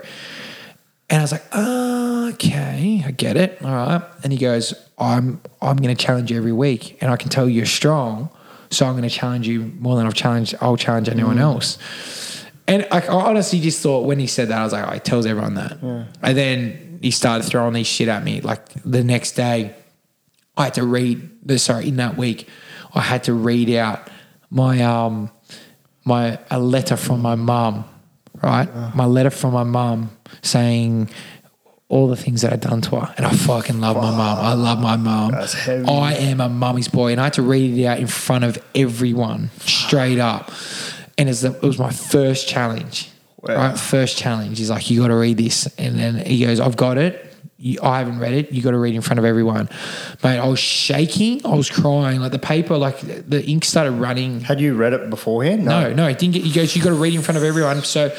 And 1.10 1.20
I 1.20 1.24
was 1.24 1.32
like, 1.32 1.46
oh, 1.52 2.30
okay, 2.34 3.04
I 3.06 3.12
get 3.12 3.38
it. 3.38 3.62
All 3.62 3.72
right. 3.72 4.02
And 4.24 4.34
he 4.34 4.40
goes, 4.40 4.74
I'm 4.98 5.42
I'm 5.62 5.78
going 5.78 5.96
to 5.96 6.06
challenge 6.06 6.32
you 6.32 6.38
every 6.38 6.52
week, 6.52 6.98
and 7.02 7.12
I 7.12 7.18
can 7.18 7.30
tell 7.30 7.48
you're 7.48 7.66
strong, 7.66 8.30
so 8.72 8.86
I'm 8.86 8.94
going 8.94 9.04
to 9.04 9.10
challenge 9.10 9.48
you 9.48 9.72
more 9.80 9.96
than 9.98 10.08
I've 10.08 10.14
challenged. 10.16 10.56
I'll 10.62 10.78
challenge 10.78 11.10
anyone 11.10 11.38
else. 11.38 11.78
And 12.68 12.88
I, 12.92 13.02
I 13.02 13.08
honestly 13.08 13.60
just 13.60 13.84
thought 13.84 14.06
when 14.06 14.18
he 14.18 14.26
said 14.26 14.48
that, 14.48 14.60
I 14.60 14.64
was 14.64 14.74
like, 14.74 14.88
oh, 14.88 14.94
he 14.94 15.00
tells 15.00 15.28
everyone 15.28 15.54
that. 15.56 15.74
And 16.24 16.38
then 16.38 17.00
he 17.02 17.12
started 17.12 17.44
throwing 17.48 17.74
these 17.74 17.86
shit 17.86 18.08
at 18.08 18.24
me. 18.24 18.42
Like 18.42 18.68
the 18.84 19.04
next 19.04 19.34
day, 19.34 19.76
I 20.58 20.66
had 20.66 20.74
to 20.76 20.86
read. 20.86 21.30
The, 21.48 21.60
sorry, 21.60 21.88
in 21.88 21.98
that 21.98 22.18
week, 22.18 22.48
I 22.96 23.02
had 23.02 23.26
to 23.26 23.34
read 23.34 23.70
out 23.70 24.10
my 24.50 24.82
um 24.82 25.30
my 26.06 26.40
a 26.50 26.60
letter 26.60 26.96
from 26.98 27.22
my 27.22 27.36
mum, 27.36 27.86
right? 28.46 28.96
My 28.96 29.06
letter 29.06 29.30
from 29.30 29.54
my 29.54 29.64
mum 29.64 30.12
saying 30.42 31.10
all 31.88 32.08
the 32.08 32.16
things 32.16 32.42
that 32.42 32.52
I'd 32.52 32.62
done 32.62 32.82
to 32.82 33.00
her, 33.00 33.14
and 33.18 33.26
I 33.26 33.32
fucking 33.32 33.80
love 33.80 33.96
my 33.98 34.12
mum. 34.12 34.40
I 34.40 34.54
love 34.54 34.80
my 34.80 34.98
mum. 34.98 35.36
I 35.36 36.16
am 36.16 36.42
a 36.42 36.50
mummy's 36.50 36.88
boy, 36.88 37.12
and 37.12 37.22
I 37.22 37.26
had 37.26 37.34
to 37.34 37.42
read 37.42 37.78
it 37.78 37.86
out 37.86 38.00
in 38.00 38.08
front 38.08 38.44
of 38.44 38.58
everyone, 38.74 39.50
straight 39.60 40.20
up. 40.20 40.52
And 41.18 41.30
the, 41.30 41.56
it 41.56 41.62
was 41.62 41.80
my 41.80 41.92
first 41.92 42.48
challenge. 42.48 43.10
Wow. 43.42 43.56
Right, 43.56 43.80
first 43.80 44.18
challenge. 44.18 44.58
He's 44.58 44.72
like, 44.72 44.90
"You 44.90 45.02
got 45.02 45.10
to 45.10 45.16
read 45.16 45.38
this," 45.38 45.68
and 45.78 46.00
then 46.00 46.16
he 46.26 46.44
goes, 46.44 46.60
"I've 46.60 46.76
got 46.76 46.98
it." 46.98 47.35
You, 47.66 47.80
I 47.82 47.98
haven't 47.98 48.20
read 48.20 48.34
it. 48.34 48.52
You 48.52 48.62
got 48.62 48.72
to 48.72 48.78
read 48.78 48.94
in 48.94 49.02
front 49.02 49.18
of 49.18 49.26
everyone, 49.26 49.70
mate. 50.24 50.38
I 50.38 50.48
was 50.48 50.60
shaking. 50.60 51.44
I 51.44 51.56
was 51.56 51.68
crying. 51.68 52.20
Like 52.22 52.32
the 52.32 52.38
paper, 52.38 52.78
like 52.78 53.00
the 53.00 53.44
ink 53.44 53.66
started 53.66 53.94
running. 53.94 54.42
Had 54.42 54.62
you 54.62 54.76
read 54.76 54.94
it 54.94 55.10
beforehand? 55.10 55.66
No, 55.66 55.92
no, 55.92 56.08
he 56.08 56.14
didn't 56.14 56.36
get. 56.36 56.44
He 56.44 56.52
goes, 56.52 56.76
"You 56.76 56.84
got 56.84 56.90
to 56.90 56.96
read 56.96 57.16
in 57.16 57.24
front 57.24 57.40
of 57.40 57.44
everyone, 57.44 57.82
so 57.82 58.16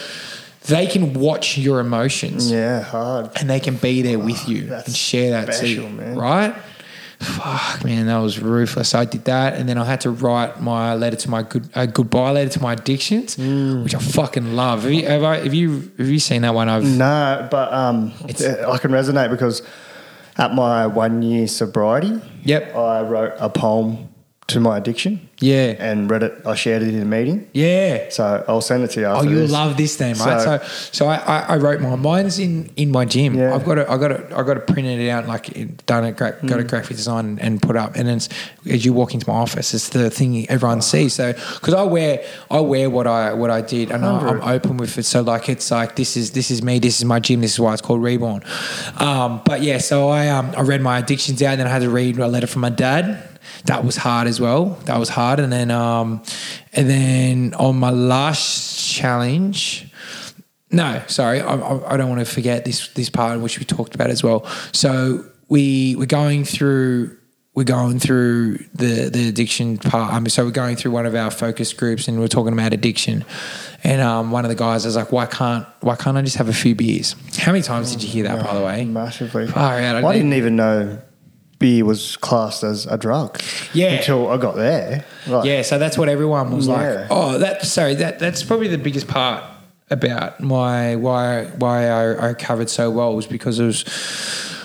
they 0.65 0.89
can 0.89 1.15
watch 1.15 1.57
your 1.59 1.79
emotions." 1.79 2.51
Yeah, 2.51 2.83
hard. 2.83 3.31
and 3.37 3.49
they 3.49 3.61
can 3.61 3.77
be 3.77 4.03
there 4.03 4.19
with 4.19 4.49
you 4.49 4.73
and 4.75 4.97
share 4.97 5.31
that 5.31 5.55
special, 5.55 5.85
too, 5.85 5.91
man. 5.91 6.19
right? 6.19 6.55
Fuck, 7.27 7.85
man, 7.85 8.07
that 8.07 8.19
was 8.19 8.39
ruthless. 8.39 8.95
I 8.95 9.05
did 9.05 9.25
that, 9.25 9.55
and 9.55 9.69
then 9.69 9.79
I 9.79 9.85
had 9.85 10.01
to 10.03 10.11
write 10.11 10.61
my 10.61 10.95
letter 10.95 11.17
to 11.17 11.31
my 11.31 11.43
good 11.43 11.69
a 11.75 11.87
goodbye 11.87 12.31
letter 12.31 12.51
to 12.51 12.63
my 12.63 12.73
addictions, 12.75 13.37
Mm. 13.37 13.83
which 13.85 13.95
I 13.95 13.99
fucking 13.99 14.55
love. 14.55 14.83
Have 14.85 14.93
you, 14.93 15.07
have, 15.07 15.23
I, 15.25 15.37
have 15.39 15.55
you 15.55 15.91
have 15.99 16.09
you 16.09 16.19
seen 16.19 16.43
that 16.43 16.55
one? 16.55 16.69
I've 16.69 16.85
No, 16.85 17.49
but 17.51 17.73
um, 17.73 18.13
It's- 18.29 18.43
I 18.65 18.79
can 18.79 18.91
resonate 18.93 19.31
because 19.31 19.63
at 20.39 20.55
my 20.55 20.87
one 20.87 21.23
year 21.23 21.47
sobriety, 21.49 22.21
Yep. 22.45 22.77
I 22.77 23.01
wrote 23.03 23.33
a 23.39 23.49
poem 23.51 24.09
to 24.49 24.61
my 24.61 24.77
addiction 24.79 25.29
yeah, 25.41 25.75
and 25.81 26.09
read 26.09 26.23
it. 26.23 26.33
I 26.47 26.55
shared 26.55 26.83
it 26.83 26.95
in 26.95 27.03
a 27.03 27.05
meeting, 27.05 27.49
yeah. 27.53 28.09
so 28.11 28.45
I'll 28.47 28.61
send 28.61 28.85
it 28.85 28.93
to 28.93 29.01
you. 29.01 29.07
Oh, 29.07 29.17
After 29.17 29.29
you 29.29 29.37
this. 29.41 29.51
love 29.51 29.77
this 29.77 29.97
then, 29.97 30.17
right? 30.19 30.41
So, 30.41 30.59
So- 30.59 30.67
so, 30.93 31.07
I, 31.09 31.17
I, 31.17 31.39
I 31.41 31.57
wrote 31.57 31.81
mine. 31.81 32.01
Mine's 32.01 32.39
in, 32.39 32.71
in 32.77 32.91
my 32.93 33.05
gym. 33.05 33.35
Yeah. 33.35 33.55
I've 33.55 33.65
got 33.65 33.79
it. 33.79 33.89
I 33.89 33.97
got 33.99 34.13
it. 34.13 34.33
I 34.33 34.43
got 34.45 34.57
it 34.57 34.67
printed 34.69 35.01
it 35.01 35.11
out, 35.11 35.27
like 35.27 35.85
done 35.87 36.05
it. 36.05 36.17
Gra- 36.17 36.33
Got 36.47 36.59
Mm. 36.59 36.61
a 36.61 36.65
graphic 36.65 36.97
design 36.97 37.39
and 37.43 37.61
put 37.61 37.75
up. 37.77 37.97
And 37.97 38.07
then 38.09 38.19
it's, 38.19 38.29
as 38.71 38.85
you 38.85 38.93
walk 38.93 39.15
into 39.15 39.29
my 39.29 39.37
office, 39.37 39.75
it's 39.75 39.89
the 39.91 40.11
thing 40.11 40.49
everyone 40.49 40.81
sees. 40.81 41.13
So 41.15 41.33
because 41.33 41.75
I 41.75 41.83
wear 41.83 42.25
I 42.51 42.61
wear 42.61 42.89
what 42.89 43.07
I 43.09 43.33
what 43.35 43.51
I 43.51 43.61
did, 43.63 43.91
and 43.91 44.07
I, 44.07 44.29
I'm 44.29 44.41
open 44.43 44.77
with 44.77 44.97
it. 44.97 45.03
So 45.05 45.23
like 45.23 45.49
it's 45.49 45.71
like 45.73 45.97
this 45.97 46.17
is 46.17 46.31
this 46.31 46.51
is 46.53 46.63
me. 46.63 46.79
This 46.79 46.99
is 46.99 47.05
my 47.05 47.19
gym. 47.21 47.41
This 47.41 47.53
is 47.55 47.61
why 47.61 47.73
it's 47.73 47.83
called 47.83 48.01
Reborn. 48.03 48.43
Um, 48.99 49.43
but 49.45 49.61
yeah, 49.63 49.79
so 49.79 50.09
I 50.09 50.29
um 50.29 50.53
I 50.57 50.61
read 50.63 50.81
my 50.81 50.99
addictions 51.01 51.43
out, 51.43 51.51
and 51.53 51.61
then 51.61 51.67
I 51.67 51.71
had 51.71 51.83
to 51.83 51.91
read 51.91 52.17
a 52.19 52.29
letter 52.29 52.47
from 52.47 52.63
my 52.63 52.71
dad. 52.71 53.29
That 53.67 53.85
was 53.85 53.97
hard 53.97 54.27
as 54.29 54.41
well. 54.41 54.79
That 54.85 54.99
was 54.99 55.09
hard, 55.09 55.41
and 55.41 55.53
then 55.53 55.71
um, 55.71 56.23
and 56.73 56.89
then 56.89 57.55
on 57.55 57.77
my 57.77 57.91
last 57.91 58.93
challenge. 58.93 59.91
No, 60.71 61.01
sorry, 61.07 61.41
I, 61.41 61.55
I, 61.55 61.95
I 61.95 61.97
don't 61.97 62.09
want 62.09 62.21
to 62.21 62.33
forget 62.33 62.65
this 62.65 62.89
this 62.89 63.09
part 63.09 63.41
which 63.41 63.59
we 63.59 63.65
talked 63.65 63.95
about 63.95 64.11
as 64.11 64.23
well. 64.23 64.45
So 64.73 65.25
we 65.49 65.95
we're 65.97 66.07
going 66.07 66.45
through 66.45 67.17
we're 67.57 67.65
going 67.65 67.99
through 67.99 68.59
the 68.75 69.09
the 69.11 69.29
addiction 69.29 69.79
part. 69.79 70.13
Um, 70.13 70.29
so 70.29 70.45
we're 70.45 70.51
going 70.51 70.77
through 70.77 70.91
one 70.91 71.07
of 71.07 71.15
our 71.15 71.31
focus 71.31 71.73
groups 71.73 72.07
and 72.07 72.21
we're 72.21 72.29
talking 72.29 72.53
about 72.53 72.73
addiction. 72.73 73.25
And 73.83 74.03
um, 74.03 74.31
one 74.31 74.45
of 74.45 74.51
the 74.51 74.55
guys 74.55 74.85
is 74.85 74.95
like, 74.95 75.11
"Why 75.11 75.27
can't 75.27 75.67
why 75.81 75.97
can't 75.97 76.19
I 76.19 76.23
just 76.23 76.37
have 76.37 76.49
a 76.49 76.53
few 76.53 76.75
beers?" 76.75 77.17
How 77.39 77.53
many 77.53 77.63
times 77.63 77.93
did 77.93 78.03
you 78.03 78.11
hear 78.11 78.25
that, 78.25 78.45
by 78.45 78.55
the 78.55 78.65
way? 78.65 78.85
massively. 78.85 79.47
Far 79.47 79.81
out. 79.81 80.05
I 80.05 80.13
didn't 80.13 80.35
even 80.35 80.57
know 80.57 81.01
beer 81.67 81.85
was 81.85 82.17
classed 82.29 82.63
as 82.63 82.87
a 82.87 82.97
drug. 82.97 83.31
Yeah. 83.73 83.93
until 83.99 84.21
I 84.35 84.37
got 84.47 84.55
there. 84.57 85.05
Like, 85.27 85.45
Yeah, 85.51 85.63
so 85.63 85.79
that's 85.79 85.97
what 85.99 86.09
everyone 86.09 86.47
was 86.57 86.67
Yeah. 86.67 86.75
like. 86.77 87.07
Oh, 87.11 87.39
that 87.39 87.65
sorry, 87.67 87.95
that 88.03 88.19
that's 88.19 88.43
probably 88.49 88.69
the 88.77 88.83
biggest 88.89 89.07
part 89.09 89.43
about 89.91 90.41
my 90.41 90.97
why 90.97 91.27
why 91.63 91.77
I, 92.01 92.03
I 92.31 92.35
covered 92.35 92.69
so 92.71 92.85
well 92.91 93.15
was 93.15 93.27
because 93.37 93.57
it 93.63 93.67
was 93.73 93.85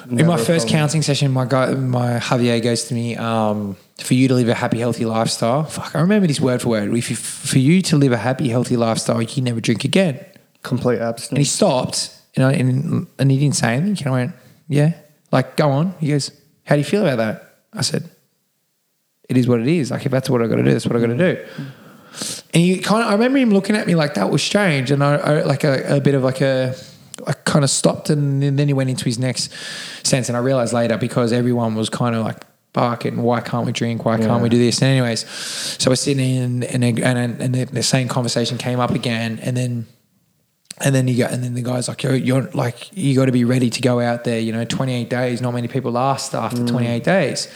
in 0.09 0.25
my 0.27 0.37
first 0.37 0.65
problem. 0.65 0.69
counselling 0.79 1.03
session. 1.03 1.31
My 1.31 1.45
guy, 1.45 1.73
my 1.75 2.19
Javier 2.19 2.59
goes 2.61 2.83
to 2.85 2.93
me, 2.93 3.15
um, 3.15 3.77
for 4.07 4.13
you 4.13 4.27
to 4.27 4.33
live 4.33 4.49
a 4.49 4.53
happy, 4.53 4.79
healthy 4.79 5.05
lifestyle. 5.05 5.63
Fuck, 5.63 5.95
I 5.95 6.01
remember 6.01 6.27
this 6.27 6.41
word 6.41 6.61
for 6.61 6.69
word. 6.69 6.93
If 6.95 7.09
you, 7.09 7.15
for 7.51 7.59
you 7.59 7.81
to 7.83 7.97
live 7.97 8.11
a 8.11 8.17
happy, 8.17 8.49
healthy 8.49 8.77
lifestyle, 8.77 9.21
you 9.21 9.41
never 9.41 9.61
drink 9.61 9.83
again. 9.85 10.15
complete 10.63 10.99
And 10.99 11.37
he 11.37 11.45
stopped, 11.45 11.97
you 12.35 12.43
know, 12.43 12.49
and, 12.49 13.07
and 13.19 13.31
he 13.31 13.37
didn't 13.39 13.55
say 13.55 13.75
anything. 13.75 13.97
And 14.05 14.07
I 14.07 14.11
went, 14.19 14.31
yeah, 14.67 14.93
like 15.31 15.55
go 15.55 15.69
on. 15.71 15.93
He 15.99 16.07
goes, 16.09 16.31
how 16.65 16.75
do 16.75 16.79
you 16.79 16.85
feel 16.85 17.05
about 17.05 17.17
that? 17.17 17.55
I 17.73 17.81
said, 17.81 18.09
it 19.29 19.37
is 19.37 19.47
what 19.47 19.61
it 19.61 19.67
is. 19.67 19.91
Like 19.91 20.05
if 20.05 20.11
that's 20.11 20.29
what 20.29 20.41
I 20.41 20.47
got 20.47 20.57
to 20.57 20.63
do, 20.63 20.71
that's 20.71 20.85
what 20.85 20.95
I 20.95 20.99
got 20.99 21.07
to 21.07 21.17
do. 21.17 21.45
And 22.53 22.61
he 22.63 22.79
kind 22.79 23.03
of, 23.03 23.09
I 23.09 23.13
remember 23.13 23.39
him 23.39 23.51
looking 23.51 23.75
at 23.75 23.87
me 23.87 23.95
like 23.95 24.15
that 24.15 24.29
was 24.29 24.43
strange, 24.43 24.91
and 24.91 25.03
I, 25.03 25.15
I 25.15 25.41
like 25.43 25.63
a, 25.63 25.97
a 25.97 26.01
bit 26.01 26.13
of 26.13 26.23
like 26.23 26.41
a, 26.41 26.75
I 27.25 27.33
kind 27.33 27.63
of 27.63 27.69
stopped, 27.69 28.09
and 28.09 28.41
then 28.41 28.67
he 28.67 28.73
went 28.73 28.89
into 28.89 29.05
his 29.05 29.17
next 29.17 29.53
sense, 30.05 30.27
and 30.27 30.35
I 30.35 30.41
realized 30.41 30.73
later 30.73 30.97
because 30.97 31.31
everyone 31.31 31.75
was 31.75 31.89
kind 31.89 32.15
of 32.15 32.25
like 32.25 32.43
barking, 32.73 33.21
why 33.21 33.39
can't 33.39 33.65
we 33.65 33.71
drink? 33.71 34.03
Why 34.03 34.17
can't 34.17 34.43
we 34.43 34.49
do 34.49 34.57
this? 34.57 34.81
And 34.81 34.91
anyways, 34.91 35.27
so 35.29 35.89
we're 35.91 35.95
sitting 35.95 36.25
in, 36.25 36.63
and 36.63 36.83
and, 36.83 37.41
and 37.41 37.55
the, 37.55 37.63
the 37.65 37.83
same 37.83 38.09
conversation 38.09 38.57
came 38.57 38.81
up 38.81 38.91
again, 38.91 39.39
and 39.41 39.55
then 39.55 39.87
and 40.83 40.93
then 40.95 41.07
you 41.07 41.17
go, 41.17 41.25
and 41.25 41.43
then 41.43 41.53
the 41.53 41.61
guy's 41.61 41.87
like, 41.87 42.03
you're, 42.03 42.15
you're 42.15 42.43
like, 42.51 42.95
you 42.95 43.15
got 43.15 43.25
to 43.25 43.31
be 43.31 43.45
ready 43.45 43.69
to 43.69 43.81
go 43.81 43.99
out 43.99 44.23
there. 44.23 44.39
You 44.39 44.51
know, 44.51 44.65
28 44.65 45.09
days. 45.09 45.41
Not 45.41 45.53
many 45.53 45.67
people 45.67 45.91
last 45.91 46.33
after 46.33 46.61
mm. 46.61 46.69
28 46.69 47.03
days. 47.03 47.47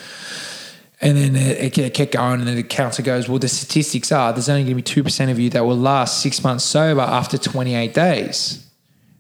And 1.02 1.18
then 1.18 1.36
it, 1.36 1.78
it 1.78 1.94
kept 1.94 2.14
going, 2.14 2.40
and 2.40 2.48
then 2.48 2.56
the 2.56 2.64
counselor 2.64 3.06
goes, 3.06 3.28
well, 3.28 3.38
the 3.38 3.50
statistics 3.50 4.12
are 4.12 4.32
there's 4.32 4.50
only 4.50 4.64
going 4.64 4.72
to 4.72 4.76
be 4.76 4.82
two 4.82 5.04
percent 5.04 5.30
of 5.30 5.38
you 5.38 5.50
that 5.52 5.66
will 5.66 5.78
last 5.78 6.22
six 6.22 6.44
months 6.44 6.64
sober 6.64 7.02
after 7.02 7.38
28 7.38 7.94
days. 7.94 8.65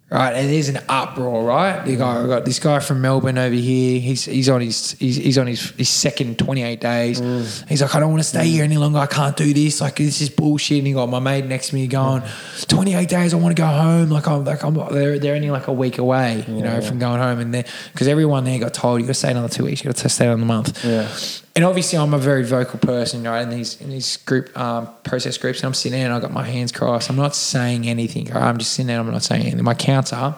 Right, 0.07 0.33
and 0.33 0.47
there's 0.47 0.69
an 0.69 0.77
uproar, 0.87 1.43
right? 1.43 1.83
The 1.83 1.95
guy, 1.95 2.23
I 2.23 2.27
got 2.27 2.45
this 2.45 2.59
guy 2.59 2.79
from 2.79 3.01
Melbourne 3.01 3.39
over 3.39 3.55
here. 3.55 3.99
He's 3.99 4.25
he's 4.25 4.49
on 4.49 4.61
his 4.61 4.91
he's, 4.91 5.15
he's 5.15 5.37
on 5.39 5.47
his, 5.47 5.71
his 5.71 5.89
second 5.89 6.37
28 6.37 6.79
days. 6.79 7.19
Mm. 7.19 7.67
He's 7.67 7.81
like, 7.81 7.95
I 7.95 7.99
don't 7.99 8.11
want 8.11 8.21
to 8.21 8.29
stay 8.29 8.47
here 8.47 8.63
any 8.63 8.77
longer. 8.77 8.99
I 8.99 9.07
can't 9.07 9.35
do 9.35 9.51
this. 9.51 9.81
Like 9.81 9.95
this 9.95 10.21
is 10.21 10.29
bullshit. 10.29 10.77
And 10.77 10.87
he 10.87 10.93
got 10.93 11.09
my 11.09 11.17
mate 11.17 11.45
next 11.45 11.69
to 11.69 11.75
me 11.75 11.87
going, 11.87 12.21
28 12.67 13.09
days. 13.09 13.33
I 13.33 13.37
want 13.37 13.57
to 13.57 13.59
go 13.59 13.67
home. 13.67 14.11
Like 14.11 14.27
I'm 14.27 14.45
like 14.45 14.63
I'm 14.63 14.75
they're 14.93 15.17
they're 15.17 15.35
only 15.35 15.49
like 15.49 15.67
a 15.67 15.73
week 15.73 15.97
away, 15.97 16.45
you 16.47 16.61
know, 16.61 16.81
from 16.81 16.99
going 16.99 17.19
home. 17.19 17.39
And 17.39 17.51
then 17.51 17.65
because 17.91 18.07
everyone 18.07 18.43
there 18.43 18.59
got 18.59 18.75
told 18.75 19.01
you 19.01 19.07
got 19.07 19.13
to 19.13 19.19
stay 19.19 19.31
another 19.31 19.49
two 19.49 19.65
weeks. 19.65 19.83
You 19.83 19.89
got 19.89 19.97
to 19.97 20.09
stay 20.09 20.27
another 20.27 20.45
month. 20.45 20.85
Yeah. 20.85 21.09
And 21.55 21.63
obviously, 21.63 21.97
I'm 21.97 22.13
a 22.13 22.19
very 22.19 22.43
vocal 22.43 22.79
person, 22.79 23.23
right? 23.23 23.41
In 23.41 23.49
these 23.49 23.79
in 23.79 23.89
these 23.89 24.17
group 24.17 24.57
um, 24.57 24.89
process 25.03 25.37
groups, 25.37 25.59
and 25.59 25.67
I'm 25.67 25.73
sitting 25.73 25.97
there 25.97 26.05
and 26.05 26.13
I 26.13 26.19
got 26.19 26.31
my 26.31 26.43
hands 26.43 26.73
crossed. 26.73 27.09
I'm 27.09 27.15
not 27.15 27.33
saying 27.33 27.87
anything. 27.87 28.25
Right? 28.25 28.43
I'm 28.43 28.57
just 28.57 28.73
sitting 28.73 28.87
there. 28.87 28.99
I'm 28.99 29.09
not 29.09 29.23
saying 29.23 29.43
anything. 29.43 29.63
My 29.63 29.73
counter 29.73 30.35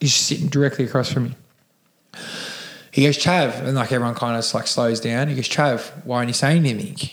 is 0.00 0.12
sitting 0.12 0.48
directly 0.48 0.86
across 0.86 1.12
from 1.12 1.24
me. 1.24 1.34
He 2.90 3.04
goes, 3.04 3.16
Trav, 3.18 3.60
and 3.60 3.76
like 3.76 3.92
everyone 3.92 4.14
kind 4.14 4.36
of 4.36 4.54
like 4.54 4.66
slows 4.66 5.00
down. 5.00 5.28
He 5.28 5.36
goes, 5.36 5.48
Trav, 5.48 6.04
why 6.04 6.16
aren't 6.16 6.28
you 6.28 6.34
saying 6.34 6.66
anything? 6.66 7.10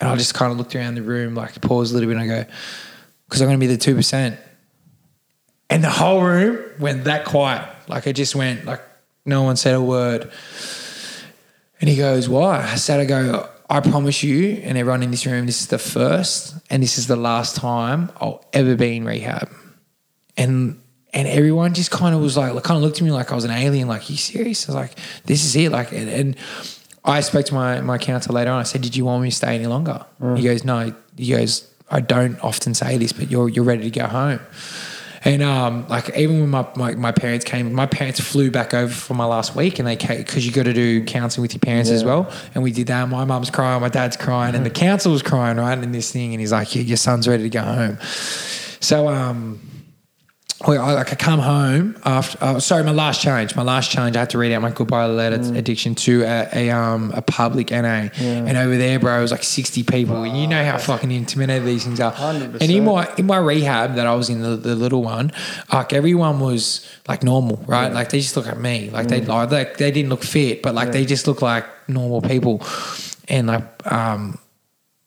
And 0.00 0.08
I 0.08 0.16
just 0.16 0.32
kind 0.32 0.50
of 0.50 0.58
looked 0.58 0.74
around 0.74 0.94
the 0.94 1.02
room, 1.02 1.34
like 1.34 1.60
pause 1.60 1.90
a 1.90 1.94
little 1.94 2.08
bit, 2.08 2.16
and 2.16 2.22
I 2.22 2.44
go, 2.44 2.50
because 3.28 3.42
I'm 3.42 3.48
going 3.48 3.58
to 3.58 3.66
be 3.66 3.70
the 3.70 3.76
two 3.76 3.94
percent. 3.94 4.38
And 5.68 5.84
the 5.84 5.90
whole 5.90 6.22
room 6.22 6.58
went 6.78 7.04
that 7.04 7.24
quiet. 7.24 7.68
Like 7.86 8.06
it 8.06 8.14
just 8.14 8.34
went 8.34 8.64
like 8.64 8.80
no 9.26 9.42
one 9.42 9.56
said 9.56 9.74
a 9.74 9.82
word. 9.82 10.30
And 11.80 11.90
he 11.90 11.96
goes, 11.96 12.28
Why? 12.28 12.62
I 12.62 12.76
said, 12.76 13.00
I 13.00 13.04
go, 13.04 13.48
I 13.68 13.80
promise 13.80 14.22
you 14.22 14.60
and 14.62 14.76
everyone 14.76 15.02
in 15.02 15.10
this 15.10 15.26
room, 15.26 15.46
this 15.46 15.62
is 15.62 15.68
the 15.68 15.78
first 15.78 16.54
and 16.70 16.82
this 16.82 16.98
is 16.98 17.06
the 17.06 17.16
last 17.16 17.56
time 17.56 18.10
I'll 18.20 18.44
ever 18.52 18.76
be 18.76 18.96
in 18.96 19.04
rehab. 19.04 19.50
And 20.36 20.80
and 21.12 21.28
everyone 21.28 21.74
just 21.74 21.92
kind 21.92 22.14
of 22.14 22.20
was 22.20 22.36
like, 22.36 22.50
kind 22.64 22.76
of 22.76 22.82
looked 22.82 22.98
at 22.98 23.04
me 23.04 23.12
like 23.12 23.30
I 23.30 23.36
was 23.36 23.44
an 23.44 23.52
alien, 23.52 23.86
like, 23.86 24.10
you 24.10 24.16
serious? 24.16 24.68
I 24.68 24.72
was 24.72 24.74
like, 24.74 24.98
this 25.26 25.44
is 25.44 25.54
it. 25.54 25.70
Like, 25.70 25.92
and, 25.92 26.10
and 26.10 26.36
I 27.04 27.20
spoke 27.20 27.46
to 27.46 27.54
my, 27.54 27.80
my 27.82 27.98
counsellor 27.98 28.34
later 28.34 28.50
on. 28.50 28.58
I 28.58 28.64
said, 28.64 28.82
Did 28.82 28.96
you 28.96 29.04
want 29.04 29.22
me 29.22 29.30
to 29.30 29.36
stay 29.36 29.54
any 29.54 29.66
longer? 29.66 30.04
Mm. 30.20 30.38
He 30.38 30.44
goes, 30.44 30.64
No. 30.64 30.94
He 31.16 31.30
goes, 31.30 31.70
I 31.90 32.00
don't 32.00 32.38
often 32.40 32.74
say 32.74 32.96
this, 32.96 33.12
but 33.12 33.30
you're 33.30 33.48
you're 33.48 33.64
ready 33.64 33.84
to 33.84 33.90
go 33.90 34.06
home. 34.06 34.40
And 35.24 35.42
um, 35.42 35.88
like 35.88 36.14
even 36.16 36.40
when 36.40 36.50
my, 36.50 36.68
my, 36.76 36.94
my 36.94 37.12
parents 37.12 37.44
came, 37.44 37.72
my 37.72 37.86
parents 37.86 38.20
flew 38.20 38.50
back 38.50 38.74
over 38.74 38.92
for 38.92 39.14
my 39.14 39.24
last 39.24 39.56
week, 39.56 39.78
and 39.78 39.88
they 39.88 39.96
came 39.96 40.18
because 40.18 40.46
you 40.46 40.52
got 40.52 40.64
to 40.64 40.74
do 40.74 41.02
counselling 41.04 41.42
with 41.42 41.54
your 41.54 41.60
parents 41.60 41.90
as 41.90 42.04
well. 42.04 42.30
And 42.54 42.62
we 42.62 42.72
did 42.72 42.88
that. 42.88 43.08
My 43.08 43.24
mum's 43.24 43.50
crying, 43.50 43.80
my 43.80 43.88
dad's 43.88 44.18
crying, 44.18 44.54
and 44.54 44.66
the 44.66 44.70
counsellor 44.84 45.12
was 45.12 45.22
crying 45.22 45.56
right 45.56 45.78
in 45.78 45.92
this 45.92 46.12
thing, 46.12 46.34
and 46.34 46.40
he's 46.40 46.52
like, 46.52 46.74
"Your 46.74 46.84
your 46.84 46.96
son's 46.98 47.26
ready 47.26 47.44
to 47.44 47.48
go 47.48 47.62
home." 47.62 47.98
So 48.80 49.08
um, 49.08 49.60
I, 50.66 50.92
like 50.92 51.12
I 51.12 51.16
come 51.16 51.40
home 51.40 51.96
after. 52.06 52.38
Oh, 52.40 52.58
sorry, 52.58 52.84
my 52.84 52.92
last 52.92 53.20
change. 53.20 53.54
My 53.54 53.62
last 53.62 53.90
change. 53.90 54.16
I 54.16 54.20
had 54.20 54.30
to 54.30 54.38
read 54.38 54.52
out 54.52 54.62
my 54.62 54.70
goodbye 54.70 55.04
letter 55.06 55.36
Mm. 55.38 55.58
addiction 55.58 55.94
to 55.96 56.22
a, 56.22 56.48
a 56.54 56.70
um 56.70 57.12
a 57.14 57.20
public 57.20 57.70
NA, 57.70 58.08
and 58.18 58.56
over 58.56 58.76
there, 58.78 58.98
bro, 58.98 59.18
it 59.18 59.20
was 59.22 59.30
like 59.32 59.42
sixty 59.42 59.82
people, 59.82 60.22
and 60.22 60.38
you 60.38 60.46
know 60.46 60.64
how 60.64 60.78
fucking 60.78 61.10
intimidated 61.10 61.66
these 61.66 61.84
things 61.84 62.00
are. 62.00 62.12
100%. 62.12 62.62
And 62.62 62.70
in 62.70 62.84
my 62.84 63.12
in 63.18 63.26
my 63.26 63.36
rehab 63.36 63.96
that 63.96 64.06
I 64.06 64.14
was 64.14 64.30
in, 64.30 64.40
the, 64.40 64.56
the 64.56 64.74
little 64.74 65.02
one, 65.02 65.32
like 65.72 65.92
everyone 65.92 66.40
was 66.40 66.88
like 67.08 67.22
normal, 67.22 67.62
right? 67.66 67.92
Like 67.92 68.08
they 68.10 68.20
just 68.20 68.36
look 68.36 68.46
at 68.46 68.58
me, 68.58 68.88
like 68.90 69.06
Mm. 69.06 69.10
they 69.10 69.20
like 69.22 69.50
they, 69.50 69.64
they 69.76 69.90
didn't 69.90 70.08
look 70.08 70.22
fit, 70.22 70.62
but 70.62 70.74
like 70.74 70.92
they 70.92 71.04
just 71.04 71.26
look 71.26 71.42
like 71.42 71.66
normal 71.88 72.22
people, 72.22 72.62
and 73.28 73.48
like 73.48 73.92
um 73.92 74.38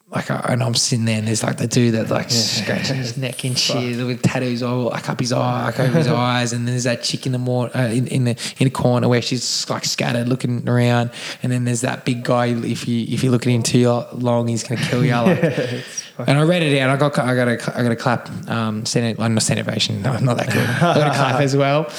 like, 0.10 0.32
I, 0.32 0.40
and 0.50 0.64
I'm 0.64 0.74
sitting 0.74 1.04
there, 1.04 1.18
and 1.20 1.28
there's 1.28 1.44
like 1.44 1.58
the 1.58 1.68
dude 1.68 1.94
that 1.96 2.10
like 2.10 2.32
scratching 2.32 2.96
his 2.96 3.18
neck 3.18 3.44
and 3.44 3.58
shit 3.58 3.98
with 4.06 4.22
tattoos 4.22 4.64
all 4.64 4.86
like 4.86 5.10
up 5.10 5.20
his 5.20 5.34
eye, 5.34 5.66
like 5.66 5.80
over 5.80 5.98
his 5.98 6.08
eyes, 6.08 6.54
and 6.54 6.66
then 6.66 6.74
there's 6.74 6.86
that 6.86 7.04
chick 7.04 7.26
in 7.26 7.34
the 7.34 7.38
mor- 7.38 7.76
uh, 7.76 7.90
in, 7.90 8.08
in 8.08 8.24
the 8.24 8.32
in 8.60 8.66
the 8.66 8.70
corner 8.70 9.10
where 9.10 9.22
she's 9.22 9.70
like 9.70 9.84
scattered, 9.84 10.30
looking 10.30 10.68
around, 10.68 11.12
and 11.44 11.52
then 11.52 11.66
there's 11.66 11.82
that 11.82 12.06
big 12.06 12.24
guy. 12.24 12.48
If 12.48 12.88
you 12.88 13.06
if 13.10 13.22
you 13.22 13.32
look 13.32 13.46
at 13.46 13.52
him 13.52 13.64
too 13.64 13.90
long, 14.14 14.48
he's 14.48 14.64
gonna 14.64 14.82
kill 14.82 15.04
you. 15.04 15.12
Like, 15.12 15.84
and 16.20 16.38
I 16.38 16.44
read 16.44 16.64
it 16.64 16.80
out. 16.80 16.90
I 16.90 16.98
got 16.98 17.18
I 17.20 17.36
got 17.36 17.48
a 17.48 17.78
I 17.78 17.84
got 17.84 17.92
a 17.92 17.96
clap. 17.96 18.50
Um, 18.50 18.86
Senate, 18.86 19.18
well, 19.18 19.30
not 19.30 19.44
Senate 19.44 19.66
no, 19.90 20.18
not 20.18 20.38
that 20.38 20.48
good. 20.48 20.68
I 20.68 20.96
got 20.96 21.08
a 21.08 21.16
clap 21.16 21.42
as 21.42 21.56
well. 21.56 21.92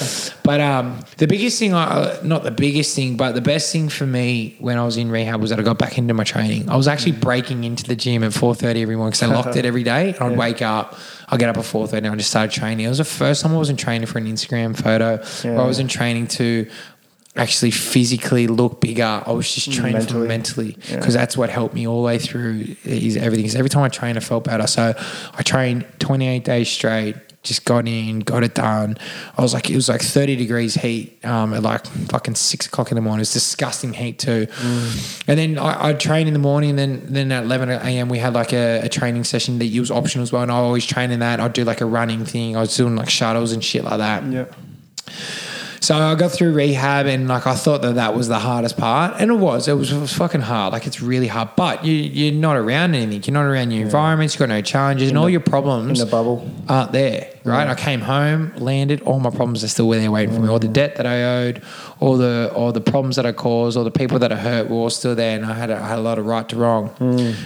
But 0.43 0.59
um, 0.61 0.99
the 1.17 1.27
biggest 1.27 1.59
thing, 1.59 1.73
I, 1.73 1.83
uh, 1.83 2.21
not 2.23 2.43
the 2.43 2.51
biggest 2.51 2.95
thing, 2.95 3.17
but 3.17 3.33
the 3.33 3.41
best 3.41 3.71
thing 3.71 3.87
for 3.89 4.05
me 4.05 4.55
when 4.59 4.77
I 4.77 4.83
was 4.83 4.97
in 4.97 5.11
rehab 5.11 5.41
was 5.41 5.51
that 5.51 5.59
I 5.59 5.63
got 5.63 5.77
back 5.77 5.97
into 5.97 6.13
my 6.13 6.23
training. 6.23 6.69
I 6.69 6.75
was 6.75 6.87
actually 6.87 7.13
breaking 7.13 7.63
into 7.63 7.83
the 7.83 7.95
gym 7.95 8.23
at 8.23 8.33
four 8.33 8.55
thirty 8.55 8.81
every 8.81 8.95
morning 8.95 9.11
because 9.11 9.23
I 9.23 9.33
locked 9.33 9.55
it 9.55 9.65
every 9.65 9.83
day. 9.83 10.13
And 10.13 10.21
I'd 10.21 10.37
wake 10.37 10.61
up, 10.61 10.97
I 11.27 11.37
get 11.37 11.49
up 11.49 11.57
at 11.57 11.65
four 11.65 11.87
thirty, 11.87 12.05
and 12.05 12.13
I 12.13 12.17
just 12.17 12.29
started 12.29 12.51
training. 12.51 12.85
It 12.85 12.89
was 12.89 12.97
the 12.97 13.05
first 13.05 13.43
time 13.43 13.53
I 13.53 13.57
wasn't 13.57 13.79
training 13.79 14.07
for 14.07 14.17
an 14.17 14.25
Instagram 14.25 14.75
photo. 14.75 15.21
Or 15.49 15.61
I 15.61 15.65
wasn't 15.65 15.89
training 15.89 16.27
to 16.27 16.69
actually 17.35 17.71
physically 17.71 18.47
look 18.47 18.81
bigger. 18.81 19.23
I 19.25 19.31
was 19.31 19.53
just 19.53 19.71
training 19.71 20.01
for 20.01 20.19
Mentally. 20.25 20.27
mentally 20.27 20.77
because 20.89 21.13
that's 21.13 21.37
what 21.37 21.49
helped 21.49 21.73
me 21.75 21.87
all 21.87 22.01
the 22.01 22.05
way 22.05 22.19
through 22.19 22.75
is 22.83 23.15
everything. 23.17 23.43
Because 23.43 23.55
every 23.55 23.69
time 23.69 23.83
I 23.83 23.89
trained, 23.89 24.17
I 24.17 24.21
felt 24.21 24.43
better. 24.43 24.67
So 24.67 24.93
I 25.33 25.41
trained 25.43 25.85
28 25.99 26.43
days 26.43 26.69
straight. 26.69 27.15
Just 27.41 27.63
got 27.63 27.87
in, 27.87 28.19
got 28.19 28.43
it 28.43 28.53
done. 28.53 28.97
I 29.37 29.41
was 29.41 29.53
like, 29.53 29.69
it 29.69 29.75
was 29.75 29.87
like 29.87 30.01
30 30.01 30.35
degrees 30.35 30.73
heat 30.75 31.23
um, 31.23 31.53
at 31.53 31.63
like 31.63 31.85
fucking 31.87 32.35
six 32.35 32.65
o'clock 32.67 32.91
in 32.91 32.95
the 32.95 33.01
morning. 33.01 33.19
It 33.19 33.21
was 33.21 33.33
disgusting 33.33 33.93
heat 33.93 34.19
too. 34.19 34.47
And 35.25 35.39
then 35.39 35.57
I, 35.57 35.85
I'd 35.87 36.01
train 36.01 36.27
in 36.27 36.33
the 36.33 36.39
morning. 36.39 36.71
And 36.71 36.79
then, 36.79 37.13
then 37.13 37.31
at 37.31 37.45
11 37.45 37.69
a.m., 37.69 38.09
we 38.09 38.17
had 38.17 38.33
like 38.33 38.51
a, 38.51 38.81
a 38.81 38.89
training 38.89 39.23
session 39.23 39.57
that 39.59 39.73
was 39.79 39.89
optional 39.89 40.23
as 40.23 40.33
well. 40.33 40.41
And 40.41 40.51
I 40.51 40.55
always 40.55 40.85
train 40.85 41.11
in 41.11 41.21
that. 41.21 41.39
I'd 41.39 41.53
do 41.53 41.63
like 41.63 41.79
a 41.79 41.85
running 41.85 42.25
thing. 42.25 42.57
I 42.57 42.59
was 42.59 42.75
doing 42.75 42.97
like 42.97 43.09
shuttles 43.09 43.53
and 43.53 43.63
shit 43.63 43.85
like 43.85 43.99
that. 43.99 44.23
Yeah. 44.25 44.45
So 45.81 45.97
I 45.97 46.15
got 46.15 46.31
through 46.31 46.53
rehab 46.53 47.05
and 47.05 47.27
like 47.27 47.47
I 47.47 47.55
thought 47.55 47.81
that 47.81 47.95
that 47.95 48.13
was 48.15 48.27
the 48.27 48.39
hardest 48.39 48.77
part, 48.77 49.19
and 49.19 49.31
it 49.31 49.35
was. 49.35 49.67
It 49.67 49.73
was, 49.73 49.91
it 49.91 49.99
was 49.99 50.13
fucking 50.13 50.41
hard. 50.41 50.73
Like 50.73 50.85
it's 50.87 51.01
really 51.01 51.27
hard, 51.27 51.49
but 51.55 51.85
you 51.85 51.93
you're 51.93 52.33
not 52.33 52.55
around 52.57 52.95
anything. 52.95 53.23
You're 53.23 53.41
not 53.41 53.49
around 53.49 53.71
your 53.71 53.83
environments. 53.85 54.33
You've 54.35 54.39
got 54.39 54.49
no 54.49 54.61
challenges, 54.61 55.09
and 55.09 55.17
all 55.17 55.29
your 55.29 55.39
problems 55.39 55.99
in 55.99 56.05
the 56.05 56.11
bubble. 56.11 56.49
aren't 56.67 56.91
there. 56.91 57.31
Right? 57.45 57.67
I 57.67 57.73
came 57.73 58.01
home, 58.01 58.53
landed. 58.57 59.01
All 59.01 59.19
my 59.19 59.29
problems 59.29 59.63
are 59.63 59.69
still 59.69 59.89
there 59.89 60.11
waiting 60.11 60.35
for 60.35 60.41
me. 60.41 60.49
All 60.49 60.59
the 60.59 60.67
debt 60.67 60.97
that 60.97 61.07
I 61.07 61.23
owed, 61.23 61.63
all 61.99 62.17
the 62.17 62.51
all 62.53 62.71
the 62.71 62.81
problems 62.81 63.15
that 63.15 63.25
I 63.25 63.31
caused, 63.31 63.77
all 63.77 63.83
the 63.85 63.89
people 63.91 64.19
that 64.19 64.31
I 64.31 64.35
hurt 64.35 64.69
were 64.69 64.75
all 64.75 64.89
still 64.89 65.15
there, 65.15 65.35
and 65.35 65.45
I 65.45 65.53
had 65.53 65.69
a, 65.71 65.75
I 65.77 65.87
had 65.87 65.97
a 65.97 66.01
lot 66.01 66.19
of 66.19 66.25
right 66.25 66.47
to 66.49 66.55
wrong, 66.55 66.91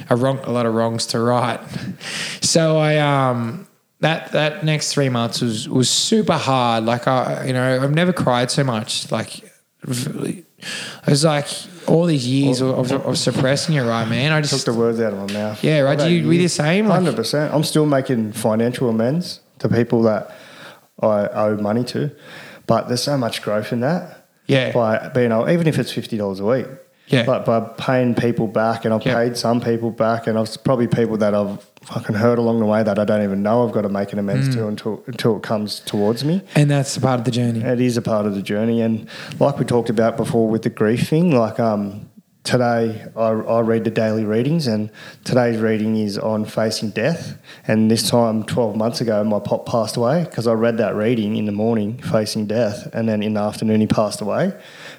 I 0.09 0.13
wrong 0.15 0.39
a 0.39 0.51
lot 0.51 0.65
of 0.65 0.73
wrongs 0.73 1.05
to 1.07 1.19
right. 1.19 1.59
So 2.41 2.77
I 2.77 2.97
um 2.97 3.67
that 4.03 4.31
that 4.33 4.63
next 4.63 4.93
three 4.93 5.09
months 5.09 5.41
was 5.41 5.67
was 5.67 5.89
super 5.89 6.33
hard. 6.37 6.83
Like 6.85 7.07
I, 7.07 7.45
you 7.47 7.53
know, 7.53 7.81
I've 7.81 7.93
never 7.95 8.13
cried 8.13 8.51
so 8.51 8.63
much. 8.63 9.11
Like 9.11 9.39
it 9.39 10.45
was 11.07 11.23
like 11.23 11.47
all 11.87 12.05
these 12.05 12.25
years 12.27 12.61
of, 12.61 12.69
of, 12.91 12.91
of 13.05 13.17
suppressing 13.17 13.75
it, 13.75 13.81
right, 13.81 14.07
man. 14.07 14.31
I 14.31 14.39
just 14.41 14.53
Took 14.65 14.73
the 14.73 14.79
words 14.79 14.99
out 15.01 15.13
of 15.13 15.19
my 15.27 15.33
mouth. 15.33 15.63
Yeah, 15.63 15.79
right. 15.81 15.97
Do 15.99 16.09
you- 16.09 16.27
were 16.27 16.33
the 16.33 16.47
same? 16.47 16.87
Like- 16.87 16.95
Hundred 17.03 17.15
percent. 17.15 17.53
I'm 17.53 17.63
still 17.63 17.85
making 17.85 18.33
financial 18.33 18.89
amends 18.89 19.39
to 19.59 19.67
people 19.69 20.03
that 20.03 20.31
I 21.01 21.27
owe 21.27 21.57
money 21.57 21.83
to, 21.85 22.11
but 22.67 22.87
there's 22.87 23.03
so 23.03 23.17
much 23.17 23.41
growth 23.41 23.73
in 23.73 23.81
that. 23.81 24.27
Yeah. 24.47 24.71
By 24.73 25.09
being 25.09 25.31
able, 25.31 25.49
even 25.49 25.67
if 25.67 25.79
it's 25.79 25.91
fifty 25.91 26.17
dollars 26.17 26.39
a 26.39 26.45
week. 26.45 26.67
Yeah. 27.07 27.25
But 27.25 27.45
by 27.45 27.59
paying 27.77 28.15
people 28.15 28.47
back, 28.47 28.85
and 28.85 28.93
I've 28.93 29.05
Yeah. 29.05 29.15
paid 29.15 29.37
some 29.37 29.59
people 29.61 29.91
back, 29.91 30.27
and 30.27 30.37
I've 30.37 30.63
probably 30.63 30.87
people 30.87 31.17
that 31.17 31.33
I've 31.33 31.59
fucking 31.85 32.15
hurt 32.15 32.39
along 32.39 32.59
the 32.59 32.65
way 32.65 32.81
that 32.83 32.97
I 32.97 33.05
don't 33.05 33.23
even 33.23 33.43
know 33.43 33.65
I've 33.65 33.73
got 33.73 33.81
to 33.81 33.89
make 33.89 34.13
an 34.13 34.19
amends 34.19 34.49
Mm. 34.49 34.53
to 34.53 34.67
until 34.67 35.03
until 35.07 35.37
it 35.37 35.43
comes 35.43 35.79
towards 35.81 36.23
me. 36.23 36.41
and 36.55 36.69
that's 36.71 36.95
a 36.97 37.01
part 37.01 37.19
of 37.19 37.25
the 37.25 37.31
journey. 37.31 37.61
It 37.61 37.79
is 37.81 37.97
a 37.97 38.01
part 38.01 38.25
of 38.25 38.35
the 38.35 38.41
journey, 38.41 38.81
and 38.81 39.07
like 39.39 39.59
we 39.59 39.65
talked 39.65 39.89
about 39.89 40.17
before 40.17 40.47
with 40.47 40.61
the 40.63 40.69
grief 40.69 41.09
thing, 41.09 41.35
like 41.35 41.59
um, 41.59 42.09
today 42.43 43.05
I, 43.15 43.27
I 43.29 43.59
read 43.61 43.83
the 43.85 43.89
daily 43.91 44.25
readings, 44.25 44.67
and 44.67 44.89
today's 45.23 45.59
reading 45.59 45.95
is 45.97 46.17
on 46.17 46.45
facing 46.45 46.89
death. 46.91 47.37
And 47.67 47.89
this 47.91 48.09
time, 48.09 48.43
twelve 48.43 48.75
months 48.75 49.01
ago, 49.01 49.23
my 49.23 49.39
pop 49.39 49.65
passed 49.65 49.95
away 49.97 50.23
because 50.23 50.47
I 50.47 50.53
read 50.53 50.77
that 50.77 50.95
reading 50.95 51.35
in 51.37 51.45
the 51.45 51.51
morning, 51.51 51.97
facing 52.01 52.45
death, 52.47 52.87
and 52.93 53.07
then 53.09 53.21
in 53.23 53.33
the 53.35 53.41
afternoon 53.41 53.81
he 53.81 53.87
passed 53.87 54.21
away. 54.21 54.53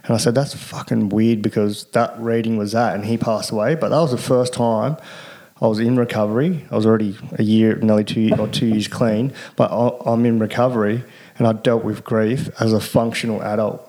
And 0.05 0.15
I 0.15 0.19
said, 0.19 0.35
that's 0.35 0.55
fucking 0.55 1.09
weird 1.09 1.41
because 1.41 1.85
that 1.93 2.15
reading 2.21 2.59
was 2.59 2.73
that, 2.73 2.95
and 2.95 3.05
he 3.07 3.17
passed 3.17 3.51
away. 3.51 3.75
But 3.75 3.89
that 3.89 4.01
was 4.01 4.11
the 4.11 4.19
first 4.19 4.53
time. 4.53 4.97
I 5.65 5.67
was 5.67 5.81
in 5.81 5.97
recovery. 5.97 6.67
I 6.71 6.77
was 6.77 6.85
already 6.85 7.17
a 7.39 7.43
year, 7.43 7.77
nearly 7.77 8.05
two 8.05 8.31
or 8.39 8.49
two 8.49 8.67
years 8.67 8.87
clean, 8.87 9.33
but 9.57 9.73
I- 9.73 10.11
I'm 10.13 10.27
in 10.27 10.39
recovery, 10.39 11.03
and 11.39 11.47
I 11.47 11.55
dealt 11.55 11.83
with 11.83 12.05
grief 12.05 12.51
as 12.61 12.75
a 12.75 12.81
functional 12.81 13.43
adult. 13.43 13.81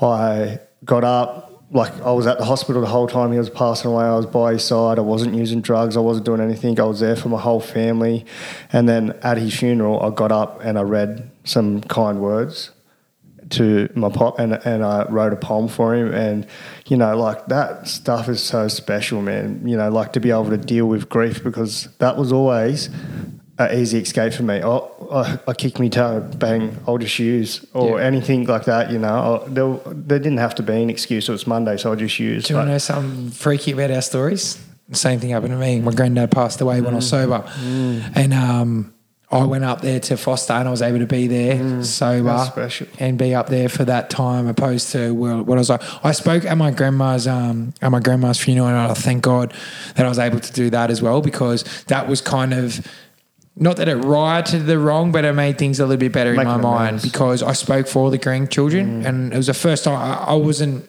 I 0.00 0.60
got 0.84 1.02
up, 1.02 1.64
like 1.72 1.90
I 2.04 2.12
was 2.12 2.28
at 2.28 2.38
the 2.38 2.44
hospital 2.44 2.80
the 2.82 2.86
whole 2.88 3.08
time 3.08 3.32
he 3.32 3.38
was 3.38 3.50
passing 3.50 3.90
away. 3.90 4.04
I 4.04 4.14
was 4.14 4.26
by 4.26 4.52
his 4.52 4.62
side. 4.62 4.98
I 4.98 5.02
wasn't 5.02 5.34
using 5.34 5.60
drugs. 5.60 5.96
I 5.96 6.00
wasn't 6.00 6.26
doing 6.26 6.40
anything. 6.40 6.78
I 6.78 6.84
was 6.84 7.00
there 7.00 7.16
for 7.16 7.28
my 7.30 7.40
whole 7.40 7.60
family. 7.60 8.24
And 8.72 8.88
then 8.88 9.14
at 9.22 9.38
his 9.38 9.54
funeral, 9.58 10.00
I 10.00 10.10
got 10.10 10.30
up 10.30 10.60
and 10.62 10.78
I 10.78 10.82
read 10.82 11.30
some 11.44 11.80
kind 11.80 12.20
words 12.20 12.70
to 13.52 13.88
my 13.94 14.08
pop 14.08 14.38
and, 14.38 14.54
and 14.64 14.84
I 14.84 15.04
wrote 15.08 15.32
a 15.32 15.36
poem 15.36 15.68
for 15.68 15.94
him. 15.94 16.12
And 16.12 16.46
you 16.86 16.96
know 16.96 17.16
like 17.16 17.46
that 17.46 17.88
stuff 17.88 18.28
is 18.28 18.42
so 18.42 18.68
special 18.68 19.22
man. 19.22 19.66
You 19.66 19.76
know 19.76 19.90
like 19.90 20.12
to 20.14 20.20
be 20.20 20.30
able 20.30 20.50
to 20.50 20.56
deal 20.58 20.86
with 20.86 21.08
grief 21.08 21.42
because 21.44 21.88
that 21.98 22.16
was 22.16 22.32
always 22.32 22.88
an 23.58 23.78
easy 23.78 23.98
escape 23.98 24.32
for 24.32 24.42
me. 24.42 24.60
Oh, 24.64 24.90
I, 25.12 25.38
I 25.46 25.52
kicked 25.54 25.78
me 25.78 25.90
toe 25.90 26.20
bang 26.38 26.76
I'll 26.88 26.98
just 26.98 27.18
use 27.18 27.64
or 27.74 27.98
Yeah. 28.00 28.06
anything 28.06 28.44
like 28.46 28.64
that 28.64 28.90
you 28.90 28.98
know. 28.98 29.44
I, 29.44 29.48
there, 29.48 29.94
there 29.94 30.18
didn't 30.18 30.38
have 30.38 30.54
to 30.56 30.62
be 30.62 30.82
an 30.82 30.90
excuse. 30.90 31.28
It 31.28 31.32
was 31.32 31.46
Monday 31.46 31.76
so 31.76 31.92
I 31.92 31.96
just 31.96 32.18
used 32.18 32.46
Do 32.46 32.54
you 32.54 32.58
want 32.58 32.68
to 32.68 32.72
know 32.72 32.78
something 32.78 33.30
freaky 33.30 33.72
about 33.72 33.90
our 33.90 34.02
stories? 34.02 34.58
The 34.88 34.96
same 34.98 35.20
thing 35.20 35.30
happened 35.30 35.52
to 35.52 35.58
me. 35.58 35.80
My 35.80 35.92
granddad 35.92 36.30
passed 36.30 36.60
away 36.60 36.80
when 36.82 36.92
I 36.92 36.96
was 36.96 37.08
sober, 37.08 37.44
and 37.62 38.34
um, 38.34 38.92
I 39.32 39.44
went 39.44 39.64
up 39.64 39.80
there 39.80 39.98
to 39.98 40.16
Forster, 40.16 40.52
and 40.52 40.68
I 40.68 40.70
was 40.70 40.82
able 40.82 40.98
to 40.98 41.06
be 41.06 41.26
there 41.26 41.82
sober 41.84 42.44
special. 42.46 42.86
and 42.98 43.16
be 43.16 43.34
up 43.34 43.48
there 43.48 43.68
for 43.68 43.84
that 43.86 44.10
time, 44.10 44.46
opposed 44.46 44.92
to 44.92 45.14
well, 45.14 45.42
what 45.42 45.56
I 45.56 45.60
was 45.60 45.70
like. 45.70 45.82
I 46.04 46.12
spoke 46.12 46.44
at 46.44 46.56
my 46.58 46.70
grandma's 46.70 47.26
um, 47.26 47.72
at 47.80 47.90
my 47.90 48.00
grandma's 48.00 48.38
funeral, 48.38 48.68
and 48.68 48.76
I 48.76 48.92
thank 48.94 49.22
God 49.22 49.54
that 49.96 50.04
I 50.04 50.08
was 50.08 50.18
able 50.18 50.40
to 50.40 50.52
do 50.52 50.68
that 50.70 50.90
as 50.90 51.00
well 51.00 51.22
because 51.22 51.64
that 51.84 52.08
was 52.08 52.20
kind 52.20 52.52
of. 52.52 52.86
Not 53.54 53.76
that 53.76 53.88
it 53.88 53.96
righted 53.96 54.64
the 54.64 54.78
wrong, 54.78 55.12
but 55.12 55.26
it 55.26 55.34
made 55.34 55.58
things 55.58 55.78
a 55.78 55.84
little 55.84 56.00
bit 56.00 56.10
better 56.12 56.30
in 56.30 56.36
my 56.36 56.56
mind 56.56 56.88
amends. 56.88 57.02
because 57.02 57.42
I 57.42 57.52
spoke 57.52 57.86
for 57.86 58.10
the 58.10 58.16
grandchildren, 58.16 59.04
and 59.04 59.32
it 59.32 59.36
was 59.36 59.48
the 59.48 59.54
first 59.54 59.84
time 59.84 59.96
I, 59.96 60.32
I 60.32 60.34
wasn't. 60.34 60.88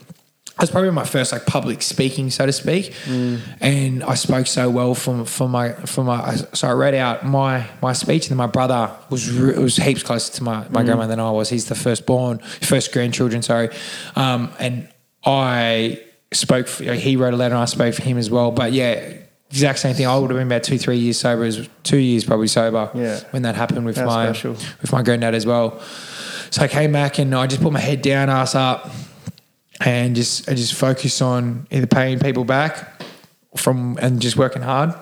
Was 0.59 0.69
probably 0.69 0.91
my 0.91 1.03
first 1.03 1.31
like 1.31 1.45
public 1.47 1.81
speaking, 1.81 2.30
so 2.30 2.45
to 2.45 2.53
speak, 2.53 2.93
mm. 3.05 3.41
and 3.59 4.03
I 4.03 4.13
spoke 4.13 4.45
so 4.45 4.69
well 4.69 4.93
for 4.93 5.25
for 5.25 5.49
my 5.49 5.73
for 5.73 6.03
my. 6.03 6.35
So 6.53 6.67
I 6.67 6.73
read 6.73 6.93
out 6.93 7.25
my 7.25 7.67
my 7.81 7.93
speech, 7.93 8.25
and 8.25 8.31
then 8.31 8.38
my 8.38 8.47
brother 8.47 8.95
was 9.09 9.30
re- 9.31 9.57
was 9.57 9.77
heaps 9.77 10.03
closer 10.03 10.31
to 10.34 10.43
my 10.43 10.59
my 10.69 10.84
mm. 10.84 10.85
grandma 10.85 11.07
than 11.07 11.19
I 11.19 11.31
was. 11.31 11.49
He's 11.49 11.65
the 11.65 11.75
firstborn, 11.75 12.38
first 12.38 12.93
grandchildren, 12.93 13.41
sorry, 13.41 13.69
um, 14.15 14.53
and 14.59 14.88
I 15.25 15.99
spoke. 16.31 16.67
For, 16.67 16.84
he 16.84 17.15
wrote 17.15 17.34
a 17.34 17.38
letter, 17.38 17.55
and 17.55 17.61
I 17.63 17.65
spoke 17.65 17.95
for 17.95 18.03
him 18.03 18.17
as 18.17 18.30
well. 18.30 18.51
But 18.51 18.73
yeah. 18.73 19.17
Exact 19.49 19.77
same 19.77 19.93
thing. 19.93 20.07
I 20.07 20.17
would 20.17 20.31
have 20.31 20.39
been 20.39 20.47
about 20.47 20.63
two, 20.63 20.80
three 20.80 20.97
years 20.97 21.19
sober. 21.19 21.43
As 21.43 21.69
two 21.84 21.97
years 21.99 22.23
probably 22.23 22.47
sober. 22.47 22.89
Yeah. 22.95 23.19
When 23.30 23.43
that 23.43 23.53
happened 23.53 23.85
with 23.85 23.97
That's 23.97 24.07
my 24.07 24.25
special. 24.25 24.53
with 24.81 24.91
my 24.91 25.03
granddad 25.03 25.35
as 25.35 25.45
well. 25.45 25.80
So 26.49 26.63
I 26.63 26.67
came 26.67 26.91
back 26.91 27.19
and 27.19 27.35
I 27.35 27.45
just 27.45 27.61
put 27.61 27.71
my 27.71 27.80
head 27.80 28.01
down, 28.01 28.31
ass 28.31 28.55
up, 28.55 28.89
and 29.84 30.15
just 30.15 30.49
I 30.49 30.53
just 30.55 30.73
focus 30.73 31.22
on 31.22 31.68
either 31.72 31.88
paying 31.88 32.19
people 32.19 32.43
back 32.45 33.01
from 33.55 33.97
and 34.01 34.22
just 34.22 34.38
working 34.38 34.61
hard. 34.61 34.93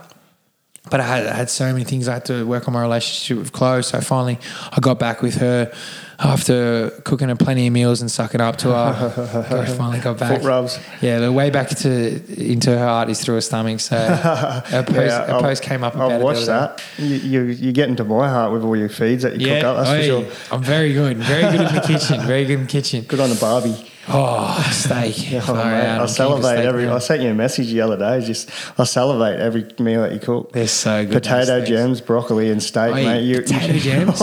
But 0.90 1.00
I 1.00 1.04
had, 1.04 1.28
I 1.28 1.34
had 1.36 1.50
so 1.50 1.72
many 1.72 1.86
things 1.86 2.08
I 2.08 2.16
had 2.16 2.26
to 2.26 2.44
work 2.46 2.68
on 2.68 2.74
my 2.74 2.82
relationship 2.82 3.38
with 3.38 3.52
Chloe. 3.54 3.84
So 3.84 4.02
finally, 4.02 4.40
I 4.72 4.80
got 4.80 4.98
back 4.98 5.22
with 5.22 5.36
her 5.36 5.72
after 6.18 6.90
cooking 7.06 7.30
her 7.30 7.36
plenty 7.36 7.68
of 7.68 7.74
meals 7.74 8.02
and 8.02 8.10
sucking 8.10 8.42
up 8.42 8.58
to 8.58 8.70
her. 8.70 9.46
I 9.52 9.66
finally 9.68 10.00
got 10.00 10.18
back. 10.18 10.40
Foot 10.42 10.48
rubs. 10.48 10.80
Yeah, 11.00 11.20
the 11.20 11.32
way 11.32 11.52
back 11.52 11.70
into 11.72 12.20
into 12.34 12.72
her 12.78 12.84
heart 12.84 13.10
is 13.10 13.24
through 13.24 13.36
her 13.36 13.42
stomach. 13.42 13.80
So 13.80 13.96
a 13.96 14.84
post, 14.84 14.92
Yeah, 14.98 15.40
post 15.40 15.62
came 15.64 15.84
up. 15.84 15.96
I've 15.96 16.20
watched 16.20 16.48
the 16.48 16.54
other 16.54 16.76
day. 16.76 16.84
that. 16.98 17.10
You, 17.10 17.16
you 17.16 17.42
you 17.44 17.72
get 17.72 17.88
into 17.88 18.04
my 18.04 18.28
heart 18.28 18.52
with 18.52 18.64
all 18.64 18.76
your 18.76 18.90
feeds 18.90 19.22
that 19.22 19.40
you 19.40 19.48
cook 19.48 19.64
up. 19.64 19.86
That's 19.86 19.90
oi, 19.90 19.98
for 19.98 20.04
sure. 20.32 20.48
I'm 20.52 20.64
very 20.64 20.94
good. 20.94 21.18
Very 21.18 21.44
good 21.44 21.68
in 21.68 21.76
the 21.76 21.82
kitchen. 21.82 22.22
Very 22.26 22.46
good 22.46 22.54
in 22.56 22.62
the 22.62 22.72
kitchen. 22.72 23.04
Good 23.04 23.20
on 23.20 23.30
the 23.30 23.36
Barbie. 23.36 23.78
Oh, 24.08 24.70
steak. 24.72 25.32
Yeah, 25.32 25.42
Far 25.42 25.56
mate, 25.56 25.86
out. 25.86 26.02
I 26.02 26.06
salivate 26.08 26.60
every. 26.66 26.88
I 26.88 27.00
sent 27.00 27.22
you 27.22 27.30
a 27.30 27.34
message 27.34 27.68
the 27.68 27.82
other 27.82 27.98
day. 27.98 28.26
Just 28.26 28.50
I 28.80 28.84
salivate 28.84 29.40
every 29.40 29.68
meal 29.80 30.02
that 30.02 30.14
you 30.14 30.20
cook. 30.20 30.52
They're 30.52 30.68
so 30.68 31.04
good. 31.06 31.14
Potato 31.14 31.64
gems, 31.64 32.02
broccoli, 32.02 32.50
and 32.50 32.62
steak, 32.62 32.94
Oi, 32.94 33.04
mate. 33.04 33.22
You, 33.24 33.42
potato 33.42 33.74
you, 33.74 33.80
gems? 33.80 34.22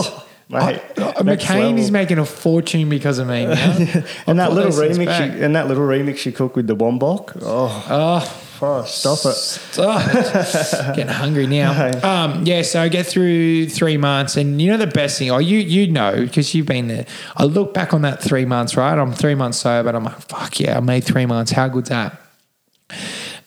mate. 0.49 0.81
Uh, 0.97 1.21
next 1.23 1.45
McCain 1.45 1.59
level. 1.61 1.79
is 1.79 1.91
making 1.91 2.17
a 2.19 2.25
fortune 2.25 2.89
because 2.89 3.19
of 3.19 3.27
me 3.27 3.45
now. 3.45 3.55
and 4.27 4.39
that 4.39 4.51
little 4.53 4.71
remix, 4.71 5.35
you, 5.37 5.43
and 5.43 5.55
that 5.55 5.67
little 5.67 5.85
remix 5.85 6.25
you 6.25 6.31
cook 6.31 6.55
with 6.55 6.67
the 6.67 6.75
wombok. 6.75 7.37
Oh, 7.41 7.85
Oh, 7.89 8.41
oh, 8.61 8.83
stop 8.85 9.19
it. 9.25 9.35
Stop. 9.35 10.05
Getting 10.95 11.07
hungry 11.07 11.47
now. 11.47 11.91
Um, 12.03 12.43
yeah, 12.45 12.61
so 12.61 12.81
I 12.81 12.89
get 12.89 13.05
through 13.05 13.69
three 13.69 13.97
months, 13.97 14.37
and 14.37 14.61
you 14.61 14.69
know 14.71 14.77
the 14.77 14.87
best 14.87 15.19
thing, 15.19 15.31
oh, 15.31 15.37
you 15.37 15.59
you 15.59 15.91
know 15.91 16.25
because 16.25 16.53
you've 16.53 16.67
been 16.67 16.87
there. 16.87 17.05
I 17.35 17.45
look 17.45 17.73
back 17.73 17.93
on 17.93 18.01
that 18.03 18.21
three 18.21 18.45
months, 18.45 18.75
right? 18.75 18.97
I'm 18.97 19.13
three 19.13 19.35
months 19.35 19.59
sober, 19.59 19.89
and 19.89 19.97
I'm 19.97 20.03
like, 20.03 20.21
fuck 20.21 20.59
yeah, 20.59 20.77
I 20.77 20.79
made 20.79 21.03
three 21.03 21.25
months. 21.25 21.51
How 21.51 21.67
good's 21.67 21.89
that? 21.89 22.19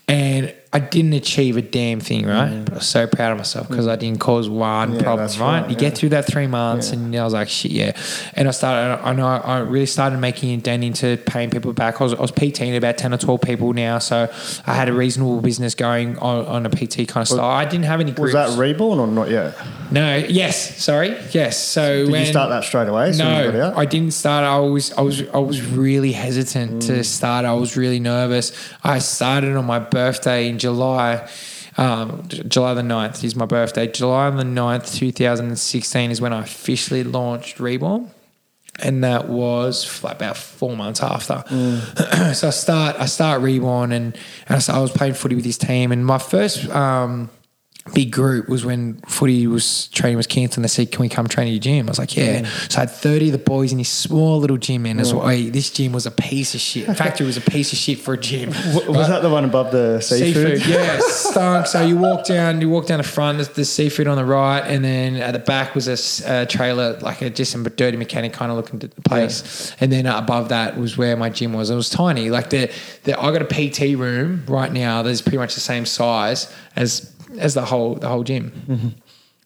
And 0.09 0.55
I 0.75 0.79
didn't 0.79 1.13
achieve 1.13 1.59
a 1.59 1.63
damn 1.63 2.01
thing, 2.01 2.25
right? 2.27 2.65
But 2.65 2.73
I 2.73 2.77
was 2.77 2.89
so 2.89 3.07
proud 3.07 3.33
of 3.33 3.37
myself 3.39 3.69
because 3.69 3.87
I 3.87 3.97
didn't 3.97 4.21
cause 4.21 4.49
one 4.49 4.93
Mm. 4.93 4.95
Yeah, 4.97 5.03
problem, 5.03 5.29
right? 5.29 5.39
right, 5.61 5.69
You 5.69 5.75
yeah. 5.75 5.81
get 5.81 5.99
through 5.99 6.09
that 6.11 6.27
three 6.27 6.47
months, 6.47 6.93
and 6.93 7.15
I 7.15 7.23
was 7.25 7.35
like, 7.35 7.51
shit, 7.51 7.73
yeah. 7.73 7.93
And 8.33 8.49
I 8.49 8.53
started, 8.53 9.03
I 9.05 9.13
know, 9.13 9.27
I 9.27 9.59
really 9.59 9.85
started 9.85 10.19
making 10.19 10.51
it 10.59 10.63
down 10.63 10.83
into 10.83 11.19
paying 11.27 11.51
people 11.51 11.75
back. 11.75 12.01
I 12.01 12.05
was, 12.05 12.15
I 12.15 12.21
was 12.23 12.33
PTing 12.33 12.75
about 12.75 12.97
10 12.97 13.13
or 13.13 13.19
12 13.19 13.41
people 13.43 13.73
now, 13.75 13.99
so 13.99 14.33
I 14.67 14.75
had 14.75 14.89
a 14.89 14.95
reasonable 14.95 15.43
business 15.43 15.75
going 15.75 16.17
on, 16.21 16.47
on 16.47 16.65
a 16.65 16.71
PT 16.71 17.07
kind 17.07 17.23
of 17.23 17.29
style. 17.29 17.41
I 17.41 17.67
didn't 17.67 17.85
have 17.85 18.01
any 18.01 18.13
Was 18.13 18.33
that 18.33 18.57
reborn 18.59 18.99
or 18.99 19.07
not 19.07 19.29
yet? 19.31 19.55
no, 19.91 20.17
yes, 20.17 20.83
sorry, 20.83 21.11
yes. 21.33 21.63
So 21.63 22.05
Did 22.05 22.13
when, 22.13 22.21
you 22.23 22.27
start 22.29 22.49
that 22.49 22.65
straight 22.65 22.89
away? 22.89 23.11
as 23.11 23.19
soon 23.19 23.27
as 23.27 23.47
you 23.47 23.53
got 23.53 23.75
no. 23.75 23.79
I 23.79 23.85
didn't 23.85 24.13
start. 24.13 24.45
I 24.45 24.59
was 24.59 24.91
I 24.95 25.03
was 25.03 25.23
I 25.35 25.39
was 25.39 25.61
really 25.67 26.13
hesitant 26.13 26.63
Mm. 26.83 26.87
to 26.87 27.05
start. 27.05 27.45
I 27.45 27.53
was 27.53 27.77
really 27.77 28.01
nervous. 28.01 28.53
I 28.83 29.01
started 29.01 29.55
on 29.55 29.67
my 29.67 29.79
birthday 29.79 30.49
in 30.49 30.59
July. 30.63 31.29
Um, 31.77 32.23
July 32.29 32.75
the 32.75 32.83
9th 32.83 33.25
is 33.25 33.35
my 33.35 33.47
birthday. 33.47 33.87
July 33.87 34.31
the 34.31 34.43
9th, 34.43 34.95
2016 34.95 36.11
is 36.11 36.21
when 36.21 36.33
I 36.33 36.43
officially 36.43 37.03
launched 37.03 37.61
Reborn. 37.61 38.11
And 38.79 39.05
that 39.05 39.29
was 39.29 40.03
about 40.03 40.37
four 40.37 40.77
months 40.77 41.03
after. 41.03 41.45
Mm. 41.49 42.35
so 42.35 42.49
I 42.49 42.51
start 42.51 42.97
I 42.99 43.07
start 43.07 43.43
Reborn 43.43 43.93
and, 43.93 44.17
and 44.49 44.69
I 44.69 44.79
was 44.79 44.91
playing 44.91 45.15
footy 45.15 45.35
with 45.35 45.45
his 45.45 45.59
team. 45.59 45.93
And 45.93 46.07
my 46.07 46.19
first 46.19 46.69
um, 46.71 47.29
big 47.95 48.13
group 48.13 48.49
was 48.49 48.65
when 48.65 48.95
footy 49.09 49.47
was 49.47 49.89
training 49.89 50.17
was 50.17 50.27
cancelled. 50.27 50.59
And 50.59 50.65
they 50.65 50.69
said, 50.69 50.93
"Can 50.93 51.01
we 51.01 51.09
come 51.09 51.27
train 51.27 51.49
at 51.49 51.51
your 51.51 51.61
gym?" 51.61 51.89
I 51.89 51.91
was 51.91 51.99
like, 51.99 52.17
"Yeah." 52.17 52.45
So 52.69 52.79
I 52.79 52.81
had 52.83 52.91
thirty 52.91 53.27
of 53.27 53.33
the 53.33 53.39
boys 53.39 53.73
in 53.73 53.79
this 53.79 53.89
small 53.89 54.39
little 54.39 54.57
gym, 54.57 54.87
and 54.87 55.01
as 55.01 55.13
well, 55.13 55.27
hey, 55.29 55.51
this 55.51 55.71
gym 55.71 55.93
was 55.93 56.07
a 56.07 56.11
piece 56.11 56.55
of 56.55 56.61
shit. 56.61 56.89
In 56.89 56.95
fact, 56.95 57.21
it 57.21 57.25
was 57.25 57.37
a 57.37 57.41
piece 57.41 57.73
of 57.73 57.79
shit 57.79 57.99
for 57.99 58.15
a 58.15 58.19
gym. 58.19 58.51
W- 58.73 58.93
was 58.93 59.09
that 59.09 59.23
the 59.23 59.31
one 59.31 59.45
above 59.45 59.73
the 59.73 60.01
seafood? 60.01 60.59
Seafood, 60.61 60.67
yeah, 60.67 60.99
stunk. 61.07 61.67
So 61.67 61.85
you 61.85 61.97
walk 61.97 62.25
down, 62.25 62.61
you 62.61 62.69
walk 62.69 62.87
down 62.87 62.99
the 62.99 63.05
front. 63.05 63.39
There's 63.39 63.49
the 63.49 63.65
seafood 63.65 64.07
on 64.07 64.17
the 64.17 64.25
right, 64.25 64.61
and 64.61 64.85
then 64.85 65.17
at 65.17 65.33
the 65.33 65.39
back 65.41 65.75
was 65.75 65.89
a 65.89 66.47
trailer, 66.47 66.99
like 67.01 67.21
a 67.23 67.31
just 67.31 67.51
some 67.51 67.65
dirty 67.65 67.97
mechanic 67.97 68.33
kind 68.33 68.51
of 68.51 68.57
looking 68.57 68.79
place. 69.05 69.75
And 69.81 69.93
then 69.93 70.07
above 70.07 70.51
that 70.51 70.77
was 70.79 70.97
where 70.97 71.17
my 71.17 71.31
gym 71.31 71.53
was. 71.53 71.71
It 71.71 71.75
was 71.75 71.89
tiny. 71.91 72.31
Like 72.31 72.51
the, 72.51 72.71
the 73.05 73.19
I 73.21 73.33
got 73.33 73.43
a 73.43 73.45
PT 73.71 73.99
room 73.99 74.45
right 74.47 74.73
now. 74.73 75.03
That's 75.03 75.21
pretty 75.21 75.39
much 75.39 75.55
the 75.55 75.61
same 75.61 75.85
size 75.87 76.53
as 76.77 77.12
as 77.39 77.55
the 77.55 77.65
whole 77.65 77.95
the 77.95 78.09
whole 78.09 78.25
gym. 78.25 78.95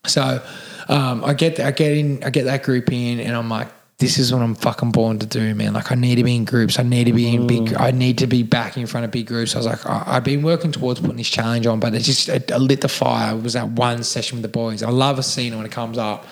So 0.07 0.43
um, 0.89 1.25
I 1.25 1.35
get 1.35 1.59
I 1.61 1.71
get 1.71 1.97
in 1.97 2.23
I 2.25 2.31
get 2.31 2.45
that 2.45 2.63
group 2.63 2.93
in 2.93 3.21
and 3.21 3.37
I'm 3.37 3.49
like 3.49 3.69
this 3.99 4.19
is 4.19 4.31
what 4.31 4.43
I'm 4.43 4.55
fucking 4.55 4.93
born 4.93 5.19
to 5.21 5.27
do, 5.27 5.55
man. 5.55 5.73
Like 5.73 5.91
I 5.91 5.95
need 5.95 6.17
to 6.17 6.25
be 6.25 6.37
in 6.37 6.45
groups. 6.45 6.79
I 6.79 6.83
need 6.83 7.05
to 7.05 7.15
be 7.15 7.35
in 7.35 7.47
big. 7.47 7.73
I 7.75 7.93
need 7.93 8.19
to 8.19 8.27
be 8.27 8.43
back 8.43 8.77
in 8.77 8.87
front 8.87 9.07
of 9.07 9.11
big 9.11 9.27
groups. 9.27 9.55
I 9.55 9.59
was 9.59 9.67
like, 9.67 9.87
I, 9.87 10.03
I've 10.07 10.25
been 10.25 10.43
working 10.43 10.71
towards 10.71 11.01
putting 11.01 11.17
this 11.17 11.31
challenge 11.31 11.67
on, 11.67 11.81
but 11.81 11.95
it 11.95 12.01
just 12.01 12.29
it, 12.29 12.51
it 12.51 12.59
lit 12.59 12.83
the 12.83 12.89
fire. 12.89 13.35
It 13.35 13.43
was 13.43 13.55
that 13.55 13.69
one 13.69 14.03
session 14.03 14.37
with 14.37 14.43
the 14.43 14.49
boys. 14.49 14.83
I 14.83 14.91
love 14.91 15.19
a 15.19 15.23
scene 15.23 15.57
when 15.57 15.65
it 15.65 15.73
comes 15.73 15.97
up, 15.97 16.27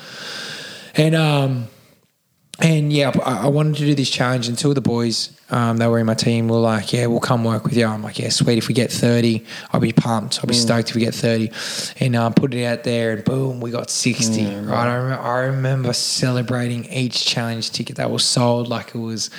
and 0.94 1.14
um, 1.14 1.68
and 2.60 2.92
yeah, 2.92 3.12
I, 3.24 3.44
I 3.44 3.46
wanted 3.48 3.76
to 3.76 3.80
do 3.84 3.94
this 3.94 4.08
challenge. 4.10 4.48
And 4.48 4.56
two 4.56 4.68
of 4.68 4.74
the 4.74 4.80
boys 4.80 5.30
um, 5.50 5.78
that 5.78 5.90
were 5.90 5.98
in 5.98 6.06
my 6.06 6.14
team 6.14 6.48
were 6.48 6.58
like, 6.58 6.92
"Yeah, 6.92 7.06
we'll 7.06 7.20
come 7.20 7.42
work 7.44 7.64
with 7.64 7.76
you." 7.76 7.86
I'm 7.86 8.02
like, 8.02 8.18
"Yeah, 8.18 8.28
sweet. 8.28 8.58
If 8.58 8.68
we 8.68 8.74
get 8.74 8.92
30, 8.92 9.44
I'll 9.72 9.80
be 9.80 9.92
pumped. 9.92 10.38
I'll 10.38 10.46
be 10.46 10.54
stoked 10.54 10.90
if 10.90 10.94
we 10.94 11.00
get 11.00 11.14
30." 11.14 11.50
And 12.00 12.14
um, 12.16 12.32
put 12.32 12.54
it 12.54 12.64
out 12.64 12.84
there, 12.84 13.12
and 13.12 13.24
boom, 13.24 13.60
we 13.60 13.70
got 13.70 13.90
60. 13.90 14.44
right? 14.66 14.86
I, 14.88 14.96
rem- 14.96 15.20
I 15.20 15.38
remember 15.40 15.92
celebrating 15.92 16.84
each 16.86 17.26
challenge 17.26 17.70
ticket 17.72 17.96
that 17.96 18.10
was 18.10 18.24
sold 18.24 18.68
like 18.68 18.94
it 18.94 18.98
was. 18.98 19.30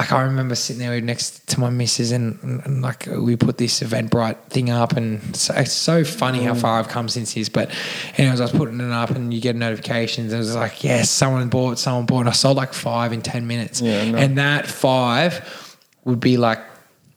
Like 0.00 0.12
I 0.12 0.22
remember 0.22 0.54
sitting 0.54 0.80
there 0.80 0.98
next 1.02 1.46
to 1.48 1.60
my 1.60 1.68
missus, 1.68 2.10
and, 2.10 2.42
and, 2.42 2.64
and 2.64 2.80
like 2.80 3.06
we 3.06 3.36
put 3.36 3.58
this 3.58 3.80
Eventbrite 3.80 4.44
thing 4.44 4.70
up, 4.70 4.96
and 4.96 5.36
so, 5.36 5.52
it's 5.52 5.74
so 5.74 6.04
funny 6.04 6.42
how 6.42 6.54
mm. 6.54 6.60
far 6.62 6.78
I've 6.78 6.88
come 6.88 7.06
since 7.06 7.34
this. 7.34 7.50
But 7.50 7.70
anyways, 8.16 8.40
I 8.40 8.44
was 8.44 8.52
putting 8.52 8.80
it 8.80 8.90
up, 8.90 9.10
and 9.10 9.34
you 9.34 9.42
get 9.42 9.56
notifications. 9.56 10.32
And 10.32 10.42
it 10.42 10.46
was 10.46 10.56
like, 10.56 10.82
yes, 10.82 11.10
someone 11.10 11.46
bought, 11.50 11.78
someone 11.78 12.06
bought. 12.06 12.20
And 12.20 12.28
I 12.30 12.32
sold 12.32 12.56
like 12.56 12.72
five 12.72 13.12
in 13.12 13.20
ten 13.20 13.46
minutes, 13.46 13.82
Yeah, 13.82 14.10
no. 14.10 14.16
and 14.16 14.38
that 14.38 14.66
five 14.66 15.76
would 16.06 16.18
be 16.18 16.38
like 16.38 16.60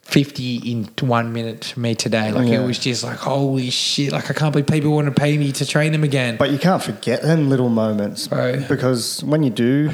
50 0.04 0.58
in 0.72 0.90
one 1.02 1.32
minute 1.34 1.66
for 1.74 1.80
me 1.80 1.96
today. 1.96 2.32
Like 2.32 2.48
Yeah. 2.48 2.62
it 2.62 2.68
was 2.68 2.78
just 2.78 3.04
like, 3.04 3.18
holy 3.18 3.70
shit. 3.70 4.12
Like 4.12 4.30
I 4.30 4.34
can't 4.34 4.52
believe 4.52 4.68
people 4.68 4.92
want 4.92 5.08
to 5.08 5.14
pay 5.14 5.38
me 5.38 5.52
to 5.54 5.66
train 5.66 5.92
them 5.92 6.04
again. 6.04 6.36
But 6.38 6.52
you 6.52 6.58
can't 6.60 6.84
forget 6.84 7.22
them 7.24 7.50
little 7.50 7.70
moments 7.70 8.30
Right. 8.32 8.68
because 8.68 9.24
when 9.24 9.44
you 9.44 9.50
do 9.50 9.92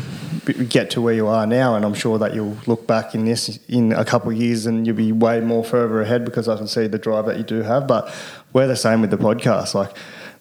get 0.68 0.90
to 0.91 1.02
where 1.02 1.14
you 1.14 1.27
are 1.27 1.45
now, 1.45 1.76
and 1.76 1.86
I'm 1.86 1.94
sure 1.94 2.18
that 2.18 2.34
you'll 2.34 2.57
look 2.65 2.88
back 2.88 3.14
in 3.14 3.26
this 3.26 3.60
in 3.69 3.94
a 3.94 4.03
couple 4.03 4.31
of 4.31 4.38
years 4.38 4.65
and 4.65 4.86
you'll 4.86 4.95
be 4.95 5.11
way 5.11 5.40
more 5.41 5.64
further 5.64 6.02
ahead 6.02 6.26
because 6.26 6.49
I 6.49 6.57
can 6.57 6.68
see 6.68 6.88
the 6.88 6.98
drive 6.98 7.26
that 7.27 7.38
you 7.38 7.44
do 7.44 7.61
have. 7.61 7.88
But 7.88 8.11
we're 8.52 8.68
the 8.68 8.76
same 8.76 9.02
with 9.02 9.11
the 9.11 9.18
podcast. 9.18 9.73
Like 9.76 9.91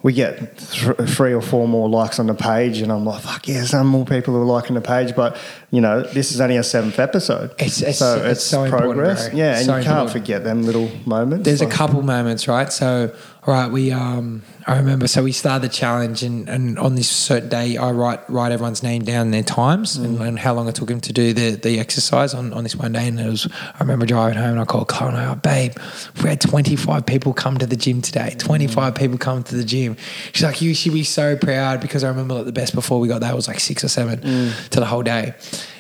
we 0.02 0.12
get 0.12 0.56
th- 0.58 0.96
three 1.08 1.32
or 1.34 1.42
four 1.42 1.66
more 1.66 1.88
likes 1.88 2.20
on 2.20 2.26
the 2.28 2.34
page, 2.34 2.80
and 2.80 2.92
I'm 2.92 3.04
like, 3.04 3.20
fuck 3.20 3.48
yeah, 3.48 3.64
some 3.64 3.88
more 3.88 4.04
people 4.04 4.36
are 4.36 4.44
liking 4.44 4.74
the 4.76 4.80
page. 4.80 5.16
But 5.16 5.36
you 5.72 5.80
know, 5.80 6.02
this 6.02 6.30
is 6.32 6.40
only 6.40 6.56
a 6.56 6.62
seventh 6.62 6.98
episode, 7.00 7.50
It's- 7.58 7.80
it's- 7.82 7.98
so 7.98 8.16
it's 8.18 8.26
it's, 8.38 8.44
so 8.44 8.68
progress. 8.68 9.28
yeah, 9.32 9.56
and 9.56 9.66
So 9.66 9.76
you 9.76 9.82
can't 9.82 9.86
important. 9.98 10.10
forget 10.12 10.44
them 10.44 10.62
little 10.64 10.88
moments. 11.04 11.44
There's 11.44 11.62
a 11.62 11.66
couple 11.66 12.02
moments, 12.02 12.46
right? 12.46 12.72
So, 12.72 13.10
right, 13.54 13.70
we 13.70 13.92
um, 13.92 14.42
I 14.66 14.76
remember. 14.76 15.08
So 15.08 15.22
we 15.22 15.32
started 15.32 15.68
the 15.68 15.72
challenge, 15.72 16.22
and, 16.22 16.48
and 16.48 16.78
on 16.78 16.94
this 16.94 17.08
certain 17.08 17.48
day, 17.48 17.76
I 17.76 17.90
write 17.92 18.28
write 18.28 18.52
everyone's 18.52 18.82
name 18.82 19.02
down, 19.02 19.30
their 19.30 19.42
times, 19.42 19.96
and, 19.96 20.18
mm. 20.18 20.26
and 20.26 20.38
how 20.38 20.54
long 20.54 20.68
it 20.68 20.74
took 20.74 20.88
them 20.88 21.00
to 21.00 21.12
do 21.12 21.32
the 21.32 21.52
the 21.52 21.78
exercise 21.78 22.34
on, 22.34 22.52
on 22.52 22.64
this 22.64 22.76
one 22.76 22.92
day. 22.92 23.08
And 23.08 23.18
it 23.18 23.28
was, 23.28 23.48
I 23.52 23.78
remember 23.80 24.06
driving 24.06 24.36
home, 24.36 24.50
and 24.50 24.60
I 24.60 24.64
called 24.64 24.88
Chloe, 24.88 25.08
and 25.08 25.16
I 25.16 25.34
go, 25.34 25.40
babe, 25.40 25.72
we 26.22 26.28
had 26.28 26.40
25 26.40 27.06
people 27.06 27.32
come 27.32 27.58
to 27.58 27.66
the 27.66 27.76
gym 27.76 28.02
today. 28.02 28.32
Mm. 28.32 28.38
25 28.38 28.94
people 28.94 29.18
come 29.18 29.42
to 29.44 29.54
the 29.54 29.64
gym. 29.64 29.96
She's 30.32 30.44
like, 30.44 30.60
you 30.60 30.74
should 30.74 30.92
be 30.92 31.04
so 31.04 31.36
proud 31.36 31.80
because 31.80 32.04
I 32.04 32.08
remember 32.08 32.34
like 32.34 32.44
the 32.44 32.52
best 32.52 32.74
before 32.74 33.00
we 33.00 33.08
got 33.08 33.20
that 33.20 33.34
was 33.34 33.48
like 33.48 33.60
six 33.60 33.84
or 33.84 33.88
seven 33.88 34.20
mm. 34.20 34.68
to 34.70 34.80
the 34.80 34.86
whole 34.86 35.02
day. 35.02 35.34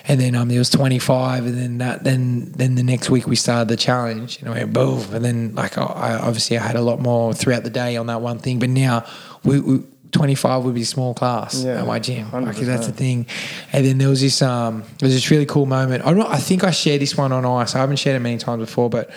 And 0.08 0.18
then 0.18 0.34
um, 0.34 0.48
there 0.48 0.58
was 0.58 0.70
25, 0.70 1.44
and 1.44 1.56
then 1.58 1.78
that, 1.78 2.02
then 2.02 2.50
then 2.52 2.74
the 2.76 2.82
next 2.82 3.10
week 3.10 3.26
we 3.26 3.36
started 3.36 3.68
the 3.68 3.76
challenge, 3.76 4.40
and 4.40 4.48
I 4.48 4.52
went 4.52 4.72
boom. 4.72 5.04
And 5.12 5.22
then 5.24 5.54
like 5.54 5.76
I, 5.76 5.84
I 5.84 6.18
obviously 6.18 6.56
I 6.58 6.62
had 6.66 6.76
a 6.76 6.80
lot 6.80 6.98
more 6.98 7.34
throughout 7.34 7.62
the 7.62 7.70
day 7.70 7.96
on 7.98 8.06
that 8.06 8.22
one 8.22 8.38
thing, 8.38 8.58
but 8.58 8.70
now 8.70 9.04
we, 9.44 9.60
we 9.60 9.82
25 10.12 10.64
would 10.64 10.74
be 10.74 10.84
small 10.84 11.12
class 11.12 11.62
Yeah, 11.62 11.82
at 11.82 11.86
my 11.86 11.98
gym. 11.98 12.30
Like 12.32 12.56
that's 12.56 12.86
the 12.86 12.92
thing. 12.92 13.26
And 13.72 13.84
then 13.84 13.98
there 13.98 14.08
was 14.08 14.20
this 14.22 14.40
um 14.40 14.80
there 14.98 15.06
was 15.06 15.14
this 15.14 15.30
really 15.30 15.46
cool 15.46 15.66
moment. 15.66 16.04
I'm 16.06 16.20
I 16.22 16.38
think 16.38 16.64
I 16.64 16.70
shared 16.70 17.02
this 17.02 17.16
one 17.16 17.30
on 17.32 17.44
ice. 17.44 17.74
I 17.74 17.78
haven't 17.78 17.96
shared 17.96 18.16
it 18.16 18.20
many 18.20 18.38
times 18.38 18.60
before, 18.60 18.88
but 18.88 19.10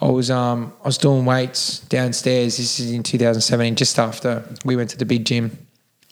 I 0.00 0.08
was 0.10 0.30
um 0.30 0.72
I 0.82 0.88
was 0.88 0.98
doing 0.98 1.24
weights 1.24 1.78
downstairs. 1.80 2.58
This 2.58 2.80
is 2.80 2.92
in 2.92 3.02
2017, 3.02 3.76
just 3.76 3.98
after 3.98 4.44
we 4.64 4.76
went 4.76 4.90
to 4.90 4.98
the 4.98 5.06
big 5.06 5.24
gym. 5.24 5.56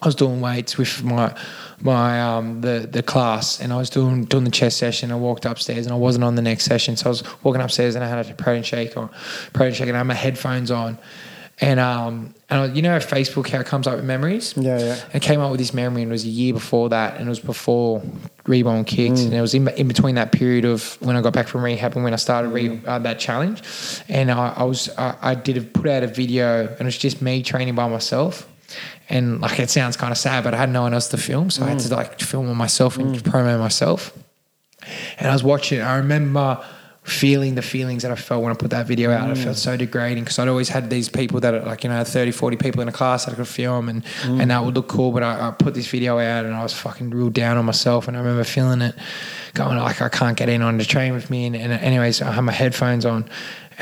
I 0.03 0.07
was 0.07 0.15
doing 0.17 0.41
weights 0.41 0.77
with 0.77 1.03
my 1.05 1.35
my 1.81 2.21
um 2.21 2.61
the 2.61 2.89
the 2.91 3.03
class, 3.03 3.61
and 3.61 3.73
I 3.73 3.77
was 3.77 3.89
doing 3.89 4.25
doing 4.25 4.45
the 4.45 4.51
chest 4.51 4.77
session. 4.79 5.13
I 5.13 5.17
walked 5.17 5.45
upstairs, 5.45 5.87
and 5.87 5.95
I 5.95 5.99
wasn't 5.99 6.25
on 6.25 6.35
the 6.35 6.43
next 6.43 6.65
session, 6.65 6.97
so 6.97 7.07
I 7.07 7.09
was 7.11 7.23
walking 7.45 7.63
upstairs, 7.63 7.95
and 7.95 8.05
I 8.05 8.09
had 8.09 8.27
a 8.29 8.35
protein 8.35 8.65
shake 8.65 8.97
or 8.97 9.11
protein 9.53 9.75
shake, 9.75 9.89
and 9.89 9.97
I 9.97 10.01
had 10.01 10.07
my 10.09 10.15
headphones 10.15 10.71
on, 10.73 10.99
and 11.61 11.79
um, 11.79 12.35
and 12.51 12.61
I- 12.61 12.67
you 12.75 12.83
know 12.83 12.97
Facebook 12.99 13.49
how 13.49 13.61
it 13.61 13.67
comes 13.67 13.87
up 13.87 13.95
with 13.97 14.05
memories. 14.05 14.55
Yeah, 14.57 14.79
yeah. 14.79 14.97
And 15.13 15.15
it 15.15 15.23
came 15.23 15.41
up 15.41 15.51
with 15.53 15.61
this 15.61 15.73
memory, 15.73 16.03
and 16.03 16.11
it 16.11 16.13
was 16.15 16.25
a 16.25 16.29
year 16.29 16.53
before 16.53 16.89
that, 16.89 17.17
and 17.19 17.27
it 17.27 17.29
was 17.29 17.39
before 17.41 18.03
Reborn 18.47 18.85
kicked, 18.85 19.19
Mm. 19.19 19.25
and 19.27 19.35
it 19.35 19.41
was 19.41 19.55
in, 19.55 19.69
in 19.69 19.87
between 19.87 20.17
that 20.17 20.33
period 20.33 20.65
of 20.65 20.97
when 21.01 21.15
I 21.15 21.21
got 21.21 21.33
back 21.33 21.47
from 21.47 21.63
rehab 21.63 21.95
and 21.95 22.03
when 22.03 22.13
I 22.13 22.17
started 22.17 22.49
re, 22.49 22.69
Mm. 22.71 22.89
uh, 22.89 22.99
that 23.01 23.21
challenge, 23.21 23.63
and 24.09 24.33
I, 24.33 24.53
I 24.57 24.65
was 24.65 24.89
I, 24.99 25.15
I 25.23 25.35
did 25.37 25.57
a, 25.59 25.61
put 25.63 25.87
out 25.89 26.03
a 26.03 26.09
video, 26.09 26.63
and 26.67 26.81
it 26.81 26.85
was 26.85 26.99
just 26.99 27.23
me 27.23 27.43
training 27.45 27.77
by 27.77 27.87
myself. 27.89 28.49
And 29.09 29.41
like 29.41 29.59
it 29.59 29.71
sounds 29.71 29.97
kind 29.97 30.13
of 30.13 30.19
sad, 30.19 30.45
but 30.45 30.55
I 30.55 30.57
had 30.57 30.71
no 30.71 30.83
one 30.83 30.95
else 30.95 31.09
to 31.09 31.17
film, 31.17 31.51
so 31.51 31.65
I 31.65 31.69
had 31.69 31.79
Mm. 31.79 31.89
to 31.89 31.95
like 31.95 32.21
film 32.21 32.49
it 32.49 32.55
myself 32.55 32.97
and 32.99 33.17
mm. 33.17 33.21
promo 33.21 33.59
myself. 33.59 34.13
And 35.19 35.29
I 35.29 35.33
was 35.33 35.45
watching. 35.45 35.81
I 35.81 35.97
remember 35.97 36.65
feeling 37.05 37.57
the 37.57 37.63
feelings 37.63 38.03
that 38.03 38.13
I 38.13 38.15
felt 38.15 38.45
when 38.45 38.53
I 38.53 38.55
put 38.55 38.71
that 38.71 38.87
video 38.87 39.11
out. 39.11 39.29
I 39.29 39.35
felt 39.35 39.57
mm. 39.57 39.59
so 39.59 39.77
degrading 39.77 40.23
because 40.23 40.39
I'd 40.39 40.47
always 40.47 40.69
had 40.69 40.89
these 40.89 41.09
people 41.09 41.41
that 41.41 41.53
are 41.53 41.63
like, 41.63 41.83
you 41.83 41.91
know, 41.91 42.05
30, 42.05 42.31
40 42.31 42.57
people 42.57 42.81
in 42.81 42.87
a 42.87 42.93
class 42.93 43.25
that 43.25 43.33
I 43.33 43.35
could 43.35 43.49
film 43.49 43.89
and, 43.89 44.05
mm. 44.05 44.41
and 44.41 44.53
that 44.53 44.65
would 44.65 44.77
look 44.77 44.87
cool. 44.87 45.11
But 45.11 45.25
I, 45.25 45.49
I 45.49 45.51
put 45.51 45.75
this 45.75 45.89
video 45.89 46.19
out 46.21 46.45
and 46.45 46.55
I 46.55 46.63
was 46.63 46.73
fucking 46.73 47.11
real 47.11 47.29
down 47.29 47.57
on 47.57 47.65
myself. 47.65 48.07
And 48.07 48.17
I 48.17 48.21
remember 48.21 48.45
feeling 48.45 48.83
it 48.83 48.95
going 49.55 49.79
like, 49.79 50.01
I 50.01 50.09
can't 50.09 50.37
get 50.37 50.49
in 50.49 50.63
on 50.63 50.79
the 50.79 50.85
train 50.85 51.13
with 51.13 51.29
me. 51.29 51.47
And, 51.47 51.57
and 51.57 51.73
anyways, 51.73 52.23
I 52.23 52.31
had 52.31 52.43
my 52.43 52.53
headphones 52.53 53.05
on 53.05 53.29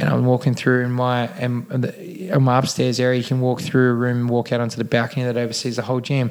and 0.00 0.08
I'm 0.08 0.24
walking 0.24 0.54
through 0.54 0.84
in 0.84 0.92
my, 0.92 1.26
and 1.28 1.68
the, 1.68 2.34
in 2.34 2.42
my 2.42 2.58
upstairs 2.58 2.98
area, 2.98 3.18
you 3.20 3.24
can 3.24 3.40
walk 3.40 3.60
through 3.60 3.90
a 3.90 3.94
room, 3.94 4.28
walk 4.28 4.50
out 4.52 4.60
onto 4.60 4.76
the 4.76 4.84
balcony 4.84 5.24
that 5.24 5.36
oversees 5.36 5.76
the 5.76 5.82
whole 5.82 6.00
gym 6.00 6.30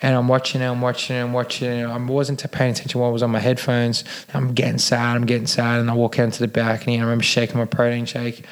and 0.00 0.14
I'm 0.14 0.28
watching 0.28 0.60
and 0.60 0.70
I'm 0.70 0.80
watching 0.80 1.16
and 1.16 1.28
I'm 1.28 1.32
watching 1.32 1.70
it. 1.70 1.84
I 1.84 1.96
wasn't 1.96 2.50
paying 2.52 2.70
attention 2.70 3.00
while 3.00 3.10
I 3.10 3.12
was 3.12 3.22
on 3.22 3.30
my 3.30 3.40
headphones. 3.40 4.04
I'm 4.32 4.54
getting 4.54 4.78
sad, 4.78 5.16
I'm 5.16 5.26
getting 5.26 5.46
sad, 5.46 5.80
and 5.80 5.90
I 5.90 5.94
walk 5.94 6.18
out 6.18 6.24
into 6.24 6.40
the 6.40 6.48
balcony 6.48 6.94
and 6.94 7.02
I 7.02 7.06
remember 7.06 7.24
shaking 7.24 7.58
my 7.58 7.64
protein 7.64 8.06
shake, 8.06 8.44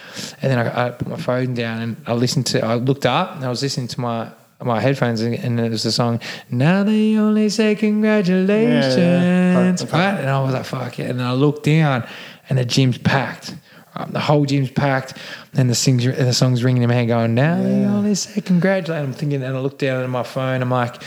and 0.42 0.50
then 0.50 0.58
I, 0.58 0.86
I 0.86 0.90
put 0.90 1.08
my 1.08 1.16
phone 1.16 1.54
down 1.54 1.82
and 1.82 1.96
I 2.06 2.14
listened 2.14 2.46
to. 2.46 2.64
I 2.64 2.74
looked 2.74 3.06
up 3.06 3.36
and 3.36 3.44
I 3.44 3.48
was 3.48 3.62
listening 3.62 3.88
to 3.88 4.00
my 4.00 4.30
my 4.62 4.80
headphones 4.80 5.20
and, 5.20 5.34
and 5.34 5.60
it 5.60 5.70
was 5.70 5.82
the 5.82 5.92
song. 5.92 6.18
Now 6.50 6.82
they 6.82 7.16
only 7.18 7.50
say 7.50 7.74
congratulations, 7.74 8.96
Yeah, 8.96 9.54
yeah. 9.54 9.58
right? 9.92 10.20
And 10.20 10.30
I 10.30 10.40
was 10.40 10.54
like, 10.54 10.64
fuck 10.64 10.98
it. 10.98 11.10
And 11.10 11.20
then 11.20 11.26
I 11.26 11.32
looked 11.32 11.64
down 11.64 12.08
and 12.48 12.58
the 12.58 12.64
gym's 12.64 12.96
packed. 12.96 13.54
Um, 13.96 14.10
the 14.12 14.20
whole 14.20 14.44
gym's 14.44 14.70
packed, 14.70 15.14
and 15.54 15.70
the 15.70 15.74
sings 15.74 16.04
the 16.04 16.32
song's 16.32 16.62
ringing 16.62 16.82
in 16.82 16.88
my 16.88 16.94
head, 16.94 17.08
going, 17.08 17.34
"Now 17.34 17.62
they 17.62 17.84
only 17.84 18.14
say 18.14 18.40
congratulations." 18.40 19.06
I'm 19.06 19.12
thinking, 19.14 19.42
and 19.42 19.56
I 19.56 19.60
look 19.60 19.78
down 19.78 20.02
at 20.02 20.10
my 20.10 20.22
phone. 20.22 20.60
I'm 20.60 20.70
like, 20.70 21.02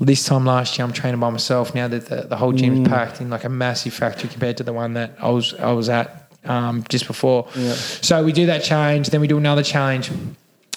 this 0.00 0.24
time 0.24 0.46
last 0.46 0.78
year 0.78 0.86
I'm 0.86 0.92
training 0.92 1.20
by 1.20 1.30
myself. 1.30 1.74
Now 1.74 1.88
that 1.88 2.06
the, 2.06 2.22
the 2.22 2.36
whole 2.36 2.52
gym's 2.52 2.88
packed 2.88 3.20
in 3.20 3.30
like 3.30 3.44
a 3.44 3.48
massive 3.48 3.92
factory 3.92 4.28
compared 4.28 4.56
to 4.56 4.62
the 4.64 4.72
one 4.72 4.94
that 4.94 5.16
I 5.20 5.28
was 5.30 5.54
I 5.54 5.72
was 5.72 5.88
at 5.88 6.30
um, 6.44 6.84
just 6.88 7.06
before. 7.06 7.48
So 8.02 8.24
we 8.24 8.32
do 8.32 8.46
that 8.46 8.62
challenge, 8.62 9.10
then 9.10 9.20
we 9.20 9.26
do 9.28 9.36
another 9.38 9.62
challenge. 9.62 10.10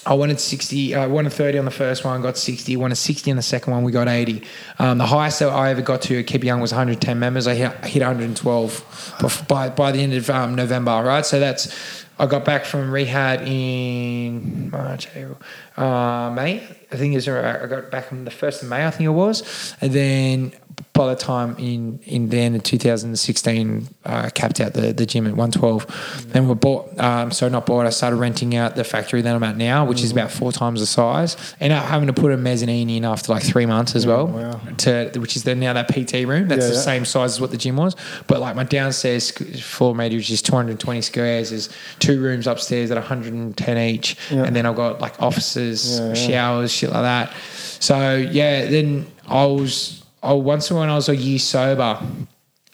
I 0.07 0.13
wanted 0.13 0.39
60, 0.39 0.95
I 0.95 1.05
wanted 1.05 1.33
30 1.33 1.59
on 1.59 1.65
the 1.65 1.71
first 1.71 2.05
one, 2.05 2.21
got 2.21 2.37
60. 2.37 2.77
Wanted 2.77 2.95
60 2.95 3.29
on 3.31 3.35
the 3.35 3.43
second 3.43 3.73
one, 3.73 3.83
we 3.83 3.91
got 3.91 4.07
80. 4.07 4.41
Um, 4.79 4.99
the 4.99 5.05
highest 5.05 5.39
that 5.39 5.49
I 5.49 5.69
ever 5.69 5.81
got 5.81 6.01
to 6.03 6.19
at 6.19 6.27
Keep 6.27 6.45
Young 6.45 6.61
was 6.61 6.71
110 6.71 7.19
members. 7.19 7.45
I 7.45 7.55
hit, 7.55 7.73
hit 7.83 7.99
112 8.01 9.45
by, 9.49 9.67
by 9.69 9.91
the 9.91 9.99
end 9.99 10.13
of 10.13 10.29
um, 10.29 10.55
November, 10.55 11.03
right? 11.03 11.25
So 11.25 11.41
that's, 11.41 12.05
I 12.17 12.25
got 12.25 12.45
back 12.45 12.63
from 12.63 12.89
rehab 12.89 13.41
in 13.45 14.69
March, 14.69 15.09
April, 15.13 15.37
uh, 15.75 16.31
May. 16.33 16.63
I 16.89 16.95
think 16.95 17.11
it 17.11 17.17
was, 17.17 17.27
uh, 17.27 17.59
I 17.61 17.67
got 17.67 17.91
back 17.91 18.13
on 18.13 18.23
the 18.23 18.31
1st 18.31 18.63
of 18.63 18.69
May, 18.69 18.87
I 18.87 18.91
think 18.91 19.07
it 19.07 19.09
was. 19.09 19.75
And 19.81 19.91
then 19.91 20.53
by 20.93 21.07
the 21.07 21.15
time 21.15 21.55
in, 21.59 21.99
in 22.05 22.29
the 22.29 22.37
end 22.37 22.55
of 22.55 22.63
2016, 22.63 23.87
I 24.05 24.29
capped 24.31 24.59
out 24.59 24.73
the, 24.73 24.93
the 24.93 25.05
gym 25.05 25.27
at 25.27 25.35
112. 25.35 26.31
Then 26.31 26.47
we 26.47 26.55
bought, 26.55 26.99
um, 26.99 27.31
so 27.31 27.47
not 27.49 27.65
bought, 27.65 27.85
I 27.85 27.91
started 27.91 28.15
renting 28.17 28.55
out 28.55 28.75
the 28.75 28.83
factory 28.83 29.21
that 29.21 29.35
I'm 29.35 29.43
at 29.43 29.57
now, 29.57 29.85
which 29.85 30.03
is 30.03 30.11
about 30.11 30.31
four 30.31 30.51
times 30.51 30.79
the 30.79 30.87
size. 30.87 31.37
And 31.59 31.71
I'm 31.71 31.85
having 31.85 32.07
to 32.07 32.13
put 32.13 32.31
a 32.31 32.37
mezzanine 32.37 32.89
in 32.89 33.05
after 33.05 33.31
like 33.31 33.43
three 33.43 33.65
months 33.65 33.95
as 33.95 34.07
well, 34.07 34.27
wow. 34.27 34.59
to 34.77 35.11
which 35.17 35.35
is 35.35 35.43
the, 35.43 35.53
now 35.55 35.73
that 35.73 35.87
PT 35.87 36.27
room. 36.27 36.47
That's 36.47 36.63
Yeah, 36.63 36.69
the 36.69 36.75
yeah. 36.75 36.81
same 36.81 37.05
size 37.05 37.33
as 37.33 37.41
what 37.41 37.51
the 37.51 37.57
gym 37.57 37.77
was. 37.77 37.95
But 38.25 38.39
like 38.39 38.55
my 38.55 38.63
downstairs 38.63 39.31
floor 39.31 39.93
meter 39.95 40.17
is 40.17 40.41
220 40.41 41.01
squares. 41.01 41.51
is 41.51 41.69
two 41.99 42.19
rooms 42.21 42.47
upstairs 42.47 42.89
at 42.91 42.97
110 42.97 43.77
each. 43.77 44.17
And 44.31 44.55
then 44.55 44.65
I've 44.65 44.75
got 44.75 44.99
like 44.99 45.21
offices, 45.21 46.01
showers, 46.17 46.71
shit 46.71 46.89
like 46.91 47.03
that. 47.03 47.33
So 47.79 48.15
yeah, 48.15 48.65
then 48.65 49.05
I 49.27 49.45
was, 49.45 50.03
I 50.23 50.33
once 50.33 50.71
when 50.71 50.89
I 50.89 50.95
was 50.95 51.09
a 51.09 51.15
year 51.15 51.39
sober, 51.39 51.99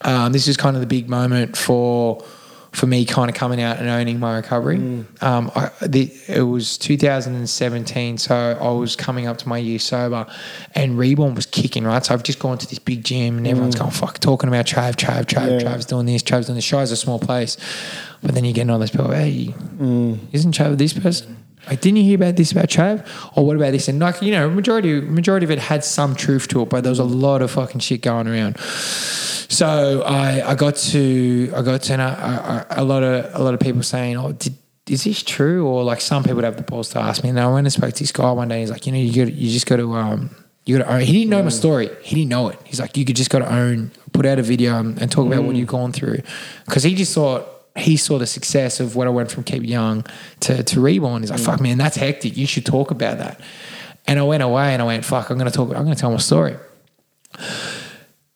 um, 0.02 0.32
this 0.32 0.48
is 0.48 0.58
kind 0.58 0.76
of 0.76 0.82
the 0.82 0.88
big 0.88 1.10
moment 1.10 1.58
for 1.58 2.24
for 2.72 2.88
me 2.88 3.06
kind 3.06 3.30
of 3.30 3.36
coming 3.36 3.62
out 3.62 3.78
and 3.78 3.88
owning 3.88 4.20
my 4.20 4.36
recovery. 4.36 4.78
Um, 5.22 5.52
I, 5.56 5.70
the, 5.86 6.12
it 6.28 6.42
was 6.42 6.76
2017, 6.80 8.18
so 8.18 8.36
I 8.60 8.72
was 8.72 8.96
coming 8.96 9.28
up 9.28 9.38
to 9.38 9.48
my 9.48 9.60
year 9.60 9.78
sober, 9.78 10.26
and 10.74 10.98
Reborn 10.98 11.36
was 11.36 11.46
kicking 11.46 11.84
right. 11.84 12.04
So 12.04 12.16
I've 12.16 12.24
just 12.24 12.40
gone 12.40 12.58
to 12.58 12.68
this 12.68 12.80
big 12.80 13.04
gym, 13.04 13.38
and 13.38 13.48
everyone's 13.48 13.76
going 13.76 13.92
fuck 13.92 14.18
talking 14.20 14.48
about 14.50 14.66
Trav, 14.66 14.96
Trav, 14.96 15.26
Trav, 15.26 15.62
Yeah. 15.62 15.70
Trav's 15.70 15.86
doing 15.86 16.08
this, 16.08 16.24
Trav's 16.24 16.48
doing 16.48 16.56
this. 16.56 16.66
Show's 16.66 16.90
a 16.90 16.98
small 16.98 17.20
place, 17.20 17.58
but 18.24 18.34
then 18.34 18.44
you 18.44 18.54
get 18.54 18.68
all 18.72 18.80
those 18.80 18.90
people. 18.90 19.12
Hey, 19.12 19.54
isn't 20.32 20.56
Trav 20.56 20.76
this 20.80 20.94
person? 20.94 21.43
Like, 21.68 21.82
didn't 21.82 21.98
you 21.98 22.04
hear 22.04 22.16
about 22.16 22.36
this 22.36 22.52
about 22.52 22.68
Trav? 22.68 23.06
Or 23.38 23.46
what 23.46 23.56
about 23.56 23.72
this? 23.72 23.88
And 23.88 24.00
like, 24.00 24.22
you 24.22 24.32
know, 24.32 24.50
majority 24.50 25.00
majority 25.02 25.46
of 25.46 25.52
it 25.52 25.60
had 25.60 25.84
some 25.84 26.16
truth 26.16 26.48
to 26.50 26.62
it, 26.62 26.70
but 26.70 26.84
there 26.84 26.92
was 26.92 27.00
a 27.00 27.06
lot 27.06 27.42
of 27.42 27.52
fucking 27.52 27.80
shit 27.80 28.02
going 28.02 28.28
around. 28.28 28.58
So 28.60 30.02
I, 30.02 30.52
I 30.52 30.56
got 30.56 30.76
to 30.78 31.54
I 31.56 31.62
got 31.62 31.84
to 31.84 31.98
know 31.98 32.08
a, 32.08 32.66
a, 32.70 32.82
a 32.82 32.84
lot 32.84 33.04
of 33.04 33.40
a 33.40 33.44
lot 33.44 33.54
of 33.54 33.60
people 33.60 33.84
saying, 33.84 34.18
"Oh, 34.18 34.32
did, 34.34 34.56
is 34.90 35.04
this 35.04 35.24
true?" 35.24 35.68
Or 35.68 35.84
like 35.84 36.02
some 36.02 36.24
people 36.24 36.38
would 36.38 36.44
have 36.46 36.58
the 36.58 36.64
balls 36.64 36.90
to 36.90 37.00
ask 37.00 37.24
me. 37.24 37.30
And 37.30 37.40
I 37.40 37.48
went 37.48 37.68
and 37.68 37.74
spoke 37.74 37.94
to 37.94 38.00
this 38.00 38.12
guy 38.12 38.32
one 38.32 38.48
day. 38.48 38.56
And 38.56 38.62
He's 38.62 38.72
like, 38.72 38.86
"You 38.86 38.92
know, 38.92 38.98
you 38.98 39.26
got 39.26 39.34
you 39.34 39.52
just 39.52 39.68
got 39.68 39.78
to 39.78 39.94
um 39.94 40.36
you 40.66 40.78
got 40.78 40.86
to 40.86 40.94
own." 40.94 41.02
He 41.02 41.14
didn't 41.14 41.30
know 41.30 41.44
my 41.44 41.50
story. 41.50 41.90
He 42.02 42.16
didn't 42.16 42.30
know 42.30 42.50
it. 42.50 42.60
He's 42.66 42.80
like, 42.80 42.98
"You 42.98 43.06
could 43.06 43.16
just 43.16 43.30
got 43.30 43.40
to 43.40 43.54
own, 43.54 43.92
put 44.12 44.26
out 44.26 44.40
a 44.40 44.44
video 44.44 44.80
and, 44.80 45.00
and 45.00 45.12
talk 45.12 45.28
about 45.28 45.44
what 45.44 45.56
you've 45.56 45.68
gone 45.68 45.92
through," 45.92 46.22
because 46.66 46.84
he 46.84 46.96
just 46.96 47.14
thought. 47.14 47.48
He 47.76 47.98
saw 47.98 48.20
the 48.20 48.28
success 48.28 48.80
of 48.80 48.96
what 48.96 49.08
I 49.08 49.10
went 49.10 49.32
from 49.32 49.44
Keep 49.44 49.64
Young 49.64 50.06
to, 50.42 50.64
to 50.64 50.80
Reborn. 50.80 51.24
He's 51.24 51.32
like, 51.32 51.40
mm. 51.40 51.46
fuck, 51.46 51.60
man, 51.60 51.78
that's 51.78 51.96
hectic. 51.98 52.38
You 52.38 52.46
should 52.46 52.66
talk 52.66 52.92
about 52.92 53.18
that. 53.18 53.42
And 54.06 54.20
I 54.20 54.24
went 54.24 54.44
away 54.44 54.74
and 54.74 54.82
I 54.82 54.86
went, 54.86 55.06
fuck, 55.06 55.30
I'm 55.30 55.38
going 55.38 55.50
to 55.50 55.56
talk, 55.56 55.70
I'm 55.70 55.84
going 55.84 55.96
to 55.96 56.00
tell 56.00 56.12
my 56.12 56.18
story. 56.18 56.56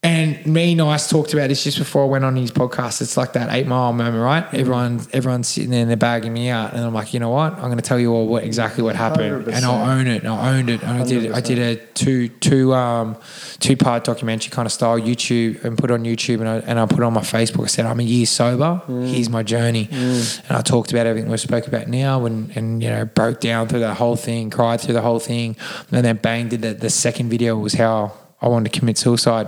And 0.08 0.46
me 0.46 0.72
and 0.72 0.78
Nice 0.78 1.10
talked 1.10 1.34
about 1.34 1.50
this 1.50 1.66
just 1.66 1.78
before 1.78 2.04
I 2.04 2.06
went 2.06 2.24
on 2.24 2.38
his 2.38 2.50
podcast. 2.50 3.02
It's 3.02 3.18
like 3.18 3.34
that 3.34 3.54
eight 3.54 3.68
mile 3.68 3.92
moment, 3.92 4.24
right? 4.24 4.46
Everyone, 4.54 5.02
everyone's 5.12 5.50
sitting 5.50 5.70
there 5.70 5.82
and 5.82 5.90
they're 5.90 5.98
bagging 5.98 6.32
me 6.32 6.48
out, 6.48 6.72
and 6.72 6.82
I'm 6.82 6.94
like, 6.94 7.14
you 7.14 7.20
know 7.20 7.30
what? 7.30 7.56
I'm 7.56 7.66
going 7.66 7.76
to 7.76 7.82
tell 7.82 8.00
you 8.00 8.14
all 8.14 8.26
what 8.26 8.46
exactly 8.46 8.84
what 8.84 8.96
happened, 8.96 9.50
and 9.50 9.66
I'll 9.66 9.90
own 9.90 10.08
it. 10.08 10.24
And 10.24 10.30
I 10.30 10.58
owned 10.58 10.70
it. 10.70 10.82
And 10.82 10.92
I 10.92 11.04
did. 11.06 11.32
I 11.34 11.42
did 11.42 11.60
a 11.60 11.76
two 11.94 12.30
two 12.30 12.74
um 12.74 13.18
two 13.60 13.76
part 13.76 14.06
documentary 14.06 14.50
kind 14.50 14.66
of 14.66 14.72
style 14.72 14.98
YouTube 14.98 15.62
and 15.66 15.78
put 15.78 15.92
it 15.92 15.94
on 15.94 16.06
YouTube, 16.06 16.40
and 16.40 16.48
I 16.48 16.58
and 16.60 16.80
I 16.80 16.86
put 16.86 17.00
it 17.00 17.04
on 17.04 17.12
my 17.12 17.22
Facebook. 17.22 17.66
I 17.66 17.68
said 17.68 17.86
I'm 17.86 18.00
a 18.00 18.04
year 18.04 18.26
sober. 18.26 18.82
Here's 18.88 19.30
my 19.30 19.44
journey, 19.44 19.90
and 19.92 20.52
I 20.52 20.62
talked 20.62 20.92
about 20.92 21.06
everything 21.06 21.30
we 21.30 21.36
spoke 21.36 21.68
about 21.68 21.90
now, 21.90 22.26
and 22.26 22.56
and 22.56 22.82
you 22.82 22.90
know 22.90 23.04
broke 23.04 23.42
down 23.42 23.68
through 23.68 23.82
the 23.82 23.94
whole 23.94 24.16
thing, 24.16 24.52
cried 24.52 24.80
through 24.80 24.94
the 24.94 25.02
whole 25.02 25.20
thing, 25.20 25.58
and 25.92 26.06
then 26.06 26.16
bang 26.16 26.48
did 26.48 26.62
the, 26.62 26.74
the 26.74 26.90
second 26.90 27.30
video 27.30 27.58
was 27.58 27.74
how 27.74 28.14
I 28.42 28.48
wanted 28.48 28.72
to 28.72 28.80
commit 28.80 28.98
suicide. 28.98 29.48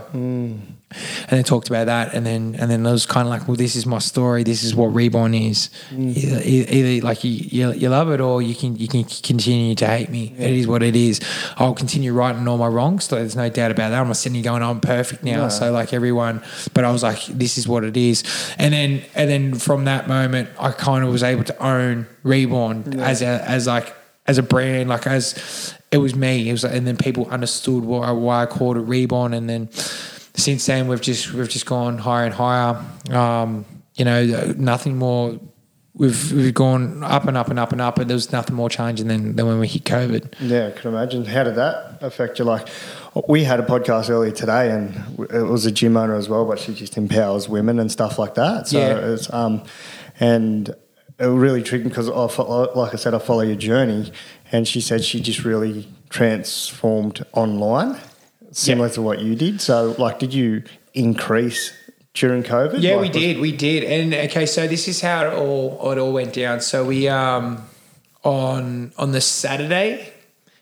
And 1.30 1.38
they 1.38 1.44
talked 1.44 1.68
about 1.68 1.86
that, 1.86 2.16
and 2.16 2.26
then 2.26 2.56
and 2.56 2.72
then 2.72 2.84
it 2.84 2.92
was 2.92 3.06
kind 3.06 3.28
of 3.28 3.30
like, 3.30 3.48
well, 3.48 3.56
this 3.56 3.76
is 3.76 3.86
my 3.86 4.00
story. 4.00 4.42
This 4.42 4.64
is 4.64 4.74
what 4.74 4.88
reborn 4.88 5.36
is. 5.36 5.70
Mm. 5.92 6.18
Either, 6.18 6.42
either, 6.44 6.72
either 6.74 7.06
like 7.06 7.24
you, 7.24 7.30
you 7.30 7.74
you 7.74 7.90
love 7.90 8.10
it, 8.10 8.20
or 8.20 8.42
you 8.42 8.56
can 8.56 8.76
you 8.76 8.88
can 8.88 9.04
continue 9.04 9.76
to 9.76 9.86
hate 9.86 10.10
me. 10.10 10.34
It 10.36 10.50
is 10.50 10.66
what 10.66 10.82
it 10.82 10.96
is. 10.96 11.22
I'll 11.58 11.76
continue 11.76 12.12
righting 12.12 12.48
all 12.48 12.58
my 12.58 12.66
wrongs. 12.68 13.04
So 13.04 13.18
there's 13.18 13.36
no 13.36 13.50
doubt 13.50 13.70
about 13.70 13.90
that. 13.90 14.02
I'm 14.02 14.08
not 14.08 14.18
sitting 14.18 14.34
here 14.34 14.44
going, 14.44 14.64
I'm 14.64 14.82
perfect 14.82 15.24
now. 15.24 15.50
So 15.50 15.72
like 15.72 15.94
everyone, 15.94 16.42
but 16.74 16.84
I 16.86 16.92
was 16.92 17.04
like, 17.04 17.24
this 17.28 17.60
is 17.60 17.68
what 17.68 17.84
it 17.84 17.96
is. 17.96 18.24
And 18.58 18.74
then 18.74 19.04
and 19.14 19.30
then 19.30 19.54
from 19.60 19.86
that 19.86 20.08
moment, 20.08 20.50
I 20.60 20.72
kind 20.72 21.06
of 21.06 21.12
was 21.12 21.22
able 21.22 21.44
to 21.44 21.64
own 21.64 22.08
reborn 22.24 23.00
as 23.00 23.22
a 23.22 23.48
as 23.48 23.68
like 23.68 23.96
as 24.26 24.40
a 24.40 24.44
brand, 24.44 24.90
like 24.90 25.06
as 25.06 25.76
it 25.92 25.98
was 25.98 26.16
me. 26.16 26.50
It 26.50 26.52
was, 26.52 26.64
and 26.64 26.86
then 26.86 26.98
people 26.98 27.28
understood 27.30 27.84
why, 27.84 28.12
why 28.12 28.44
I 28.44 28.46
called 28.46 28.78
it 28.78 28.82
Reborn. 28.82 29.34
And 29.34 29.50
then 29.50 29.72
since 29.72 30.66
then, 30.66 30.88
we've 30.88 31.02
just 31.02 31.34
we've 31.34 31.50
just 31.50 31.66
gone 31.66 31.98
higher 31.98 32.26
and 32.26 32.34
higher. 32.34 32.84
Um, 33.12 33.66
you 33.96 34.06
know, 34.06 34.54
nothing 34.58 34.98
more. 34.98 35.40
We've 35.96 36.32
we've 36.32 36.54
gone 36.54 37.04
up 37.04 37.28
and 37.28 37.36
up 37.36 37.50
and 37.50 37.60
up 37.60 37.72
and 37.74 37.82
up, 37.82 37.98
and 38.00 38.10
there 38.10 38.16
was 38.16 38.32
nothing 38.32 38.56
more 38.56 38.70
challenging 38.70 39.08
than, 39.08 39.36
than 39.36 39.48
when 39.48 39.60
we 39.60 39.68
hit 39.68 39.84
COVID. 39.84 40.36
Yeah, 40.40 40.68
I 40.68 40.72
can 40.80 40.94
imagine. 40.94 41.26
How 41.26 41.44
did 41.44 41.56
that 41.56 41.98
affect 42.02 42.40
you? 42.40 42.46
Like, 42.46 42.68
we 43.28 43.44
had 43.44 43.60
a 43.60 43.64
podcast 43.64 44.10
earlier 44.10 44.32
today, 44.32 44.72
and 44.72 44.96
it 45.32 45.42
was 45.42 45.66
a 45.66 45.72
gym 45.72 45.98
owner 45.98 46.16
as 46.16 46.30
well, 46.30 46.46
but 46.46 46.60
she 46.60 46.74
just 46.74 46.96
empowers 46.96 47.50
women 47.50 47.80
and 47.80 47.92
stuff 47.92 48.18
like 48.18 48.36
that. 48.36 48.68
So 48.68 48.80
Yeah. 48.80 48.98
it's 49.14 49.34
um, 49.34 49.64
and 50.22 50.70
it 51.20 51.26
was 51.28 51.42
really 51.42 51.64
tricky 51.64 51.84
because 51.86 52.08
like 52.08 52.94
I 52.94 52.96
said, 52.98 53.14
I 53.14 53.20
follow 53.20 53.42
your 53.42 53.58
journey, 53.58 54.10
and 54.52 54.68
she 54.68 54.82
said 54.82 55.04
she 55.04 55.20
just 55.20 55.44
really 55.44 55.88
transformed 56.10 57.26
online, 57.34 57.98
similar 58.52 58.90
to 58.90 59.02
what 59.02 59.20
you 59.20 59.36
did. 59.36 59.62
So, 59.62 59.96
like, 59.98 60.20
did 60.20 60.34
you 60.34 60.64
increase 60.94 61.74
during 62.14 62.44
COVID? 62.44 62.78
Yeah, 62.82 62.96
Like, 62.96 63.14
we 63.14 63.20
did, 63.20 63.40
we 63.40 63.52
did. 63.52 63.84
And 63.84 64.14
okay, 64.14 64.46
so 64.46 64.68
this 64.68 64.88
is 64.88 65.02
how 65.02 65.28
it 65.28 65.34
all 65.34 65.92
it 65.92 65.98
all 65.98 66.14
went 66.14 66.34
down. 66.34 66.62
So 66.62 66.86
we 66.86 67.08
um 67.08 67.64
on 68.24 68.92
on 68.98 69.12
the 69.12 69.22
Saturday, 69.22 70.12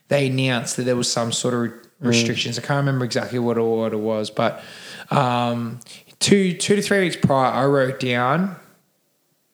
they 0.08 0.28
announced 0.28 0.76
that 0.76 0.84
there 0.84 0.96
was 0.96 1.10
some 1.10 1.32
sort 1.32 1.54
of 1.54 1.72
restrictions. 2.00 2.58
I 2.58 2.62
can't 2.62 2.78
remember 2.78 3.04
exactly 3.04 3.38
what 3.38 3.58
it, 3.58 3.62
what 3.62 3.92
it 3.92 3.98
was, 4.00 4.30
but 4.30 4.62
um, 5.10 5.80
two 6.20 6.52
two 6.54 6.76
to 6.76 6.82
three 6.82 7.00
weeks 7.00 7.16
prior, 7.16 7.52
I 7.52 7.64
wrote 7.64 7.98
down 8.00 8.56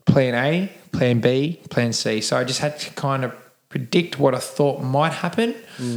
plan 0.06 0.34
A, 0.34 0.72
plan 0.92 1.20
B, 1.20 1.60
plan 1.70 1.92
C. 1.92 2.20
So 2.20 2.36
I 2.36 2.44
just 2.44 2.60
had 2.60 2.78
to 2.80 2.90
kind 2.90 3.24
of 3.24 3.32
predict 3.74 4.20
what 4.20 4.36
I 4.36 4.38
thought 4.38 4.84
might 4.84 5.12
happen. 5.12 5.52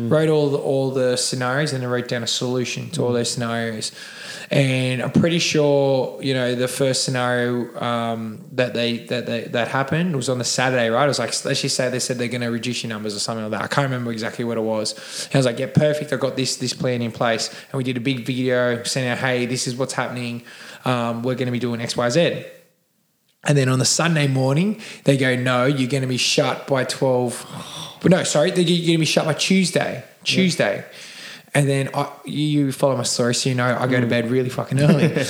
Wrote 0.09 0.29
all 0.29 0.49
the 0.49 0.57
all 0.57 0.89
the 0.89 1.15
scenarios 1.15 1.73
and 1.73 1.83
then 1.83 1.89
wrote 1.91 2.07
down 2.07 2.23
a 2.23 2.27
solution 2.27 2.89
to 2.91 3.03
all 3.03 3.13
those 3.13 3.29
scenarios. 3.29 3.91
And 4.49 5.03
I'm 5.03 5.11
pretty 5.11 5.37
sure, 5.37 6.19
you 6.23 6.33
know, 6.33 6.55
the 6.55 6.67
first 6.67 7.03
scenario 7.03 7.79
um, 7.79 8.43
that 8.53 8.73
they 8.73 9.05
that 9.11 9.27
they, 9.27 9.41
that 9.43 9.67
happened 9.67 10.15
was 10.15 10.27
on 10.27 10.39
the 10.39 10.43
Saturday, 10.43 10.89
right? 10.89 11.03
It 11.03 11.07
was 11.07 11.19
like 11.19 11.33
let's 11.45 11.61
just 11.61 11.75
say 11.75 11.87
they 11.91 11.99
said 11.99 12.17
they're 12.17 12.27
going 12.29 12.41
to 12.41 12.49
reduce 12.49 12.81
your 12.81 12.89
numbers 12.89 13.15
or 13.15 13.19
something 13.19 13.43
like 13.43 13.51
that. 13.51 13.61
I 13.61 13.67
can't 13.67 13.85
remember 13.85 14.11
exactly 14.11 14.43
what 14.43 14.57
it 14.57 14.61
was. 14.61 14.95
And 15.27 15.35
I 15.35 15.37
was 15.37 15.45
like, 15.45 15.59
yeah, 15.59 15.67
perfect. 15.71 16.11
I've 16.11 16.19
got 16.19 16.35
this 16.35 16.55
this 16.57 16.73
plan 16.73 17.03
in 17.03 17.11
place, 17.11 17.49
and 17.69 17.77
we 17.77 17.83
did 17.83 17.97
a 17.97 18.01
big 18.01 18.25
video 18.25 18.81
saying, 18.83 19.17
hey, 19.17 19.45
this 19.45 19.67
is 19.67 19.75
what's 19.75 19.93
happening. 19.93 20.41
Um, 20.83 21.21
we're 21.21 21.35
going 21.35 21.51
to 21.51 21.51
be 21.51 21.59
doing 21.59 21.79
X, 21.79 21.95
Y, 21.95 22.09
Z. 22.09 22.45
And 23.43 23.57
then 23.57 23.69
on 23.69 23.79
the 23.79 23.85
Sunday 23.85 24.27
morning, 24.27 24.81
they 25.05 25.17
go, 25.17 25.35
no, 25.35 25.65
you're 25.65 25.89
going 25.89 26.01
to 26.01 26.07
be 26.07 26.17
shut 26.17 26.67
by 26.67 26.83
12. 26.83 27.97
But 28.01 28.11
no, 28.11 28.23
sorry, 28.23 28.49
you're 28.49 28.55
going 28.55 28.65
to 28.65 28.97
be 28.97 29.05
shut 29.05 29.25
by 29.25 29.33
Tuesday. 29.33 30.03
Tuesday. 30.23 30.83
And 31.53 31.67
then 31.67 31.89
I, 31.93 32.11
you 32.25 32.71
follow 32.71 32.95
my 32.97 33.03
story, 33.03 33.33
so 33.33 33.49
you 33.49 33.55
know 33.55 33.75
I 33.79 33.87
go 33.87 33.99
to 33.99 34.05
bed 34.05 34.29
really 34.29 34.49
fucking 34.49 34.79
early. 34.79 35.07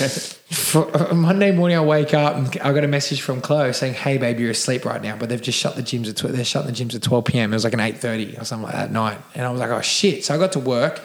For, 0.50 0.94
uh, 0.94 1.14
Monday 1.14 1.52
morning, 1.52 1.78
I 1.78 1.82
wake 1.82 2.14
up 2.14 2.36
and 2.36 2.48
I 2.60 2.74
got 2.74 2.84
a 2.84 2.88
message 2.88 3.22
from 3.22 3.40
Chloe 3.40 3.72
saying, 3.72 3.94
"Hey, 3.94 4.18
babe, 4.18 4.40
you're 4.40 4.52
asleep 4.52 4.84
right 4.84 5.02
now, 5.02 5.16
but 5.16 5.30
they've 5.30 5.42
just 5.42 5.58
shut 5.58 5.76
the 5.76 5.84
gyms 5.84 6.10
at 6.10 6.18
tw- 6.18 6.34
they're 6.34 6.44
shutting 6.44 6.74
the 6.74 6.78
gyms 6.78 6.96
at 6.96 7.04
12 7.04 7.24
p.m. 7.26 7.54
It 7.54 7.56
was 7.56 7.64
like 7.64 7.74
an 7.74 7.80
8:30 7.80 8.42
or 8.42 8.46
something 8.46 8.66
like 8.66 8.74
that 8.74 8.92
night, 8.92 9.20
and 9.36 9.46
I 9.46 9.52
was 9.52 9.60
like, 9.62 9.70
oh 9.70 9.80
shit! 9.82 10.26
So 10.26 10.34
I 10.34 10.38
got 10.38 10.52
to 10.54 10.60
work 10.60 11.02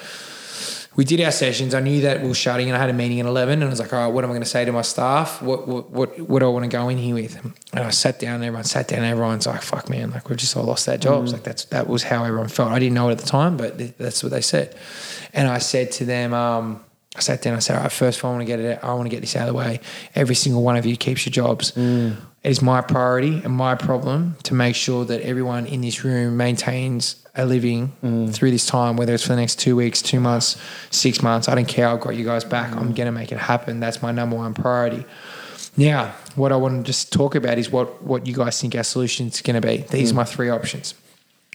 we 0.95 1.05
did 1.05 1.21
our 1.23 1.31
sessions. 1.31 1.75
I 1.75 1.81
knew 1.81 2.03
that 2.03 2.21
we 2.21 2.29
were 2.29 2.35
shutting, 2.35 2.69
and 2.69 2.77
I 2.77 2.81
had 2.81 2.91
a 2.91 2.93
meeting 2.93 3.19
at 3.21 3.27
eleven. 3.27 3.55
And 3.55 3.65
I 3.65 3.69
was 3.69 3.81
like, 3.81 3.93
"All 3.93 3.99
right, 3.99 4.13
what 4.13 4.25
am 4.25 4.31
I 4.31 4.35
going 4.35 4.43
to 4.43 4.49
say 4.49 4.65
to 4.65 4.73
my 4.73 4.83
staff? 4.83 5.41
What 5.41 5.67
what 5.67 5.91
what, 5.91 6.19
what 6.21 6.39
do 6.41 6.47
I 6.47 6.49
want 6.49 6.65
to 6.65 6.69
go 6.69 6.89
in 6.89 6.99
here 6.99 7.15
with?" 7.15 7.43
And 7.73 7.81
I 7.81 7.91
sat 7.91 8.19
down. 8.19 8.37
and 8.37 8.45
Everyone 8.45 8.65
sat 8.65 8.89
down. 8.89 8.99
And 9.01 9.09
everyone's 9.09 9.47
like, 9.47 9.63
"Fuck, 9.63 9.89
man! 9.89 10.11
Like 10.11 10.29
we've 10.29 10.39
just 10.39 10.57
all 10.57 10.65
lost 10.65 10.89
our 10.89 10.99
jobs." 10.99 11.33
Like 11.33 11.45
that's 11.45 11.65
that 11.67 11.87
was 11.89 12.03
how 12.03 12.25
everyone 12.25 12.49
felt. 12.49 12.73
I 12.73 12.79
didn't 12.79 12.95
know 12.95 13.09
it 13.09 13.13
at 13.13 13.19
the 13.19 13.27
time, 13.27 13.57
but 13.57 13.79
th- 13.79 13.95
that's 13.99 14.23
what 14.23 14.33
they 14.33 14.43
said. 14.43 14.77
And 15.33 15.49
I 15.49 15.59
said 15.59 15.93
to 15.93 16.05
them, 16.05 16.35
um, 16.35 16.85
I 17.17 17.21
sat 17.21 17.41
down. 17.43 17.57
I 17.57 17.61
said, 17.61 17.77
"All 17.77 17.83
right, 17.83 17.93
first 17.93 18.19
of 18.19 18.25
all, 18.25 18.33
I 18.33 18.35
want 18.37 18.47
to 18.47 18.57
get 18.57 18.61
it. 18.61 18.79
I 18.83 18.93
want 18.95 19.05
to 19.07 19.11
get 19.11 19.21
this 19.23 19.35
out 19.37 19.49
of 19.49 19.55
the 19.55 19.59
way. 19.59 19.81
Every 20.15 20.35
single 20.35 20.63
one 20.63 20.77
of 20.77 20.85
you 20.85 20.97
keeps 20.97 21.25
your 21.25 21.33
jobs." 21.33 21.73
It 22.43 22.51
is 22.51 22.61
my 22.61 22.81
priority 22.81 23.41
and 23.45 23.55
my 23.55 23.77
problem 23.77 24.37
to 24.43 24.55
make 24.55 24.75
sure 24.75 25.05
that 25.05 25.21
everyone 25.21 25.67
in 25.67 25.81
this 25.81 26.03
room 26.03 26.37
maintains 26.37 27.25
a 27.37 27.47
living 27.47 27.93
mm. 28.03 28.35
through 28.35 28.51
this 28.51 28.67
time, 28.67 28.97
whether 28.97 29.15
it's 29.15 29.23
for 29.23 29.31
the 29.31 29.37
next 29.37 29.61
two 29.61 29.77
weeks, 29.77 30.03
two 30.03 30.19
months, 30.19 30.61
six 30.91 31.23
months. 31.23 31.49
I 31.49 31.55
don't 31.55 31.69
care. 31.69 31.89
I've 31.89 32.01
got 32.01 32.17
you 32.17 32.25
guys 32.25 32.45
back. 32.45 32.73
I'm 32.73 32.93
mm. 32.93 32.97
going 32.97 33.07
to 33.07 33.13
make 33.13 33.31
it 33.31 33.39
happen. 33.39 33.79
That's 33.79 34.03
my 34.03 34.11
number 34.11 34.37
one 34.37 34.55
priority. 34.55 35.05
Now, 35.77 36.15
what 36.35 36.51
I 36.51 36.57
want 36.57 36.85
to 36.85 36.87
just 36.87 37.13
talk 37.13 37.37
about 37.37 37.59
is 37.59 37.71
what, 37.71 38.03
what 38.03 38.27
you 38.27 38.35
guys 38.35 38.61
think 38.61 38.75
our 38.75 38.83
solution 38.83 39.29
is 39.29 39.41
going 39.41 39.61
to 39.61 39.67
be. 39.67 39.79
These 39.79 40.11
mm. 40.11 40.15
are 40.15 40.17
my 40.17 40.25
three 40.25 40.51
options. 40.51 40.95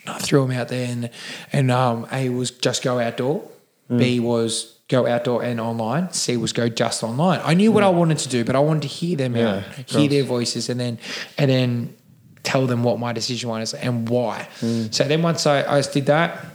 I 0.08 0.20
threw 0.20 0.42
them 0.48 0.58
out 0.58 0.70
there, 0.70 0.88
and, 0.88 1.10
and 1.52 1.70
um, 1.70 2.08
A 2.14 2.30
was 2.30 2.50
just 2.50 2.82
go 2.82 2.98
outdoor, 2.98 3.44
B 3.90 4.22
was 4.22 4.77
go 4.88 5.06
outdoor 5.06 5.44
and 5.44 5.60
online, 5.60 6.12
C 6.12 6.38
was 6.38 6.54
go 6.54 6.70
just 6.70 7.04
online. 7.04 7.42
I 7.44 7.54
knew 7.54 7.72
what 7.72 7.84
I 7.84 7.92
mm. 7.92 7.96
wanted 7.96 8.20
to 8.20 8.30
do, 8.30 8.46
but 8.46 8.56
I 8.56 8.60
wanted 8.60 8.84
to 8.84 8.88
hear 8.88 9.18
them 9.18 9.36
out, 9.36 9.64
of 9.78 9.90
hear 9.90 10.08
their 10.08 10.24
voices, 10.24 10.70
and 10.70 10.80
then 10.80 11.00
and 11.38 11.52
then 11.52 11.96
tell 12.44 12.66
them 12.66 12.84
what 12.84 13.00
my 13.00 13.12
decision 13.12 13.50
was 13.50 13.74
and 13.74 14.08
why. 14.08 14.48
Mm. 14.62 14.94
So 14.94 15.04
then 15.04 15.22
once 15.22 15.46
I, 15.46 15.78
I 15.78 15.82
did 15.82 16.06
that, 16.06 16.46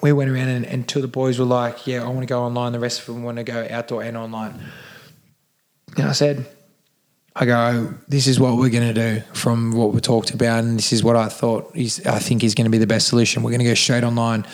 we 0.00 0.12
went 0.12 0.30
around 0.30 0.48
and, 0.48 0.64
and 0.64 0.88
two 0.88 1.00
of 1.00 1.02
the 1.02 1.08
boys 1.08 1.38
were 1.38 1.44
like, 1.44 1.86
"Yeah, 1.86 2.02
I 2.04 2.08
want 2.08 2.20
to 2.20 2.26
go 2.26 2.42
online." 2.42 2.72
The 2.72 2.80
rest 2.80 3.00
of 3.00 3.06
them 3.06 3.22
want 3.22 3.36
to 3.36 3.44
go 3.44 3.66
outdoor 3.70 4.02
and 4.02 4.16
online. 4.16 4.58
And 5.96 6.08
I 6.08 6.12
said, 6.12 6.46
I 7.36 7.44
go, 7.44 7.94
this 8.08 8.26
is 8.26 8.40
what 8.40 8.56
we're 8.56 8.70
going 8.70 8.94
to 8.94 8.94
do 8.94 9.20
from 9.34 9.72
what 9.72 9.92
we 9.92 10.00
talked 10.00 10.32
about, 10.32 10.64
and 10.64 10.78
this 10.78 10.92
is 10.92 11.04
what 11.04 11.16
I 11.16 11.28
thought 11.28 11.70
is 11.74 12.04
I 12.06 12.18
think 12.18 12.44
is 12.44 12.54
going 12.54 12.64
to 12.64 12.70
be 12.70 12.78
the 12.78 12.86
best 12.86 13.08
solution. 13.08 13.42
We're 13.42 13.50
going 13.50 13.60
to 13.60 13.66
go 13.66 13.74
straight 13.74 14.04
online, 14.04 14.46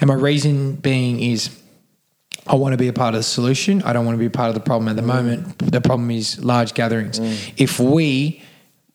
and 0.00 0.08
my 0.08 0.14
reason 0.14 0.76
being 0.76 1.20
is 1.20 1.50
I 2.46 2.56
want 2.56 2.72
to 2.72 2.76
be 2.76 2.88
a 2.88 2.92
part 2.92 3.14
of 3.14 3.20
the 3.20 3.24
solution. 3.24 3.82
I 3.82 3.92
don't 3.92 4.04
want 4.04 4.16
to 4.16 4.18
be 4.18 4.26
a 4.26 4.30
part 4.30 4.48
of 4.48 4.54
the 4.54 4.60
problem 4.60 4.88
at 4.88 4.96
the 4.96 5.02
mm. 5.02 5.06
moment. 5.06 5.58
The 5.58 5.80
problem 5.80 6.10
is 6.10 6.42
large 6.42 6.74
gatherings. 6.74 7.20
Mm. 7.20 7.52
If 7.56 7.78
we 7.78 8.42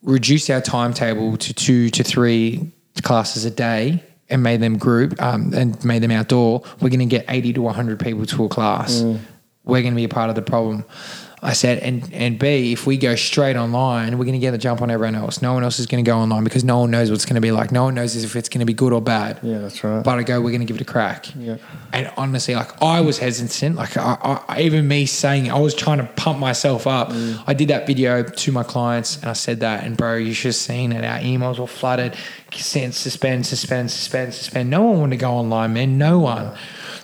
reduce 0.04 0.50
our 0.50 0.62
timetable 0.62 1.38
to 1.38 1.54
two 1.54 1.90
to 1.92 2.04
three 2.04 2.72
classes 3.04 3.46
a 3.46 3.52
day 3.52 4.04
and 4.30 4.44
made 4.44 4.60
them 4.60 4.78
group 4.78 5.22
um, 5.22 5.54
and 5.54 5.84
made 5.86 6.04
them 6.04 6.12
outdoor, 6.12 6.64
we're 6.82 6.90
going 6.90 7.00
to 7.00 7.06
get 7.06 7.26
80 7.30 7.54
to 7.54 7.62
100 7.62 8.00
people 8.00 8.26
to 8.26 8.46
a 8.46 8.50
class. 8.50 9.02
Mm. 9.02 9.20
We're 9.64 9.82
going 9.82 9.94
to 9.94 9.98
be 9.98 10.06
a 10.06 10.10
part 10.10 10.30
of 10.30 10.36
the 10.36 10.42
problem. 10.42 10.84
I 11.48 11.54
said, 11.54 11.80
and, 11.80 12.14
and 12.14 12.38
B, 12.38 12.74
if 12.74 12.86
we 12.86 12.98
go 12.98 13.16
straight 13.16 13.56
online, 13.56 14.18
we're 14.18 14.26
going 14.26 14.34
to 14.34 14.40
get 14.40 14.52
the 14.52 14.58
jump 14.58 14.82
on 14.82 14.92
everyone 14.92 15.16
else. 15.16 15.42
No 15.42 15.54
one 15.54 15.64
else 15.64 15.80
is 15.80 15.86
going 15.86 16.04
to 16.04 16.12
go 16.12 16.18
online 16.18 16.44
because 16.44 16.66
no 16.66 16.80
one 16.80 16.92
knows 16.92 17.10
what 17.10 17.16
it's 17.16 17.24
going 17.24 17.36
to 17.36 17.42
be 17.42 17.54
like. 17.54 17.72
No 17.72 17.86
one 17.86 17.96
knows 17.96 18.22
if 18.22 18.36
it's 18.36 18.50
going 18.50 18.60
to 18.60 18.66
be 18.66 18.74
good 18.74 18.92
or 18.92 19.02
bad. 19.02 19.40
Yeah, 19.42 19.60
that's 19.60 19.82
right. 19.82 20.04
But 20.04 20.20
I 20.20 20.24
go, 20.24 20.42
we're 20.42 20.52
going 20.52 20.60
to 20.60 20.66
give 20.66 20.76
it 20.76 20.82
a 20.82 20.92
crack. 20.92 21.34
Yeah. 21.38 21.56
And 21.94 22.12
honestly, 22.18 22.54
like 22.54 22.82
I 22.82 23.00
was 23.00 23.18
hesitant. 23.18 23.78
Like 23.78 23.96
I, 23.96 24.44
I, 24.50 24.62
even 24.64 24.90
me 24.90 25.06
saying, 25.06 25.50
I 25.50 25.58
was 25.58 25.74
trying 25.74 26.00
to 26.00 26.06
pump 26.18 26.38
myself 26.38 26.86
up. 26.86 27.12
Mm. 27.12 27.42
I 27.48 27.54
did 27.54 27.70
that 27.70 27.88
video 27.88 28.24
to 28.24 28.52
my 28.52 28.64
clients, 28.64 29.16
and 29.22 29.30
I 29.30 29.34
said 29.34 29.62
that. 29.62 29.86
And 29.86 29.96
bro, 29.96 30.16
you 30.16 30.34
should 30.34 30.50
have 30.50 30.56
seen 30.56 30.92
it. 30.92 31.06
Our 31.06 31.20
emails 31.20 31.60
were 31.60 31.68
flooded. 31.68 32.18
Sent 32.52 32.94
suspend, 32.94 33.46
suspend, 33.46 33.90
suspend, 33.90 34.34
suspend. 34.34 34.70
No 34.70 34.84
one 34.84 35.00
wanted 35.00 35.16
to 35.16 35.22
go 35.22 35.32
online, 35.32 35.72
man. 35.74 35.98
No 35.98 36.20
one. 36.20 36.58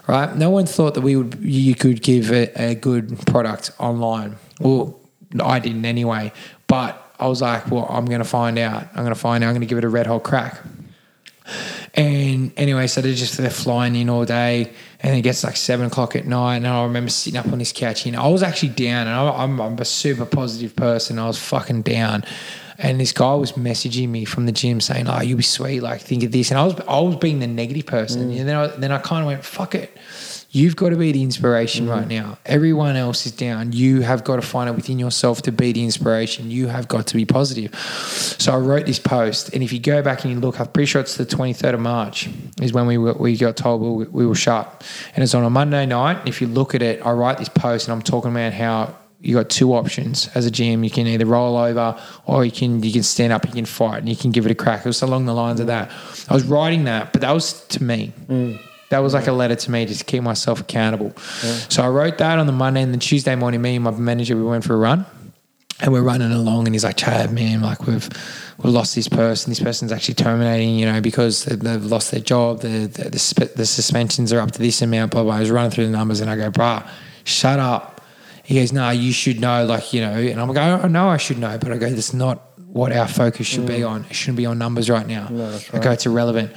Right? 0.07 0.35
No 0.35 0.49
one 0.49 0.65
thought 0.65 0.95
that 0.95 1.01
we 1.01 1.15
would. 1.15 1.39
You 1.41 1.75
could 1.75 2.01
give 2.01 2.31
a, 2.31 2.71
a 2.71 2.75
good 2.75 3.25
product 3.25 3.71
online. 3.79 4.35
Well, 4.59 4.99
I 5.41 5.59
didn't 5.59 5.85
anyway. 5.85 6.33
But 6.67 6.99
I 7.19 7.27
was 7.27 7.41
like, 7.41 7.69
well, 7.71 7.87
I'm 7.89 8.05
going 8.05 8.19
to 8.19 8.25
find 8.25 8.59
out. 8.59 8.87
I'm 8.95 9.03
going 9.03 9.13
to 9.13 9.15
find 9.15 9.43
out. 9.43 9.47
I'm 9.47 9.53
going 9.53 9.61
to 9.61 9.67
give 9.67 9.77
it 9.77 9.83
a 9.83 9.89
red 9.89 10.07
hot 10.07 10.23
crack. 10.23 10.59
And 11.93 12.51
anyway, 12.57 12.87
so 12.87 13.01
they're 13.01 13.13
just 13.13 13.37
they're 13.37 13.49
flying 13.49 13.95
in 13.95 14.09
all 14.09 14.25
day, 14.25 14.71
and 15.01 15.15
it 15.15 15.21
gets 15.21 15.43
like 15.43 15.55
seven 15.55 15.85
o'clock 15.85 16.15
at 16.15 16.25
night. 16.25 16.57
And 16.57 16.67
I 16.67 16.83
remember 16.83 17.11
sitting 17.11 17.37
up 17.37 17.47
on 17.51 17.59
this 17.59 17.71
couch, 17.71 18.05
and 18.05 18.15
I 18.15 18.27
was 18.27 18.41
actually 18.41 18.69
down, 18.69 19.07
and 19.07 19.15
I, 19.15 19.43
I'm 19.43 19.59
a 19.59 19.85
super 19.85 20.25
positive 20.25 20.75
person. 20.75 21.19
I 21.19 21.27
was 21.27 21.37
fucking 21.37 21.83
down, 21.83 22.23
and 22.77 22.99
this 22.99 23.11
guy 23.11 23.33
was 23.35 23.53
messaging 23.53 24.09
me 24.09 24.25
from 24.25 24.45
the 24.45 24.51
gym 24.51 24.81
saying, 24.81 25.07
"Oh, 25.07 25.21
you'll 25.21 25.37
be 25.37 25.43
sweet. 25.43 25.81
Like, 25.81 26.01
think 26.01 26.23
of 26.23 26.31
this." 26.31 26.51
And 26.51 26.59
I 26.59 26.65
was 26.65 26.79
I 26.87 26.99
was 26.99 27.15
being 27.17 27.39
the 27.39 27.47
negative 27.47 27.85
person, 27.85 28.31
mm. 28.31 28.39
and 28.39 28.49
then 28.49 28.55
I, 28.55 28.67
then 28.67 28.91
I 28.91 28.99
kind 28.99 29.21
of 29.21 29.27
went, 29.27 29.43
"Fuck 29.43 29.75
it." 29.75 29.97
You've 30.55 30.75
got 30.75 30.89
to 30.89 30.97
be 30.97 31.11
the 31.11 31.23
inspiration 31.23 31.87
mm. 31.87 31.89
right 31.89 32.07
now. 32.07 32.37
Everyone 32.45 32.95
else 32.95 33.25
is 33.25 33.31
down. 33.31 33.73
You 33.73 34.01
have 34.01 34.23
got 34.23 34.35
to 34.35 34.43
find 34.43 34.69
it 34.69 34.75
within 34.75 34.99
yourself 34.99 35.41
to 35.43 35.51
be 35.51 35.71
the 35.71 35.83
inspiration. 35.83 36.51
You 36.51 36.67
have 36.67 36.87
got 36.87 37.07
to 37.07 37.15
be 37.15 37.25
positive. 37.25 37.73
So 37.75 38.53
I 38.53 38.57
wrote 38.57 38.85
this 38.85 38.99
post, 38.99 39.51
and 39.55 39.63
if 39.63 39.73
you 39.73 39.79
go 39.79 40.03
back 40.03 40.23
and 40.23 40.31
you 40.31 40.39
look, 40.39 40.59
I'm 40.59 40.67
pretty 40.67 40.85
sure 40.85 41.01
it's 41.01 41.17
the 41.17 41.25
23rd 41.25 41.73
of 41.73 41.79
March 41.79 42.29
is 42.61 42.71
when 42.71 42.85
we 42.85 42.99
were, 42.99 43.13
we 43.13 43.35
got 43.35 43.57
told 43.57 43.81
we, 43.81 44.05
we 44.05 44.27
were 44.27 44.35
shut, 44.35 44.87
and 45.15 45.23
it's 45.23 45.33
on 45.33 45.43
a 45.43 45.49
Monday 45.49 45.87
night. 45.87 46.27
If 46.27 46.39
you 46.39 46.45
look 46.45 46.75
at 46.75 46.83
it, 46.83 47.03
I 47.03 47.13
write 47.13 47.39
this 47.39 47.49
post, 47.49 47.87
and 47.87 47.93
I'm 47.93 48.03
talking 48.03 48.29
about 48.29 48.53
how 48.53 48.95
you 49.23 49.33
got 49.35 49.49
two 49.49 49.73
options 49.73 50.27
as 50.35 50.45
a 50.45 50.51
GM. 50.51 50.83
You 50.83 50.89
can 50.91 51.07
either 51.07 51.25
roll 51.25 51.55
over, 51.57 51.97
or 52.25 52.43
you 52.45 52.51
can 52.51 52.83
you 52.83 52.91
can 52.91 53.03
stand 53.03 53.31
up, 53.33 53.45
you 53.45 53.51
can 53.53 53.65
fight, 53.65 53.99
and 53.99 54.09
you 54.09 54.15
can 54.15 54.31
give 54.31 54.45
it 54.45 54.51
a 54.51 54.55
crack. 54.55 54.81
It 54.81 54.85
was 54.89 55.01
along 55.01 55.25
the 55.25 55.33
lines 55.33 55.59
of 55.59 55.67
that. 55.67 55.89
I 56.29 56.33
was 56.33 56.43
writing 56.43 56.83
that, 56.83 57.11
but 57.13 57.21
that 57.21 57.31
was 57.31 57.65
to 57.69 57.83
me. 57.83 58.11
Mm. 58.27 58.59
That 58.89 58.99
was 58.99 59.13
like 59.15 59.25
a 59.27 59.31
letter 59.31 59.55
to 59.55 59.71
me 59.71 59.85
just 59.87 60.01
to 60.01 60.05
keep 60.05 60.21
myself 60.21 60.59
accountable. 60.61 61.17
So 61.69 61.81
I 61.81 61.87
wrote 61.87 62.19
that 62.19 62.37
on 62.37 62.45
the 62.45 62.53
Monday 62.53 62.81
and 62.83 62.93
the 62.93 62.99
Tuesday 62.99 63.33
morning, 63.35 63.59
me 63.61 63.75
and 63.75 63.83
my 63.83 63.89
manager, 63.91 64.35
we 64.35 64.43
went 64.43 64.63
for 64.63 64.75
a 64.75 64.77
run 64.77 65.07
and 65.79 65.91
we're 65.91 66.03
running 66.03 66.31
along 66.31 66.67
and 66.67 66.75
he's 66.75 66.83
like, 66.83 66.97
Trav, 66.97 67.31
man, 67.31 67.61
like 67.61 67.87
we've 67.87 68.07
we've 68.59 68.71
lost 68.73 68.93
this 68.93 69.07
person. 69.07 69.49
This 69.49 69.59
person's 69.59 69.91
actually 69.91 70.13
terminating, 70.15 70.75
you 70.77 70.85
know, 70.85 71.01
because 71.01 71.45
they- 71.45 71.55
they've 71.55 71.83
lost 71.85 72.11
their 72.11 72.19
job. 72.19 72.59
The 72.61 72.85
the, 72.85 73.03
the, 73.09 73.51
the 73.55 73.65
suspensions 73.65 74.31
are 74.31 74.39
up 74.41 74.51
to 74.51 74.59
this 74.59 74.81
amount. 74.83 75.11
Blah, 75.13 75.23
blah. 75.23 75.37
I 75.37 75.39
was 75.39 75.49
running 75.49 75.71
through 75.71 75.85
the 75.85 75.91
numbers 75.91 76.19
and 76.19 76.29
I 76.29 76.35
go, 76.35 76.51
bruh, 76.51 76.87
shut 77.23 77.57
up. 77.59 77.92
He 78.53 78.59
goes, 78.59 78.71
no, 78.71 78.91
you 78.91 79.11
should 79.11 79.39
know, 79.39 79.65
like, 79.65 79.93
you 79.93 80.01
know. 80.01 80.13
And 80.13 80.39
I'm 80.39 80.47
like, 80.47 80.57
I 80.59 80.87
know 80.87 81.09
I 81.09 81.17
should 81.17 81.39
know, 81.39 81.57
but 81.57 81.71
I 81.71 81.77
go, 81.77 81.89
that's 81.89 82.13
not 82.13 82.51
what 82.67 82.91
our 82.91 83.07
focus 83.07 83.47
should 83.47 83.65
be 83.65 83.79
mm. 83.79 83.89
on. 83.89 84.05
It 84.05 84.13
shouldn't 84.13 84.37
be 84.37 84.45
on 84.45 84.59
numbers 84.59 84.91
right 84.91 85.07
now. 85.07 85.25
I 85.73 85.79
go, 85.79 85.91
it's 85.91 86.05
irrelevant 86.05 86.51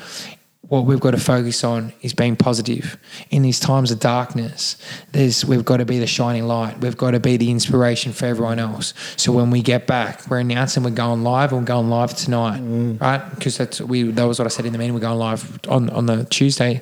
what 0.69 0.85
we've 0.85 1.01
got 1.01 1.13
to 1.13 1.21
focus 1.21 1.63
on 1.63 1.93
is 2.03 2.13
being 2.13 2.35
positive 2.35 2.97
in 3.31 3.43
these 3.43 3.61
times 3.61 3.91
of 3.91 4.01
darkness. 4.01 4.77
There's 5.13 5.45
we've 5.45 5.65
got 5.65 5.77
to 5.77 5.85
be 5.85 5.99
the 5.99 6.07
shining 6.07 6.47
light. 6.47 6.79
We've 6.79 6.97
got 6.97 7.13
to 7.13 7.21
be 7.21 7.37
the 7.37 7.51
inspiration 7.51 8.13
for 8.13 8.27
everyone 8.27 8.59
else. 8.59 8.93
So 9.17 9.33
when 9.33 9.51
we 9.51 9.63
get 9.63 9.87
back, 9.87 10.29
we're 10.29 10.41
announcing 10.41 10.83
we're 10.83 10.91
going 10.91 11.23
live. 11.23 11.53
We're 11.53 11.63
going 11.63 11.89
live 11.89 12.17
tonight, 12.17 12.61
mm. 12.61 13.01
right? 13.01 13.23
Because 13.31 13.59
that's 13.59 13.81
we 13.81 14.03
that 14.03 14.25
was 14.25 14.39
what 14.39 14.47
I 14.47 14.49
said 14.49 14.67
in 14.67 14.73
the 14.73 14.79
meeting. 14.79 14.95
We're 14.95 15.01
going 15.01 15.19
live 15.19 15.61
on 15.69 15.89
on 15.91 16.07
the 16.07 16.25
Tuesday. 16.25 16.81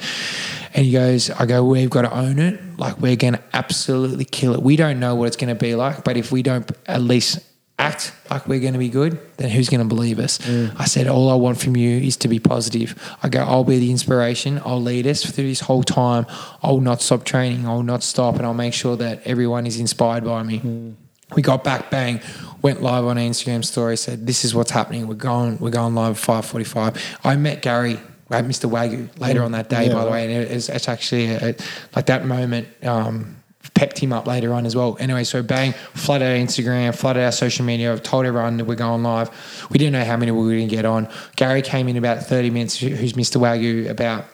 And 0.75 0.85
he 0.85 0.91
goes, 0.91 1.31
I 1.31 1.47
go, 1.47 1.65
we've 1.65 1.89
got 1.89 2.03
to 2.03 2.13
own 2.13 2.41
it. 2.41 2.61
Like 2.79 2.99
we're 2.99 3.15
going 3.15 3.35
to 3.35 3.43
absolutely 3.53 4.25
kill 4.25 4.55
it. 4.55 4.63
We 4.63 4.75
don't 4.75 4.99
know 4.99 5.15
what 5.15 5.27
it's 5.27 5.37
going 5.37 5.55
to 5.55 5.55
be 5.55 5.77
like, 5.77 6.03
but 6.03 6.17
if 6.17 6.33
we 6.33 6.43
don't 6.43 6.69
at 6.87 7.01
least 7.01 7.39
act 7.79 8.13
like 8.31 8.47
we're 8.47 8.61
going 8.61 8.73
to 8.73 8.79
be 8.79 8.89
good, 8.89 9.19
then 9.37 9.51
who's 9.51 9.69
going 9.69 9.81
to 9.81 9.87
believe 9.87 10.19
us? 10.19 10.39
I 10.79 10.85
said, 10.85 11.07
all 11.09 11.29
I 11.29 11.35
want 11.35 11.59
from 11.61 11.77
you 11.77 11.99
is 11.99 12.17
to 12.19 12.29
be 12.29 12.39
positive. 12.39 12.95
I 13.23 13.29
go, 13.29 13.43
I'll 13.43 13.65
be 13.65 13.79
the 13.79 13.91
inspiration. 13.91 14.61
I'll 14.65 14.81
lead 14.81 15.07
us 15.07 15.25
through 15.25 15.49
this 15.49 15.61
whole 15.61 15.83
time. 15.83 16.25
I'll 16.63 16.81
not 16.81 17.03
stop 17.03 17.25
training. 17.25 17.67
I'll 17.67 17.83
not 17.83 18.03
stop, 18.03 18.37
and 18.37 18.47
I'll 18.47 18.55
make 18.55 18.75
sure 18.75 18.97
that 18.97 19.23
everyone 19.27 19.67
is 19.67 19.81
inspired 19.81 20.25
by 20.25 20.43
me. 20.45 20.95
We 21.35 21.43
got 21.43 21.65
back, 21.65 21.91
bang, 21.91 22.21
went 22.63 22.81
live 22.83 23.05
on 23.05 23.17
Instagram 23.17 23.65
story, 23.65 23.97
said, 23.97 24.27
this 24.27 24.45
is 24.45 24.55
what's 24.55 24.71
happening. 24.71 25.09
We're 25.09 25.15
going, 25.15 25.59
we're 25.59 25.71
going 25.71 25.95
live 25.95 26.17
at 26.17 26.45
5.45. 26.45 27.19
I 27.25 27.35
met 27.37 27.61
Gary, 27.61 27.95
uh, 28.31 28.43
Mr. 28.43 28.71
Wagyu, 28.71 29.09
later 29.19 29.43
on 29.43 29.53
that 29.53 29.69
day, 29.69 29.89
Yeah, 29.89 29.95
by 29.95 30.05
the 30.05 30.11
way, 30.11 30.33
and 30.33 30.45
it's, 30.51 30.69
it's 30.69 30.89
actually 30.89 31.27
a, 31.33 31.57
like 31.97 32.07
that 32.07 32.25
moment 32.25 32.69
um, 32.85 33.37
pepped 33.75 33.99
him 33.99 34.13
up 34.13 34.27
later 34.27 34.53
on 34.53 34.67
as 34.67 34.77
well. 34.77 34.97
Anyway, 35.01 35.25
so 35.25 35.43
bang, 35.43 35.73
flooded 35.95 36.29
our 36.29 36.35
Instagram, 36.35 36.95
flooded 36.95 37.23
our 37.23 37.33
social 37.33 37.65
media, 37.65 37.93
I've 37.93 38.03
told 38.03 38.27
everyone 38.27 38.59
that 38.59 38.67
we're 38.67 38.75
going 38.75 39.03
live. 39.03 39.31
We 39.71 39.79
didn't 39.79 39.93
know 39.93 40.05
how 40.05 40.17
many 40.17 40.31
we 40.33 40.39
were 40.39 40.51
going 40.51 40.69
to 40.69 40.75
get 40.75 40.85
on. 40.85 41.09
Gary 41.37 41.63
came 41.63 41.89
in 41.89 41.97
about 41.97 42.23
30 42.23 42.51
minutes, 42.51 42.79
who's 42.79 43.15
Mr. 43.15 43.41
Wagyu, 43.41 43.89
about 43.89 44.27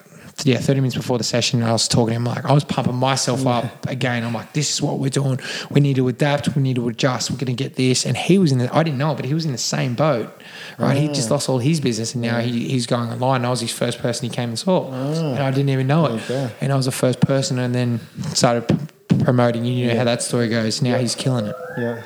yeah, 0.45 0.59
30 0.59 0.81
minutes 0.81 0.97
before 0.97 1.19
the 1.19 1.25
session, 1.25 1.63
I 1.63 1.73
was 1.73 1.89
talking 1.89 2.09
to 2.09 2.17
him 2.17 2.25
like, 2.25 2.45
I 2.45 2.53
was 2.53 2.65
pumping 2.65 2.95
myself 2.95 3.47
up 3.47 3.89
again. 3.89 4.25
I'm 4.25 4.33
like, 4.33 4.53
this 4.53 4.73
is 4.73 4.83
what 4.83 4.99
we're 4.99 5.11
doing. 5.11 5.39
We 5.71 5.81
need 5.81 5.97
to 5.97 6.09
adapt. 6.09 6.55
We 6.55 6.63
need 6.63 6.77
to 6.77 6.89
adjust. 6.89 7.31
We're 7.31 7.37
going 7.37 7.55
to 7.55 7.63
get 7.63 7.75
this. 7.75 8.07
And 8.07 8.17
he 8.17 8.39
was 8.39 8.53
in 8.53 8.59
the, 8.59 8.75
I 8.75 8.83
didn't 8.83 8.99
know 8.99 9.13
it, 9.13 9.17
but 9.17 9.25
he 9.25 9.35
was 9.35 9.45
in 9.45 9.53
the 9.53 9.59
same 9.59 9.95
boat, 9.95 10.31
right? 10.79 10.97
He 10.97 11.09
just 11.09 11.31
lost 11.31 11.49
all 11.49 11.59
his 11.59 11.81
business 11.81 12.15
and 12.15 12.23
now 12.23 12.41
he, 12.41 12.69
he's 12.69 12.87
going 12.87 13.11
online. 13.11 13.45
I 13.45 13.51
was 13.51 13.61
his 13.61 13.73
first 13.73 13.99
person 13.99 14.29
he 14.29 14.35
came 14.35 14.51
and 14.51 14.59
saw. 14.59 14.89
Ah. 14.91 15.35
And 15.35 15.39
I 15.39 15.51
didn't 15.51 15.71
even 15.71 15.87
know 15.87 16.07
it. 16.07 16.23
Okay. 16.23 16.53
And 16.61 16.73
I 16.73 16.77
was 16.77 16.87
the 16.87 16.93
first 16.93 17.21
person 17.21 17.59
and 17.59 17.75
then 17.75 18.01
started 18.35 18.90
promoting. 19.25 19.65
You 19.65 19.89
know 19.89 19.97
how 19.97 20.05
that 20.05 20.23
story 20.23 20.49
goes. 20.49 20.83
Now 20.83 20.99
he's 20.99 21.15
killing 21.15 21.47
it. 21.47 21.57
Yeah. 21.79 22.03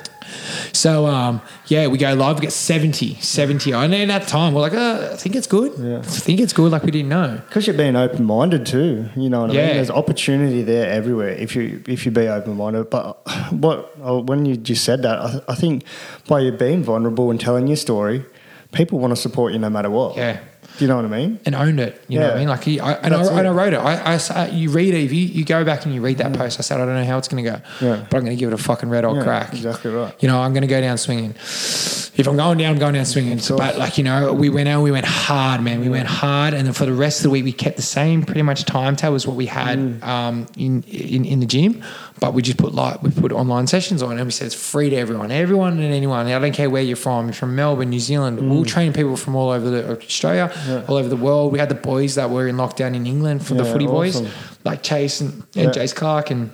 So 0.73 1.05
um, 1.05 1.41
yeah, 1.67 1.87
we 1.87 1.97
go 1.97 2.13
live. 2.13 2.35
We 2.37 2.41
get 2.41 2.51
70, 2.51 3.15
70. 3.15 3.71
And 3.73 3.93
at 3.93 4.07
that 4.07 4.27
time, 4.27 4.53
we're 4.53 4.61
like, 4.61 4.73
uh, 4.73 5.09
I 5.13 5.15
think 5.15 5.35
it's 5.35 5.47
good. 5.47 5.73
Yeah. 5.77 5.99
I 5.99 6.01
think 6.01 6.39
it's 6.39 6.51
good. 6.53 6.71
Like 6.71 6.83
we 6.83 6.91
didn't 6.91 7.09
know. 7.09 7.41
Because 7.47 7.67
you're 7.67 7.77
being 7.77 7.95
open 7.95 8.25
minded 8.25 8.65
too, 8.65 9.09
you 9.15 9.29
know 9.29 9.41
what 9.41 9.51
I 9.51 9.53
Yeah. 9.53 9.65
mean. 9.67 9.75
There's 9.75 9.91
opportunity 9.91 10.63
there 10.63 10.89
everywhere 10.91 11.29
if 11.29 11.55
you 11.55 11.83
if 11.87 12.05
you 12.05 12.11
be 12.11 12.27
open 12.27 12.57
minded. 12.57 12.89
But 12.89 13.17
what 13.53 13.95
oh, 14.01 14.21
when 14.21 14.45
you 14.45 14.57
just 14.57 14.83
said 14.83 15.01
that, 15.03 15.19
I, 15.19 15.41
I 15.49 15.55
think 15.55 15.83
by 16.27 16.39
you 16.41 16.51
being 16.51 16.83
vulnerable 16.83 17.29
and 17.31 17.39
telling 17.39 17.67
your 17.67 17.77
story, 17.77 18.25
people 18.71 18.99
want 18.99 19.11
to 19.11 19.15
support 19.15 19.53
you 19.53 19.59
no 19.59 19.69
matter 19.69 19.89
what. 19.89 20.17
Yeah. 20.17 20.39
Do 20.77 20.83
you 20.83 20.87
know 20.89 20.97
what 20.97 21.05
I 21.05 21.07
mean? 21.09 21.39
and 21.45 21.55
owned 21.55 21.79
it. 21.79 22.03
You 22.07 22.19
know 22.19 22.27
what 22.27 22.35
I 22.35 22.39
mean? 22.39 22.47
Like, 22.49 22.63
he, 22.63 22.79
I, 22.79 22.93
and, 22.93 23.13
I, 23.13 23.21
and 23.39 23.47
I 23.47 23.51
wrote 23.51 23.73
it. 23.73 23.77
I, 23.77 24.19
I 24.35 24.47
you 24.49 24.69
read 24.71 24.93
it. 24.93 25.03
If 25.03 25.13
you, 25.13 25.21
you 25.25 25.45
go 25.45 25.63
back 25.63 25.85
and 25.85 25.93
you 25.95 26.01
read 26.01 26.17
that 26.17 26.33
post, 26.33 26.59
I 26.59 26.63
said, 26.63 26.81
I 26.81 26.85
don't 26.85 26.95
know 26.95 27.05
how 27.05 27.17
it's 27.17 27.27
going 27.27 27.43
to 27.43 27.49
go, 27.51 27.57
Yeah. 27.81 28.05
but 28.09 28.17
I'm 28.17 28.23
going 28.25 28.35
to 28.35 28.39
give 28.39 28.51
it 28.51 28.53
a 28.53 28.57
fucking 28.57 28.89
red 28.89 29.03
hot 29.03 29.15
Yeah, 29.15 29.23
crack. 29.23 29.53
exactly 29.53 29.91
right. 29.91 30.13
You 30.21 30.27
know, 30.27 30.41
I'm 30.41 30.53
going 30.53 30.61
to 30.63 30.67
go 30.67 30.81
down 30.81 30.97
swinging. 30.97 31.31
If 32.17 32.27
I'm 32.27 32.37
going 32.37 32.57
down, 32.57 32.73
I'm 32.73 32.79
going 32.79 32.93
down 32.93 33.05
swinging. 33.05 33.39
But 33.57 33.77
like, 33.77 33.97
you 33.97 34.03
know, 34.03 34.33
we 34.33 34.49
went 34.49 34.69
out, 34.69 34.81
we 34.81 34.91
went 34.91 35.05
hard, 35.05 35.61
man. 35.61 35.81
We 35.81 35.89
went 35.89 36.07
hard. 36.07 36.53
And 36.53 36.65
then 36.65 36.73
for 36.73 36.85
the 36.85 36.93
rest 36.93 37.19
of 37.19 37.23
the 37.23 37.29
week, 37.31 37.43
we 37.43 37.51
kept 37.51 37.75
the 37.75 37.81
same 37.81 38.23
pretty 38.23 38.41
much 38.41 38.63
timetable 38.65 39.15
as 39.15 39.27
what 39.27 39.35
we 39.35 39.45
had 39.47 39.77
Mm. 39.79 40.03
um, 40.03 40.47
in, 40.57 40.83
in, 40.83 41.25
in 41.25 41.39
the 41.41 41.45
gym. 41.45 41.83
But 42.19 42.33
we 42.33 42.41
just 42.41 42.57
put 42.57 42.73
like, 42.73 43.03
we 43.03 43.11
put 43.11 43.33
online 43.33 43.67
sessions 43.67 44.01
on 44.01 44.17
and 44.17 44.25
we 44.25 44.31
said 44.31 44.45
it's 44.45 44.55
free 44.55 44.89
to 44.89 44.95
everyone, 44.95 45.31
everyone 45.31 45.73
and 45.73 45.93
anyone. 45.93 46.27
I 46.27 46.39
don't 46.39 46.53
care 46.53 46.69
where 46.69 46.81
you're 46.81 46.95
from. 46.95 47.25
You're 47.25 47.33
from 47.33 47.55
Melbourne, 47.55 47.89
New 47.89 47.99
Zealand. 47.99 48.39
Mm. 48.39 48.49
We'll 48.49 48.63
train 48.63 48.93
people 48.93 49.17
from 49.17 49.35
all 49.35 49.49
over 49.49 49.69
the, 49.69 49.97
Australia, 49.97 50.49
all 50.87 50.95
over 50.95 51.09
the 51.09 51.17
world. 51.17 51.51
We 51.51 51.59
had 51.59 51.67
the 51.67 51.75
boys 51.75 52.15
that 52.15 52.29
were 52.29 52.47
in 52.47 52.55
lockdown 52.55 52.95
in 52.95 53.05
England 53.05 53.45
for 53.45 53.55
the 53.55 53.63
Yeah, 53.65 53.71
footy 53.73 53.87
boys, 53.87 54.21
like 54.63 54.81
Chase 54.81 55.19
and, 55.19 55.33
and 55.55 55.75
Yeah. 55.75 55.83
Jace 55.83 55.93
Clark 55.93 56.31
and 56.31 56.51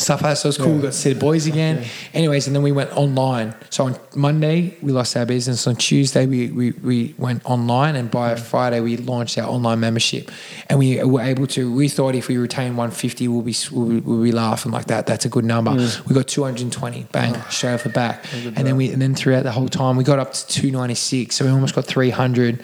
stuff 0.00 0.22
like 0.22 0.32
that. 0.32 0.38
So 0.38 0.48
it's 0.48 0.58
cool. 0.58 0.74
We 0.74 0.82
got 0.82 0.88
to 0.88 0.92
see 0.92 1.12
the 1.12 1.20
boys 1.20 1.46
again. 1.46 1.84
Anyways, 2.14 2.46
and 2.46 2.56
then 2.56 2.62
we 2.62 2.72
went 2.72 2.90
online. 2.96 3.54
So 3.70 3.84
on 3.84 3.96
Monday, 4.14 4.76
we 4.82 4.92
lost 4.92 5.16
our 5.16 5.26
business. 5.26 5.66
On 5.66 5.76
Tuesday, 5.76 6.26
we, 6.26 6.50
we, 6.50 6.70
we 6.72 7.14
went 7.18 7.44
online. 7.44 7.96
And 7.96 8.10
by 8.10 8.34
Friday, 8.36 8.80
we 8.80 8.96
launched 8.96 9.38
our 9.38 9.48
online 9.48 9.80
membership. 9.80 10.30
And 10.68 10.78
we 10.78 11.02
were 11.04 11.20
able 11.20 11.46
to, 11.48 11.72
we 11.72 11.88
thought 11.88 12.14
if 12.14 12.28
we 12.28 12.36
retain 12.36 12.76
150, 12.76 13.28
we'll 13.28 13.42
be, 13.42 13.54
we'll, 13.70 14.00
we'll 14.00 14.22
be 14.22 14.32
laughing 14.32 14.72
like 14.72 14.86
that. 14.86 15.06
That's 15.06 15.24
a 15.24 15.28
good 15.28 15.44
number. 15.44 15.72
We 16.08 16.14
got 16.14 16.26
220, 16.28 17.06
bang, 17.12 17.34
straight 17.50 17.74
off 17.74 17.84
the 17.84 17.90
back. 17.90 18.24
And 18.32 18.66
then 18.66 18.76
we, 18.76 18.90
and 18.92 19.00
then 19.00 19.14
throughout 19.14 19.44
the 19.44 19.52
whole 19.52 19.68
time, 19.68 19.96
we 19.96 20.04
got 20.04 20.18
up 20.18 20.32
to 20.32 20.46
296. 20.46 21.36
So 21.36 21.44
we 21.44 21.50
almost 21.50 21.74
got 21.74 21.84
300. 21.84 22.62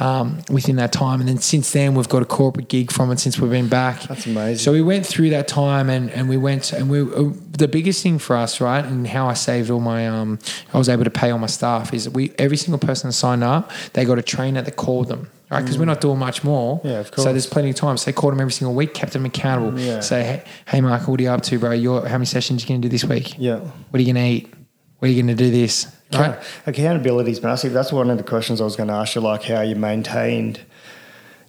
Um, 0.00 0.38
within 0.50 0.76
that 0.76 0.92
time, 0.92 1.20
and 1.20 1.28
then 1.28 1.36
since 1.38 1.72
then 1.72 1.94
we've 1.94 2.08
got 2.08 2.22
a 2.22 2.24
corporate 2.24 2.68
gig 2.68 2.90
from 2.90 3.10
it 3.12 3.20
since 3.20 3.38
we've 3.38 3.50
been 3.50 3.68
back. 3.68 4.00
That's 4.04 4.24
amazing. 4.26 4.56
So 4.64 4.72
we 4.72 4.80
went 4.80 5.04
through 5.04 5.28
that 5.30 5.46
time 5.46 5.90
and, 5.90 6.10
and 6.12 6.26
we 6.26 6.38
went 6.38 6.72
and 6.72 6.88
we 6.88 7.02
uh, 7.02 7.32
the 7.58 7.68
biggest 7.68 8.02
thing 8.02 8.18
for 8.18 8.34
us 8.34 8.62
right 8.62 8.82
and 8.82 9.06
how 9.06 9.26
I 9.28 9.34
saved 9.34 9.70
all 9.70 9.78
my 9.80 10.08
um 10.08 10.38
I 10.72 10.78
was 10.78 10.88
able 10.88 11.04
to 11.04 11.10
pay 11.10 11.30
all 11.30 11.38
my 11.38 11.48
staff 11.48 11.92
is 11.92 12.08
we 12.08 12.32
every 12.38 12.56
single 12.56 12.78
person 12.78 13.08
that 13.08 13.12
signed 13.12 13.44
up 13.44 13.70
they 13.92 14.06
got 14.06 14.18
a 14.18 14.22
trainer 14.22 14.62
that 14.62 14.76
called 14.76 15.08
them 15.08 15.30
right 15.50 15.60
because 15.60 15.76
we're 15.78 15.84
not 15.84 16.00
doing 16.00 16.18
much 16.18 16.42
more 16.44 16.80
Yeah, 16.82 17.00
of 17.00 17.10
course. 17.10 17.24
so 17.24 17.32
there's 17.32 17.46
plenty 17.46 17.68
of 17.68 17.76
time 17.76 17.98
so 17.98 18.06
they 18.06 18.14
called 18.14 18.32
them 18.32 18.40
every 18.40 18.52
single 18.52 18.74
week 18.74 18.94
kept 18.94 19.12
them 19.12 19.26
accountable 19.26 19.78
Yeah. 19.78 20.00
say 20.00 20.22
hey, 20.22 20.44
hey 20.66 20.80
Michael 20.80 21.10
what 21.12 21.20
are 21.20 21.24
you 21.24 21.28
up 21.30 21.42
to 21.42 21.58
bro 21.58 21.72
You're, 21.72 22.06
how 22.08 22.14
many 22.16 22.24
sessions 22.24 22.62
are 22.62 22.64
you 22.64 22.68
gonna 22.68 22.80
do 22.80 22.88
this 22.88 23.04
week 23.04 23.34
Yeah. 23.36 23.56
what 23.58 23.98
are 23.98 24.02
you 24.02 24.10
gonna 24.14 24.24
eat 24.26 24.54
where 25.00 25.10
are 25.10 25.12
you 25.12 25.20
gonna 25.20 25.34
do 25.34 25.50
this 25.50 25.86
right 26.12 26.38
Accountability 26.66 27.30
is 27.30 27.42
massive. 27.42 27.72
That's 27.72 27.92
one 27.92 28.10
of 28.10 28.18
the 28.18 28.24
questions 28.24 28.60
I 28.60 28.64
was 28.64 28.76
going 28.76 28.88
to 28.88 28.94
ask 28.94 29.14
you, 29.14 29.20
like 29.20 29.44
how 29.44 29.60
you 29.60 29.76
maintained 29.76 30.60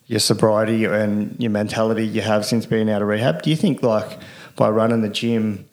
your 0.06 0.20
sobriety 0.20 0.86
and 0.86 1.36
your 1.40 1.52
mentality 1.52 2.06
you 2.06 2.22
have 2.22 2.46
since 2.46 2.66
being 2.66 2.90
out 2.90 3.02
of 3.02 3.08
rehab. 3.08 3.42
Do 3.42 3.50
you 3.50 3.56
think, 3.56 3.82
like, 3.82 4.20
by 4.56 4.70
running 4.70 5.02
the 5.02 5.10
gym, 5.10 5.70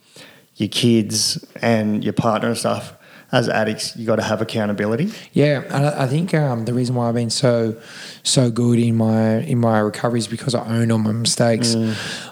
your 0.56 0.68
kids 0.68 1.44
and 1.60 2.02
your 2.04 2.12
partner 2.12 2.48
and 2.48 2.56
stuff, 2.56 2.94
as 3.30 3.48
addicts, 3.48 3.94
you 3.96 4.06
got 4.06 4.16
to 4.16 4.22
have 4.22 4.40
accountability? 4.40 5.12
Yeah, 5.32 5.62
and 5.64 5.86
I, 5.86 6.04
I 6.04 6.06
think 6.06 6.32
um, 6.34 6.64
the 6.64 6.72
reason 6.72 6.94
why 6.94 7.08
I've 7.08 7.14
been 7.14 7.30
so 7.30 7.76
so 8.22 8.50
good 8.50 8.78
in 8.78 8.96
my 8.96 9.40
in 9.40 9.58
my 9.58 9.80
recovery 9.80 10.20
is 10.20 10.28
because 10.28 10.54
I 10.54 10.66
own 10.66 10.90
all 10.90 10.98
my 10.98 11.12
mistakes. 11.12 11.74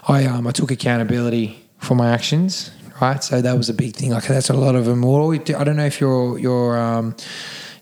I 0.07 0.25
um 0.25 0.47
I 0.47 0.51
took 0.51 0.71
accountability 0.71 1.63
for 1.77 1.93
my 1.93 2.09
actions, 2.11 2.71
right? 3.01 3.23
So 3.23 3.41
that 3.41 3.57
was 3.57 3.69
a 3.69 3.73
big 3.73 3.95
thing. 3.95 4.11
Like 4.11 4.25
that's 4.25 4.49
a 4.49 4.53
lot 4.53 4.75
of 4.75 4.85
them. 4.85 5.01
Do- 5.01 5.57
I 5.57 5.63
don't 5.63 5.75
know 5.75 5.85
if 5.85 5.99
your 5.99 6.37
your 6.39 6.77
um 6.77 7.15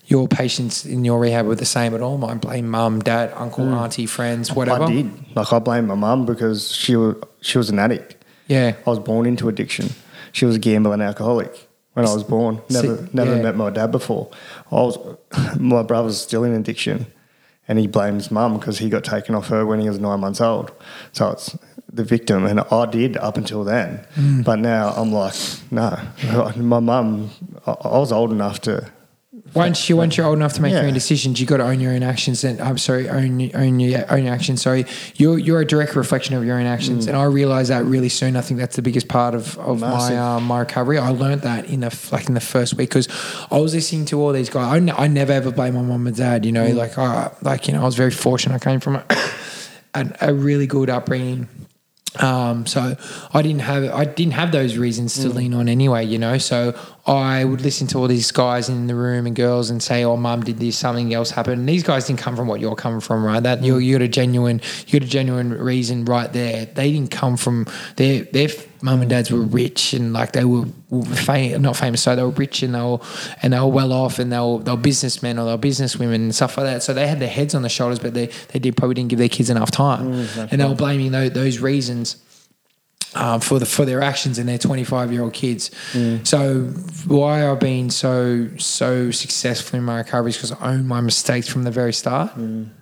your 0.06 0.28
patients 0.28 0.86
in 0.86 1.04
your 1.04 1.18
rehab 1.18 1.46
were 1.46 1.56
the 1.56 1.64
same 1.64 1.94
at 1.94 2.00
all. 2.00 2.24
I 2.24 2.34
blame 2.34 2.68
mum, 2.68 3.00
dad, 3.00 3.32
uncle, 3.34 3.74
auntie, 3.74 4.06
friends, 4.06 4.52
whatever. 4.52 4.84
I 4.84 4.92
did. 4.92 5.36
Like, 5.36 5.52
I 5.52 5.58
blame 5.58 5.88
my 5.88 5.94
mum 5.94 6.26
because 6.26 6.70
she 6.70 6.94
was, 6.94 7.16
she 7.40 7.58
was 7.58 7.70
an 7.70 7.78
addict. 7.78 8.16
Yeah, 8.46 8.76
I 8.86 8.90
was 8.90 9.00
born 9.00 9.26
into 9.26 9.48
addiction. 9.48 9.90
She 10.30 10.44
was 10.44 10.56
a 10.56 10.58
gambling 10.60 11.00
alcoholic 11.00 11.68
when 11.94 12.06
I 12.06 12.14
was 12.14 12.22
born. 12.22 12.60
Never, 12.70 13.08
never 13.12 13.36
yeah. 13.36 13.42
met 13.42 13.56
my 13.56 13.70
dad 13.70 13.90
before. 13.90 14.30
I 14.70 14.76
was, 14.76 14.98
my 15.58 15.82
brother's 15.82 16.20
still 16.20 16.44
in 16.44 16.54
addiction, 16.54 17.06
and 17.68 17.78
he 17.78 17.86
blames 17.86 18.30
mum 18.30 18.58
because 18.58 18.78
he 18.78 18.88
got 18.88 19.04
taken 19.04 19.34
off 19.34 19.48
her 19.48 19.66
when 19.66 19.80
he 19.80 19.88
was 19.88 19.98
nine 19.98 20.20
months 20.20 20.40
old. 20.40 20.72
So 21.12 21.30
it's 21.30 21.58
the 21.92 22.04
victim, 22.04 22.44
and 22.44 22.60
I 22.60 22.86
did 22.86 23.16
up 23.16 23.36
until 23.36 23.64
then. 23.64 24.06
Mm. 24.14 24.44
But 24.44 24.58
now 24.60 24.90
I'm 24.90 25.12
like, 25.12 25.34
no, 25.70 25.98
my 26.56 26.80
mum. 26.80 27.30
I, 27.66 27.72
I 27.72 27.98
was 27.98 28.12
old 28.12 28.32
enough 28.32 28.60
to. 28.62 28.90
Once 29.56 29.88
you 29.88 29.96
once 29.96 30.16
you're 30.16 30.26
old 30.26 30.36
enough 30.36 30.52
to 30.54 30.62
make 30.62 30.72
your 30.72 30.82
own 30.88 30.94
decisions, 30.94 31.40
you 31.40 31.46
got 31.46 31.56
to 31.58 31.64
own 31.64 31.80
your 31.80 31.92
own 31.92 32.02
actions. 32.02 32.44
And 32.44 32.60
I'm 32.60 32.78
sorry, 32.78 33.08
own 33.08 33.50
own 33.54 33.80
your 33.80 34.10
own 34.12 34.26
actions. 34.26 34.62
Sorry, 34.62 34.84
you're 35.16 35.38
you're 35.38 35.60
a 35.60 35.64
direct 35.66 35.96
reflection 35.96 36.34
of 36.36 36.44
your 36.44 36.58
own 36.58 36.66
actions, 36.66 37.06
and 37.06 37.16
I 37.16 37.24
realized 37.24 37.70
that 37.70 37.84
really 37.84 38.08
soon. 38.08 38.36
I 38.36 38.42
think 38.42 38.60
that's 38.60 38.76
the 38.76 38.82
biggest 38.82 39.08
part 39.08 39.34
of, 39.34 39.58
of 39.58 39.80
my 39.80 40.16
um, 40.16 40.44
my 40.44 40.60
recovery. 40.60 40.98
I 40.98 41.08
learned 41.10 41.42
that 41.42 41.66
in 41.70 41.80
the 41.80 42.08
like 42.12 42.28
in 42.28 42.34
the 42.34 42.40
first 42.40 42.74
week 42.74 42.90
because 42.90 43.08
I 43.50 43.58
was 43.58 43.74
listening 43.74 44.04
to 44.06 44.20
all 44.20 44.32
these 44.32 44.50
guys. 44.50 44.72
I, 44.72 44.76
n- 44.76 44.94
I 44.96 45.06
never 45.08 45.32
ever 45.32 45.50
blame 45.50 45.74
my 45.74 45.82
mom 45.82 46.06
and 46.06 46.16
dad. 46.16 46.44
You 46.44 46.52
know, 46.52 46.66
like 46.68 46.98
uh, 46.98 47.30
like 47.42 47.66
you 47.66 47.74
know, 47.74 47.80
I 47.82 47.84
was 47.84 47.96
very 47.96 48.10
fortunate. 48.10 48.54
I 48.56 48.58
came 48.58 48.80
from 48.80 48.96
a, 48.96 49.04
a, 49.94 50.16
a 50.20 50.34
really 50.34 50.66
good 50.66 50.90
upbringing. 50.90 51.48
Um, 52.18 52.64
so 52.66 52.96
I 53.34 53.42
didn't 53.42 53.60
have 53.60 53.84
I 53.92 54.04
didn't 54.04 54.32
have 54.34 54.52
those 54.52 54.76
reasons 54.76 55.14
to 55.22 55.28
lean 55.28 55.52
on 55.54 55.68
anyway, 55.68 56.04
you 56.04 56.18
know. 56.18 56.38
So 56.38 56.78
I 57.06 57.44
would 57.44 57.60
listen 57.60 57.86
to 57.88 57.98
all 57.98 58.08
these 58.08 58.32
guys 58.32 58.68
in 58.68 58.88
the 58.88 58.94
room 58.96 59.26
and 59.26 59.36
girls 59.36 59.70
and 59.70 59.80
say, 59.80 60.04
"Oh, 60.04 60.16
mum 60.16 60.42
did 60.42 60.58
this, 60.58 60.76
something 60.76 61.14
else 61.14 61.30
happened." 61.30 61.60
And 61.60 61.68
these 61.68 61.84
guys 61.84 62.06
didn't 62.06 62.18
come 62.18 62.34
from 62.34 62.48
what 62.48 62.60
you're 62.60 62.74
coming 62.74 62.98
from, 62.98 63.24
right? 63.24 63.40
That 63.40 63.62
you 63.62 63.78
you 63.78 63.96
got 63.96 64.02
a 64.02 64.08
genuine 64.08 64.60
you 64.88 64.98
got 64.98 65.06
a 65.06 65.10
genuine 65.10 65.52
reason 65.52 66.04
right 66.04 66.32
there. 66.32 66.66
They 66.66 66.90
didn't 66.90 67.12
come 67.12 67.36
from 67.36 67.66
their 67.94 68.24
their 68.24 68.48
mum 68.82 69.02
and 69.02 69.10
dads 69.10 69.30
were 69.30 69.40
rich 69.40 69.94
and 69.94 70.12
like 70.12 70.32
they 70.32 70.44
were 70.44 70.64
fam- 71.14 71.62
not 71.62 71.76
famous, 71.76 72.02
so 72.02 72.16
they 72.16 72.22
were 72.22 72.30
rich 72.30 72.64
and 72.64 72.74
they 72.74 72.82
were 72.82 72.98
and 73.40 73.52
they 73.52 73.60
were 73.60 73.66
well 73.68 73.92
off 73.92 74.18
and 74.18 74.32
they 74.32 74.40
were 74.40 74.58
they 74.58 74.72
were 74.72 74.76
businessmen 74.76 75.38
or 75.38 75.44
they 75.44 75.52
were 75.52 75.58
businesswomen 75.58 76.16
and 76.16 76.34
stuff 76.34 76.56
like 76.56 76.66
that. 76.66 76.82
So 76.82 76.92
they 76.92 77.06
had 77.06 77.20
their 77.20 77.28
heads 77.28 77.54
on 77.54 77.62
their 77.62 77.68
shoulders, 77.68 78.00
but 78.00 78.14
they 78.14 78.26
they 78.48 78.58
did 78.58 78.76
probably 78.76 78.94
didn't 78.94 79.10
give 79.10 79.20
their 79.20 79.28
kids 79.28 79.48
enough 79.48 79.70
time, 79.70 80.12
mm, 80.12 80.48
and 80.50 80.60
they 80.60 80.66
were 80.66 80.74
blaming 80.74 81.12
those, 81.12 81.30
those 81.30 81.60
reasons 81.60 82.16
um, 83.16 83.40
for 83.40 83.58
the 83.58 83.66
for 83.66 83.84
their 83.84 84.02
actions 84.02 84.38
and 84.38 84.48
their 84.48 84.58
25 84.58 85.12
year 85.12 85.22
old 85.22 85.32
kids. 85.32 85.70
So 86.24 86.64
why 87.06 87.50
I've 87.50 87.60
been 87.60 87.90
so 87.90 88.48
so 88.58 89.10
successful 89.10 89.78
in 89.78 89.84
my 89.84 89.98
recovery 89.98 90.30
is 90.30 90.36
because 90.36 90.52
I 90.52 90.72
own 90.72 90.86
my 90.86 91.00
mistakes 91.00 91.48
from 91.48 91.62
the 91.64 91.70
very 91.70 91.92
start. 91.92 92.32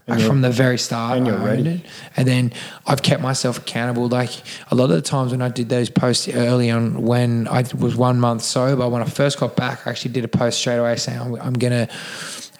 Like 0.07 0.21
from 0.21 0.43
the 0.43 0.51
very 0.51 0.77
start, 0.77 1.17
and 1.17 1.27
you're 1.27 1.37
I 1.37 1.39
owned 1.39 1.65
ready. 1.67 1.71
it. 1.83 1.87
And 2.15 2.29
then 2.29 2.53
I've 2.87 3.03
kept 3.03 3.23
myself 3.23 3.57
accountable. 3.59 4.07
Like 4.09 4.31
a 4.71 4.75
lot 4.75 4.85
of 4.85 4.91
the 4.91 5.01
times 5.03 5.33
when 5.33 5.41
I 5.41 5.49
did 5.49 5.71
those 5.71 5.89
posts 5.89 6.29
early 6.29 6.71
on, 6.71 7.03
when 7.03 7.49
I 7.49 7.65
was 7.79 7.97
one 7.97 8.21
month 8.21 8.43
sober, 8.43 8.87
when 8.87 9.01
I 9.01 9.07
first 9.07 9.41
got 9.41 9.57
back, 9.57 9.87
I 9.87 9.91
actually 9.91 10.13
did 10.13 10.25
a 10.25 10.29
post 10.29 10.59
straight 10.59 10.77
away 10.77 10.97
saying 10.97 11.19
I'm, 11.21 11.35
I'm 11.37 11.53
gonna. 11.55 11.89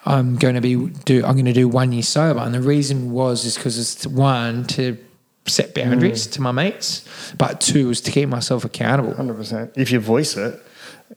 I'm 0.07 0.37
going 0.37 0.55
to 0.55 0.61
be 0.61 0.77
do. 1.05 1.25
I'm 1.25 1.33
going 1.33 1.47
to 1.47 1.53
do 1.55 1.67
one 1.67 1.91
year 1.93 2.03
sober, 2.03 2.41
and 2.41 2.55
the 2.55 2.61
reason 2.61 3.11
was 3.13 3.45
is 3.47 3.57
because 3.57 3.79
it's 3.79 4.07
one 4.07 4.65
to 4.77 4.99
set 5.47 5.75
boundaries 5.75 6.27
mm. 6.27 6.33
to 6.33 6.41
my 6.41 6.53
mates, 6.53 7.05
but 7.37 7.61
two 7.61 7.89
was 7.89 8.01
to 8.03 8.11
keep 8.11 8.29
myself 8.29 8.65
accountable. 8.65 9.15
Hundred 9.15 9.35
percent. 9.35 9.73
If 9.77 9.93
you 9.93 10.01
voice 10.01 10.37
it, 10.37 10.61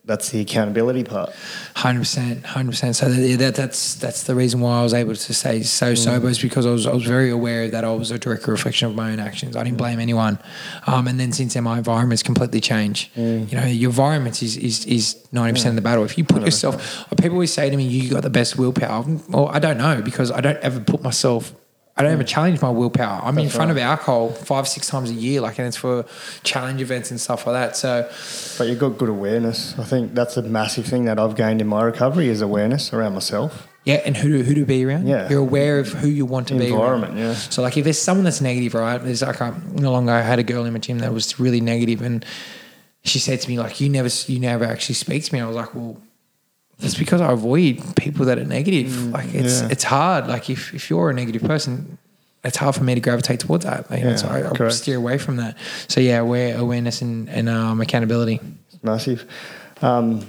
that's 0.05 0.29
the 0.29 0.41
accountability 0.41 1.03
part. 1.03 1.33
Hundred 1.75 1.99
percent, 1.99 2.45
hundred 2.45 2.71
percent. 2.71 2.95
So 2.95 3.09
that, 3.09 3.37
that 3.39 3.55
that's 3.55 3.95
that's 3.95 4.23
the 4.23 4.35
reason 4.35 4.59
why 4.59 4.79
I 4.79 4.83
was 4.83 4.93
able 4.93 5.15
to 5.15 5.33
stay 5.33 5.63
so 5.63 5.93
mm. 5.93 5.97
sober 5.97 6.29
is 6.29 6.39
because 6.39 6.65
I 6.65 6.71
was 6.71 6.85
I 6.85 6.93
was 6.93 7.03
very 7.03 7.29
aware 7.29 7.69
that 7.69 7.83
I 7.83 7.91
was 7.91 8.11
a 8.11 8.19
direct 8.19 8.47
reflection 8.47 8.89
of 8.89 8.95
my 8.95 9.11
own 9.11 9.19
actions. 9.19 9.55
I 9.55 9.63
didn't 9.63 9.75
mm. 9.75 9.79
blame 9.79 9.99
anyone, 9.99 10.39
um, 10.85 11.07
and 11.07 11.19
then 11.19 11.31
since 11.31 11.53
then 11.53 11.63
my 11.63 11.77
environment's 11.77 12.23
completely 12.23 12.61
changed. 12.61 13.15
You 13.15 13.47
know, 13.51 13.65
your 13.65 13.89
environment 13.89 14.41
is 14.41 14.57
is 14.57 14.85
is 14.85 15.25
ninety 15.31 15.53
percent 15.53 15.71
of 15.71 15.75
the 15.75 15.81
battle. 15.81 16.03
If 16.03 16.17
you 16.17 16.23
put 16.23 16.43
yourself, 16.43 17.05
people 17.17 17.33
always 17.33 17.53
say 17.53 17.69
to 17.69 17.77
me, 17.77 17.85
"You 17.85 18.09
got 18.09 18.23
the 18.23 18.29
best 18.29 18.57
willpower." 18.57 19.05
Well, 19.29 19.47
I 19.47 19.59
don't 19.59 19.77
know 19.77 20.01
because 20.01 20.31
I 20.31 20.41
don't 20.41 20.59
ever 20.59 20.79
put 20.79 21.01
myself. 21.01 21.53
I 21.97 22.03
don't 22.03 22.11
ever 22.11 22.23
challenge 22.23 22.61
my 22.61 22.69
willpower. 22.69 23.21
I'm 23.23 23.37
in 23.39 23.49
front 23.49 23.71
of 23.71 23.77
alcohol 23.77 24.29
five, 24.29 24.67
six 24.67 24.87
times 24.87 25.09
a 25.09 25.13
year, 25.15 25.41
like, 25.41 25.57
and 25.57 25.67
it's 25.67 25.77
for 25.77 26.05
challenge 26.43 26.79
events 26.79 27.09
and 27.09 27.19
stuff 27.19 27.47
like 27.47 27.53
that. 27.55 27.75
So, 27.75 28.07
But 28.57 28.67
you've 28.67 28.77
got 28.77 28.99
good 28.99 29.09
awareness. 29.09 29.77
I 29.79 29.83
think 29.83 30.13
that's 30.13 30.37
a 30.37 30.43
massive 30.43 30.85
thing 30.85 31.05
that 31.05 31.17
I've 31.19 31.35
gained 31.35 31.59
in 31.59 31.67
my 31.67 31.81
recovery 31.83 32.27
is 32.29 32.41
awareness 32.41 32.93
around 32.93 33.13
myself. 33.13 33.67
Yeah, 33.83 34.01
and 34.05 34.15
who 34.17 34.37
to, 34.37 34.43
who 34.43 34.53
to 34.53 34.65
be 34.65 34.85
around. 34.85 35.07
Yeah. 35.07 35.29
You're 35.29 35.39
aware 35.39 35.79
of 35.79 35.87
who 35.87 36.09
you 36.09 36.25
want 36.25 36.49
to 36.49 36.55
be 36.55 36.67
Environment, 36.67 37.13
around. 37.13 37.23
yeah. 37.23 37.33
So 37.33 37.61
like 37.61 37.77
if 37.77 37.85
there's 37.85 37.97
someone 37.99 38.25
that's 38.25 38.41
negative, 38.41 38.73
right? 38.73 38.97
There's 38.97 39.21
like 39.21 39.41
um, 39.41 39.63
a, 39.75 39.79
no 39.81 39.91
longer 39.93 40.11
I 40.11 40.21
had 40.21 40.39
a 40.39 40.43
girl 40.43 40.65
in 40.65 40.73
my 40.73 40.79
gym 40.79 40.99
that 40.99 41.13
was 41.13 41.39
really 41.39 41.61
negative 41.61 42.01
and 42.01 42.25
she 43.05 43.19
said 43.19 43.39
to 43.39 43.49
me 43.49 43.57
like 43.57 43.79
you 43.79 43.87
never 43.87 44.09
you 44.27 44.39
never 44.41 44.65
actually 44.65 44.95
speak 44.95 45.23
to 45.23 45.33
me. 45.33 45.39
And 45.39 45.45
I 45.45 45.47
was 45.47 45.55
like, 45.55 45.73
well, 45.73 45.95
that's 46.79 46.95
because 46.95 47.21
I 47.21 47.31
avoid 47.31 47.81
people 47.95 48.25
that 48.25 48.37
are 48.37 48.45
negative. 48.45 49.11
like 49.11 49.33
it's 49.33 49.61
Mm, 49.61 49.61
yeah. 49.63 49.71
it's 49.71 49.83
hard. 49.83 50.27
Like 50.27 50.49
if, 50.49 50.73
if 50.73 50.89
you're 50.89 51.09
a 51.09 51.13
negative 51.13 51.43
person, 51.43 51.97
it's 52.43 52.57
hard 52.57 52.75
for 52.75 52.83
me 52.83 52.93
to 52.95 53.01
gravitate 53.01 53.39
towards 53.39 53.65
that. 53.65 53.89
Like, 53.89 54.03
Yeah, 54.03 54.15
so 54.15 54.27
I, 54.27 54.65
I 54.65 54.69
steer 54.69 54.97
away 54.97 55.17
from 55.17 55.37
that. 55.37 55.57
So 55.87 55.99
yeah, 55.99 56.19
aware, 56.19 56.57
awareness 56.57 57.01
and, 57.01 57.27
and 57.29 57.49
um, 57.49 57.81
accountability. 57.81 58.39
Massive. 58.83 59.25
Um, 59.81 60.27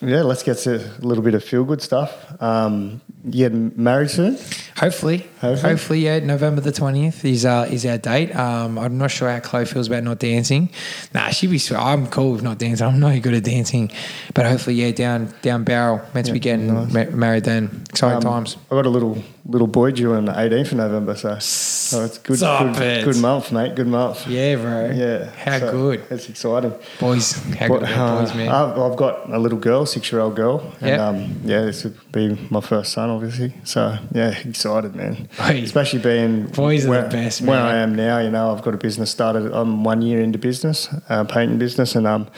yeah, 0.00 0.22
let's 0.22 0.42
get 0.42 0.58
to 0.58 0.76
a 0.76 1.00
little 1.06 1.22
bit 1.24 1.34
of 1.34 1.42
feel 1.44 1.64
good 1.64 1.80
stuff. 1.82 2.12
Um, 2.42 3.00
you 3.24 3.32
getting 3.32 3.72
married 3.76 4.10
soon? 4.10 4.36
Hopefully, 4.76 5.18
Hopefully. 5.40 5.70
hopefully, 5.72 5.98
yeah. 6.00 6.18
November 6.18 6.60
the 6.60 6.72
twentieth 6.72 7.24
is 7.24 7.44
uh, 7.46 7.66
is 7.70 7.86
our 7.86 7.98
date. 7.98 8.34
Um, 8.34 8.78
I'm 8.78 8.98
not 8.98 9.10
sure 9.10 9.30
how 9.30 9.40
Chloe 9.40 9.64
feels 9.64 9.86
about 9.86 10.02
not 10.04 10.18
dancing. 10.18 10.70
Nah, 11.14 11.28
she'd 11.30 11.50
be. 11.50 11.58
sweet. 11.58 11.78
I'm 11.78 12.06
cool 12.08 12.32
with 12.32 12.42
not 12.42 12.58
dancing. 12.58 12.86
I'm 12.86 13.00
not 13.00 13.20
good 13.22 13.34
at 13.34 13.44
dancing, 13.44 13.90
but 14.34 14.46
hopefully, 14.46 14.76
yeah, 14.76 14.90
down 14.90 15.32
down 15.42 15.64
barrel. 15.64 16.02
Meant 16.12 16.26
to 16.26 16.32
be 16.32 16.40
getting 16.40 16.72
ma- 16.92 17.10
married 17.10 17.44
then. 17.44 17.84
Exciting 17.90 18.20
times. 18.20 18.56
I 18.70 18.74
got 18.74 18.86
a 18.86 18.90
little 18.90 19.22
little 19.46 19.66
boy 19.66 19.90
due 19.90 20.14
on 20.14 20.24
the 20.24 20.32
18th 20.32 20.72
of 20.72 20.78
November, 20.78 21.14
so, 21.14 21.38
so 21.38 22.02
it's 22.04 22.16
good, 22.16 22.38
Stop 22.38 22.74
good, 22.76 22.82
it. 22.82 23.04
good 23.04 23.18
month, 23.18 23.52
mate. 23.52 23.74
Good 23.74 23.86
month. 23.86 24.26
Yeah, 24.26 24.56
bro. 24.56 24.90
Yeah. 24.90 25.28
How 25.32 25.58
so 25.58 25.70
good, 25.70 26.02
It's 26.10 26.28
exciting. 26.30 26.72
boys. 26.98 27.32
How 27.32 27.68
But, 27.68 27.80
good 27.80 27.88
are 27.90 28.20
boys, 28.22 28.30
uh, 28.32 28.36
man. 28.36 28.48
I've, 28.48 28.78
I've 28.78 28.96
got 28.96 29.30
a 29.30 29.38
little 29.38 29.58
girl, 29.58 29.84
six 29.84 30.10
year 30.10 30.22
old 30.22 30.34
girl, 30.34 30.72
and 30.80 30.88
Yep. 30.88 31.00
um, 31.00 31.40
yeah, 31.44 31.60
this 31.66 31.84
would 31.84 31.98
be 32.12 32.38
my 32.48 32.60
first 32.62 32.92
son, 32.92 33.10
obviously. 33.10 33.52
So 33.64 33.98
yeah, 34.14 34.30
excited, 34.46 34.94
man. 34.96 35.28
Hey. 35.36 35.62
Especially 35.62 35.98
being 35.98 36.46
Boys 36.46 36.86
are 36.86 36.90
where, 36.90 37.02
the 37.02 37.08
best, 37.10 37.42
Where. 37.42 37.60
I 37.60 37.76
am 37.76 37.94
now, 37.94 38.20
you 38.20 38.30
know, 38.30 38.50
I've 38.54 38.62
got 38.62 38.72
a 38.72 38.78
business 38.78 39.10
started. 39.10 39.52
I'm 39.52 39.84
one 39.84 40.00
year 40.00 40.20
into 40.22 40.38
business, 40.38 40.88
uh, 41.10 41.24
painting 41.24 41.58
business, 41.58 41.94
and 41.94 42.06
um, 42.06 42.28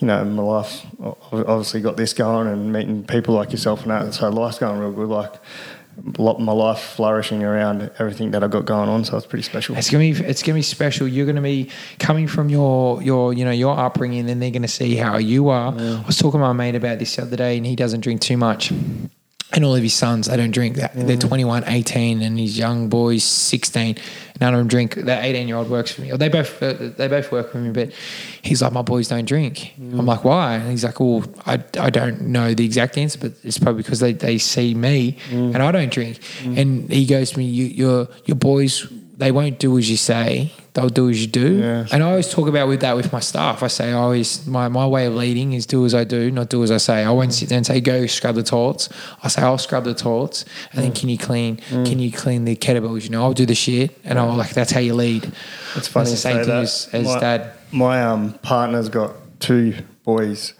you 0.00 0.08
know, 0.08 0.24
my 0.24 0.42
life 0.42 0.84
I've 1.00 1.48
obviously 1.48 1.80
got 1.80 1.96
this 1.96 2.12
going, 2.12 2.48
and 2.48 2.72
meeting 2.72 3.04
people 3.04 3.34
like 3.36 3.52
yourself 3.52 3.82
and 3.82 3.90
that. 3.92 4.14
So 4.14 4.28
life's 4.30 4.58
going 4.58 4.80
real 4.80 4.90
good. 4.92 5.08
Like 5.08 5.32
my 6.18 6.52
life 6.52 6.78
flourishing 6.78 7.42
around 7.42 7.90
everything 7.98 8.30
that 8.32 8.44
I've 8.44 8.50
got 8.50 8.64
going 8.64 8.88
on. 8.88 9.04
So 9.04 9.16
it's 9.16 9.26
pretty 9.26 9.42
special. 9.42 9.76
It's 9.76 9.90
gonna 9.90 10.02
be 10.02 10.10
it's 10.10 10.42
gonna 10.42 10.54
be 10.54 10.62
special. 10.62 11.08
You're 11.08 11.26
gonna 11.26 11.40
be 11.40 11.70
coming 11.98 12.28
from 12.28 12.48
your 12.48 13.02
your 13.02 13.32
you 13.32 13.44
know 13.44 13.50
your 13.50 13.78
upbringing, 13.78 14.20
and 14.20 14.28
then 14.28 14.40
they're 14.40 14.50
gonna 14.50 14.68
see 14.68 14.96
how 14.96 15.16
you 15.16 15.48
are. 15.48 15.72
I 15.72 16.02
was 16.06 16.18
talking 16.18 16.40
to 16.40 16.46
my 16.46 16.52
mate 16.52 16.74
about 16.74 16.98
this 16.98 17.16
the 17.16 17.22
other 17.22 17.36
day, 17.36 17.56
and 17.56 17.66
he 17.66 17.76
doesn't 17.76 18.00
drink 18.00 18.20
too 18.20 18.36
much. 18.36 18.72
And 19.52 19.64
all 19.64 19.76
of 19.76 19.82
his 19.82 19.94
sons, 19.94 20.26
they 20.26 20.36
don't 20.36 20.50
drink. 20.50 20.76
That 20.76 20.92
They're 20.94 21.16
mm. 21.16 21.28
21, 21.28 21.64
18, 21.66 22.20
and 22.20 22.38
his 22.38 22.58
young 22.58 22.88
boys 22.88 23.22
16. 23.22 23.96
None 24.40 24.54
of 24.54 24.58
them 24.58 24.66
drink. 24.66 24.96
The 24.96 25.22
18 25.22 25.46
year 25.46 25.56
old 25.56 25.70
works 25.70 25.92
for 25.92 26.02
me. 26.02 26.12
Or 26.12 26.18
they 26.18 26.28
both 26.28 26.62
uh, 26.62 26.74
they 26.74 27.08
both 27.08 27.30
work 27.30 27.52
for 27.52 27.58
me, 27.58 27.70
but 27.70 27.92
he's 28.42 28.60
like, 28.60 28.72
my 28.72 28.82
boys 28.82 29.08
don't 29.08 29.24
drink. 29.24 29.72
Mm. 29.80 30.00
I'm 30.00 30.06
like, 30.06 30.24
why? 30.24 30.56
And 30.56 30.70
he's 30.70 30.84
like, 30.84 30.98
well, 30.98 31.24
I, 31.46 31.62
I 31.78 31.90
don't 31.90 32.22
know 32.22 32.54
the 32.54 32.64
exact 32.64 32.98
answer, 32.98 33.18
but 33.18 33.32
it's 33.44 33.58
probably 33.58 33.82
because 33.82 34.00
they, 34.00 34.12
they 34.12 34.38
see 34.38 34.74
me 34.74 35.16
mm. 35.30 35.54
and 35.54 35.62
I 35.62 35.70
don't 35.70 35.92
drink. 35.92 36.18
And 36.44 36.90
he 36.90 37.06
goes 37.06 37.30
to 37.30 37.38
me, 37.38 37.44
you, 37.44 37.66
your 37.66 38.08
your 38.24 38.36
boys 38.36 38.86
they 39.16 39.32
won't 39.32 39.58
do 39.58 39.78
as 39.78 39.90
you 39.90 39.96
say. 39.96 40.52
They'll 40.74 40.90
do 40.90 41.08
as 41.08 41.20
you 41.22 41.26
do. 41.26 41.56
Yeah. 41.56 41.86
And 41.90 42.02
I 42.02 42.10
always 42.10 42.30
talk 42.30 42.48
about 42.48 42.68
with 42.68 42.80
that 42.80 42.96
with 42.96 43.10
my 43.10 43.20
staff. 43.20 43.62
I 43.62 43.68
say 43.68 43.90
I 43.90 43.94
always 43.94 44.46
my, 44.46 44.68
my 44.68 44.86
way 44.86 45.06
of 45.06 45.14
leading 45.14 45.54
is 45.54 45.64
do 45.64 45.86
as 45.86 45.94
I 45.94 46.04
do, 46.04 46.30
not 46.30 46.50
do 46.50 46.62
as 46.62 46.70
I 46.70 46.76
say. 46.76 47.02
I 47.02 47.10
won't 47.10 47.32
sit 47.32 47.48
there 47.48 47.56
and 47.56 47.66
say 47.66 47.80
go 47.80 48.06
scrub 48.06 48.34
the 48.34 48.42
toilets. 48.42 48.90
I 49.22 49.28
say 49.28 49.40
I'll 49.40 49.56
scrub 49.56 49.84
the 49.84 49.94
toilets, 49.94 50.44
and 50.72 50.84
then 50.84 50.92
can 50.92 51.08
you 51.08 51.16
clean? 51.16 51.56
Can 51.68 51.98
you 51.98 52.12
clean 52.12 52.44
the 52.44 52.56
kettlebells? 52.56 53.04
You 53.04 53.10
know, 53.10 53.22
I'll 53.22 53.32
do 53.32 53.46
the 53.46 53.54
shit, 53.54 53.98
and 54.04 54.18
I'll 54.18 54.34
like 54.34 54.50
that's 54.50 54.72
how 54.72 54.80
you 54.80 54.94
lead. 54.94 55.32
It's 55.76 55.88
funny 55.88 56.10
That's 56.10 56.10
the 56.10 56.16
same 56.16 56.36
say 56.36 56.44
thing 56.44 56.48
that. 56.48 56.62
as, 56.62 56.88
as 56.92 57.06
my, 57.06 57.20
dad. 57.20 57.52
My 57.72 58.02
um, 58.04 58.34
partner's 58.40 58.90
got 58.90 59.14
two 59.40 59.76
boys, 60.04 60.52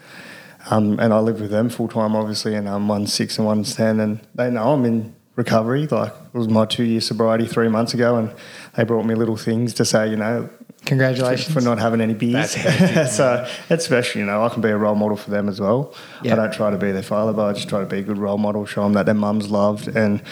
um, 0.70 0.98
and 0.98 1.12
I 1.12 1.18
live 1.18 1.40
with 1.40 1.50
them 1.50 1.68
full 1.68 1.88
time, 1.88 2.16
obviously. 2.16 2.54
And 2.54 2.68
um, 2.68 2.88
one's 2.88 3.12
six 3.12 3.36
and 3.38 3.46
one's 3.46 3.74
ten, 3.74 4.00
and 4.00 4.20
they 4.34 4.50
know 4.50 4.72
I'm 4.72 4.84
in 4.86 5.15
recovery. 5.36 5.86
Like 5.86 6.12
it 6.12 6.36
was 6.36 6.48
my 6.48 6.64
two 6.64 6.84
year 6.84 7.00
sobriety 7.00 7.46
three 7.46 7.68
months 7.68 7.94
ago, 7.94 8.16
and 8.16 8.34
they 8.74 8.84
brought 8.84 9.06
me 9.06 9.14
little 9.14 9.36
things 9.36 9.72
to 9.74 9.84
say, 9.84 10.08
you 10.08 10.16
know, 10.16 10.48
Congratulations. 10.84 11.52
for 11.52 11.60
not 11.60 11.78
having 11.78 12.00
any 12.00 12.14
beers. 12.14 12.32
That's 12.32 12.54
hectic, 12.54 13.06
so 13.08 13.48
it's 13.68 13.84
special, 13.84 14.20
you 14.20 14.26
know. 14.26 14.44
I 14.44 14.48
can 14.48 14.62
be 14.62 14.68
a 14.68 14.76
role 14.76 14.94
model 14.94 15.16
for 15.16 15.30
them 15.30 15.48
as 15.48 15.60
well. 15.60 15.94
Yeah. 16.22 16.32
I 16.32 16.36
don't 16.36 16.52
try 16.52 16.70
to 16.70 16.78
be 16.78 16.92
their 16.92 17.02
father, 17.02 17.32
but 17.32 17.46
I 17.46 17.52
just 17.52 17.68
try 17.68 17.80
to 17.80 17.86
be 17.86 17.98
a 17.98 18.02
good 18.02 18.18
role 18.18 18.38
model, 18.38 18.66
show 18.66 18.82
them 18.82 18.94
that 18.94 19.06
their 19.06 19.14
mum's 19.14 19.50
loved, 19.50 19.88
and 19.88 20.22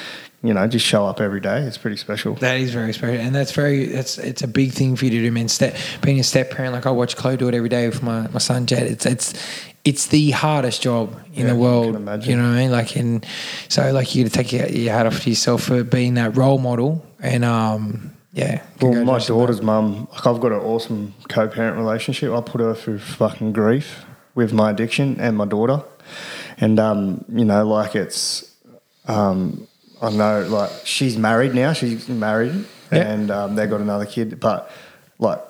you 0.43 0.53
know, 0.53 0.67
just 0.67 0.85
show 0.85 1.07
up 1.07 1.23
every 1.23 1.41
day. 1.41 1.63
It's 1.63 1.79
pretty 1.79 1.97
special. 1.97 2.35
That 2.35 2.59
is 2.59 2.71
very 2.73 2.93
special, 2.93 3.19
and 3.19 3.35
that's 3.35 3.53
very 3.53 3.87
that's 3.87 4.19
it's 4.19 4.43
a 4.43 4.49
big 4.49 4.73
thing 4.73 4.95
for 4.95 5.07
you 5.07 5.11
to 5.13 5.23
do, 5.23 5.33
man. 5.33 5.49
Step 5.49 5.75
being 6.03 6.21
a 6.21 6.25
step 6.25 6.51
parent, 6.51 6.75
like 6.75 6.87
I 6.87 6.91
watch 6.91 7.17
Chloe 7.17 7.37
do 7.39 7.49
it 7.49 7.55
every 7.55 7.71
day 7.71 7.89
with 7.89 8.03
my, 8.03 8.29
my 8.29 8.39
son 8.39 8.67
Jed. 8.67 8.87
It's 8.87 9.07
it's 9.07 9.35
it's 9.85 10.07
the 10.07 10.31
hardest 10.31 10.83
job 10.83 11.15
in 11.35 11.43
Yeah, 11.47 11.53
the 11.53 11.59
I 11.59 11.61
world. 11.61 11.87
You 12.27 12.37
know 12.37 12.43
what 12.45 12.55
I 12.55 12.57
mean? 12.57 12.71
Like, 12.71 12.97
and 12.97 13.25
so 13.69 13.93
like 13.93 14.15
you 14.15 14.25
got 14.25 14.33
to 14.33 14.37
take 14.43 14.53
your, 14.53 14.67
your 14.69 14.93
hat 14.95 15.07
off 15.07 15.21
to 15.23 15.31
yourself 15.31 15.65
for 15.65 15.85
being 15.85 16.15
that 16.15 16.37
role 16.37 16.59
model, 16.59 17.05
and 17.21 17.45
um, 17.45 18.13
yeah. 18.33 18.63
Well, 18.81 19.05
my 19.05 19.19
daughter's 19.19 19.61
mum, 19.63 20.09
like 20.13 20.27
I've 20.27 20.41
got 20.41 20.53
an 20.53 20.61
awesome 20.61 21.15
co-parent 21.29 21.77
relationship. 21.77 22.33
I 22.33 22.41
put 22.41 22.61
her 22.61 22.75
through 22.75 22.99
fucking 23.01 23.53
grief 23.53 24.05
with 24.35 24.53
my 24.53 24.71
addiction 24.71 25.21
and 25.21 25.37
my 25.37 25.45
daughter, 25.45 25.83
and 26.59 26.79
um, 26.81 27.25
you 27.29 27.45
know, 27.45 27.67
like 27.67 27.95
it's, 27.95 28.51
um, 29.07 29.67
I 30.01 30.11
know, 30.11 30.47
like 30.49 30.71
she's 30.85 31.17
married 31.19 31.55
now. 31.55 31.73
She's 31.75 32.09
married, 32.09 32.65
Yeah. 32.91 33.13
and 33.13 33.31
um, 33.31 33.55
they 33.55 33.67
got 33.67 33.81
another 33.83 34.07
kid, 34.07 34.41
but 34.41 34.71
like. 35.19 35.41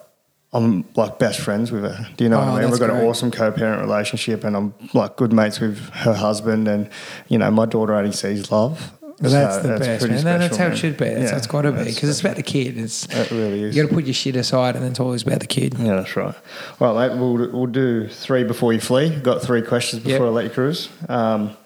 I'm 0.54 0.84
like 0.94 1.18
best 1.18 1.40
friends 1.40 1.72
with 1.72 1.82
her. 1.82 2.06
Do 2.16 2.24
you 2.24 2.30
know 2.30 2.36
Oh, 2.36 2.40
what 2.40 2.48
I 2.48 2.50
mean? 2.52 2.70
We've 2.70 2.78
that's 2.78 2.90
got 2.90 2.90
an 2.98 3.04
awesome 3.04 3.30
co-parent 3.32 3.82
relationship, 3.82 4.44
and 4.44 4.56
I'm 4.56 4.72
like 4.94 5.16
good 5.16 5.32
mates 5.32 5.58
with 5.60 5.78
her 5.90 6.14
husband. 6.14 6.68
And 6.68 6.88
you 7.28 7.38
know, 7.38 7.50
my 7.50 7.66
daughter 7.66 7.94
only 7.94 8.12
sees 8.12 8.50
love. 8.52 8.92
Well, 9.20 9.30
that's 9.32 9.56
So 9.56 9.62
the 9.62 9.78
best, 9.78 10.00
pretty 10.00 10.14
man. 10.24 10.24
that's 10.40 10.54
special, 10.56 10.58
how 10.68 10.72
it 10.72 10.76
should 10.76 10.96
be. 10.96 11.04
That's 11.06 11.22
Yeah, 11.22 11.30
how 11.30 11.36
it's 11.36 11.46
got 11.46 11.62
to 11.62 11.72
be 11.72 11.84
because 11.84 12.08
it's 12.08 12.20
about 12.20 12.36
the 12.36 12.42
kid. 12.42 12.76
It's 12.78 13.04
It 13.06 13.30
really 13.30 13.62
is. 13.62 13.76
You 13.76 13.82
got 13.82 13.88
to 13.88 13.94
put 13.94 14.04
your 14.06 14.14
shit 14.14 14.34
aside, 14.36 14.74
and 14.76 14.84
it's 14.84 14.98
always 15.00 15.22
about 15.22 15.40
the 15.40 15.46
kid. 15.46 15.74
Yeah, 15.78 15.96
that's 15.96 16.16
right. 16.16 16.34
All 16.80 16.94
right, 16.94 17.10
mate. 17.12 17.18
We'll, 17.18 17.50
we'll 17.52 17.66
do 17.66 18.08
three 18.08 18.42
before 18.44 18.72
you 18.72 18.80
flee. 18.80 19.10
Got 19.10 19.40
three 19.42 19.62
questions 19.62 20.02
before 20.02 20.26
Yep. 20.26 20.28
I 20.28 20.30
let 20.30 20.44
you 20.44 20.50
cruise. 20.50 20.88
Um, 21.08 21.56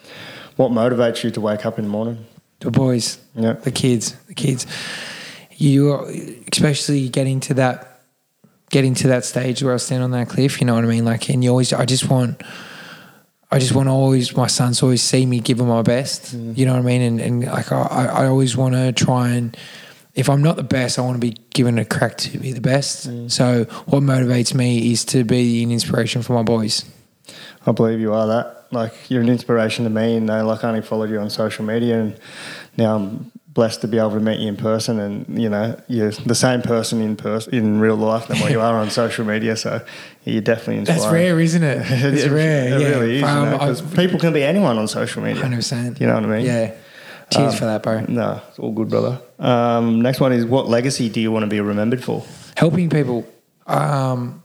what 0.56 0.72
motivates 0.72 1.24
you 1.24 1.30
to 1.32 1.40
wake 1.40 1.64
up 1.66 1.78
in 1.78 1.84
the 1.84 1.90
morning? 1.90 2.26
The 2.60 2.70
boys, 2.70 3.18
Yeah. 3.34 3.52
the 3.54 3.70
kids, 3.70 4.14
the 4.28 4.34
kids. 4.34 4.66
You 5.56 5.92
are- 5.92 6.10
especially 6.52 7.08
getting 7.08 7.40
to 7.40 7.54
that, 7.54 7.87
getting 8.70 8.94
to 8.94 9.08
that 9.08 9.24
stage 9.24 9.62
where 9.62 9.74
I 9.74 9.78
stand 9.78 10.02
on 10.02 10.10
that 10.12 10.28
cliff. 10.28 10.60
You 10.60 10.66
know 10.66 10.74
what 10.74 10.84
I 10.84 10.88
mean? 10.88 11.04
Like, 11.04 11.28
and 11.28 11.42
you 11.42 11.50
always, 11.50 11.72
I 11.72 11.84
just 11.84 12.08
want, 12.08 12.42
I 13.50 13.58
just 13.58 13.74
want 13.74 13.88
to 13.88 13.92
always 13.92 14.36
my 14.36 14.46
sons 14.46 14.82
always 14.82 15.02
see 15.02 15.24
me 15.24 15.40
give 15.40 15.58
them 15.58 15.68
my 15.68 15.82
best. 15.82 16.36
Mm. 16.36 16.56
You 16.56 16.66
know 16.66 16.72
what 16.72 16.80
I 16.80 16.82
mean? 16.82 17.02
And 17.02 17.20
and 17.20 17.44
like 17.44 17.72
I, 17.72 18.06
I 18.06 18.26
always 18.26 18.56
want 18.56 18.74
to 18.74 18.92
try 18.92 19.30
and 19.30 19.56
if 20.14 20.28
I'm 20.28 20.42
not 20.42 20.56
the 20.56 20.64
best, 20.64 20.98
I 20.98 21.02
want 21.02 21.14
to 21.14 21.20
be 21.20 21.36
given 21.54 21.78
a 21.78 21.84
crack 21.84 22.18
to 22.18 22.38
be 22.38 22.52
the 22.52 22.60
best. 22.60 23.08
Mm. 23.08 23.30
So 23.30 23.64
what 23.86 24.02
motivates 24.02 24.52
me 24.52 24.92
is 24.92 25.04
to 25.06 25.24
be 25.24 25.62
an 25.62 25.70
inspiration 25.70 26.22
for 26.22 26.32
my 26.32 26.42
boys. 26.42 26.84
I 27.64 27.72
believe 27.72 28.00
you 28.00 28.12
are 28.12 28.26
that. 28.26 28.66
Like 28.70 28.92
you're 29.08 29.22
an 29.22 29.28
inspiration 29.28 29.84
to 29.84 29.90
me, 29.90 30.16
and 30.16 30.26
know, 30.26 30.44
like 30.44 30.62
I 30.62 30.68
only 30.68 30.82
followed 30.82 31.08
you 31.08 31.18
on 31.18 31.30
social 31.30 31.64
media, 31.64 32.00
and 32.00 32.20
now 32.76 32.96
I'm 32.96 33.32
blessed 33.58 33.80
to 33.80 33.88
be 33.88 33.98
able 33.98 34.12
to 34.12 34.20
meet 34.20 34.38
you 34.38 34.48
in 34.48 34.56
person. 34.56 34.94
And 35.00 35.14
you 35.44 35.48
know, 35.54 35.66
you're 35.88 36.12
the 36.12 36.34
same 36.46 36.62
person 36.62 37.00
in 37.08 37.16
person 37.16 37.52
in 37.54 37.80
real 37.80 37.96
life 37.96 38.28
than 38.28 38.38
what 38.42 38.50
you 38.52 38.60
are 38.60 38.76
on 38.82 38.88
social 38.90 39.24
media. 39.24 39.56
So 39.56 39.70
you're 40.24 40.40
definitely 40.52 40.78
inspiring. 40.78 41.02
That's 41.02 41.12
rare, 41.12 41.40
isn't 41.40 41.62
it? 41.72 41.78
It's 42.14 42.24
It- 42.24 42.30
rare. 42.30 42.64
It 42.74 42.80
yeah. 42.80 42.88
really 42.92 43.16
is. 43.18 43.24
Um, 43.24 43.44
you 43.44 43.50
know, 43.50 43.58
'cause 43.58 43.80
people 44.02 44.18
can 44.20 44.32
be 44.32 44.42
anyone 44.52 44.78
on 44.78 44.86
social 44.86 45.22
media. 45.22 45.42
Hundred 45.42 45.56
percent. 45.56 46.00
You 46.00 46.06
know 46.06 46.14
what 46.14 46.24
I 46.24 46.36
mean? 46.36 46.46
Yeah. 46.46 46.70
Cheers 47.30 47.58
for 47.58 47.66
that, 47.66 47.82
bro. 47.82 47.94
No, 48.08 48.40
it's 48.48 48.58
all 48.58 48.72
good, 48.72 48.88
brother. 48.88 49.14
Um, 49.38 50.00
next 50.00 50.18
one 50.20 50.32
is 50.32 50.44
what 50.46 50.64
legacy 50.68 51.08
do 51.14 51.20
you 51.20 51.30
want 51.34 51.42
to 51.42 51.50
be 51.56 51.60
remembered 51.60 52.02
for? 52.02 52.18
helping 52.56 52.88
people. 52.90 53.18
Um, 53.66 54.42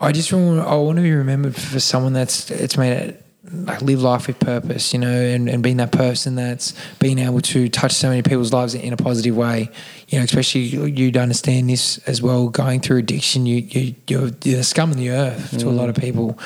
I 0.00 0.12
just 0.12 0.32
want 0.32 0.60
I 0.60 0.74
want 0.76 0.96
to 0.96 1.02
be 1.02 1.12
remembered 1.12 1.54
for 1.54 1.80
someone 1.80 2.12
that's 2.12 2.50
it's 2.50 2.76
made 2.78 2.92
it 2.92 3.24
like 3.52 3.82
live 3.82 4.02
life 4.02 4.26
with 4.26 4.38
purpose, 4.38 4.92
you 4.92 4.98
know, 4.98 5.12
and, 5.12 5.48
and 5.48 5.62
being 5.62 5.78
that 5.78 5.92
person 5.92 6.34
that's 6.34 6.74
been 6.98 7.18
able 7.18 7.40
to 7.40 7.68
touch 7.68 7.92
so 7.92 8.08
many 8.08 8.22
people's 8.22 8.52
lives 8.52 8.74
in 8.74 8.92
a 8.92 8.96
positive 8.96 9.36
way. 9.36 9.70
You 10.08 10.18
know, 10.18 10.24
especially 10.24 10.62
you, 10.62 10.84
you'd 10.84 11.16
understand 11.16 11.70
this 11.70 11.98
as 12.06 12.22
well. 12.22 12.48
Going 12.48 12.80
through 12.80 12.98
addiction, 12.98 13.46
you 13.46 13.56
you 13.56 13.94
you're, 14.06 14.30
you're 14.42 14.56
the 14.58 14.64
scum 14.64 14.90
of 14.90 14.96
the 14.96 15.10
earth 15.10 15.58
to 15.58 15.68
a 15.68 15.70
lot 15.70 15.88
of 15.88 15.96
people. 15.96 16.38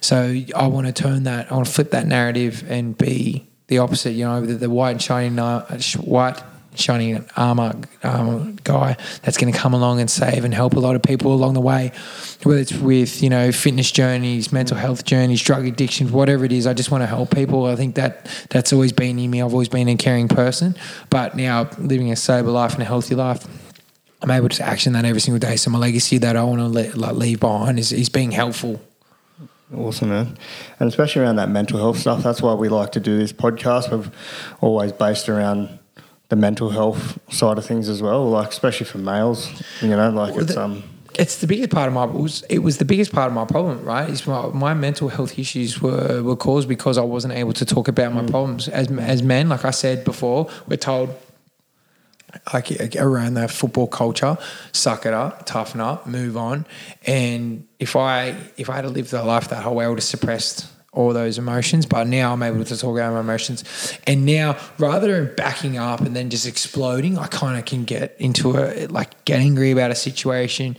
So 0.00 0.36
I 0.54 0.66
want 0.66 0.86
to 0.86 0.92
turn 0.92 1.24
that. 1.24 1.50
I 1.50 1.54
want 1.54 1.66
to 1.66 1.72
flip 1.72 1.90
that 1.90 2.06
narrative 2.06 2.64
and 2.68 2.96
be 2.96 3.46
the 3.68 3.78
opposite. 3.78 4.12
You 4.12 4.24
know, 4.24 4.40
the, 4.40 4.54
the 4.54 4.70
white 4.70 4.92
and 4.92 5.02
shining 5.02 5.38
uh, 5.38 5.80
white 5.98 6.40
shining 6.76 7.24
armor 7.36 7.74
um, 8.02 8.56
guy 8.64 8.96
that's 9.22 9.36
going 9.36 9.52
to 9.52 9.58
come 9.58 9.74
along 9.74 10.00
and 10.00 10.10
save 10.10 10.44
and 10.44 10.54
help 10.54 10.74
a 10.74 10.80
lot 10.80 10.94
of 10.96 11.02
people 11.02 11.32
along 11.32 11.54
the 11.54 11.60
way, 11.60 11.92
whether 12.42 12.60
it's 12.60 12.72
with 12.72 13.22
you 13.22 13.30
know 13.30 13.52
fitness 13.52 13.90
journeys, 13.90 14.52
mental 14.52 14.76
health 14.76 15.04
journeys, 15.04 15.42
drug 15.42 15.66
addictions, 15.66 16.10
whatever 16.10 16.44
it 16.44 16.52
is. 16.52 16.66
I 16.66 16.74
just 16.74 16.90
want 16.90 17.02
to 17.02 17.06
help 17.06 17.34
people. 17.34 17.66
I 17.66 17.76
think 17.76 17.94
that 17.96 18.26
that's 18.50 18.72
always 18.72 18.92
been 18.92 19.18
in 19.18 19.30
me. 19.30 19.42
I've 19.42 19.52
always 19.52 19.68
been 19.68 19.88
a 19.88 19.96
caring 19.96 20.28
person, 20.28 20.76
but 21.10 21.36
now 21.36 21.68
living 21.78 22.10
a 22.10 22.16
sober 22.16 22.50
life 22.50 22.74
and 22.74 22.82
a 22.82 22.86
healthy 22.86 23.14
life. 23.14 23.46
I'm 24.22 24.30
able 24.30 24.48
to 24.48 24.62
action 24.62 24.94
that 24.94 25.04
every 25.04 25.20
single 25.20 25.38
day. 25.38 25.56
So 25.56 25.70
my 25.70 25.78
legacy 25.78 26.18
that 26.18 26.36
I 26.36 26.42
want 26.42 26.60
to 26.60 26.68
le- 26.68 26.96
like 26.96 27.16
leave 27.16 27.40
behind 27.40 27.78
is, 27.78 27.92
is 27.92 28.08
being 28.08 28.30
helpful. 28.30 28.80
Awesome, 29.74 30.10
man. 30.10 30.38
And 30.78 30.88
especially 30.88 31.22
around 31.22 31.36
that 31.36 31.48
mental 31.48 31.78
health 31.78 31.98
stuff. 31.98 32.22
That's 32.22 32.40
why 32.40 32.54
we 32.54 32.68
like 32.68 32.92
to 32.92 33.00
do 33.00 33.18
this 33.18 33.32
podcast. 33.32 33.90
We've 33.90 34.10
always 34.60 34.92
based 34.92 35.28
around 35.28 35.78
the 36.28 36.36
mental 36.36 36.70
health 36.70 37.18
side 37.32 37.58
of 37.58 37.64
things 37.64 37.88
as 37.88 38.02
well, 38.02 38.28
like 38.28 38.48
especially 38.48 38.86
for 38.86 38.98
males. 38.98 39.62
You 39.80 39.90
know, 39.90 40.10
like 40.10 40.34
Well, 40.34 40.44
it's 40.44 40.54
the- 40.54 40.62
um 40.62 40.82
it's 41.18 41.38
the 41.38 41.46
biggest 41.46 41.70
part 41.70 41.88
of 41.88 41.94
my 41.94 42.04
it 42.04 42.10
was 42.12 42.42
it 42.50 42.58
was 42.58 42.76
the 42.76 42.84
biggest 42.84 43.10
part 43.10 43.28
of 43.28 43.32
my 43.32 43.46
problem 43.46 43.82
right? 43.84 44.10
Is 44.10 44.26
my, 44.26 44.48
my 44.48 44.74
mental 44.74 45.08
health 45.08 45.38
issues 45.38 45.80
were, 45.80 46.22
were 46.22 46.36
caused 46.36 46.68
because 46.68 46.98
I 46.98 47.02
wasn't 47.02 47.32
able 47.32 47.54
to 47.54 47.64
talk 47.64 47.88
about 47.88 48.12
my 48.12 48.22
problems. 48.26 48.68
As 48.68 48.90
as 48.90 49.22
men 49.22 49.48
like 49.48 49.64
I 49.64 49.70
said 49.70 50.04
before 50.04 50.50
we're 50.68 50.76
told 50.76 51.08
like 52.52 52.96
around 52.96 53.34
that 53.34 53.50
football 53.50 53.86
culture 53.86 54.36
suck 54.72 55.06
it 55.06 55.14
up 55.14 55.46
toughen 55.46 55.80
up 55.80 56.06
move 56.06 56.36
on. 56.36 56.66
And 57.06 57.66
if 57.78 57.96
I 57.96 58.36
if 58.58 58.68
I 58.68 58.74
had 58.74 58.82
to 58.82 58.90
live 58.90 59.08
the 59.10 59.22
life 59.24 59.48
that 59.48 59.62
whole 59.62 59.76
way 59.76 59.86
I 59.86 59.88
would 59.88 59.98
have 59.98 60.04
suppressed 60.04 60.66
all 60.96 61.12
those 61.12 61.38
emotions, 61.38 61.86
but 61.86 62.06
now 62.06 62.32
I'm 62.32 62.42
able 62.42 62.64
to 62.64 62.76
talk 62.76 62.96
about 62.96 63.12
my 63.12 63.20
emotions. 63.20 63.62
And 64.06 64.24
now, 64.24 64.56
rather 64.78 65.12
than 65.12 65.34
backing 65.36 65.76
up 65.76 66.00
and 66.00 66.16
then 66.16 66.30
just 66.30 66.46
exploding, 66.46 67.18
I 67.18 67.26
kind 67.26 67.58
of 67.58 67.64
can 67.66 67.84
get 67.84 68.16
into 68.18 68.56
a 68.56 68.86
like 68.86 69.24
get 69.24 69.38
angry 69.40 69.70
about 69.70 69.90
a 69.90 69.94
situation, 69.94 70.76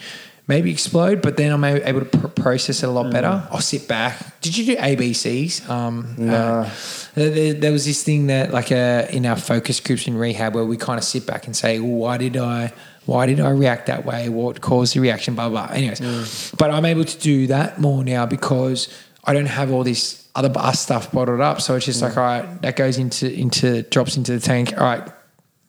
maybe 0.48 0.72
explode, 0.72 1.22
but 1.22 1.38
then 1.38 1.52
I'm 1.52 1.64
able 1.64 1.99
to 2.02 2.06
pr- 2.06 2.27
process 2.27 2.81
it 2.81 2.88
a 2.88 2.91
lot 2.91 3.11
better. 3.11 3.48
I'll 3.52 3.61
sit 3.61 3.88
back. 3.88 4.41
Did 4.41 4.57
you 4.57 4.65
do 4.65 4.76
ABCs? 4.81 5.69
Um, 5.69 6.15
uh, 6.31 6.69
there, 7.14 7.53
there 7.53 7.72
was 7.72 7.85
this 7.85 8.03
thing 8.03 8.27
that 8.27 8.52
like 8.52 8.72
uh, 8.72 9.06
in 9.11 9.26
our 9.26 9.35
focus 9.35 9.80
groups 9.80 10.07
in 10.07 10.18
rehab 10.18 10.56
where 10.56 10.65
we 10.65 10.77
kind 10.77 10.98
of 10.98 11.03
sit 11.03 11.27
back 11.27 11.45
and 11.45 11.56
say, 11.56 11.80
well, 11.80 11.91
why 11.91 12.18
did 12.18 12.38
I? 12.38 12.73
Why 13.06 13.26
did 13.26 13.39
I 13.39 13.52
react 13.52 13.85
that 13.85 14.03
way? 14.03 14.27
What 14.27 14.60
caused 14.60 14.94
the 14.94 14.99
reaction? 14.99 15.34
Blah 15.35 15.48
blah. 15.49 15.69
Anyways, 15.72 16.52
but 16.57 16.72
I'm 16.72 16.84
able 16.84 17.06
to 17.06 17.18
do 17.19 17.48
that 17.48 17.80
more 17.80 18.03
now 18.03 18.26
because 18.26 18.89
I 19.28 19.34
don't 19.34 19.45
have 19.45 19.72
all 19.72 19.84
this 19.84 20.28
other 20.36 20.49
bus 20.49 20.80
stuff 20.80 21.12
bottled 21.12 21.41
up. 21.41 21.62
So 21.62 21.76
it's 21.76 21.86
just 21.86 22.02
like, 22.02 22.14
mm. 22.14 22.18
all 22.18 22.24
right, 22.24 22.62
that 22.62 22.76
goes 22.76 22.98
into 22.98 23.32
into 23.32 23.84
drops 23.84 24.18
into 24.18 24.32
the 24.32 24.40
tank. 24.40 24.74
All 24.78 24.84
right, 24.84 25.08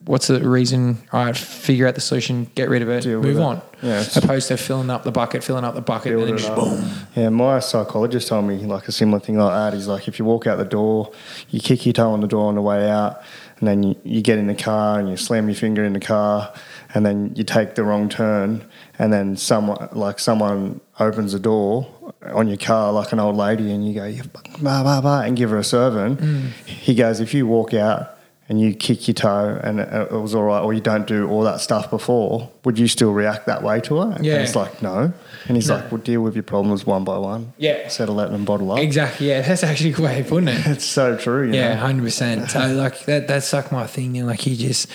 what's 0.05 0.29
the 0.29 0.41
reason? 0.49 0.99
All 1.13 1.25
right, 1.25 1.37
figure 1.37 1.87
out 1.87 1.95
the 1.95 2.01
solution, 2.01 2.51
get 2.55 2.69
rid 2.69 2.83
of 2.83 2.89
it, 2.89 3.03
Deal 3.03 3.19
with 3.19 3.29
move 3.29 3.39
it. 3.39 3.43
on. 3.43 3.63
Yeah, 3.83 4.01
it's- 4.01 4.17
Opposed 4.17 4.49
to 4.49 4.57
filling 4.57 4.91
up 4.91 5.05
the 5.05 5.13
bucket, 5.13 5.45
filling 5.45 5.65
up 5.65 5.75
the 5.75 5.81
bucket, 5.81 6.13
and 6.15 6.23
then 6.23 6.39
just 6.39 6.55
boom. 6.55 6.85
Yeah, 7.15 7.29
my 7.31 7.59
psychologist 7.61 8.29
told 8.29 8.45
me 8.47 8.57
like 8.59 8.89
a 8.89 8.93
similar 8.93 9.21
thing 9.21 9.39
like 9.39 9.53
that. 9.55 9.75
He's 9.77 9.87
like, 9.89 10.09
if 10.09 10.19
you 10.19 10.25
walk 10.25 10.47
out 10.47 10.57
the 10.59 10.65
door, 10.65 11.13
you 11.51 11.61
kick 11.61 11.85
your 11.87 11.93
toe 11.93 12.11
on 12.13 12.21
the 12.21 12.27
door 12.29 12.49
on 12.49 12.55
the 12.55 12.63
way 12.63 12.89
out, 12.91 13.23
and 13.59 13.69
then 13.69 13.83
you, 13.83 13.97
you 14.05 14.23
get 14.23 14.39
in 14.39 14.47
the 14.47 14.55
car 14.55 14.99
and 14.99 15.09
you 15.09 15.17
slam 15.17 15.49
your 15.49 15.57
finger 15.57 15.85
in 15.85 15.93
the 15.93 16.01
car, 16.01 16.53
and 16.95 17.05
then 17.07 17.33
you 17.35 17.45
take 17.45 17.75
the 17.75 17.85
wrong 17.85 18.09
turn, 18.09 18.65
and 18.99 19.13
then 19.13 19.37
someone 19.37 19.89
like 19.93 20.19
someone 20.19 20.81
opens 20.99 21.33
the 21.33 21.39
door 21.39 21.87
on 22.33 22.49
your 22.49 22.57
car 22.57 22.93
like 22.93 23.13
an 23.13 23.21
old 23.21 23.37
lady, 23.37 23.71
and 23.73 23.87
you 23.87 23.95
go, 23.95 24.13
blah 24.61 24.83
blah 24.83 25.01
blah, 25.01 25.21
and 25.23 25.37
give 25.37 25.51
her 25.51 25.59
a 25.59 25.65
serving. 25.65 26.17
Mm. 26.17 26.51
He 26.67 26.95
goes, 26.95 27.21
if 27.21 27.35
you 27.35 27.47
walk 27.47 27.75
out. 27.75 28.15
And 28.51 28.59
you 28.59 28.73
kick 28.75 29.07
your 29.07 29.15
toe, 29.15 29.61
and 29.63 29.79
it 29.79 30.11
was 30.11 30.35
all 30.35 30.45
right, 30.45 30.63
or 30.63 30.73
you 30.73 30.81
don't 30.81 31.07
do 31.07 31.29
all 31.29 31.43
that 31.43 31.61
stuff 31.61 31.91
before. 31.91 32.51
Would 32.65 32.79
you 32.79 32.89
still 32.89 33.13
react 33.13 33.45
that 33.45 33.63
way 33.63 33.79
to 33.83 33.99
her? 33.99 34.13
And 34.17 34.25
Yeah. 34.25 34.37
it's 34.37 34.57
like 34.57 34.81
no, 34.81 35.13
and 35.49 35.55
he's 35.55 35.69
like, 35.69 35.93
"Well, 35.93 36.01
deal 36.01 36.23
with 36.23 36.35
your 36.35 36.45
problems 36.45 36.87
one 36.87 37.05
by 37.05 37.19
one. 37.19 37.53
Yeah. 37.59 37.89
settle 37.89 38.19
it 38.21 38.31
and 38.31 38.47
bottle 38.47 38.73
up." 38.73 38.79
Exactly. 38.79 39.29
Yeah, 39.29 39.43
that's 39.43 39.63
actually 39.63 39.91
a 39.91 39.93
good 39.93 40.05
way 40.07 40.21
of 40.21 40.29
putting 40.29 40.49
it. 40.49 40.67
It's 40.67 40.87
so 40.87 41.15
true. 41.19 41.47
You 41.49 41.57
Yeah, 41.57 41.75
know? 41.75 41.81
hundred 41.81 42.05
percent. 42.05 42.49
So 42.51 42.61
like 42.73 43.05
that 43.05 43.29
that's 43.29 43.53
like 43.53 43.71
my 43.71 43.87
thing. 43.87 44.15
Know, 44.15 44.25
like 44.25 44.47
you 44.47 44.57
just 44.57 44.89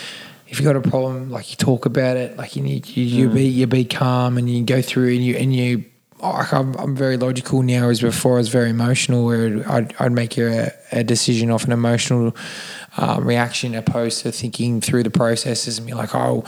if 0.53 0.59
you've 0.59 0.67
got 0.71 0.75
a 0.75 0.87
problem, 0.87 1.31
like 1.31 1.49
you 1.49 1.55
talk 1.57 1.87
about 1.87 2.15
it. 2.15 2.37
Like 2.37 2.55
you 2.55 2.61
need 2.61 2.87
you, 2.87 3.03
you 3.03 3.27
be 3.29 3.45
you 3.45 3.65
be 3.65 3.85
calm 3.85 4.37
and 4.37 4.47
you 4.49 4.63
go 4.63 4.81
through 4.83 5.09
and 5.13 5.23
you 5.23 5.35
and 5.35 5.53
you. 5.53 5.85
Like 6.21 6.53
I'm, 6.53 6.73
I'm 6.75 6.95
very 6.95 7.17
logical 7.17 7.63
now, 7.63 7.89
as 7.89 7.99
before 7.99 8.35
I 8.35 8.37
was 8.37 8.47
very 8.49 8.69
emotional, 8.69 9.25
where 9.25 9.69
I'd, 9.69 9.93
I'd 9.99 10.11
make 10.13 10.37
a, 10.37 10.71
a 10.93 11.03
decision 11.03 11.49
off 11.49 11.65
an 11.65 11.73
emotional 11.73 12.33
um, 12.97 13.27
reaction 13.27 13.75
opposed 13.75 14.21
to 14.21 14.31
thinking 14.31 14.79
through 14.79 15.03
the 15.03 15.09
processes 15.09 15.79
and 15.79 15.87
be 15.87 15.93
like, 15.93 16.15
oh, 16.15 16.45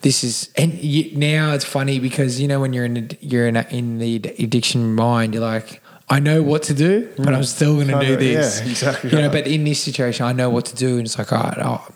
this 0.00 0.24
is 0.24 0.50
and 0.56 0.72
you, 0.74 1.16
now 1.16 1.52
it's 1.54 1.64
funny 1.64 2.00
because 2.00 2.40
you 2.40 2.48
know 2.48 2.58
when 2.58 2.72
you're 2.72 2.86
in 2.86 2.96
a, 2.96 3.08
you're 3.20 3.46
in, 3.46 3.56
a, 3.56 3.66
in 3.70 3.98
the 3.98 4.16
addiction 4.16 4.94
mind, 4.94 5.34
you're 5.34 5.42
like, 5.42 5.80
I 6.08 6.18
know 6.18 6.42
what 6.42 6.64
to 6.64 6.74
do, 6.74 7.08
but 7.16 7.32
I'm 7.32 7.44
still 7.44 7.74
going 7.76 7.88
to 7.88 8.00
do 8.00 8.12
Yeah, 8.12 8.16
this. 8.16 8.60
exactly 8.66 9.10
You 9.10 9.16
know, 9.18 9.22
right. 9.28 9.32
but 9.32 9.46
in 9.46 9.62
this 9.64 9.80
situation, 9.80 10.26
I 10.26 10.32
know 10.32 10.50
what 10.50 10.64
to 10.66 10.74
do, 10.74 10.96
and 10.96 11.06
it's 11.06 11.16
like, 11.16 11.32
all 11.32 11.42
right, 11.42 11.58
oh, 11.58 11.86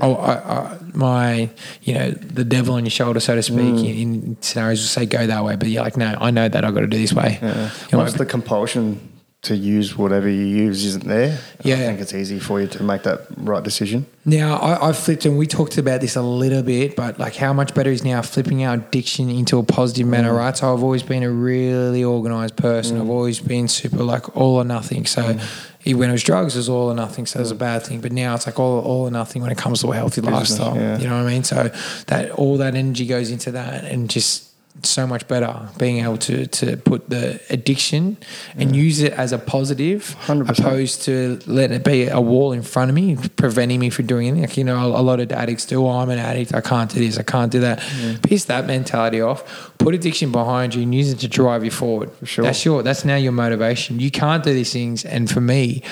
oh 0.00 0.14
I, 0.14 0.32
I, 0.34 0.78
my, 0.94 1.50
you 1.82 1.94
know, 1.94 2.10
the 2.10 2.44
devil 2.44 2.74
on 2.74 2.84
your 2.84 2.90
shoulder, 2.90 3.20
so 3.20 3.34
to 3.34 3.42
speak, 3.42 3.58
Mm. 3.58 3.84
in, 3.88 4.14
in 4.14 4.36
scenarios 4.40 4.80
will 4.80 4.86
say 4.88 5.06
go 5.06 5.26
that 5.26 5.44
way, 5.44 5.56
but 5.56 5.68
you're 5.68 5.82
like, 5.82 5.96
no, 5.96 6.16
I 6.20 6.30
know 6.30 6.48
that 6.48 6.64
I've 6.64 6.74
got 6.74 6.80
to 6.80 6.86
do 6.86 6.98
this 6.98 7.12
way. 7.12 7.38
Know, 7.40 7.70
Once 7.92 8.14
the 8.14 8.26
compulsion 8.26 9.00
to 9.40 9.54
use 9.54 9.96
whatever 9.96 10.28
you 10.28 10.42
use 10.44 10.84
isn't 10.84 11.04
there, 11.04 11.38
Yeah. 11.62 11.76
I 11.76 11.78
think 11.78 12.00
it's 12.00 12.12
easy 12.12 12.40
for 12.40 12.60
you 12.60 12.66
to 12.66 12.82
make 12.82 13.04
that 13.04 13.20
right 13.36 13.62
decision. 13.62 14.06
Now 14.24 14.56
I, 14.56 14.88
I've 14.88 14.98
flipped, 14.98 15.24
and 15.26 15.38
we 15.38 15.46
talked 15.46 15.78
about 15.78 16.00
this 16.00 16.16
a 16.16 16.22
little 16.22 16.62
bit, 16.62 16.96
but 16.96 17.20
like 17.20 17.36
how 17.36 17.52
much 17.52 17.72
better 17.72 17.90
is 17.90 18.02
now 18.04 18.20
flipping 18.22 18.64
our 18.64 18.74
addiction 18.74 19.30
into 19.30 19.58
a 19.58 19.62
positive 19.62 20.08
manner, 20.08 20.32
mm. 20.32 20.38
right? 20.38 20.56
So 20.56 20.74
I've 20.74 20.82
always 20.82 21.04
been 21.04 21.22
a 21.22 21.30
really 21.30 22.02
organized 22.02 22.56
person. 22.56 22.98
Mm. 22.98 23.02
I've 23.02 23.10
always 23.10 23.38
been 23.38 23.68
super 23.68 24.02
like 24.02 24.36
all 24.36 24.56
or 24.56 24.64
nothing. 24.64 25.06
So 25.06 25.22
mm. 25.22 25.40
Even 25.88 26.00
when 26.00 26.10
it 26.10 26.12
was 26.12 26.22
drugs, 26.22 26.54
it 26.54 26.58
was 26.58 26.68
all 26.68 26.90
or 26.90 26.94
nothing. 26.94 27.24
So 27.24 27.38
it 27.38 27.42
was 27.42 27.50
a 27.50 27.54
bad 27.54 27.82
thing. 27.82 28.02
But 28.02 28.12
now 28.12 28.34
it's 28.34 28.46
like 28.46 28.60
all, 28.60 28.80
all 28.80 29.08
or 29.08 29.10
nothing 29.10 29.40
when 29.40 29.50
it 29.50 29.56
comes 29.56 29.80
to 29.80 29.90
a 29.90 29.94
healthy 29.94 30.20
lifestyle. 30.20 30.76
yeah. 30.76 30.98
You 30.98 31.08
know 31.08 31.16
what 31.16 31.26
I 31.26 31.32
mean? 31.32 31.44
So 31.44 31.70
that 32.08 32.30
all 32.32 32.58
that 32.58 32.74
energy 32.74 33.06
goes 33.06 33.30
into 33.30 33.50
that, 33.52 33.84
and 33.84 34.10
just 34.10 34.47
so 34.82 35.06
much 35.06 35.26
better 35.28 35.68
being 35.78 36.04
able 36.04 36.18
to 36.18 36.46
to 36.46 36.76
put 36.76 37.08
the 37.10 37.40
addiction 37.50 38.16
and 38.56 38.74
use 38.76 39.00
it 39.00 39.12
as 39.12 39.32
a 39.32 39.38
positive 39.38 40.16
100%. 40.26 40.58
opposed 40.58 41.02
to 41.02 41.38
letting 41.46 41.76
it 41.76 41.84
be 41.84 42.06
a 42.06 42.20
wall 42.20 42.52
in 42.52 42.62
front 42.62 42.90
of 42.90 42.94
me 42.94 43.16
preventing 43.36 43.80
me 43.80 43.90
from 43.90 44.06
doing 44.06 44.28
anything. 44.28 44.42
Like 44.42 44.56
you 44.56 44.64
know 44.64 44.94
a, 44.94 45.00
a 45.00 45.02
lot 45.02 45.20
of 45.20 45.32
addicts 45.32 45.66
do 45.66 45.84
oh, 45.84 45.90
i'm 45.90 46.10
an 46.10 46.18
addict 46.18 46.54
i 46.54 46.60
can't 46.60 46.90
do 46.90 47.00
this 47.00 47.18
i 47.18 47.22
can't 47.22 47.52
do 47.52 47.60
that. 47.60 47.78
Piss 48.22 48.44
that 48.46 48.66
mentality 48.66 49.20
off 49.20 49.72
put 49.78 49.94
addiction 49.94 50.30
behind 50.32 50.74
you 50.74 50.82
and 50.82 50.94
use 50.94 51.10
it 51.10 51.18
to 51.20 51.28
drive 51.28 51.64
you 51.64 51.70
forward. 51.70 52.10
Sure. 52.24 52.44
that's 52.44 52.64
your 52.64 52.82
that's 52.82 53.04
now 53.04 53.16
your 53.16 53.32
motivation. 53.32 54.00
You 54.00 54.10
can't 54.10 54.44
do 54.44 54.52
these 54.52 54.72
things 54.72 55.04
and 55.04 55.30
for 55.30 55.40
me 55.40 55.82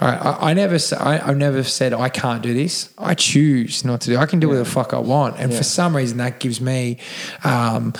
I, 0.00 0.08
I, 0.14 0.50
I 0.50 0.54
never 0.54 0.78
I, 0.98 1.16
have 1.16 1.36
never 1.36 1.62
said 1.62 1.92
I 1.92 2.08
can't 2.08 2.42
do 2.42 2.54
this. 2.54 2.92
I 2.98 3.14
choose 3.14 3.84
not 3.84 4.00
to 4.02 4.10
do. 4.10 4.16
I 4.16 4.26
can 4.26 4.38
do 4.40 4.48
whatever 4.48 4.64
the 4.64 4.70
fuck 4.70 4.94
I 4.94 4.98
want, 4.98 5.38
and 5.38 5.52
for 5.52 5.64
some 5.64 5.96
reason 5.96 6.18
that 6.18 6.38
gives 6.40 6.60
me 6.60 6.98
um, 7.44 7.94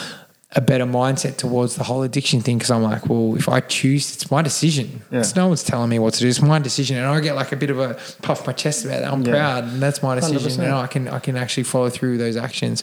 a 0.52 0.60
better 0.60 0.86
mindset 0.86 1.36
towards 1.36 1.74
the 1.76 1.84
whole 1.84 2.02
addiction 2.02 2.40
thing 2.40 2.56
because 2.56 2.70
I'm 2.70 2.82
like, 2.82 3.06
well, 3.08 3.34
if 3.36 3.48
I 3.48 3.60
choose, 3.60 4.14
it's 4.14 4.30
my 4.30 4.40
decision. 4.42 5.02
Yeah. 5.10 5.20
It's 5.20 5.36
no 5.36 5.48
one's 5.48 5.62
telling 5.62 5.90
me 5.90 5.98
what 5.98 6.14
to 6.14 6.20
do. 6.20 6.28
It's 6.28 6.40
my 6.40 6.58
decision, 6.58 6.96
and 6.96 7.06
I 7.06 7.20
get 7.20 7.34
like 7.34 7.52
a 7.52 7.56
bit 7.56 7.70
of 7.70 7.78
a 7.80 7.98
puff 8.22 8.46
my 8.46 8.52
chest 8.52 8.84
about 8.84 9.00
that. 9.00 9.12
I'm 9.12 9.22
Yeah. 9.22 9.32
proud, 9.32 9.64
and 9.64 9.82
that's 9.82 10.02
my 10.02 10.14
decision, 10.14 10.62
100%. 10.62 10.64
and 10.64 10.74
I 10.74 10.86
can 10.86 11.08
I 11.08 11.18
can 11.18 11.36
actually 11.36 11.64
follow 11.64 11.90
through 11.90 12.12
with 12.12 12.20
those 12.20 12.36
actions. 12.36 12.82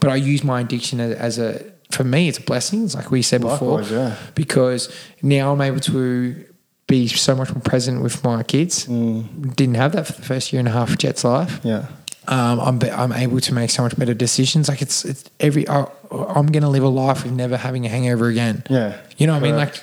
But 0.00 0.10
I 0.10 0.16
use 0.16 0.44
my 0.44 0.60
addiction 0.60 1.00
as, 1.00 1.12
as 1.16 1.38
a 1.38 1.64
for 1.90 2.04
me, 2.04 2.28
it's 2.28 2.38
a 2.38 2.42
blessing. 2.42 2.84
It's 2.84 2.94
like 2.94 3.10
we 3.10 3.20
said 3.22 3.42
Likewise, 3.44 3.88
before, 3.88 3.98
yeah. 3.98 4.16
because 4.34 4.90
now 5.20 5.52
I'm 5.52 5.60
able 5.60 5.80
to 5.80 6.46
be 6.86 7.06
so 7.08 7.34
much 7.34 7.50
more 7.54 7.60
present 7.62 8.02
with 8.02 8.22
my 8.24 8.42
kids. 8.42 8.86
Mm. 8.86 9.54
Didn't 9.56 9.76
have 9.76 9.92
that 9.92 10.06
for 10.06 10.12
the 10.12 10.22
first 10.22 10.52
year 10.52 10.60
and 10.60 10.68
a 10.68 10.72
half 10.72 10.90
of 10.90 10.98
Jet's 10.98 11.24
life 11.24 11.60
Yeah. 11.64 11.86
um, 12.28 12.60
I'm 12.60 12.78
be- 12.78 12.90
I'm 12.90 13.12
able 13.12 13.40
to 13.40 13.54
make 13.54 13.70
so 13.70 13.82
much 13.82 13.96
better 13.96 14.14
decisions. 14.14 14.68
Like 14.68 14.82
it's 14.82 15.04
it's 15.04 15.24
every 15.40 15.66
I, 15.68 15.86
I'm 16.10 16.46
gonna 16.46 16.68
live 16.70 16.82
a 16.84 16.88
life 16.88 17.24
with 17.24 17.32
never 17.32 17.56
having 17.56 17.86
a 17.86 17.88
hangover 17.88 18.26
again. 18.28 18.62
Yeah, 18.68 18.98
you 19.16 19.26
know 19.26 19.32
what 19.34 19.42
I 19.42 19.46
mean? 19.46 19.56
Like 19.56 19.80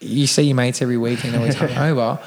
you 0.00 0.26
see 0.26 0.42
your 0.42 0.56
mates 0.56 0.80
every 0.82 0.96
week 0.96 1.24
and 1.24 1.32
they're 1.32 1.40
always 1.40 1.56
hungover, 1.56 2.20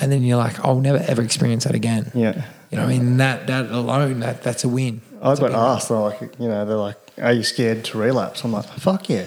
and 0.00 0.10
then 0.10 0.22
you're 0.22 0.36
like, 0.38 0.64
I'll 0.64 0.80
never 0.80 0.98
ever 1.06 1.22
experience 1.22 1.64
that 1.64 1.74
again. 1.74 2.10
Yeah. 2.14 2.44
you 2.70 2.76
know 2.78 2.84
what 2.84 2.94
I 2.94 2.98
mean? 2.98 3.16
That 3.18 3.46
that 3.48 3.70
alone, 3.70 4.20
that 4.20 4.42
that's 4.42 4.64
a 4.64 4.68
win. 4.68 5.00
I 5.22 5.28
That's 5.28 5.40
a 5.40 5.48
got 5.48 5.76
asked, 5.76 5.90
like, 5.90 6.20
you 6.38 6.48
know, 6.48 6.64
they're 6.66 6.76
like, 6.76 6.98
are 7.18 7.32
you 7.32 7.42
scared 7.44 7.84
to 7.86 7.98
relapse? 7.98 8.44
I'm 8.44 8.52
like, 8.52 8.66
fuck 8.66 9.08
yeah. 9.08 9.26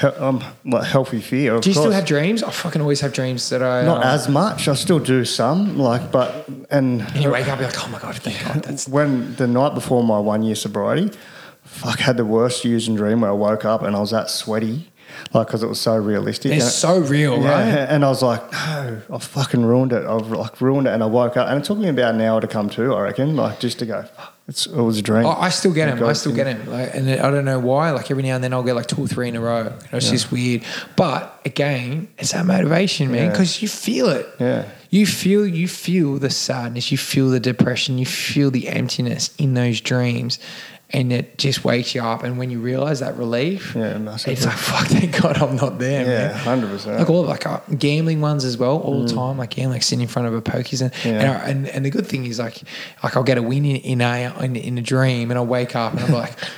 He- 0.00 0.06
I'm 0.08 0.42
like 0.64 0.84
healthy 0.84 1.20
fear. 1.20 1.54
Of 1.54 1.62
Do 1.62 1.70
you 1.70 1.74
still 1.74 1.92
have 1.92 2.06
dreams? 2.06 2.42
I 2.42 2.50
fucking 2.50 2.80
always 2.82 3.00
have 3.02 3.12
dreams 3.12 3.48
that 3.50 3.62
I 3.62 3.84
Not 3.84 3.98
um, 3.98 4.02
as 4.02 4.28
much. 4.28 4.66
I 4.68 4.74
still 4.74 4.98
do 4.98 5.24
some, 5.24 5.78
like, 5.78 6.10
but 6.10 6.48
and 6.70 7.02
And 7.02 7.22
you 7.22 7.30
wake 7.30 7.46
up, 7.46 7.60
you're 7.60 7.68
like, 7.68 7.84
oh 7.86 7.88
my 7.90 8.00
god, 8.00 8.16
thank 8.16 8.42
God, 8.44 8.64
that's 8.64 8.88
when 8.96 9.36
the 9.36 9.46
night 9.46 9.74
before 9.74 10.02
my 10.02 10.18
one 10.18 10.42
year 10.42 10.56
sobriety, 10.56 11.16
fuck, 11.62 12.00
I 12.00 12.04
had 12.04 12.16
the 12.16 12.24
worst 12.24 12.64
using 12.64 12.96
dream 12.96 13.20
where 13.20 13.30
I 13.30 13.34
woke 13.34 13.64
up 13.64 13.82
and 13.82 13.94
I 13.94 14.00
was 14.00 14.10
that 14.10 14.28
sweaty, 14.28 14.90
like 15.32 15.46
because 15.46 15.62
it 15.62 15.68
was 15.68 15.80
so 15.80 15.96
realistic. 15.96 16.50
it's 16.52 16.74
so 16.74 16.98
real, 16.98 17.40
yeah, 17.40 17.50
right? 17.52 17.88
and 17.90 18.04
I 18.04 18.08
was 18.08 18.22
like, 18.22 18.42
no, 18.52 19.02
I 19.12 19.18
fucking 19.18 19.64
ruined 19.64 19.92
it. 19.92 20.04
I've 20.04 20.26
like 20.32 20.60
ruined 20.60 20.88
it, 20.88 20.94
and 20.94 21.02
I 21.02 21.06
woke 21.06 21.36
up, 21.36 21.48
and 21.48 21.60
it 21.60 21.64
took 21.64 21.78
me 21.78 21.88
about 21.88 22.14
an 22.14 22.20
hour 22.22 22.40
to 22.40 22.48
come 22.48 22.68
to. 22.70 22.92
I 22.92 23.02
reckon, 23.02 23.36
like 23.36 23.60
just 23.60 23.78
to 23.78 23.86
go, 23.86 24.02
"Fuck, 24.02 24.35
it's, 24.48 24.66
always 24.68 24.98
a 24.98 25.02
dream. 25.02 25.26
I, 25.26 25.32
I 25.42 25.48
still 25.48 25.72
get 25.72 25.88
him. 25.88 26.02
I 26.04 26.12
still 26.12 26.34
get 26.34 26.46
him. 26.46 26.70
Like, 26.70 26.94
and 26.94 27.10
I 27.10 27.30
don't 27.30 27.44
know 27.44 27.58
why. 27.58 27.90
Like 27.90 28.10
every 28.10 28.22
now 28.22 28.36
and 28.36 28.44
then, 28.44 28.52
I'll 28.52 28.62
get 28.62 28.74
like 28.76 28.86
two 28.86 29.02
or 29.02 29.08
three 29.08 29.28
in 29.28 29.34
a 29.34 29.40
row. 29.40 29.64
You 29.64 29.64
know, 29.64 29.80
it's 29.92 30.08
just 30.08 30.30
weird. 30.30 30.62
But 30.94 31.40
again, 31.44 32.08
it's 32.18 32.32
that 32.32 32.46
motivation, 32.46 33.10
man, 33.10 33.24
Yeah. 33.24 33.30
because 33.30 33.60
you 33.60 33.68
feel 33.68 34.08
it. 34.08 34.28
Yeah. 34.38 34.68
You 34.90 35.04
feel 35.04 35.46
you 35.46 35.66
feel 35.66 36.18
the 36.18 36.30
sadness. 36.30 36.92
You 36.92 36.98
feel 36.98 37.28
the 37.28 37.40
depression. 37.40 37.98
You 37.98 38.06
feel 38.06 38.50
the 38.52 38.68
emptiness 38.68 39.34
in 39.36 39.54
those 39.54 39.80
dreams. 39.80 40.38
And 40.90 41.12
it 41.12 41.36
just 41.36 41.64
wakes 41.64 41.96
you 41.96 42.02
up, 42.02 42.22
and 42.22 42.38
when 42.38 42.48
you 42.48 42.60
realize 42.60 43.00
that 43.00 43.16
relief, 43.16 43.74
Yeah, 43.74 43.98
it's 44.24 44.26
like 44.46 44.56
fuck, 44.56 44.86
thank 44.86 45.20
God 45.20 45.36
I'm 45.42 45.56
not 45.56 45.80
there, 45.80 46.06
Yeah, 46.06 46.32
hundred 46.32 46.68
percent. 46.70 47.00
Like 47.00 47.10
all 47.10 47.24
like 47.24 47.44
uh, 47.44 47.58
gambling 47.76 48.20
ones 48.20 48.44
as 48.44 48.56
well, 48.56 48.78
all 48.78 49.02
the 49.02 49.12
time. 49.12 49.36
Like 49.36 49.56
yeah, 49.56 49.66
like 49.66 49.82
sitting 49.82 50.02
in 50.02 50.06
front 50.08 50.28
of 50.28 50.34
a 50.34 50.40
pokies, 50.40 50.82
and 50.82 50.92
Mm. 50.92 51.04
Yeah. 51.06 51.12
and, 51.12 51.26
I, 51.26 51.48
and 51.50 51.68
and 51.68 51.84
the 51.86 51.90
good 51.90 52.06
thing 52.06 52.24
is 52.24 52.38
like 52.38 52.62
like 53.02 53.16
I'll 53.16 53.24
get 53.24 53.36
a 53.36 53.42
win 53.42 53.64
in, 53.64 53.76
in 53.78 54.00
a 54.00 54.32
in, 54.40 54.54
in 54.54 54.78
a 54.78 54.82
dream, 54.82 55.32
and 55.32 55.38
I'll 55.38 55.46
wake 55.46 55.74
up 55.74 55.92
and 55.94 56.02
I'm 56.02 56.12
like. 56.12 56.34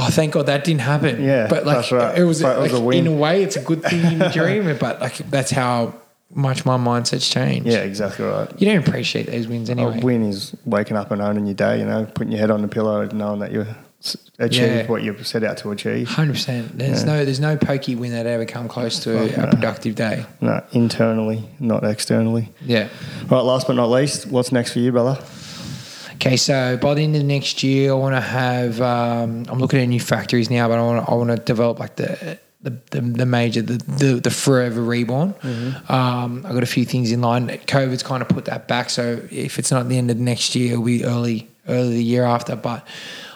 Oh, 0.00 0.08
thank 0.10 0.34
God 0.34 0.46
that 0.46 0.62
didn't 0.62 0.82
happen. 0.82 1.24
Yeah, 1.24 1.48
but 1.48 1.66
like 1.66 1.90
right. 1.90 2.16
it 2.16 2.22
was, 2.22 2.40
But 2.40 2.58
it 2.58 2.60
was 2.62 2.72
like, 2.72 2.80
a 2.80 2.84
win. 2.84 2.98
in 3.08 3.12
a 3.14 3.16
way, 3.16 3.42
it's 3.42 3.56
a 3.56 3.60
good 3.60 3.82
thing 3.82 4.04
in 4.12 4.18
the 4.20 4.28
dream. 4.28 4.76
But 4.78 5.00
like 5.00 5.16
that's 5.28 5.50
how 5.50 5.92
much 6.34 6.64
my 6.64 6.76
mindset's 6.76 7.28
changed. 7.28 7.66
Yeah, 7.66 7.78
exactly 7.78 8.24
right. 8.24 8.48
you 8.60 8.66
don't 8.68 8.86
appreciate 8.86 9.26
those 9.26 9.48
wins 9.48 9.70
anyway. 9.70 9.98
A 10.00 10.04
win 10.04 10.22
is 10.22 10.54
waking 10.64 10.96
up 10.96 11.10
and 11.10 11.22
owning 11.22 11.46
your 11.46 11.54
day. 11.54 11.78
You 11.80 11.86
know, 11.86 12.04
putting 12.06 12.32
your 12.32 12.40
head 12.40 12.50
on 12.50 12.62
the 12.62 12.68
pillow 12.68 13.00
and 13.00 13.12
knowing 13.14 13.40
that 13.40 13.52
you 13.52 13.66
achieved 14.38 14.62
Yeah. 14.64 14.86
what 14.86 15.02
you 15.02 15.16
set 15.24 15.42
out 15.42 15.56
to 15.58 15.70
achieve. 15.70 16.08
Hundred 16.08 16.34
percent. 16.34 16.78
There's 16.78 17.04
no 17.04 17.24
there's 17.24 17.40
no 17.40 17.56
pokey 17.56 17.94
win 17.96 18.12
that 18.12 18.26
ever 18.26 18.44
come 18.44 18.68
close 18.68 19.00
to 19.00 19.18
a, 19.18 19.46
a 19.46 19.50
productive 19.50 19.94
day. 19.94 20.24
No, 20.40 20.62
internally, 20.72 21.48
not 21.58 21.82
externally. 21.84 22.50
Yeah. 22.64 22.88
Right, 23.28 23.40
last 23.40 23.66
but 23.66 23.74
not 23.76 23.90
least, 23.90 24.26
what's 24.26 24.52
next 24.52 24.72
for 24.72 24.78
you, 24.80 24.92
brother? 24.92 25.20
Okay, 26.14 26.36
so 26.36 26.76
by 26.76 26.94
the 26.94 27.02
end 27.02 27.14
of 27.14 27.24
next 27.24 27.62
year, 27.62 27.92
I 27.92 27.94
want 27.94 28.16
to 28.16 28.20
have. 28.20 28.80
Um, 28.80 29.44
I'm 29.48 29.60
looking 29.60 29.80
at 29.80 29.86
new 29.86 30.00
factories 30.00 30.50
now, 30.50 30.66
but 30.68 30.78
I 30.78 30.82
want. 30.82 31.08
I 31.08 31.14
want 31.14 31.30
to 31.30 31.36
develop 31.36 31.78
like 31.78 31.96
the. 31.96 32.38
The, 32.60 32.70
the, 32.90 33.00
the 33.00 33.26
major 33.26 33.62
the, 33.62 33.76
the 33.76 34.14
the 34.14 34.30
forever 34.30 34.82
reborn. 34.82 35.32
Um, 35.88 36.44
I 36.44 36.52
got 36.52 36.64
a 36.64 36.66
few 36.66 36.84
things 36.84 37.12
in 37.12 37.20
line. 37.20 37.46
COVID's 37.46 38.02
kind 38.02 38.20
of 38.20 38.28
put 38.28 38.46
that 38.46 38.66
back. 38.66 38.90
So 38.90 39.22
if 39.30 39.60
it's 39.60 39.70
not 39.70 39.88
the 39.88 39.96
end 39.96 40.10
of 40.10 40.16
next 40.16 40.56
year, 40.56 40.72
it'll 40.72 40.84
be 40.84 41.04
early 41.04 41.48
early 41.68 41.90
the 41.94 42.02
year 42.02 42.24
after. 42.24 42.56
But 42.56 42.84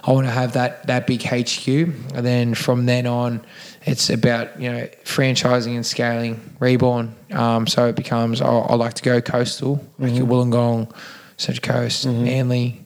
I 0.04 0.10
want 0.10 0.26
to 0.26 0.32
have 0.32 0.54
that 0.54 0.86
that 0.88 1.06
big 1.06 1.22
HQ, 1.22 1.68
and 1.68 2.26
then 2.26 2.54
from 2.54 2.86
then 2.86 3.06
on, 3.06 3.44
it's 3.84 4.10
about 4.10 4.60
you 4.60 4.72
know 4.72 4.88
franchising 5.04 5.76
and 5.76 5.86
scaling 5.86 6.40
reborn. 6.58 7.14
Um, 7.30 7.68
so 7.68 7.86
it 7.86 7.94
becomes 7.94 8.40
I, 8.40 8.48
I 8.48 8.74
like 8.74 8.94
to 8.94 9.02
go 9.04 9.20
coastal, 9.20 9.86
like 10.00 10.14
Wollongong, 10.14 10.92
Central 11.36 11.74
Coast, 11.74 12.06
Manly, 12.06 12.84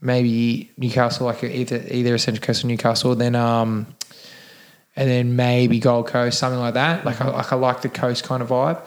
maybe 0.00 0.70
Newcastle, 0.76 1.26
like 1.26 1.42
either 1.42 1.82
either 1.90 2.16
Central 2.18 2.46
Coast 2.46 2.62
or 2.62 2.68
Newcastle. 2.68 3.16
Then 3.16 3.34
um, 3.34 3.88
and 4.96 5.08
then 5.08 5.36
maybe 5.36 5.78
Gold 5.80 6.06
Coast, 6.06 6.38
something 6.38 6.60
like 6.60 6.74
that. 6.74 7.04
Like 7.04 7.20
I, 7.20 7.28
like 7.28 7.52
I 7.52 7.56
like 7.56 7.82
the 7.82 7.88
coast 7.88 8.24
kind 8.24 8.42
of 8.42 8.48
vibe. 8.48 8.80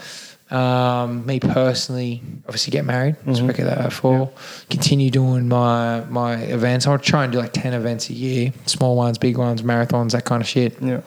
Um, 0.50 1.26
me 1.26 1.42
personally, 1.42 2.22
obviously 2.46 2.72
get 2.72 2.86
married. 2.86 3.18
Spoke 3.34 3.60
of 3.60 3.66
that 3.66 3.84
before. 3.84 4.32
Continue 4.70 5.10
doing 5.10 5.50
my 5.50 6.02
my 6.10 6.36
events. 6.36 6.88
I'll 6.88 6.98
try 6.98 7.26
and 7.26 7.34
do 7.34 7.40
like 7.40 7.52
ten 7.52 7.74
events 7.74 8.10
a 8.10 8.14
year, 8.14 8.54
small 8.66 8.96
ones, 8.96 9.18
big 9.18 9.38
ones, 9.38 9.62
marathons, 9.62 10.12
that 10.12 10.24
kind 10.24 10.42
of 10.42 10.48
shit 10.48 10.82
Yeah. 10.82 11.02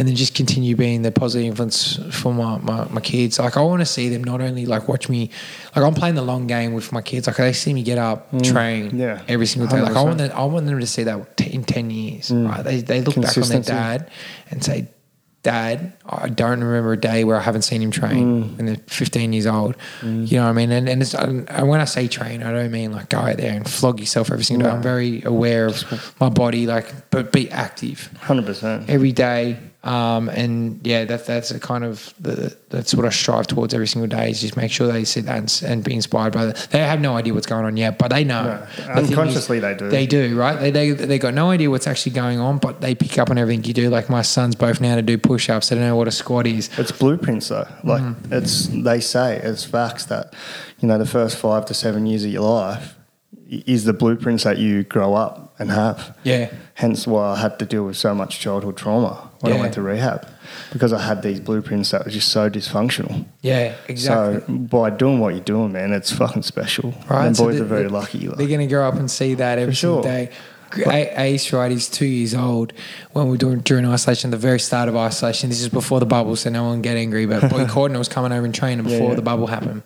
And 0.00 0.08
then 0.08 0.16
just 0.16 0.34
continue 0.34 0.74
being 0.76 1.02
the 1.02 1.12
positive 1.12 1.46
influence 1.46 2.00
for 2.10 2.32
my, 2.32 2.56
my, 2.56 2.88
my 2.88 3.02
kids. 3.02 3.38
Like 3.38 3.58
I 3.58 3.60
want 3.60 3.80
to 3.80 3.86
see 3.86 4.08
them 4.08 4.24
not 4.24 4.40
only 4.40 4.64
like 4.64 4.88
watch 4.88 5.10
me, 5.10 5.28
like 5.76 5.84
I'm 5.84 5.92
playing 5.92 6.14
the 6.14 6.22
long 6.22 6.46
game 6.46 6.72
with 6.72 6.90
my 6.90 7.02
kids. 7.02 7.26
Like 7.26 7.36
they 7.36 7.52
see 7.52 7.74
me 7.74 7.82
get 7.82 7.98
up, 7.98 8.30
train, 8.42 8.92
Mm. 8.92 8.98
yeah. 8.98 9.22
every 9.28 9.44
single 9.44 9.68
day. 9.68 9.82
Like 9.82 9.94
I 9.94 10.02
want 10.02 10.16
them, 10.16 10.32
I 10.34 10.44
want 10.44 10.64
them 10.64 10.80
to 10.80 10.86
see 10.86 11.02
that 11.02 11.36
t- 11.36 11.52
in 11.52 11.64
ten 11.64 11.90
years. 11.90 12.30
Right? 12.30 12.62
They 12.64 12.80
they 12.80 13.02
look 13.02 13.16
back 13.16 13.36
on 13.36 13.42
their 13.48 13.60
Mm. 13.60 13.66
Dad 13.66 14.10
and 14.50 14.64
say. 14.64 14.88
Dad, 15.42 15.94
I 16.04 16.28
don't 16.28 16.62
remember 16.62 16.92
a 16.92 17.00
day 17.00 17.24
where 17.24 17.34
I 17.34 17.40
haven't 17.40 17.62
seen 17.62 17.80
him 17.80 17.90
train 17.90 18.44
Mm. 18.44 18.56
when 18.58 18.66
they're 18.66 18.76
15 18.88 19.32
years 19.32 19.46
old. 19.46 19.74
You 20.02 20.36
know 20.36 20.42
what 20.44 20.50
I 20.50 20.52
mean? 20.52 20.70
And, 20.70 20.86
and, 20.86 21.66
when 21.66 21.80
I 21.80 21.86
say 21.86 22.08
train, 22.08 22.42
I 22.42 22.52
don't 22.52 22.70
mean 22.70 22.92
like 22.92 23.08
go 23.08 23.20
out 23.20 23.38
there 23.38 23.54
and 23.54 23.66
flog 23.66 24.00
yourself 24.00 24.30
every 24.30 24.44
single 24.44 24.68
day. 24.68 24.76
I'm 24.76 24.82
very 24.82 25.22
aware 25.24 25.64
of 25.64 26.14
my 26.20 26.28
body, 26.28 26.66
like, 26.66 26.92
but 27.08 27.32
be 27.32 27.50
active 27.50 28.10
Hundred 28.20 28.44
percent. 28.44 28.90
every 28.90 29.12
day. 29.12 29.56
Um, 29.82 30.28
and 30.28 30.86
yeah, 30.86 31.06
that, 31.06 31.24
that's 31.24 31.50
a 31.52 31.58
kind 31.58 31.84
of 31.84 32.12
the, 32.20 32.54
that's 32.68 32.94
what 32.94 33.06
I 33.06 33.08
strive 33.08 33.46
towards 33.46 33.72
every 33.72 33.86
single 33.86 34.08
day 34.08 34.30
is 34.30 34.42
just 34.42 34.54
make 34.54 34.70
sure 34.70 34.92
they 34.92 35.04
see 35.04 35.22
that 35.22 35.38
and, 35.38 35.62
and 35.72 35.82
be 35.82 35.94
inspired 35.94 36.34
by 36.34 36.46
that. 36.46 36.68
They 36.70 36.80
have 36.80 37.00
no 37.00 37.16
idea 37.16 37.32
what's 37.32 37.46
going 37.46 37.64
on 37.64 37.78
yet, 37.78 37.98
but 37.98 38.08
they 38.08 38.22
know. 38.22 38.44
No. 38.44 38.60
The 38.60 38.66
thing 38.66 39.04
is, 39.04 39.08
Unconsciously 39.10 39.58
they 39.58 39.74
do. 39.74 39.88
They 39.88 40.06
do, 40.06 40.36
right? 40.38 40.58
They, 40.58 40.70
they, 40.70 40.90
they 40.90 41.18
got 41.18 41.32
no 41.32 41.50
idea 41.50 41.70
what's 41.70 41.86
actually 41.86 42.12
going 42.12 42.38
on, 42.38 42.58
but 42.58 42.82
they 42.82 42.94
pick 42.94 43.18
up 43.18 43.30
on 43.30 43.38
everything 43.38 43.64
you 43.64 43.72
do. 43.72 43.88
Like 43.88 44.10
my 44.10 44.20
sons 44.20 44.54
both 44.54 44.82
now 44.82 44.96
to 44.96 45.02
do 45.02 45.16
push 45.16 45.48
ups. 45.48 45.70
They 45.70 45.76
don't 45.76 45.84
know 45.86 45.96
what 45.96 46.08
a 46.08 46.12
squat 46.12 46.46
is. 46.46 46.68
It's 46.78 46.92
blueprints 46.92 47.48
though. 47.48 47.66
Like 47.82 48.02
Mm-hmm. 48.02 48.34
it's 48.34 48.66
they 48.66 49.00
say 49.00 49.38
it's 49.42 49.64
facts 49.64 50.04
that 50.06 50.34
you 50.80 50.88
know 50.88 50.98
the 50.98 51.06
first 51.06 51.36
five 51.38 51.64
to 51.66 51.74
seven 51.74 52.06
years 52.06 52.24
of 52.24 52.30
your 52.30 52.42
life 52.42 52.96
is 53.48 53.84
the 53.84 53.92
blueprints 53.94 54.44
that 54.44 54.58
you 54.58 54.82
grow 54.84 55.14
up 55.14 55.54
and 55.58 55.70
have. 55.70 56.16
Yeah. 56.22 56.52
Hence 56.74 57.06
why 57.06 57.30
I 57.32 57.36
had 57.40 57.58
to 57.60 57.64
deal 57.66 57.84
with 57.86 57.96
so 57.96 58.14
much 58.14 58.40
childhood 58.40 58.76
trauma 58.76 59.29
when 59.40 59.52
Yeah. 59.52 59.58
I 59.58 59.62
went 59.62 59.74
to 59.74 59.82
rehab 59.82 60.26
because 60.72 60.92
I 60.92 61.00
had 61.00 61.22
these 61.22 61.40
blueprints 61.40 61.90
that 61.90 62.04
were 62.04 62.10
just 62.10 62.28
so 62.28 62.48
dysfunctional. 62.50 63.24
Yeah, 63.42 63.74
exactly. 63.88 64.40
So 64.46 64.52
by 64.52 64.90
doing 64.90 65.18
what 65.18 65.34
you're 65.34 65.42
doing, 65.44 65.72
man, 65.72 65.92
it's 65.92 66.12
fucking 66.12 66.42
special. 66.42 66.94
right? 67.08 67.26
And 67.26 67.36
So 67.36 67.44
boys 67.44 67.56
they- 67.56 67.60
are 67.62 67.64
very 67.64 67.82
they- 67.84 67.88
lucky. 67.88 68.28
Like. 68.28 68.36
They're 68.38 68.46
going 68.48 68.60
to 68.60 68.66
grow 68.66 68.86
up 68.86 68.94
and 68.94 69.10
see 69.10 69.34
that 69.34 69.58
every 69.58 69.74
single 69.74 70.02
sure. 70.02 70.10
day. 70.10 70.30
Ace, 70.86 71.52
right, 71.52 71.72
he's 71.72 71.88
two 71.88 72.06
years 72.06 72.32
old 72.32 72.72
when 73.12 73.24
we 73.24 73.32
were 73.32 73.36
doing 73.36 73.58
during 73.58 73.84
isolation, 73.86 74.30
the 74.30 74.36
very 74.36 74.60
start 74.60 74.88
of 74.88 74.94
isolation. 74.96 75.48
This 75.50 75.60
is 75.60 75.68
before 75.68 75.98
the 75.98 76.06
bubble, 76.06 76.36
so 76.36 76.48
no 76.48 76.62
one 76.62 76.80
get 76.80 76.96
angry. 76.96 77.26
But 77.26 77.50
Boyd 77.50 77.66
Cordner 77.74 77.98
was 77.98 78.08
coming 78.08 78.30
over 78.30 78.44
and 78.44 78.54
training 78.54 78.84
before 78.84 79.08
yeah. 79.10 79.14
the 79.16 79.22
bubble 79.22 79.48
happened. 79.48 79.82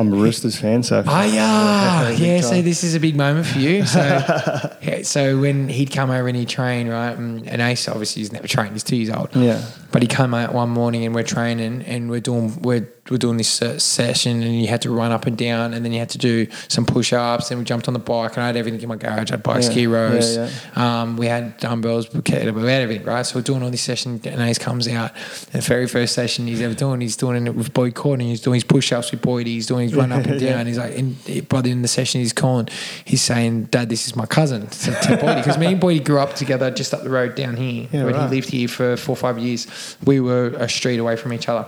I'm 0.00 0.12
a 0.12 0.16
Roosters 0.16 0.58
fan, 0.58 0.82
so 0.82 1.04
Oh 1.06 1.22
yeah, 1.22 2.08
yeah. 2.10 2.40
So 2.40 2.62
this 2.62 2.82
is 2.82 2.94
a 2.94 3.00
big 3.00 3.16
moment 3.16 3.46
for 3.46 3.58
you. 3.58 3.84
So, 3.84 4.00
yeah, 4.82 5.02
so 5.02 5.38
when 5.38 5.68
he'd 5.68 5.90
come 5.90 6.10
over 6.10 6.26
and 6.26 6.36
he'd 6.36 6.48
train, 6.48 6.88
right, 6.88 7.16
and, 7.16 7.46
and 7.46 7.60
Ace 7.60 7.86
obviously 7.86 8.20
he's 8.20 8.32
never 8.32 8.48
trained. 8.48 8.72
He's 8.72 8.82
two 8.82 8.96
years 8.96 9.10
old. 9.10 9.28
Yeah. 9.36 9.62
But 9.92 10.00
he 10.00 10.08
came 10.08 10.32
out 10.32 10.54
one 10.54 10.70
morning 10.70 11.04
and 11.04 11.14
we're 11.14 11.22
training 11.22 11.82
and 11.82 12.10
we're 12.10 12.20
doing 12.20 12.60
we're 12.62 12.88
were 13.08 13.18
doing 13.18 13.36
this 13.38 13.62
uh, 13.62 13.78
session, 13.78 14.42
and 14.42 14.60
you 14.60 14.66
had 14.68 14.82
to 14.82 14.90
run 14.90 15.10
up 15.10 15.26
and 15.26 15.36
down, 15.36 15.74
and 15.74 15.84
then 15.84 15.92
you 15.92 15.98
had 15.98 16.10
to 16.10 16.18
do 16.18 16.46
some 16.68 16.84
push 16.86 17.12
ups. 17.12 17.50
And 17.50 17.58
we 17.58 17.64
jumped 17.64 17.88
on 17.88 17.94
the 17.94 18.00
bike, 18.00 18.34
and 18.34 18.42
I 18.42 18.46
had 18.46 18.56
everything 18.56 18.80
in 18.80 18.88
my 18.88 18.96
garage. 18.96 19.30
I 19.30 19.34
had 19.34 19.42
bike 19.42 19.62
Yeah. 19.62 19.70
ski 19.70 19.86
rows. 19.86 20.36
Yeah, 20.36 20.50
Um, 20.76 21.16
we 21.16 21.26
had 21.26 21.56
dumbbells, 21.58 22.12
we 22.12 22.20
had 22.28 22.54
we 22.54 22.62
had 22.70 22.82
everything, 22.82 23.04
right? 23.06 23.24
So 23.26 23.36
we're 23.36 23.42
doing 23.42 23.62
all 23.62 23.70
this 23.70 23.82
session, 23.82 24.20
and 24.24 24.40
Ace 24.42 24.58
comes 24.58 24.86
out. 24.88 25.12
The 25.52 25.60
very 25.60 25.86
first 25.88 26.14
session 26.14 26.46
he's 26.46 26.60
ever 26.60 26.74
doing, 26.74 27.00
he's 27.00 27.16
doing 27.16 27.46
it 27.46 27.54
with 27.54 27.72
Boyd 27.72 27.94
Cordner. 27.94 28.22
He's 28.22 28.40
doing 28.40 28.54
his 28.54 28.64
push 28.64 28.92
ups 28.92 29.10
with 29.10 29.22
Boyd. 29.22 29.46
He's 29.46 29.66
doing 29.66 29.88
his 29.88 29.94
run 29.96 30.12
up 30.12 30.24
and 30.26 30.40
down. 30.48 30.66
He's 30.66 30.78
like, 30.78 30.96
and 30.96 31.16
by 31.48 31.62
the 31.62 31.70
end 31.70 31.78
of 31.78 31.82
the 31.82 31.88
session, 31.88 32.20
he's 32.20 32.32
calling. 32.32 32.68
He's 33.04 33.22
saying, 33.22 33.64
"Dad, 33.70 33.88
this 33.88 34.06
is 34.06 34.14
my 34.14 34.26
cousin." 34.26 34.66
To, 34.68 34.90
to 34.92 35.16
Boyd, 35.16 35.36
because 35.36 35.58
me 35.58 35.66
and 35.66 35.80
Boyd 35.80 36.04
grew 36.04 36.18
up 36.20 36.34
together 36.34 36.70
just 36.70 36.94
up 36.94 37.02
the 37.02 37.10
road 37.10 37.34
down 37.34 37.56
here. 37.56 37.88
Yeah, 37.92 38.04
when 38.04 38.14
right. 38.14 38.28
he 38.28 38.36
lived 38.36 38.50
here 38.50 38.68
for 38.68 38.96
four 38.96 39.14
or 39.14 39.16
five 39.16 39.38
years, 39.38 39.66
we 40.04 40.20
were 40.20 40.48
a 40.58 40.68
street 40.68 40.98
away 40.98 41.16
from 41.16 41.32
each 41.32 41.48
other. 41.48 41.66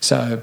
So 0.00 0.42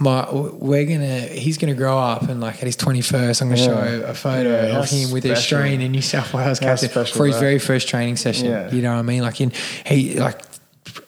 my 0.00 0.28
we're 0.32 0.84
gonna 0.86 1.20
he's 1.20 1.56
gonna 1.56 1.74
grow 1.74 1.96
up 1.96 2.22
and 2.22 2.40
like 2.40 2.56
at 2.56 2.64
his 2.64 2.74
twenty 2.74 3.00
first 3.00 3.40
I'm 3.40 3.48
gonna 3.48 3.60
Yeah. 3.60 3.66
show 3.66 4.04
a 4.06 4.14
photo 4.14 4.50
Yeah, 4.50 4.78
of 4.80 4.90
him 4.90 5.10
with 5.12 5.22
special. 5.22 5.36
Australian 5.36 5.80
and 5.82 5.92
New 5.92 6.02
South 6.02 6.34
Wales 6.34 6.58
captain 6.58 6.88
for 6.88 7.26
his 7.26 7.36
that. 7.36 7.40
very 7.40 7.58
first 7.60 7.88
training 7.88 8.16
session. 8.16 8.46
Yeah. 8.46 8.70
You 8.72 8.82
know 8.82 8.90
what 8.92 8.98
I 8.98 9.02
mean? 9.02 9.22
Like 9.22 9.40
in 9.40 9.52
he 9.86 10.18
like 10.18 10.40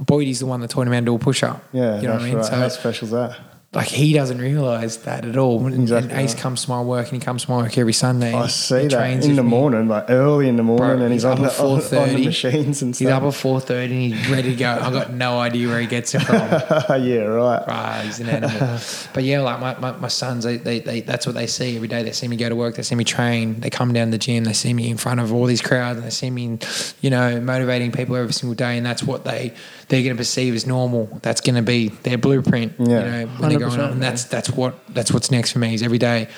Boydie's 0.02 0.38
the 0.40 0.46
one 0.46 0.60
that 0.60 0.70
taught 0.70 0.86
him 0.86 0.92
how 0.92 1.00
to 1.00 1.04
do 1.06 1.14
a 1.14 1.18
push 1.18 1.42
up. 1.42 1.62
Yeah, 1.72 2.00
you 2.00 2.06
know 2.06 2.14
what 2.14 2.22
I 2.22 2.24
mean? 2.26 2.36
right. 2.36 2.44
So 2.44 2.54
How 2.54 2.68
special 2.68 3.06
is 3.06 3.12
that? 3.12 3.36
Like 3.76 3.88
he 3.88 4.14
doesn't 4.14 4.38
realise 4.38 4.96
that 4.98 5.26
at 5.26 5.36
all. 5.36 5.66
And, 5.66 5.82
Exactly 5.82 6.10
and 6.10 6.20
Ace 6.20 6.32
right. 6.32 6.42
comes 6.42 6.64
to 6.64 6.70
my 6.70 6.80
work 6.80 7.12
and 7.12 7.20
he 7.20 7.24
comes 7.24 7.44
to 7.44 7.50
my 7.50 7.58
work 7.58 7.76
every 7.76 7.92
Sunday. 7.92 8.32
I 8.32 8.46
see 8.46 8.86
that 8.86 9.24
in 9.24 9.36
the 9.36 9.42
me. 9.42 9.50
morning, 9.50 9.86
like 9.86 10.06
early 10.08 10.48
in 10.48 10.56
the 10.56 10.62
morning, 10.62 10.96
Bro, 10.96 11.04
and 11.04 11.12
he's, 11.12 11.26
up 11.26 11.38
on 11.38 11.44
at 11.44 11.52
the, 11.52 11.62
on, 11.62 11.70
on 11.72 11.78
the 11.78 11.82
4:30. 11.84 12.24
machines 12.24 12.82
and 12.82 12.96
stuff. 12.96 13.06
He's 13.06 13.12
up 13.14 13.22
at 13.22 13.34
four 13.34 13.60
thirty 13.60 14.06
and 14.06 14.14
he's 14.14 14.30
ready 14.30 14.50
to 14.50 14.56
go. 14.56 14.70
I've 14.80 14.94
got 14.94 15.12
no 15.12 15.38
idea 15.38 15.68
where 15.68 15.78
he 15.78 15.86
gets 15.86 16.14
it 16.14 16.20
from. 16.20 16.36
yeah, 17.04 17.18
right. 17.18 17.66
Right, 17.68 18.02
he's 18.06 18.18
an 18.20 18.30
animal. 18.30 18.80
but 19.12 19.24
yeah, 19.24 19.42
like 19.42 19.60
my, 19.60 19.78
my, 19.78 19.98
my 19.98 20.08
sons, 20.08 20.44
they, 20.44 20.56
they, 20.56 20.80
they, 20.80 21.00
that's 21.02 21.26
what 21.26 21.34
they 21.34 21.46
see 21.46 21.76
every 21.76 21.88
day. 21.88 22.02
They 22.02 22.12
see 22.12 22.28
me 22.28 22.36
go 22.36 22.48
to 22.48 22.56
work, 22.56 22.76
they 22.76 22.82
see 22.82 22.94
me 22.94 23.04
train, 23.04 23.60
they 23.60 23.68
come 23.68 23.92
down 23.92 24.06
to 24.06 24.12
the 24.12 24.18
gym, 24.18 24.44
they 24.44 24.54
see 24.54 24.72
me 24.72 24.88
in 24.88 24.96
front 24.96 25.20
of 25.20 25.34
all 25.34 25.44
these 25.44 25.62
crowds, 25.62 25.98
and 25.98 26.06
they 26.06 26.10
see 26.10 26.30
me, 26.30 26.58
you 27.02 27.10
know, 27.10 27.42
motivating 27.42 27.92
people 27.92 28.16
every 28.16 28.32
single 28.32 28.54
day, 28.54 28.78
and 28.78 28.86
that's 28.86 29.02
what 29.02 29.24
they 29.24 29.52
they're 29.88 30.02
going 30.02 30.16
to 30.16 30.20
perceive 30.20 30.54
as 30.54 30.66
normal. 30.66 31.08
That's 31.22 31.40
going 31.40 31.56
to 31.56 31.62
be 31.62 31.88
their 31.88 32.18
blueprint. 32.18 32.74
Yeah, 32.78 32.86
you 32.86 33.10
know, 33.26 33.26
when 33.38 33.48
they're 33.50 33.58
growing 33.58 33.80
up, 33.80 33.92
and 33.92 34.02
that's 34.02 34.24
that's 34.24 34.50
what 34.50 34.78
that's 34.94 35.12
what's 35.12 35.30
next 35.30 35.52
for 35.52 35.58
me. 35.58 35.74
Is 35.74 35.82
every 35.82 35.98
day 35.98 36.28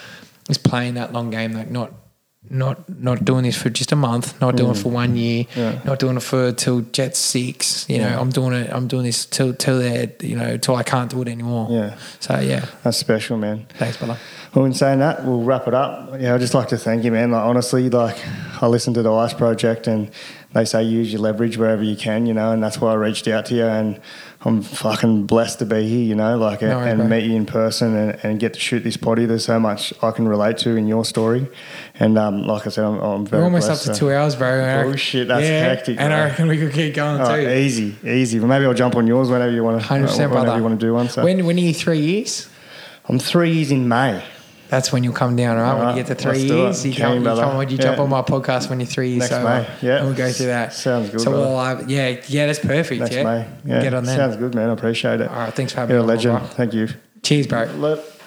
is 0.49 0.59
playing 0.59 0.95
that 0.95 1.13
long 1.13 1.31
game, 1.31 1.53
like 1.53 1.71
not. 1.71 1.93
Not 2.51 2.89
not 2.89 3.27
doing 3.27 3.43
this 3.43 3.61
for 3.61 3.69
just 3.69 3.93
a 3.93 3.97
month, 3.97 4.41
not 4.41 4.57
doing 4.57 4.71
it 4.71 4.79
for 4.79 4.89
one 4.89 5.17
year, 5.17 5.45
Mm. 5.45 5.57
Yeah. 5.57 5.81
not 5.85 5.99
doing 5.99 6.17
it 6.17 6.23
for 6.23 6.51
till 6.53 6.81
Jet 6.81 7.15
six. 7.15 7.85
You 7.91 7.99
know, 7.99 8.19
I'm 8.19 8.31
doing 8.31 8.55
it. 8.55 8.71
I'm 8.73 8.87
doing 8.89 9.05
this 9.05 9.27
till 9.27 9.53
till 9.53 9.79
they 9.81 10.15
you 10.23 10.35
know 10.35 10.57
till 10.57 10.75
I 10.75 10.83
can't 10.83 11.11
do 11.11 11.21
it 11.21 11.29
anymore. 11.29 11.67
Yeah. 11.71 11.97
So 12.21 12.39
yeah, 12.39 12.65
That's 12.85 12.97
special, 12.97 13.37
man. 13.37 13.67
thanks, 13.75 13.99
brother. 13.99 14.17
Well, 14.55 14.65
in 14.65 14.73
saying 14.73 15.01
that, 15.01 15.27
we'll 15.27 15.43
wrap 15.43 15.69
it 15.69 15.75
up. 15.75 16.19
Yeah, 16.19 16.33
I'd 16.35 16.41
just 16.41 16.55
like 16.55 16.69
to 16.69 16.79
thank 16.79 17.05
you, 17.05 17.11
man. 17.13 17.33
Like, 17.33 17.45
honestly, 17.45 17.91
like 17.91 18.17
I 18.63 18.67
listened 18.67 18.95
to 18.95 19.03
the 19.03 19.13
Ice 19.13 19.35
Project, 19.35 19.87
and 19.87 20.11
they 20.55 20.65
say 20.65 20.83
use 20.83 21.13
your 21.13 21.21
leverage 21.21 21.59
wherever 21.59 21.83
you 21.83 21.95
can, 21.97 22.25
you 22.27 22.33
know, 22.33 22.53
and 22.53 22.63
that's 22.63 22.81
why 22.81 22.93
I 22.93 22.95
reached 22.95 23.29
out 23.29 23.45
to 23.47 23.55
you, 23.55 23.65
and 23.65 24.01
I'm 24.47 24.63
fucking 24.63 25.27
blessed 25.27 25.59
to 25.59 25.67
be 25.67 25.87
here, 25.87 26.05
you 26.05 26.15
know, 26.15 26.39
like 26.39 26.63
No 26.63 26.81
and 26.81 26.99
bro. 27.01 27.09
meet 27.09 27.25
you 27.25 27.37
in 27.37 27.45
person 27.45 27.95
and, 27.95 28.19
and 28.25 28.41
get 28.41 28.55
to 28.55 28.61
shoot 28.61 28.81
this 28.83 28.97
potty. 28.97 29.27
There's 29.27 29.45
so 29.45 29.61
much 29.61 29.93
I 30.03 30.11
can 30.11 30.27
relate 30.27 30.57
to 30.59 30.71
in 30.77 30.87
your 30.89 31.05
story, 31.05 31.49
and 32.01 32.17
um, 32.17 32.45
like 32.47 32.67
I 32.67 32.71
said, 32.71 32.85
I'm, 32.85 32.99
I'm 32.99 33.27
very 33.27 33.43
We're 33.43 33.45
almost 33.47 33.69
up 33.69 33.79
to 33.81 33.85
so- 33.85 33.95
two 33.95 34.11
hours, 34.13 34.37
bro. 34.37 34.85
Oh, 34.87 34.97
shit, 34.97 35.29
that's 35.29 35.47
hectic, 35.47 36.01
And 36.01 36.13
I 36.15 36.25
reckon 36.29 36.49
we 36.49 36.57
could 36.57 36.73
keep 36.73 36.95
going 36.95 37.21
Oh, 37.21 37.37
too. 37.37 37.49
easy, 37.51 37.95
easy. 38.03 38.39
But 38.39 38.47
maybe 38.47 38.65
I'll 38.65 38.75
jump 38.75 38.97
on 38.97 39.07
yours 39.07 39.29
whenever 39.29 39.53
you 39.53 39.63
want 39.65 39.81
to. 39.81 39.87
Hundred 39.87 40.07
percent, 40.07 40.31
whenever 40.31 40.47
brother. 40.47 40.59
you 40.59 40.65
want 40.65 40.81
to 40.81 40.87
do 40.87 40.95
one. 40.95 41.09
So 41.11 41.25
When 41.25 41.45
when 41.45 41.57
are 41.57 41.61
you 41.61 41.75
three 41.75 42.01
years? 42.01 42.49
I'm 43.07 43.19
three 43.19 43.53
years 43.53 43.71
in 43.71 43.87
May. 43.89 44.23
That's 44.69 44.93
when 44.93 45.03
you'll 45.03 45.15
come 45.15 45.35
down, 45.35 45.57
all 45.57 45.63
right? 45.63 45.79
when 45.87 45.97
you 45.97 46.03
get 46.03 46.09
to 46.09 46.15
3 46.15 46.31
let's 46.33 46.43
do 46.47 46.57
years, 46.57 46.87
you 46.87 46.95
come, 46.95 47.19
you 47.19 47.25
come 47.25 47.57
when 47.57 47.71
you 47.71 47.79
jump 47.79 47.99
on 47.99 48.11
my 48.11 48.21
podcast 48.23 48.69
when 48.69 48.81
you're 48.81 48.87
three 48.87 49.11
years 49.11 49.21
Next 49.21 49.31
sober. 49.31 49.45
May, 49.45 49.69
yeah. 49.89 49.97
And 49.99 50.07
we'll 50.07 50.15
go 50.17 50.31
through 50.31 50.47
that. 50.47 50.73
Sounds 50.75 51.09
good, 51.11 51.21
So 51.23 51.31
brother. 51.31 51.47
we'll, 51.47 51.59
uh, 51.59 51.85
yeah, 51.89 52.21
yeah, 52.29 52.47
that's 52.47 52.59
perfect. 52.59 53.01
Next 53.01 53.15
yeah. 53.15 53.23
May. 53.25 53.49
Yeah, 53.65 53.83
Get 53.83 53.95
on 53.95 54.05
that. 54.05 54.17
Sounds 54.17 54.37
good, 54.37 54.55
man. 54.55 54.69
I 54.69 54.73
appreciate 54.75 55.21
it. 55.23 55.29
All 55.31 55.37
right, 55.37 55.55
thanks 55.55 55.73
for 55.73 55.81
having 55.81 55.95
You're 55.95 56.05
a 56.05 56.07
me 56.07 56.13
on, 56.13 56.17
legend. 56.17 56.39
bro. 56.39 56.47
Thank 56.49 56.75
you. 56.75 56.89
Cheers, 57.23 57.47
bro. 57.47 57.65
Let- 57.77 58.18